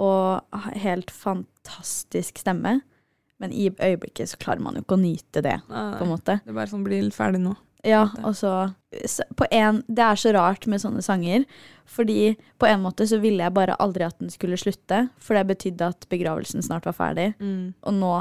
Og 0.00 0.44
helt 0.84 1.10
fantastisk 1.10 2.38
stemme. 2.42 2.78
Men 3.44 3.52
i 3.52 3.68
øyeblikket 3.70 4.30
så 4.32 4.38
klarer 4.40 4.64
man 4.64 4.78
jo 4.78 4.82
ikke 4.86 4.96
å 4.96 5.02
nyte 5.04 5.42
det, 5.44 5.58
Nei, 5.68 5.84
på 5.98 6.06
en 6.06 6.12
måte. 6.14 6.38
Det 6.44 6.52
er 6.54 6.56
bare 6.56 6.70
sånn, 6.72 6.84
bli 6.86 7.02
ferdig 7.12 7.42
nå. 7.44 7.54
Ja, 7.84 8.06
og 8.24 8.32
så 8.40 8.50
på 9.36 9.44
en, 9.52 9.82
Det 9.92 10.00
er 10.00 10.16
så 10.16 10.30
rart 10.32 10.64
med 10.70 10.80
sånne 10.80 11.02
sanger, 11.04 11.44
fordi 11.84 12.36
på 12.58 12.66
en 12.70 12.80
måte 12.86 13.04
så 13.10 13.18
ville 13.20 13.44
jeg 13.44 13.52
bare 13.52 13.76
aldri 13.82 14.06
at 14.06 14.16
den 14.22 14.30
skulle 14.32 14.56
slutte, 14.56 15.02
for 15.20 15.36
det 15.36 15.42
betydde 15.50 15.90
at 15.92 16.06
begravelsen 16.08 16.64
snart 16.64 16.86
var 16.88 16.96
ferdig, 16.96 17.34
Mm. 17.40 17.74
og 17.84 17.92
nå 17.94 18.14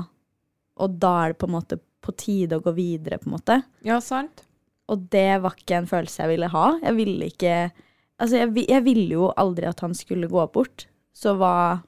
Og 0.75 0.99
da 0.99 1.11
er 1.23 1.27
det 1.33 1.37
på 1.39 1.45
en 1.47 1.53
måte 1.53 1.79
på 2.01 2.11
tide 2.17 2.57
å 2.57 2.63
gå 2.65 2.73
videre, 2.75 3.19
på 3.21 3.27
en 3.29 3.37
måte. 3.37 3.63
Ja, 3.85 3.99
sant? 4.01 4.41
Og 4.89 5.07
det 5.13 5.39
var 5.43 5.53
ikke 5.55 5.77
en 5.77 5.85
følelse 5.87 6.23
jeg 6.25 6.31
ville 6.33 6.49
ha. 6.49 6.79
Jeg 6.81 6.95
ville 6.97 7.29
ikke 7.29 7.71
Altså, 8.19 8.37
jeg, 8.41 8.67
jeg 8.69 8.83
ville 8.83 9.09
jo 9.13 9.31
aldri 9.37 9.65
at 9.69 9.79
han 9.81 9.93
skulle 9.93 10.27
gå 10.27 10.43
bort. 10.51 10.87
Så 11.13 11.35
hva 11.37 11.81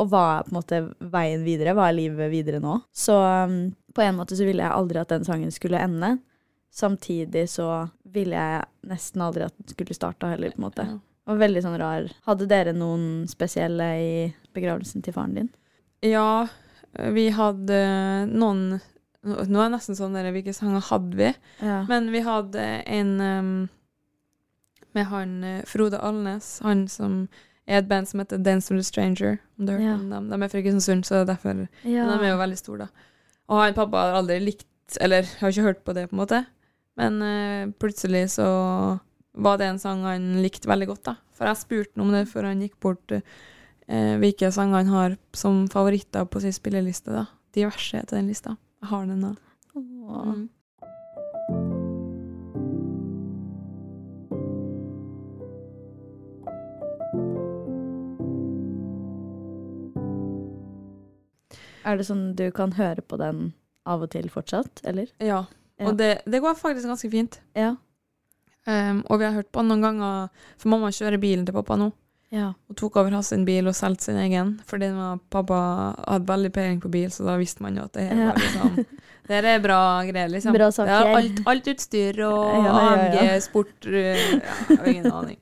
Og 0.00 0.10
hva 0.10 0.22
er 0.36 0.46
på 0.46 0.52
en 0.52 0.58
måte 0.58 0.80
veien 1.12 1.44
videre? 1.46 1.74
Hva 1.76 1.88
er 1.88 1.98
livet 1.98 2.32
videre 2.32 2.60
nå? 2.62 2.80
Så 2.94 3.14
um, 3.14 3.58
på 3.94 4.02
en 4.02 4.16
måte 4.18 4.36
så 4.38 4.46
ville 4.46 4.64
jeg 4.64 4.74
aldri 4.74 5.00
at 5.00 5.12
den 5.12 5.26
sangen 5.26 5.52
skulle 5.54 5.82
ende. 5.82 6.16
Samtidig 6.74 7.46
så 7.52 7.68
ville 8.14 8.34
jeg 8.34 8.90
nesten 8.90 9.22
aldri 9.22 9.46
at 9.46 9.54
den 9.60 9.70
skulle 9.70 9.94
starta 9.94 10.32
heller, 10.32 10.54
på 10.54 10.62
en 10.62 10.66
måte. 10.66 10.86
Det 11.24 11.30
var 11.30 11.38
veldig 11.44 11.62
sånn 11.64 11.78
rar. 11.80 12.08
Hadde 12.26 12.50
dere 12.50 12.74
noen 12.76 13.28
spesielle 13.30 13.86
i 14.02 14.10
begravelsen 14.56 15.04
til 15.04 15.14
faren 15.14 15.38
din? 15.38 15.52
Ja, 16.04 16.44
vi 17.14 17.30
hadde 17.34 17.78
noen 18.30 18.66
Nå 19.24 19.38
nå 19.48 19.56
er 19.56 19.70
det 19.70 19.72
nesten 19.72 19.96
sånn 19.96 20.12
der, 20.12 20.26
hvilke 20.34 20.52
sanger 20.52 20.82
hadde 20.84 21.16
vi? 21.16 21.30
Ja. 21.64 21.78
Men 21.88 22.10
vi 22.12 22.20
hadde 22.26 22.64
en 22.92 23.12
um, 23.24 23.54
med 24.94 25.06
han 25.08 25.44
eh, 25.44 25.62
Frode 25.64 25.98
Alnes, 25.98 26.58
han 26.60 26.88
som 26.88 27.22
er 27.66 27.78
et 27.80 27.88
band 27.88 28.08
som 28.08 28.20
heter 28.20 28.42
Dance 28.44 28.70
with 28.72 28.80
a 28.80 28.86
Stranger. 28.86 29.38
Om 29.58 29.66
du 29.66 29.72
har 29.72 29.78
hørt 29.80 29.88
Ja. 29.88 29.94
om 29.94 30.10
dem? 30.10 30.28
De 30.30 30.42
er 30.44 30.48
fra 30.48 30.60
Kristiansund, 30.62 31.04
så 31.04 31.14
det 31.14 31.22
er 31.22 31.30
derfor 31.34 31.68
ja. 31.84 32.04
De 32.10 32.24
er 32.24 32.30
jo 32.32 32.38
veldig 32.38 32.58
store, 32.58 32.78
da. 32.78 32.88
Og 33.48 33.60
han 33.60 33.74
pappa 33.74 33.96
har 33.96 34.18
aldri 34.22 34.40
likt 34.40 34.66
Eller 35.00 35.24
har 35.40 35.48
ikke 35.48 35.62
hørt 35.64 35.84
på 35.84 35.94
det, 35.94 36.10
på 36.10 36.14
en 36.14 36.20
måte. 36.20 36.46
Men 36.96 37.22
uh, 37.22 37.72
plutselig 37.80 38.30
så 38.36 38.44
var 39.34 39.56
det 39.58 39.66
en 39.66 39.78
sang 39.78 40.02
han 40.04 40.42
likte 40.42 40.68
veldig 40.68 40.86
godt, 40.86 41.02
da. 41.04 41.14
For 41.32 41.46
jeg 41.48 41.56
spurte 41.56 41.96
ham 41.96 42.06
om 42.06 42.12
det 42.12 42.28
før 42.28 42.44
han 42.44 42.60
gikk 42.60 42.76
bort, 42.80 43.10
uh, 43.10 44.16
hvilke 44.20 44.52
sanger 44.52 44.76
han 44.84 44.92
har 44.92 45.16
som 45.32 45.66
favoritter 45.68 46.24
på 46.26 46.40
sin 46.44 46.52
spilleliste, 46.52 47.10
da. 47.10 47.24
Diverse 47.56 47.96
heter 47.96 48.16
den 48.20 48.28
lista. 48.28 48.56
Jeg 48.82 48.88
har 48.90 49.06
den, 49.06 49.20
da. 49.22 49.34
Mm. 49.74 50.48
Er 61.84 61.98
det 62.00 62.06
sånn 62.08 62.32
du 62.38 62.46
kan 62.54 62.72
høre 62.78 63.02
på 63.04 63.18
den 63.20 63.52
av 63.86 64.04
og 64.04 64.10
til 64.14 64.30
fortsatt, 64.32 64.80
eller? 64.88 65.10
Ja. 65.20 65.44
Ja. 65.78 65.88
Og 65.90 65.98
det, 65.98 66.22
det 66.30 66.40
går 66.40 66.54
faktisk 66.56 66.86
ganske 66.88 67.10
fint. 67.10 67.40
Ja. 67.58 67.74
Um, 68.64 69.02
og 69.10 69.20
vi 69.20 69.26
har 69.26 69.34
hørt 69.36 69.50
på 69.52 69.60
den 69.60 69.74
noen 69.74 69.84
ganger, 69.84 70.28
for 70.56 70.72
mamma 70.72 70.92
kjører 70.94 71.20
bilen 71.20 71.44
til 71.44 71.56
pappa 71.56 71.76
nå. 71.76 71.90
Ja. 72.34 72.48
Og 72.70 72.76
tok 72.78 72.96
over 72.98 73.14
hans 73.14 73.30
bil 73.46 73.68
og 73.70 73.76
solgte 73.76 74.08
sin 74.08 74.18
egen. 74.18 74.54
Fordi 74.66 74.88
var, 74.94 75.18
pappa 75.30 75.58
hadde 76.00 76.30
veldig 76.30 76.50
peiling 76.54 76.80
på 76.82 76.90
bil, 76.90 77.10
så 77.14 77.26
da 77.28 77.36
visste 77.38 77.62
man 77.62 77.76
jo 77.78 77.84
at 77.86 77.94
det 77.94 78.08
her 78.08 78.22
Ja. 78.22 78.30
var 78.32 78.40
liksom 78.42 78.86
Det 79.28 79.38
er 79.40 79.60
bra 79.64 79.78
greier, 80.04 80.28
liksom. 80.28 80.52
Bra 80.52 80.66
saker. 80.74 80.90
Ja, 80.92 81.16
alt, 81.16 81.38
alt 81.48 81.68
utstyr 81.72 82.18
og. 82.26 82.66
AMG, 82.68 83.20
sport 83.40 83.86
uh, 83.88 83.94
Ja, 83.94 84.82
ingen 84.90 85.08
aning. 85.08 85.38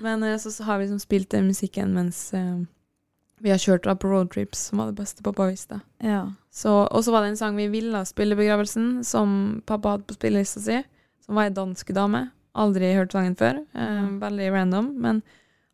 Men 0.00 0.22
eh, 0.22 0.38
så, 0.40 0.52
så 0.52 0.64
har 0.64 0.78
vi 0.78 0.86
liksom 0.86 1.00
spilt 1.02 1.30
den 1.32 1.46
musikken 1.48 1.92
mens 1.96 2.32
eh, 2.36 2.62
vi 3.44 3.52
har 3.52 3.60
kjørt 3.60 3.84
da 3.84 3.92
på 3.98 4.08
roadtrips, 4.08 4.70
som 4.70 4.80
var 4.80 4.88
det 4.90 4.98
beste 5.02 5.24
pappa 5.24 5.50
visste. 5.50 5.82
ja. 6.02 6.24
Så, 6.54 6.70
og 6.70 7.02
så 7.02 7.10
var 7.10 7.24
det 7.24 7.32
en 7.32 7.36
sang 7.40 7.56
vi 7.58 7.64
ville 7.66 7.98
spille 8.06 8.36
i 8.36 8.38
begravelsen, 8.38 9.02
som 9.02 9.60
pappa 9.66 9.96
hadde 9.96 10.06
på 10.06 10.14
spillelista 10.14 10.60
si, 10.62 10.76
som 11.24 11.34
var 11.34 11.48
ei 11.48 11.54
dansk 11.56 11.88
dame. 11.96 12.28
Aldri 12.54 12.92
hørt 12.94 13.10
sangen 13.10 13.34
før. 13.34 13.58
Eh. 13.74 14.04
Veldig 14.20 14.52
random. 14.54 14.92
Men 15.02 15.18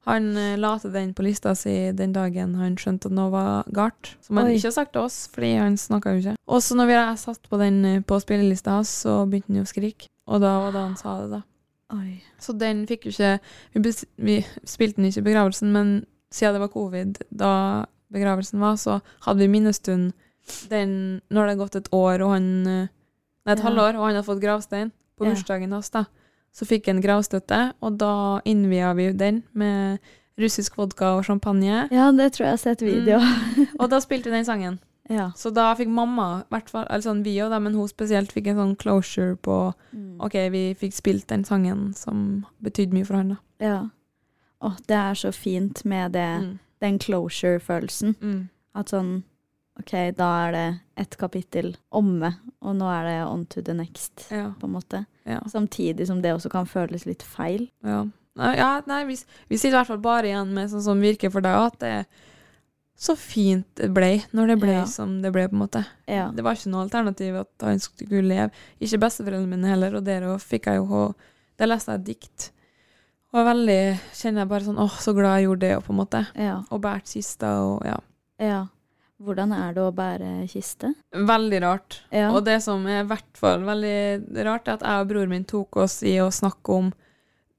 han 0.09 0.31
eh, 0.41 0.55
la 0.57 0.71
til 0.81 0.95
den 0.95 1.13
på 1.13 1.27
lista 1.27 1.53
si 1.59 1.75
den 1.93 2.15
dagen 2.17 2.55
han 2.57 2.79
skjønte 2.81 3.11
at 3.11 3.17
noe 3.19 3.29
var 3.35 3.69
galt. 3.77 4.15
Som 4.25 4.41
han 4.41 4.49
Oi. 4.49 4.55
ikke 4.57 4.71
har 4.71 4.77
sagt 4.79 4.95
til 4.97 5.05
oss, 5.05 5.19
fordi 5.35 5.53
han 5.61 5.77
snakka 5.77 6.15
jo 6.15 6.23
ikke. 6.23 6.37
Og 6.49 6.65
så 6.65 6.79
når 6.81 6.89
vi 6.89 6.97
har 6.97 7.21
satt 7.21 7.45
på 7.53 7.61
den 7.61 7.85
eh, 7.85 8.01
på 8.01 8.17
spillelista 8.25 8.79
hans, 8.79 8.95
så 9.05 9.21
begynte 9.29 9.53
han 9.53 9.61
jo 9.61 9.67
å 9.69 9.73
skrike. 9.75 10.09
Og 10.33 10.41
da 10.41 10.57
var 10.65 10.73
det 10.73 10.87
han 10.87 10.97
sa 10.97 11.19
det, 11.21 11.29
da. 11.37 11.43
Oi. 12.01 12.21
Så 12.41 12.55
den 12.55 12.85
fikk 12.87 13.09
jo 13.09 13.11
ikke 13.11 13.31
Vi, 13.75 13.93
vi 14.23 14.35
spilte 14.63 15.03
den 15.03 15.11
ikke 15.11 15.25
i 15.25 15.29
begravelsen, 15.29 15.73
men 15.75 15.89
siden 16.31 16.55
det 16.57 16.61
var 16.65 16.69
covid 16.75 17.19
da 17.31 17.87
begravelsen 18.13 18.61
var, 18.63 18.77
så 18.77 19.01
hadde 19.27 19.39
vi 19.45 19.49
minnestund 19.49 20.13
den 20.71 21.21
når 21.31 21.47
det 21.47 21.51
hadde 21.51 21.61
gått 21.61 21.77
et 21.77 21.93
år 21.95 22.23
og 22.27 22.33
han 22.37 22.49
Nei, 23.47 23.55
et 23.55 23.59
Ja. 23.59 23.65
halvår, 23.71 23.97
og 23.97 24.05
han 24.05 24.15
hadde 24.15 24.27
fått 24.27 24.41
gravstein 24.43 24.91
på 25.19 25.25
bursdagen 25.25 25.73
hans, 25.73 25.89
da. 25.91 26.05
Så 26.53 26.67
fikk 26.69 26.87
han 26.91 27.01
gravstøtte, 27.01 27.73
og 27.83 27.97
da 27.99 28.41
innvia 28.45 28.91
vi 28.95 29.13
den 29.13 29.43
med 29.55 29.99
russisk 30.39 30.77
vodka 30.77 31.15
og 31.17 31.25
champagne. 31.25 31.89
Ja, 31.91 32.11
det 32.13 32.33
tror 32.35 32.45
jeg 32.45 32.53
har 32.53 32.61
sett 32.61 32.83
video. 32.83 33.19
Og 33.81 33.89
da 33.91 33.99
spilte 34.01 34.29
vi 34.31 34.37
den 34.37 34.45
sangen. 34.45 34.79
Ja. 35.09 35.31
Så 35.37 35.51
da 35.53 35.75
fikk 35.75 35.89
mamma, 35.89 36.45
fall, 36.69 36.87
altså 36.91 37.15
vi 37.25 37.39
og 37.43 37.51
dem, 37.51 37.63
men 37.65 37.75
hun 37.75 37.89
spesielt 37.89 38.31
fikk 38.33 38.47
en 38.49 38.57
sånn 38.61 38.77
closure 38.77 39.37
på 39.37 39.73
Mm. 39.93 40.21
OK, 40.21 40.35
vi 40.53 40.75
fikk 40.79 40.93
spilt 40.95 41.27
den 41.29 41.45
sangen 41.45 41.95
som 41.97 42.45
betydde 42.63 42.93
mye 42.95 43.07
for 43.07 43.17
han, 43.17 43.29
da. 43.31 43.37
ja. 43.61 43.81
Å, 44.63 44.75
det 44.87 44.97
er 44.97 45.15
så 45.15 45.33
fint 45.33 45.85
med 45.85 46.13
det, 46.13 46.29
Mm. 46.43 46.59
den 46.81 46.99
closure-følelsen. 46.99 48.15
Mm. 48.21 48.49
At 48.75 48.87
sånn 48.93 49.23
OK, 49.81 49.93
da 50.17 50.27
er 50.49 50.53
det 50.53 50.81
ett 50.99 51.17
kapittel 51.17 51.77
omme, 51.93 52.35
og 52.61 52.75
nå 52.77 52.85
er 52.93 53.05
det 53.09 53.19
on 53.27 53.47
to 53.47 53.63
the 53.63 53.73
next, 53.73 54.27
Ja. 54.31 54.51
på 54.61 54.65
en 54.67 54.73
måte. 54.75 55.07
ja. 55.27 55.41
Samtidig 55.49 56.07
som 56.07 56.21
det 56.21 56.35
også 56.35 56.51
kan 56.51 56.67
føles 56.67 57.07
litt 57.07 57.23
feil. 57.23 57.71
Ja. 57.83 58.05
Ja, 58.37 58.81
nei 58.87 59.05
vi, 59.05 59.17
vi 59.49 59.57
sitter 59.57 59.77
i 59.77 59.81
hvert 59.81 59.87
fall 59.89 59.99
bare 59.99 60.25
igjen 60.29 60.53
med 60.55 60.69
sånn 60.71 60.83
som 60.83 61.01
virker 61.01 61.31
for 61.33 61.41
deg, 61.41 61.53
at 61.55 61.79
det 61.81 61.89
er 61.89 62.07
så 63.01 63.17
fint 63.17 63.65
det 63.77 63.89
ble, 63.95 64.23
når 64.33 64.47
det 64.53 64.59
ble 64.61 64.73
Ja. 64.73 64.85
som 64.85 65.23
det 65.23 65.33
ble, 65.33 65.49
på 65.49 65.53
en 65.57 65.67
måte. 65.67 65.87
Ja. 66.07 66.31
Det 66.31 66.45
var 66.45 66.53
ikke 66.55 66.71
noe 66.71 66.85
alternativ 66.87 67.41
at 67.41 67.49
han 67.63 67.79
skulle 67.81 68.23
leve. 68.23 68.51
Ikke 68.81 69.01
besteforeldrene 69.01 69.49
mine 69.49 69.69
heller, 69.69 69.97
og 69.97 70.05
der 70.05 70.21
fikk 70.39 70.67
jeg 70.67 70.77
jo 70.77 71.15
Det 71.57 71.69
leste 71.69 71.93
jeg 71.93 72.01
et 72.01 72.05
dikt. 72.07 72.51
Og 73.31 73.47
veldig 73.47 73.81
kjenner 74.17 74.43
jeg 74.43 74.51
bare 74.51 74.67
sånn 74.67 74.81
åh, 74.83 74.95
så 74.99 75.15
glad 75.15 75.39
jeg 75.39 75.49
gjorde 75.49 75.67
det, 75.67 75.73
og 75.79 75.85
på 75.87 75.95
en 75.95 76.01
måte. 76.01 76.23
Ja. 76.35 76.57
Og 76.71 76.83
båret 76.83 77.11
kista 77.11 77.53
og 77.63 77.85
ja. 77.87 77.99
ja. 78.43 78.61
Hvordan 79.21 79.53
er 79.53 79.75
det 79.77 79.83
å 79.85 79.93
bære 79.93 80.31
kiste? 80.49 80.95
Veldig 81.13 81.61
rart. 81.63 82.01
Ja. 82.15 82.31
Og 82.33 82.43
det 82.47 82.57
som 82.65 82.87
er 82.89 83.03
i 83.03 83.09
hvert 83.11 83.31
fall 83.39 83.67
veldig 83.69 84.47
rart, 84.49 84.67
er 84.67 84.79
at 84.79 84.87
jeg 84.87 85.05
og 85.05 85.13
broren 85.13 85.35
min 85.35 85.47
tok 85.47 85.83
oss 85.85 86.01
i 86.03 86.17
å 86.25 86.31
snakke 86.33 86.79
om 86.81 86.91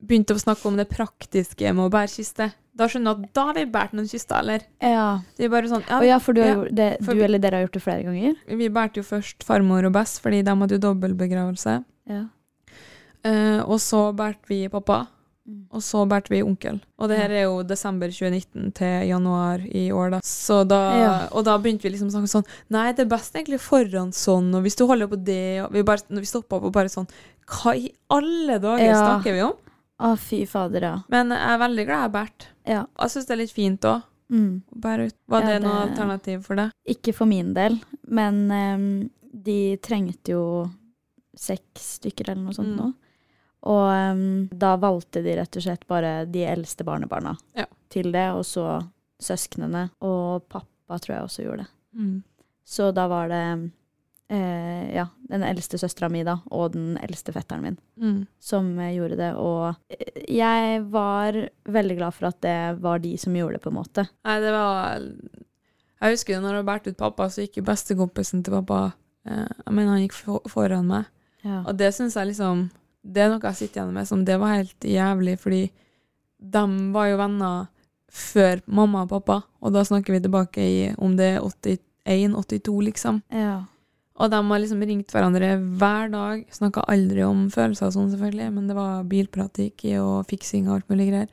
begynte 0.02 0.34
å 0.34 0.42
snakke 0.42 0.66
om 0.66 0.80
det 0.80 0.88
praktiske 0.90 1.72
med 1.78 1.86
å 1.86 1.94
bære 1.94 2.10
kiste, 2.10 2.50
da 2.78 2.88
skjønner 2.90 3.18
du 3.18 3.26
at 3.28 3.34
da 3.36 3.46
har 3.50 3.58
vi 3.60 3.66
båret 3.70 3.96
noen 3.98 4.10
kister, 4.10 4.40
eller? 4.40 4.64
Ja. 4.80 5.22
Det 5.38 5.46
er 5.46 5.54
bare 5.54 5.70
sånn 5.70 5.84
ja, 5.86 6.00
ja, 6.08 6.20
for 6.24 6.38
du, 6.38 6.42
har 6.44 6.54
Ja, 6.56 6.76
det, 6.80 6.90
for 7.06 7.18
du 7.18 7.24
eller 7.26 7.42
dere 7.44 7.60
har 7.60 7.68
gjort 7.68 7.76
det 7.76 7.84
flere 7.84 8.06
ganger? 8.08 8.38
Vi 8.48 8.70
bærte 8.74 9.02
jo 9.02 9.08
først 9.08 9.46
farmor 9.46 9.88
og 9.90 9.96
best, 9.98 10.22
fordi 10.24 10.42
de 10.48 10.56
hadde 10.64 10.78
jo 10.78 10.84
dobbeltbegravelse. 10.88 11.76
Ja. 12.12 12.24
Uh, 13.22 13.60
og 13.68 13.78
så 13.84 14.08
bærte 14.18 14.50
vi 14.50 14.64
pappa. 14.72 15.04
Og 15.72 15.82
så 15.82 16.02
bærte 16.08 16.30
vi 16.30 16.42
onkel. 16.44 16.80
Og 17.00 17.10
det 17.10 17.18
her 17.18 17.30
er 17.32 17.44
jo 17.44 17.64
desember 17.64 18.08
2019 18.12 18.72
til 18.74 19.08
januar 19.10 19.60
i 19.68 19.90
år, 19.92 20.12
da. 20.12 20.20
Så 20.24 20.66
da 20.68 20.80
Ja. 21.00 21.28
Og 21.32 21.44
da 21.46 21.58
begynte 21.58 21.84
vi 21.84 21.90
liksom 21.92 22.10
å 22.10 22.12
snakke 22.12 22.32
sånn 22.34 22.46
Nei, 22.70 22.92
det 22.94 23.06
er 23.06 23.10
best 23.18 23.34
egentlig 23.36 23.60
foran 23.60 24.12
sånn, 24.12 24.54
og 24.56 24.64
hvis 24.64 24.76
du 24.78 24.86
holder 24.86 25.08
på 25.08 25.24
det 25.24 25.62
og 25.64 25.72
Vi, 25.74 25.84
bare, 25.84 26.02
vi 26.10 26.26
stoppa 26.26 26.58
opp 26.58 26.64
og 26.66 26.74
bare 26.74 26.90
sånn 26.90 27.08
Hva 27.48 27.76
i 27.76 27.92
alle 28.10 28.60
dager 28.60 28.86
Ja. 28.86 29.02
snakker 29.20 29.34
vi 29.34 29.42
om? 29.42 29.54
Å, 30.02 30.18
fy 30.18 30.46
fader, 30.46 30.82
ja. 30.82 30.96
Men 31.10 31.30
jeg 31.30 31.38
er 31.40 31.58
veldig 31.60 31.86
glad 31.86 31.96
jeg 31.98 32.02
har 32.02 32.10
båret. 32.10 32.48
ja. 32.66 32.86
Jeg 33.00 33.10
syns 33.10 33.26
det 33.28 33.32
er 33.32 33.38
litt 33.44 33.52
fint 33.52 33.82
òg, 33.82 34.04
Mm. 34.32 34.62
bære 34.80 35.06
ut. 35.08 35.16
Var 35.28 35.42
Ja, 35.42 35.48
det 35.48 35.62
noe 35.64 35.88
alternativ 35.90 36.44
for 36.46 36.56
deg? 36.56 36.72
Ikke 36.88 37.14
for 37.14 37.26
min 37.28 37.54
del, 37.54 37.80
men 38.08 38.50
um, 38.52 39.10
de 39.44 39.76
trengte 39.78 40.30
jo 40.32 40.72
seks 41.36 42.00
stykker 42.00 42.30
eller 42.30 42.44
noe 42.44 42.54
sånt 42.54 42.76
Mm. 42.76 42.78
nå. 42.80 42.94
Og 43.64 44.50
da 44.58 44.76
valgte 44.82 45.22
de 45.24 45.36
rett 45.38 45.56
og 45.60 45.62
slett 45.64 45.84
bare 45.88 46.26
de 46.26 46.46
eldste 46.50 46.84
barnebarna 46.88 47.36
Ja. 47.56 47.66
til 47.90 48.12
det, 48.12 48.30
og 48.34 48.42
så 48.46 48.82
søsknene. 49.22 49.90
Og 50.02 50.48
pappa 50.50 50.98
tror 51.00 51.16
jeg 51.16 51.24
også 51.28 51.44
gjorde 51.46 51.58
det. 51.66 51.70
Mm. 51.96 52.24
Så 52.66 52.92
da 52.96 53.08
var 53.08 53.28
det 53.30 53.72
eh, 54.32 54.96
ja, 54.96 55.06
den 55.30 55.44
eldste 55.44 55.78
søstera 55.78 56.10
mi 56.10 56.24
da, 56.24 56.38
og 56.52 56.72
den 56.74 56.98
eldste 57.04 57.34
fetteren 57.36 57.62
min 57.66 57.78
Mm. 58.02 58.26
som 58.40 58.80
eh, 58.80 58.96
gjorde 58.96 59.18
det. 59.20 59.34
Og 59.36 59.76
eh, 59.92 60.24
jeg 60.32 60.82
var 60.90 61.38
veldig 61.66 61.98
glad 61.98 62.14
for 62.16 62.28
at 62.32 62.42
det 62.42 62.80
var 62.82 63.00
de 63.00 63.16
som 63.18 63.34
gjorde 63.36 63.60
det, 63.60 63.62
på 63.62 63.70
en 63.70 63.76
måte. 63.78 64.08
Nei, 64.26 64.40
det 64.40 64.52
var 64.56 65.00
Jeg 66.02 66.16
husker 66.16 66.34
det 66.34 66.42
når 66.42 66.56
jeg 66.56 66.66
bærte 66.66 66.90
ut 66.90 66.98
pappa, 66.98 67.28
så 67.30 67.44
gikk 67.46 67.62
bestekompisen 67.68 68.42
til 68.44 68.54
pappa 68.58 68.94
eh, 69.28 69.46
Jeg 69.68 69.74
mener, 69.74 69.92
han 69.94 70.02
gikk 70.08 70.14
for, 70.18 70.42
foran 70.50 70.88
meg. 70.88 71.06
Ja. 71.44 71.62
Og 71.68 71.76
det 71.78 71.92
syns 71.94 72.16
jeg 72.18 72.32
liksom 72.32 72.70
Det 73.04 73.24
er 73.24 73.30
noe 73.34 73.42
jeg 73.50 73.56
sitter 73.64 73.82
igjen 73.82 73.94
med 73.96 74.08
som 74.08 74.24
det 74.26 74.38
var 74.40 74.56
helt 74.60 74.86
jævlig, 74.86 75.38
fordi 75.42 75.62
de 76.42 76.64
var 76.94 77.08
jo 77.10 77.18
venner 77.18 77.68
før 78.12 78.62
mamma 78.68 79.04
og 79.06 79.10
pappa, 79.14 79.40
og 79.62 79.74
da 79.74 79.84
snakker 79.88 80.14
vi 80.14 80.20
tilbake 80.26 80.62
i 80.62 80.80
om 81.00 81.14
det 81.18 81.38
er 81.38 81.42
81-82, 82.06 82.82
liksom. 82.92 83.22
ja. 83.34 83.60
Og 84.22 84.30
de 84.30 84.38
har 84.38 84.60
liksom 84.62 84.82
ringt 84.86 85.10
hverandre 85.16 85.48
hver 85.80 86.10
dag. 86.12 86.42
Snakka 86.54 86.84
aldri 86.92 87.24
om 87.26 87.48
følelser 87.50 87.88
og 87.88 87.94
sånn, 87.96 88.10
selvfølgelig, 88.12 88.50
men 88.54 88.68
det 88.70 88.76
var 88.78 89.08
bilprat 89.10 89.50
det 89.58 89.70
gikk 89.72 89.86
i, 89.90 89.94
og 89.98 90.28
fiksing 90.30 90.68
og 90.68 90.76
alt 90.76 90.92
mulig 90.92 91.08
greier. 91.10 91.30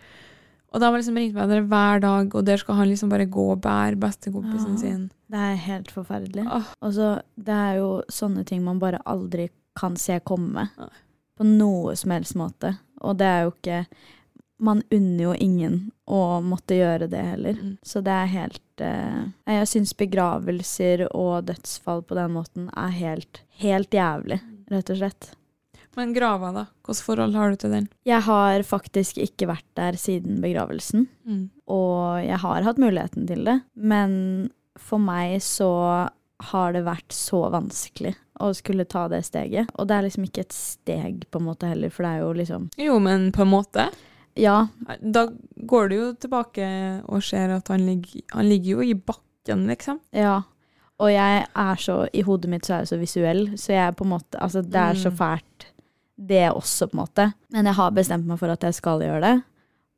Og 0.72 0.80
de 0.80 0.86
har 0.88 0.96
liksom 0.96 1.18
ringt 1.20 1.34
hverandre 1.36 1.66
hver 1.68 2.00
dag, 2.00 2.32
og 2.38 2.46
der 2.48 2.56
skal 2.62 2.78
han 2.78 2.88
liksom 2.88 3.10
bare 3.12 3.26
gå 3.28 3.44
og 3.52 3.60
bære 3.66 3.98
bestekompisen 4.00 4.78
Ja. 4.78 4.80
sin. 4.80 5.02
Det 5.28 5.42
er 5.50 5.60
helt 5.66 5.90
forferdelig. 5.92 6.46
Og 6.80 6.94
så, 6.96 7.10
det 7.36 7.58
er 7.58 7.76
jo 7.82 7.90
sånne 8.08 8.46
ting 8.48 8.62
man 8.64 8.78
bare 8.80 9.02
aldri 9.04 9.50
kan 9.76 9.96
se 10.00 10.16
komme. 10.24 10.70
Nei. 10.78 10.88
På 11.38 11.46
noe 11.46 11.94
som 11.98 12.14
helst 12.14 12.36
måte. 12.38 12.74
Og 13.04 13.18
det 13.20 13.26
er 13.30 13.44
jo 13.46 13.52
ikke 13.54 13.82
Man 14.58 14.80
unner 14.90 15.20
jo 15.22 15.32
ingen 15.38 15.74
å 16.10 16.40
måtte 16.42 16.74
gjøre 16.74 17.06
det 17.06 17.20
heller. 17.22 17.58
Mm. 17.62 17.74
Så 17.86 18.00
det 18.02 18.10
er 18.10 18.32
helt 18.32 18.82
eh, 18.82 19.20
Jeg 19.46 19.68
syns 19.70 19.94
begravelser 19.94 21.04
og 21.12 21.46
dødsfall 21.46 22.02
på 22.02 22.18
den 22.18 22.34
måten 22.34 22.66
er 22.74 22.90
helt, 22.96 23.44
helt 23.62 23.94
jævlig, 23.94 24.40
rett 24.72 24.90
og 24.90 24.98
slett. 24.98 25.30
Men 25.98 26.12
grava, 26.14 26.50
da? 26.54 26.64
Hvilket 26.86 27.06
forhold 27.06 27.38
har 27.38 27.50
du 27.50 27.58
til 27.58 27.74
den? 27.74 27.88
Jeg 28.06 28.22
har 28.26 28.66
faktisk 28.66 29.18
ikke 29.22 29.48
vært 29.50 29.66
der 29.78 29.98
siden 29.98 30.38
begravelsen. 30.42 31.08
Mm. 31.26 31.48
Og 31.74 32.20
jeg 32.22 32.38
har 32.42 32.66
hatt 32.66 32.82
muligheten 32.82 33.26
til 33.30 33.42
det, 33.46 33.60
men 33.74 34.12
for 34.78 35.02
meg 35.02 35.40
så 35.42 35.70
har 36.50 36.74
det 36.74 36.84
vært 36.86 37.14
så 37.14 37.48
vanskelig 37.50 38.14
å 38.40 38.52
skulle 38.54 38.84
ta 38.88 39.06
det 39.08 39.24
steget. 39.26 39.70
Og 39.78 39.88
det 39.88 39.96
er 39.96 40.02
liksom 40.06 40.24
ikke 40.28 40.44
et 40.46 40.52
steg 40.56 41.24
på 41.30 41.40
en 41.40 41.46
måte 41.48 41.66
heller, 41.70 41.90
for 41.90 42.02
det 42.06 42.12
er 42.12 42.20
jo 42.24 42.32
liksom 42.38 42.68
Jo, 42.78 42.98
men 43.02 43.30
på 43.32 43.42
en 43.42 43.52
måte. 43.52 43.88
Ja, 44.38 44.68
Da 45.00 45.26
går 45.66 45.88
du 45.90 45.94
jo 45.96 46.12
tilbake 46.14 46.68
og 47.08 47.22
ser 47.26 47.50
at 47.56 47.68
han 47.68 47.86
ligger, 47.86 48.20
han 48.32 48.48
ligger 48.48 48.76
jo 48.78 48.82
i 48.86 48.94
bakken, 48.94 49.66
liksom. 49.66 50.00
ja. 50.12 50.42
Og 51.00 51.12
jeg 51.12 51.44
er 51.54 51.76
så 51.78 52.08
I 52.12 52.22
hodet 52.26 52.50
mitt 52.50 52.64
så 52.66 52.72
er 52.74 52.78
jeg 52.82 52.88
så 52.90 52.96
visuell, 52.98 53.42
så 53.54 53.70
jeg 53.70 53.82
er 53.86 53.92
på 53.94 54.02
en 54.04 54.10
måte 54.16 54.38
Altså, 54.42 54.62
det 54.66 54.74
er 54.82 54.94
så 54.98 55.10
Mm. 55.12 55.16
fælt, 55.16 55.66
det 56.18 56.50
også, 56.50 56.88
på 56.90 56.94
en 56.98 57.04
måte. 57.04 57.26
Men 57.52 57.64
jeg 57.66 57.74
har 57.74 57.90
bestemt 57.92 58.26
meg 58.26 58.38
for 58.40 58.50
at 58.50 58.60
jeg 58.66 58.74
skal 58.74 58.98
gjøre 59.00 59.20
det, 59.22 59.42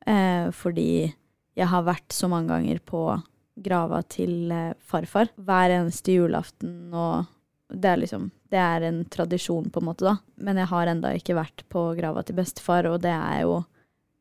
eh, 0.07 0.51
fordi 0.51 1.14
jeg 1.57 1.66
har 1.66 1.82
vært 1.82 2.09
så 2.12 2.28
mange 2.28 2.49
ganger 2.49 2.78
på 2.84 3.22
grava 3.62 4.03
til 4.09 4.51
eh, 4.53 4.74
farfar 4.80 5.28
hver 5.41 5.70
eneste 5.70 6.12
julaften, 6.12 6.93
og 6.93 7.26
det 7.72 7.88
er 7.90 8.00
liksom 8.02 8.30
Det 8.50 8.58
er 8.58 8.82
en 8.82 9.04
tradisjon, 9.06 9.68
på 9.70 9.80
en 9.80 9.86
måte, 9.86 10.04
da. 10.04 10.16
Men 10.42 10.58
jeg 10.58 10.70
har 10.72 10.88
enda 10.90 11.12
ikke 11.14 11.36
vært 11.38 11.62
på 11.70 11.84
grava 11.94 12.24
til 12.26 12.34
bestefar, 12.34 12.88
og 12.90 13.02
det 13.04 13.12
er 13.14 13.44
jo 13.44 13.60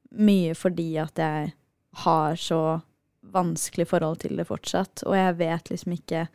mye 0.09 0.53
fordi 0.57 0.91
at 1.01 1.17
jeg 1.17 1.53
har 2.03 2.37
så 2.37 2.61
vanskelig 3.33 3.87
forhold 3.89 4.21
til 4.21 4.37
det 4.37 4.45
fortsatt, 4.47 5.03
og 5.05 5.17
jeg 5.17 5.37
vet 5.39 5.71
liksom 5.73 5.95
ikke 5.97 6.27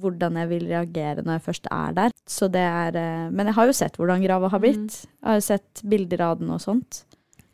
hvordan 0.00 0.38
jeg 0.40 0.50
vil 0.50 0.64
reagere 0.70 1.22
når 1.22 1.38
jeg 1.38 1.44
først 1.44 1.68
er 1.70 1.98
der. 1.98 2.14
Så 2.26 2.48
det 2.50 2.64
er 2.64 2.96
eh, 2.98 3.30
Men 3.30 3.46
jeg 3.46 3.54
har 3.58 3.68
jo 3.68 3.76
sett 3.76 3.98
hvordan 3.98 4.24
grava 4.24 4.50
har 4.50 4.62
blitt. 4.62 5.04
Jeg 5.04 5.28
har 5.28 5.38
jo 5.38 5.44
sett 5.46 5.82
bilder 5.86 6.24
av 6.30 6.40
den 6.40 6.50
og 6.50 6.62
sånt. 6.64 7.04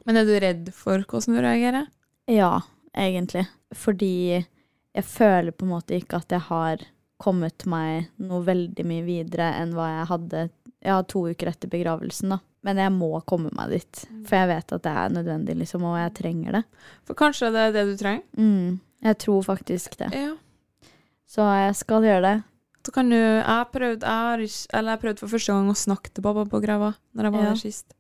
Men 0.08 0.16
er 0.16 0.28
du 0.28 0.32
redd 0.40 0.70
for 0.72 1.04
hvordan 1.04 1.36
du 1.36 1.42
reagerer? 1.44 1.90
Ja, 2.30 2.62
egentlig. 2.96 3.44
Fordi 3.76 4.40
jeg 4.40 5.04
føler 5.06 5.52
på 5.52 5.66
en 5.66 5.74
måte 5.74 5.98
ikke 5.98 6.22
at 6.22 6.32
jeg 6.32 6.46
har 6.48 6.86
kommet 7.20 7.66
meg 7.70 8.08
noe 8.22 8.42
veldig 8.46 8.84
mye 8.88 9.04
videre 9.06 9.50
enn 9.60 9.74
hva 9.76 9.88
jeg 9.98 10.08
hadde 10.10 10.44
har 10.80 11.02
to 11.04 11.26
uker 11.28 11.50
etter 11.50 11.68
begravelsen, 11.68 12.32
da. 12.32 12.38
Men 12.64 12.78
jeg 12.80 12.92
må 12.92 13.08
komme 13.28 13.50
meg 13.56 13.72
dit. 13.72 14.02
For 14.28 14.36
jeg 14.36 14.48
vet 14.50 14.72
at 14.76 14.82
det 14.84 14.92
er 14.92 15.12
nødvendig, 15.12 15.56
liksom, 15.60 15.84
og 15.88 15.96
jeg 16.00 16.14
trenger 16.16 16.56
det. 16.58 16.62
For 17.08 17.16
kanskje 17.16 17.50
det 17.52 17.66
er 17.66 17.74
det 17.76 17.84
du 17.88 17.92
trenger? 18.00 18.24
Mm, 18.36 18.78
jeg 19.04 19.18
tror 19.24 19.42
faktisk 19.44 19.96
det. 20.00 20.08
Ja. 20.16 20.34
Så 21.28 21.44
jeg 21.46 21.76
skal 21.78 22.04
gjøre 22.08 22.22
det. 22.26 22.36
Så 22.86 22.92
kan 22.96 23.10
du 23.12 23.16
Jeg 23.16 23.44
har 23.44 23.68
prøvd, 23.68 25.18
for 25.20 25.28
første 25.28 25.52
gang 25.52 25.68
å 25.68 25.76
snakke 25.76 26.12
til 26.12 26.24
pappa 26.24 26.46
på 26.48 26.62
grava, 26.64 26.94
når 27.14 27.24
jeg 27.28 27.32
var 27.32 27.42
Ja. 27.44 27.48
der 27.50 27.60
sist. 27.60 27.94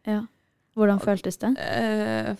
Hvordan 0.76 1.00
føltes 1.00 1.36
det? 1.38 1.52
Eh, 1.58 2.34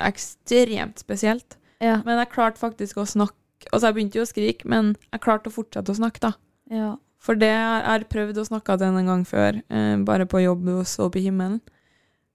ekstremt 0.00 0.98
spesielt. 1.00 1.56
Ja. 1.80 2.02
Men 2.04 2.18
jeg 2.18 2.30
klarte 2.32 2.58
faktisk 2.60 2.96
å 3.00 3.06
snakke 3.08 3.36
Altså, 3.72 3.86
jeg 3.88 3.94
begynte 3.94 4.18
jo 4.20 4.24
å 4.26 4.30
skrike, 4.30 4.68
men 4.68 4.94
jeg 5.12 5.20
klarte 5.24 5.50
å 5.50 5.54
fortsette 5.54 5.92
å 5.92 5.98
snakke, 5.98 6.20
da. 6.20 6.32
ja. 6.70 6.94
For 7.26 7.34
det 7.34 7.48
jeg 7.48 7.82
har 7.82 8.04
prøvd 8.06 8.36
å 8.38 8.44
snakke 8.46 8.76
til 8.78 8.86
henne 8.86 9.00
en 9.02 9.06
gang 9.10 9.22
før, 9.26 9.56
eh, 9.68 9.96
bare 10.06 10.26
på 10.30 10.38
jobb 10.44 10.68
og 10.68 10.84
så 10.86 11.08
opp 11.08 11.16
i 11.18 11.24
himmelen. 11.24 11.60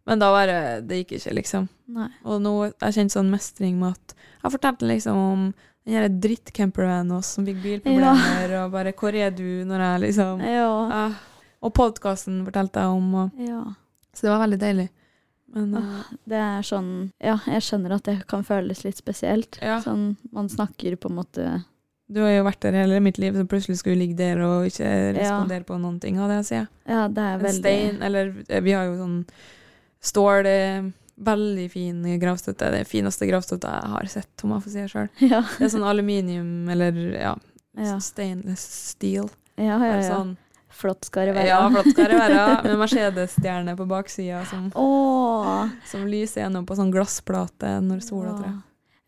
Men 0.06 0.20
da 0.20 0.32
var 0.34 0.48
det 0.50 0.88
Det 0.90 0.98
gikk 1.06 1.12
ikke, 1.20 1.34
liksom. 1.38 1.68
Nei. 1.88 2.10
Og 2.26 2.42
nå 2.42 2.52
jeg 2.74 2.96
kjente 2.98 3.14
sånn 3.14 3.30
mestring 3.32 3.78
med 3.80 3.94
at 3.94 4.16
Jeg 4.44 4.52
fortalte 4.52 4.88
liksom 4.90 5.16
om 5.16 5.44
den 5.86 5.94
her 5.96 6.10
drittcampervanen 6.10 7.12
oss 7.16 7.28
som 7.38 7.46
fikk 7.46 7.62
bilproblemer, 7.64 8.66
og 8.66 8.72
bare 8.72 8.92
'Hvor 8.92 9.14
er 9.16 9.30
du?' 9.32 9.64
når 9.66 9.80
jeg 9.80 10.02
liksom 10.02 10.42
Ja. 10.42 11.08
eh, 11.08 11.14
Og 11.64 11.74
podkasten 11.74 12.44
fortalte 12.44 12.80
jeg 12.82 12.90
om, 12.90 13.16
og, 13.16 13.32
ja. 13.38 13.64
så 14.14 14.22
det 14.22 14.30
var 14.32 14.48
veldig 14.48 14.60
deilig. 14.60 14.90
Men 15.52 15.74
uh, 15.76 16.06
Det 16.30 16.38
er 16.40 16.64
sånn 16.64 16.92
Ja, 17.20 17.36
jeg 17.50 17.66
skjønner 17.66 17.98
at 17.98 18.08
det 18.08 18.22
kan 18.32 18.46
føles 18.48 18.86
litt 18.86 19.00
spesielt. 19.02 19.60
Ja. 19.62 19.82
Sånn 19.84 20.16
man 20.32 20.48
snakker 20.52 20.96
på 20.96 21.12
en 21.12 21.20
måte 21.20 21.50
du 22.12 22.20
har 22.20 22.34
jo 22.34 22.44
vært 22.44 22.66
der 22.66 22.76
hele 22.76 22.98
mitt 23.00 23.16
liv, 23.24 23.38
så 23.40 23.46
plutselig 23.48 23.78
skulle 23.80 23.96
du 23.96 24.02
ligge 24.02 24.18
der 24.20 24.42
og 24.44 24.66
ikke 24.68 24.88
respondere 25.16 25.64
på 25.64 25.78
noen 25.80 26.00
ting 26.04 26.18
av 26.20 26.28
det 26.28 26.42
jeg 26.42 26.48
sier. 26.50 26.66
Ja, 26.84 27.06
det 27.08 27.24
er 27.24 27.38
veldig... 27.40 27.52
En 27.54 27.62
stein, 27.62 28.02
eller 28.04 28.34
eh, 28.50 28.64
vi 28.66 28.74
har 28.76 28.90
jo 28.90 28.98
sånn 29.00 29.14
stål 30.12 30.50
eh, 30.50 30.90
Veldig 31.22 31.68
fin 31.70 32.02
gravstøtte. 32.18 32.72
Det 32.74 32.82
fineste 32.90 33.28
gravstøtta 33.30 33.72
jeg 33.76 33.90
har 33.94 34.08
sett, 34.10 34.44
om 34.44 34.56
jeg 34.56 34.64
får 34.66 34.74
si 34.74 34.80
det 34.82 34.92
sjøl. 34.92 35.10
Ja. 35.32 35.42
Det 35.60 35.68
er 35.68 35.74
sånn 35.76 35.86
aluminium 35.86 36.70
eller 36.74 36.98
ja, 37.14 37.36
Ja. 37.78 37.98
stainless 38.02 38.64
steel. 38.90 39.30
Ja, 39.56 39.78
ja, 39.78 40.00
ja. 40.00 40.08
Sånn, 40.08 40.34
Flott 40.82 41.06
skal 41.06 41.30
det 41.30 41.36
være. 41.38 41.48
ja, 41.52 41.60
flott 41.70 41.92
skal 41.94 42.10
det 42.10 42.18
være. 42.18 42.46
Med 42.66 42.80
Mercedes-stjerne 42.82 43.76
på 43.78 43.86
baksida 43.90 44.42
som, 44.50 44.68
som 45.92 46.08
lyser 46.10 46.46
gjennom 46.46 46.66
på 46.66 46.78
sånn 46.80 46.90
glassplate 46.94 47.76
når 47.86 48.02
sola 48.06 48.34
trer. 48.40 48.58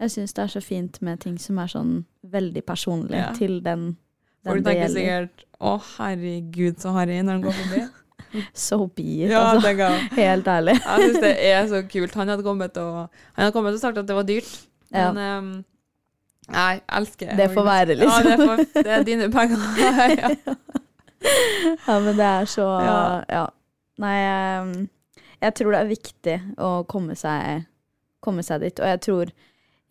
Jeg 0.03 0.11
syns 0.17 0.35
det 0.35 0.43
er 0.43 0.51
så 0.53 0.61
fint 0.63 1.01
med 1.05 1.21
ting 1.23 1.35
som 1.41 1.57
er 1.63 1.71
sånn 1.71 1.91
veldig 2.33 2.63
personlig 2.67 3.17
Ja. 3.19 3.31
til 3.37 3.59
den, 3.63 3.93
den 4.43 4.51
Folk 4.51 4.65
tenker 4.67 4.89
sikkert 4.91 5.45
'Å, 5.63 5.77
herregud, 5.97 6.75
så 6.83 6.91
harry' 6.91 7.21
når 7.23 7.37
han 7.37 7.41
går 7.45 7.59
forbi. 7.59 7.83
So 8.53 8.87
be 8.87 9.03
it, 9.25 9.31
Ja, 9.31 9.53
altså. 9.53 9.89
Helt 10.17 10.47
ærlig. 10.47 10.73
Jeg 10.81 11.09
syns 11.09 11.19
det 11.21 11.33
er 11.49 11.67
så 11.69 11.81
kult. 11.87 12.13
Han 12.17 12.27
hadde 12.27 12.43
kommet 12.43 12.77
og, 12.81 13.09
han 13.35 13.45
hadde 13.45 13.53
kommet 13.55 13.73
og 13.77 13.79
sagt 13.79 13.97
at 14.01 14.07
det 14.09 14.15
var 14.15 14.25
dyrt. 14.25 14.49
Ja. 14.91 15.11
Men 15.11 15.37
um, 15.37 15.65
nei, 16.49 16.81
elsker 16.89 17.35
Det 17.37 17.49
får 17.53 17.63
være, 17.67 17.95
liksom. 17.95 18.25
Ja, 18.25 18.37
det, 18.37 18.47
får, 18.47 18.83
det 18.83 18.91
er 18.97 19.03
dine 19.03 19.29
penger. 19.31 19.57
ja. 20.23 20.33
Ja, 21.87 21.99
men 21.99 22.17
det 22.17 22.27
er 22.27 22.45
så 22.49 22.67
Ja. 22.83 22.99
Ja. 23.29 23.43
Nei, 24.03 24.13
jeg, 24.17 24.87
jeg 25.43 25.55
tror 25.59 25.71
det 25.75 25.79
er 25.83 25.89
viktig 25.91 26.35
å 26.57 26.69
komme 26.89 27.15
seg 27.19 27.65
komme 28.23 28.43
seg 28.45 28.63
dit. 28.63 28.79
Og 28.79 28.87
jeg 28.87 29.01
tror, 29.03 29.31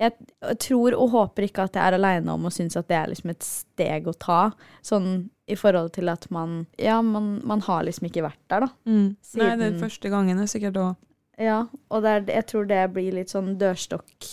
jeg, 0.01 0.15
jeg 0.41 0.59
tror 0.65 0.95
og 0.97 1.11
håper 1.13 1.47
ikke 1.47 1.67
at 1.69 1.77
jeg 1.77 1.85
er 1.85 1.97
aleine 1.99 2.33
om 2.33 2.49
å 2.49 2.53
synes 2.53 2.79
at 2.81 2.89
det 2.89 2.97
er 2.97 3.11
liksom 3.13 3.31
et 3.35 3.45
steg 3.47 4.09
å 4.09 4.15
ta. 4.17 4.41
Sånn 4.83 5.29
i 5.53 5.57
forhold 5.59 5.93
til 5.93 6.09
at 6.09 6.29
man 6.33 6.63
Ja, 6.81 7.01
man, 7.05 7.35
man 7.45 7.61
har 7.67 7.85
liksom 7.85 8.09
ikke 8.09 8.25
vært 8.25 8.41
der, 8.49 8.67
da. 8.67 8.71
Mm. 8.89 9.09
Nei, 9.39 9.51
det 9.61 9.69
er 9.69 9.81
første 9.83 10.13
gangen 10.13 10.41
er 10.41 10.49
sikkert 10.51 10.81
òg. 10.81 10.95
Ja, 11.43 11.61
og 11.93 12.07
er, 12.09 12.25
jeg 12.29 12.47
tror 12.51 12.67
det 12.71 12.81
blir 12.95 13.15
litt 13.21 13.33
sånn 13.35 13.55
dørstokk 13.61 14.33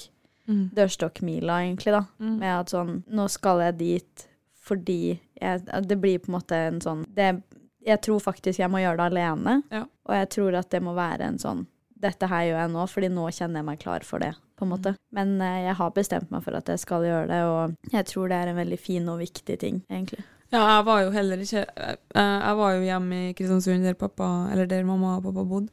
Mm. 0.50 0.72
dørstokkmila, 0.74 1.60
egentlig, 1.62 1.92
da. 1.94 2.00
Mm. 2.18 2.38
Med 2.42 2.50
at 2.56 2.72
sånn 2.74 3.04
Nå 3.14 3.28
skal 3.30 3.60
jeg 3.68 3.76
dit 3.78 4.24
fordi 4.66 5.20
jeg, 5.42 5.64
Det 5.88 5.98
blir 6.02 6.20
på 6.20 6.30
en 6.32 6.38
måte 6.40 6.56
en 6.68 6.80
sånn 6.82 7.06
det, 7.16 7.42
Jeg 7.86 8.02
tror 8.02 8.20
faktisk 8.20 8.60
jeg 8.60 8.70
må 8.70 8.80
gjøre 8.82 8.98
det 8.98 9.06
alene. 9.12 9.64
Ja. 9.72 9.86
Og 10.06 10.14
jeg 10.16 10.30
tror 10.30 10.56
at 10.60 10.70
det 10.70 10.82
må 10.84 10.94
være 10.98 11.22
en 11.32 11.38
sånn 11.40 11.66
Dette 12.00 12.28
her 12.32 12.46
gjør 12.48 12.60
jeg 12.62 12.72
nå, 12.72 12.84
fordi 12.88 13.08
nå 13.12 13.26
kjenner 13.36 13.60
jeg 13.60 13.66
meg 13.66 13.80
klar 13.80 14.04
for 14.08 14.20
det. 14.20 14.34
på 14.60 14.66
en 14.66 14.72
måte. 14.72 14.92
Men 15.16 15.42
eh, 15.42 15.66
jeg 15.68 15.76
har 15.76 15.92
bestemt 15.96 16.32
meg 16.32 16.44
for 16.44 16.56
at 16.56 16.68
jeg 16.68 16.80
skal 16.80 17.04
gjøre 17.04 17.28
det, 17.28 17.40
og 17.48 17.92
jeg 17.94 18.06
tror 18.06 18.28
det 18.28 18.36
er 18.38 18.48
en 18.52 18.58
veldig 18.60 18.80
fin 18.80 19.08
og 19.08 19.20
viktig 19.20 19.56
ting, 19.60 19.82
egentlig. 19.90 20.24
Ja, 20.52 20.64
jeg 20.78 20.86
var 20.86 21.02
jo 21.04 21.12
heller 21.12 21.38
ikke 21.38 21.62
Jeg, 21.78 21.98
jeg 22.16 22.56
var 22.58 22.74
jo 22.74 22.82
hjemme 22.82 23.20
i 23.30 23.34
Kristiansund 23.38 23.84
der 23.84 23.94
pappa, 24.00 24.50
eller 24.52 24.66
der 24.68 24.84
mamma 24.84 25.18
og 25.18 25.24
pappa 25.24 25.44
bodde, 25.48 25.70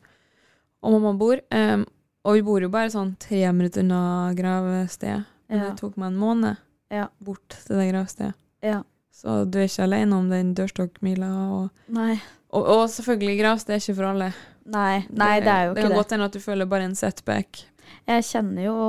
og 0.82 0.92
mamma 0.92 1.12
bor. 1.18 1.40
Um, 1.50 1.86
og 2.26 2.34
vi 2.34 2.42
bor 2.46 2.60
jo 2.62 2.68
bare 2.68 2.90
sånn 2.94 3.16
tre 3.22 3.40
minutter 3.52 3.82
unna 3.82 4.32
gravstedet. 4.38 5.24
Men 5.48 5.58
Ja. 5.58 5.70
det 5.70 5.78
tok 5.78 5.96
meg 5.96 6.08
en 6.12 6.18
måned 6.18 6.56
Ja. 6.90 7.06
bort 7.22 7.48
til 7.66 7.76
det 7.78 7.92
gravstedet. 7.92 8.34
Ja. 8.62 8.82
Så 9.16 9.44
du 9.48 9.60
er 9.60 9.70
ikke 9.70 9.86
alene 9.86 10.18
om 10.18 10.28
den 10.28 10.52
dørstokkmila. 10.56 11.30
Og, 11.56 11.86
Nei. 11.96 12.18
og, 12.52 12.62
og 12.62 12.82
selvfølgelig, 12.92 13.38
gravsted 13.40 13.76
er 13.76 13.82
ikke 13.82 13.96
for 13.96 14.10
alle. 14.10 14.32
Nei, 14.66 15.06
nei, 15.08 15.36
det 15.40 15.52
er 15.52 15.68
jo 15.68 15.76
det 15.76 15.80
ikke 15.80 15.86
kan 15.86 15.94
det. 15.94 16.00
godt 16.02 16.14
hende 16.14 16.28
at 16.28 16.36
du 16.36 16.42
føler 16.42 16.68
bare 16.68 16.88
en 16.88 16.98
setback. 16.98 17.62
Jeg 18.06 18.26
kjenner 18.26 18.66
jo, 18.66 18.80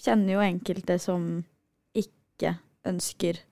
kjenner 0.00 0.34
jo 0.34 0.42
enkelte 0.44 0.96
som 1.00 1.28
ikke 1.96 2.56
ønsker 2.88 3.42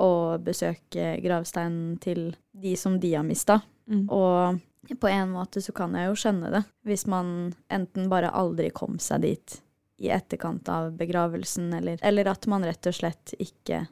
å 0.00 0.10
besøke 0.44 1.16
gravsteinen 1.24 1.96
til 2.02 2.30
de 2.56 2.76
som 2.78 2.98
de 3.00 3.12
har 3.16 3.26
mista. 3.26 3.60
Mm. 3.90 4.06
Og 4.12 4.96
på 5.00 5.10
en 5.10 5.32
måte 5.34 5.62
så 5.64 5.74
kan 5.76 5.94
jeg 5.98 6.08
jo 6.08 6.16
skjønne 6.20 6.52
det, 6.54 6.62
hvis 6.86 7.06
man 7.10 7.52
enten 7.72 8.08
bare 8.12 8.30
aldri 8.30 8.70
kom 8.74 9.00
seg 9.02 9.24
dit 9.26 9.58
i 9.96 10.10
etterkant 10.12 10.68
av 10.68 10.90
begravelsen, 10.98 11.70
eller, 11.74 11.98
eller 12.04 12.28
at 12.28 12.46
man 12.50 12.64
rett 12.66 12.86
og 12.86 12.96
slett 12.96 13.32
ikke 13.40 13.86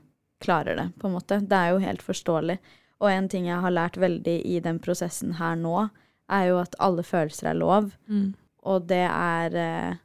klarer 0.45 0.79
det, 0.79 0.89
på 1.01 1.09
en 1.09 1.17
måte. 1.17 1.41
Det 1.43 1.59
er 1.59 1.75
jo 1.75 1.83
helt 1.83 2.05
forståelig. 2.05 2.59
Og 3.03 3.11
en 3.11 3.29
ting 3.29 3.49
jeg 3.49 3.61
har 3.61 3.75
lært 3.75 3.99
veldig 4.01 4.39
i 4.47 4.61
den 4.65 4.81
prosessen 4.83 5.37
her 5.41 5.57
nå, 5.61 5.89
er 6.33 6.49
jo 6.49 6.59
at 6.63 6.77
alle 6.81 7.05
følelser 7.05 7.51
er 7.51 7.59
lov. 7.59 7.91
Mm. 8.09 8.33
Og 8.65 8.87
det 8.89 9.05
er 9.05 9.57
eh, 9.61 9.97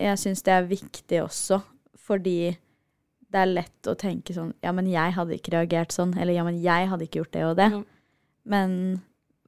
Jeg 0.00 0.18
syns 0.18 0.42
det 0.42 0.52
er 0.54 0.70
viktig 0.70 1.20
også, 1.22 1.60
fordi 2.00 2.54
det 3.34 3.40
er 3.42 3.50
lett 3.50 3.90
å 3.90 3.96
tenke 3.98 4.34
sånn 4.34 4.54
Ja, 4.64 4.72
men 4.72 4.88
jeg 4.90 5.14
hadde 5.16 5.36
ikke 5.36 5.52
reagert 5.56 5.92
sånn. 5.92 6.14
Eller 6.18 6.38
ja, 6.38 6.44
men 6.46 6.62
jeg 6.62 6.88
hadde 6.90 7.06
ikke 7.06 7.22
gjort 7.22 7.34
det 7.36 7.44
og 7.44 7.56
det. 7.60 7.70
Ja. 7.74 7.82
Men 8.44 8.76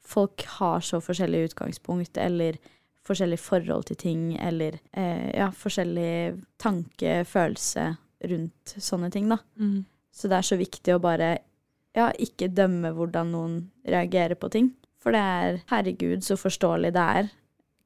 folk 0.06 0.44
har 0.58 0.84
så 0.84 1.00
forskjellig 1.02 1.50
utgangspunkt, 1.50 2.18
eller 2.20 2.58
forskjellig 3.06 3.38
forhold 3.40 3.86
til 3.88 3.98
ting, 4.00 4.22
eller 4.42 4.78
eh, 4.92 5.30
ja, 5.36 5.50
forskjellig 5.54 6.42
tanke, 6.62 7.20
følelse 7.28 7.92
rundt 8.26 8.76
sånne 8.82 9.10
ting, 9.14 9.28
da. 9.30 9.38
Mm. 9.60 9.84
Så 10.16 10.30
det 10.32 10.38
er 10.38 10.48
så 10.48 10.56
viktig 10.56 10.94
å 10.94 11.02
bare 11.02 11.34
ja, 11.96 12.08
ikke 12.12 12.48
dømme 12.52 12.92
hvordan 12.96 13.32
noen 13.34 13.58
reagerer 13.84 14.38
på 14.40 14.48
ting. 14.52 14.70
For 15.02 15.14
det 15.14 15.20
er 15.20 15.60
herregud 15.70 16.24
så 16.24 16.38
forståelig 16.40 16.92
det 16.96 17.04
er. 17.20 17.28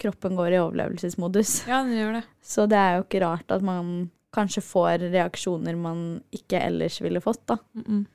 Kroppen 0.01 0.39
går 0.39 0.55
i 0.55 0.62
overlevelsesmodus. 0.62 1.61
Ja, 1.69 1.82
den 1.85 1.98
gjør 1.98 2.16
det. 2.20 2.23
Så 2.40 2.65
det 2.70 2.78
er 2.81 2.97
jo 2.97 3.05
ikke 3.05 3.23
rart 3.27 3.52
at 3.52 3.66
man 3.66 4.09
kanskje 4.35 4.62
får 4.65 5.11
reaksjoner 5.11 5.77
man 5.77 6.23
ikke 6.35 6.62
ellers 6.62 7.01
ville 7.02 7.20
fått, 7.20 7.43
da. 7.51 7.59
Mm 7.74 7.85
-mm. 7.85 8.07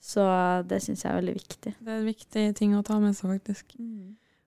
Så 0.00 0.22
det 0.68 0.82
syns 0.82 1.04
jeg 1.04 1.10
er 1.10 1.16
veldig 1.16 1.34
viktig. 1.34 1.74
Det 1.80 1.92
er 1.92 1.98
en 1.98 2.06
viktig 2.06 2.56
ting 2.56 2.76
å 2.76 2.82
ta 2.82 2.98
med 3.00 3.16
seg, 3.16 3.30
faktisk. 3.30 3.74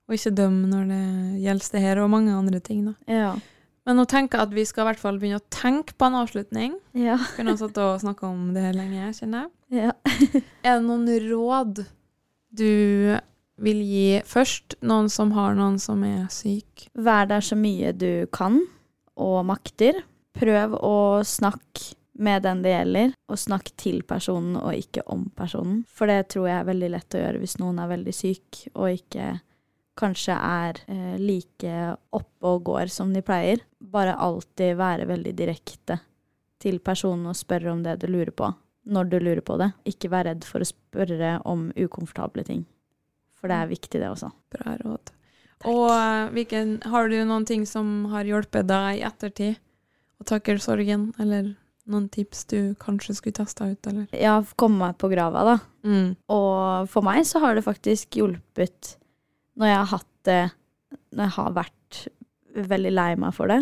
Og 0.08 0.14
ikke 0.14 0.36
dømme 0.38 0.68
når 0.68 0.84
det 0.92 1.42
gjelder 1.42 1.72
det 1.72 1.82
her, 1.82 1.98
og 1.98 2.10
mange 2.10 2.32
andre 2.32 2.60
ting, 2.60 2.86
da. 2.86 2.94
Ja. 3.08 3.40
Men 3.88 4.02
nå 4.02 4.04
tenker 4.12 4.36
jeg 4.42 4.50
at 4.50 4.56
vi 4.58 4.66
skal 4.68 4.84
i 4.84 4.88
hvert 4.90 5.00
fall 5.00 5.18
begynne 5.22 5.40
å 5.40 5.48
tenke 5.54 5.96
på 5.96 6.10
en 6.10 6.18
avslutning. 6.20 6.76
Ja. 6.98 7.16
Kunne 7.38 7.54
ha 7.56 7.60
satt 7.62 7.78
og 7.80 8.02
snakka 8.04 8.28
om 8.28 8.50
det 8.56 8.74
lenge, 8.76 9.14
kjenner 9.16 9.48
jeg. 9.48 9.88
ja. 9.88 9.94
Er 10.68 10.82
det 10.82 10.84
noen 10.84 11.08
råd 11.30 11.86
du 12.58 13.16
vil 13.64 13.80
gi 13.88 14.20
først 14.28 14.76
noen 14.86 15.08
som 15.10 15.32
har 15.38 15.56
noen 15.58 15.80
som 15.80 16.04
er 16.06 16.28
syk? 16.34 16.90
Vær 17.00 17.30
der 17.32 17.46
så 17.46 17.56
mye 17.58 17.94
du 17.96 18.28
kan 18.36 18.60
og 19.16 19.40
makter. 19.48 20.04
Prøv 20.38 20.76
å 20.84 20.98
snakke 21.26 21.96
med 22.18 22.44
den 22.44 22.64
det 22.66 22.74
gjelder, 22.74 23.12
og 23.30 23.40
snakk 23.40 23.72
til 23.78 24.02
personen 24.10 24.58
og 24.60 24.74
ikke 24.74 25.04
om 25.14 25.28
personen. 25.38 25.84
For 25.88 26.10
det 26.10 26.34
tror 26.34 26.48
jeg 26.50 26.60
er 26.60 26.70
veldig 26.70 26.90
lett 26.96 27.16
å 27.16 27.22
gjøre 27.22 27.42
hvis 27.42 27.60
noen 27.62 27.82
er 27.82 27.92
veldig 27.92 28.14
syk 28.16 28.64
og 28.74 28.98
ikke 28.98 29.36
kanskje 29.98 30.36
er 30.36 30.80
eh, 30.88 31.18
like 31.20 31.74
oppe 32.16 32.52
og 32.52 32.64
går 32.70 32.94
som 32.94 33.12
de 33.14 33.24
pleier. 33.26 33.64
Bare 33.80 34.16
alltid 34.16 34.78
være 34.80 35.10
veldig 35.10 35.34
direkte 35.38 36.00
til 36.62 36.80
personen 36.82 37.30
og 37.30 37.38
spørre 37.38 37.74
om 37.74 37.84
det 37.86 38.00
du 38.02 38.08
lurer 38.10 38.34
på, 38.34 38.50
når 38.90 39.12
du 39.12 39.20
lurer 39.20 39.44
på 39.46 39.60
det. 39.62 39.72
Ikke 39.90 40.12
vær 40.14 40.28
redd 40.30 40.48
for 40.48 40.64
å 40.64 40.70
spørre 40.70 41.38
om 41.46 41.70
ukomfortable 41.78 42.46
ting. 42.48 42.66
For 43.38 43.52
det 43.52 43.60
er 43.60 43.70
viktig, 43.70 44.02
det 44.02 44.10
også. 44.10 44.32
Bra 44.54 44.74
råd. 44.82 45.14
Og 45.70 45.86
eh, 45.92 46.26
hvilken, 46.36 46.78
har 46.86 47.10
du 47.10 47.18
noen 47.26 47.46
ting 47.50 47.66
som 47.70 48.10
har 48.14 48.28
hjulpet 48.30 48.70
deg 48.70 49.00
i 49.00 49.06
ettertid 49.08 49.58
å 50.18 50.26
takle 50.26 50.58
sorgen, 50.62 51.12
eller 51.22 51.54
noen 51.88 52.08
tips 52.12 52.46
du 52.52 52.60
kanskje 52.82 53.16
skulle 53.18 53.38
testa 53.38 53.70
ut, 53.70 53.90
eller? 53.90 54.08
Har 54.12 54.46
kommet 54.60 54.82
meg 54.82 54.98
på 55.02 55.10
grava, 55.12 55.44
da. 55.48 55.58
Mm. 55.88 56.16
Og 56.34 56.90
for 56.92 57.06
meg 57.06 57.24
så 57.30 57.42
har 57.44 57.56
det 57.56 57.66
faktisk 57.66 58.20
hjulpet 58.20 58.98
når 59.58 59.72
jeg 59.72 59.80
har 59.80 59.92
hatt 59.96 60.14
det 60.28 60.44
Når 61.16 61.24
jeg 61.24 61.36
har 61.38 61.56
vært 61.56 62.00
veldig 62.58 62.92
lei 62.94 63.12
meg 63.20 63.36
for 63.36 63.52
det, 63.52 63.60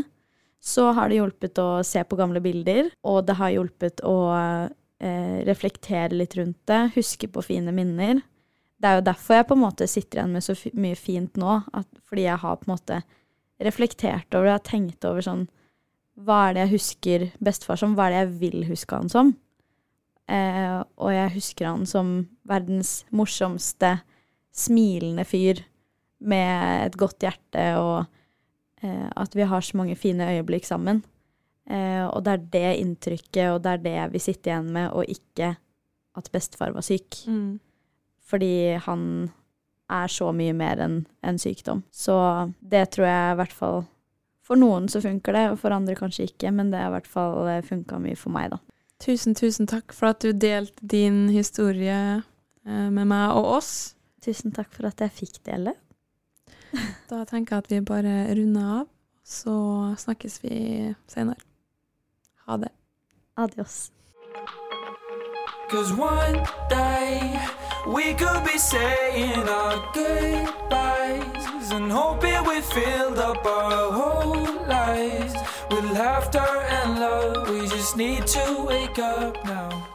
så 0.63 0.88
har 0.95 1.09
det 1.09 1.17
hjulpet 1.19 1.59
å 1.61 1.84
se 1.85 2.01
på 2.07 2.17
gamle 2.17 2.39
bilder, 2.41 2.88
og 3.05 3.26
det 3.27 3.35
har 3.38 3.51
hjulpet 3.53 4.01
å 4.07 4.15
eh, 4.34 5.41
reflektere 5.45 6.15
litt 6.15 6.34
rundt 6.39 6.61
det, 6.69 6.80
huske 6.95 7.27
på 7.30 7.43
fine 7.43 7.73
minner. 7.76 8.22
Det 8.80 8.88
er 8.88 8.97
jo 8.97 9.05
derfor 9.09 9.38
jeg 9.38 9.47
på 9.49 9.57
en 9.57 9.63
måte 9.65 9.88
sitter 9.89 10.22
igjen 10.22 10.34
med 10.38 10.45
så 10.45 10.55
mye 10.80 10.97
fint 10.97 11.38
nå, 11.41 11.59
at, 11.76 11.89
fordi 12.07 12.26
jeg 12.26 12.41
har 12.45 12.57
på 12.61 12.69
en 12.69 12.73
måte 12.73 13.01
reflektert 13.67 14.30
over 14.31 14.47
det, 14.47 14.53
jeg 14.53 14.61
har 14.61 14.65
tenkt 14.72 15.09
over 15.09 15.27
sånn 15.27 15.45
Hva 16.15 16.39
er 16.47 16.55
det 16.55 16.65
jeg 16.65 16.73
husker 16.77 17.30
bestefar 17.43 17.80
som? 17.81 17.93
Hva 17.97 18.07
er 18.07 18.15
det 18.15 18.23
jeg 18.23 18.34
vil 18.41 18.67
huske 18.72 18.95
han 18.95 19.11
som? 19.11 19.35
Eh, 20.31 20.81
og 20.97 21.11
jeg 21.13 21.35
husker 21.35 21.67
han 21.69 21.85
som 21.89 22.17
verdens 22.47 23.01
morsomste, 23.11 23.97
smilende 24.55 25.27
fyr 25.27 25.65
med 26.20 26.86
et 26.88 26.98
godt 27.00 27.26
hjerte, 27.26 27.66
og 27.80 28.06
eh, 28.84 29.10
at 29.16 29.36
vi 29.36 29.48
har 29.48 29.62
så 29.62 29.78
mange 29.78 29.98
fine 30.00 30.30
øyeblikk 30.36 30.68
sammen. 30.68 31.04
Eh, 31.70 32.06
og 32.06 32.24
det 32.26 32.34
er 32.34 32.46
det 32.54 32.74
inntrykket, 32.82 33.48
og 33.52 33.64
det 33.66 33.72
er 33.72 33.86
det 33.86 34.14
vi 34.14 34.22
sitter 34.24 34.52
igjen 34.52 34.70
med, 34.76 34.92
og 34.94 35.10
ikke 35.10 35.56
at 36.16 36.30
bestefar 36.32 36.76
var 36.76 36.86
syk. 36.86 37.26
Mm. 37.28 37.58
Fordi 38.26 38.78
han 38.86 39.02
er 39.92 40.10
så 40.10 40.32
mye 40.34 40.54
mer 40.58 40.80
enn 40.82 41.02
en 41.26 41.42
sykdom. 41.42 41.84
Så 41.94 42.16
det 42.62 42.88
tror 42.96 43.10
jeg 43.10 43.34
i 43.34 43.42
hvert 43.42 43.54
fall 43.54 43.84
For 44.46 44.54
noen 44.62 44.86
så 44.86 45.00
funker 45.02 45.34
det, 45.34 45.44
og 45.50 45.56
for 45.58 45.74
andre 45.74 45.96
kanskje 45.98 46.28
ikke, 46.28 46.52
men 46.54 46.68
det 46.70 46.78
har 46.78 46.92
i 46.92 46.94
hvert 47.00 47.08
fall 47.10 47.48
funka 47.66 47.98
mye 47.98 48.14
for 48.14 48.30
meg, 48.30 48.52
da. 48.54 48.60
Tusen, 49.02 49.34
tusen 49.34 49.66
takk 49.66 49.94
for 49.94 50.14
at 50.14 50.22
du 50.22 50.32
delte 50.38 50.86
din 50.86 51.26
historie 51.34 51.98
eh, 52.22 52.90
med 52.94 53.10
meg 53.10 53.34
og 53.36 53.58
oss. 53.58 53.72
Tusen 54.22 54.54
takk 54.56 54.70
for 54.74 54.88
at 54.90 55.02
jeg 55.02 55.14
fikk 55.18 55.42
dele. 55.50 55.74
Da 57.10 57.23
tenker 57.26 57.56
jeg 57.56 57.64
at 57.64 57.72
vi 57.72 57.81
bare 57.81 58.15
runder 58.35 58.72
av, 58.80 58.88
så 59.26 59.56
snakkes 59.97 60.39
vi 60.43 60.93
senere. 61.07 61.41
Ha 62.47 62.57
det. 62.57 62.72
Adios. 63.38 63.91
Cause 65.69 65.91
one 65.93 66.45
day 66.69 67.39
we 67.88 68.14
could 68.14 68.43
be 68.43 68.57
saying 68.57 69.49
our 69.49 69.91
goodbyes 69.93 71.72
and 71.72 71.91
hoping 71.91 72.43
we 72.47 72.61
filled 72.61 73.18
up 73.18 73.43
our 73.45 73.91
whole 73.91 74.68
lives 74.68 75.34
with 75.72 75.85
laughter 75.91 76.52
and 76.69 76.99
love. 76.99 77.49
We 77.49 77.68
just 77.68 77.97
need 77.97 78.27
to 78.27 78.65
wake 78.68 78.99
up 78.99 79.43
now. 79.45 79.94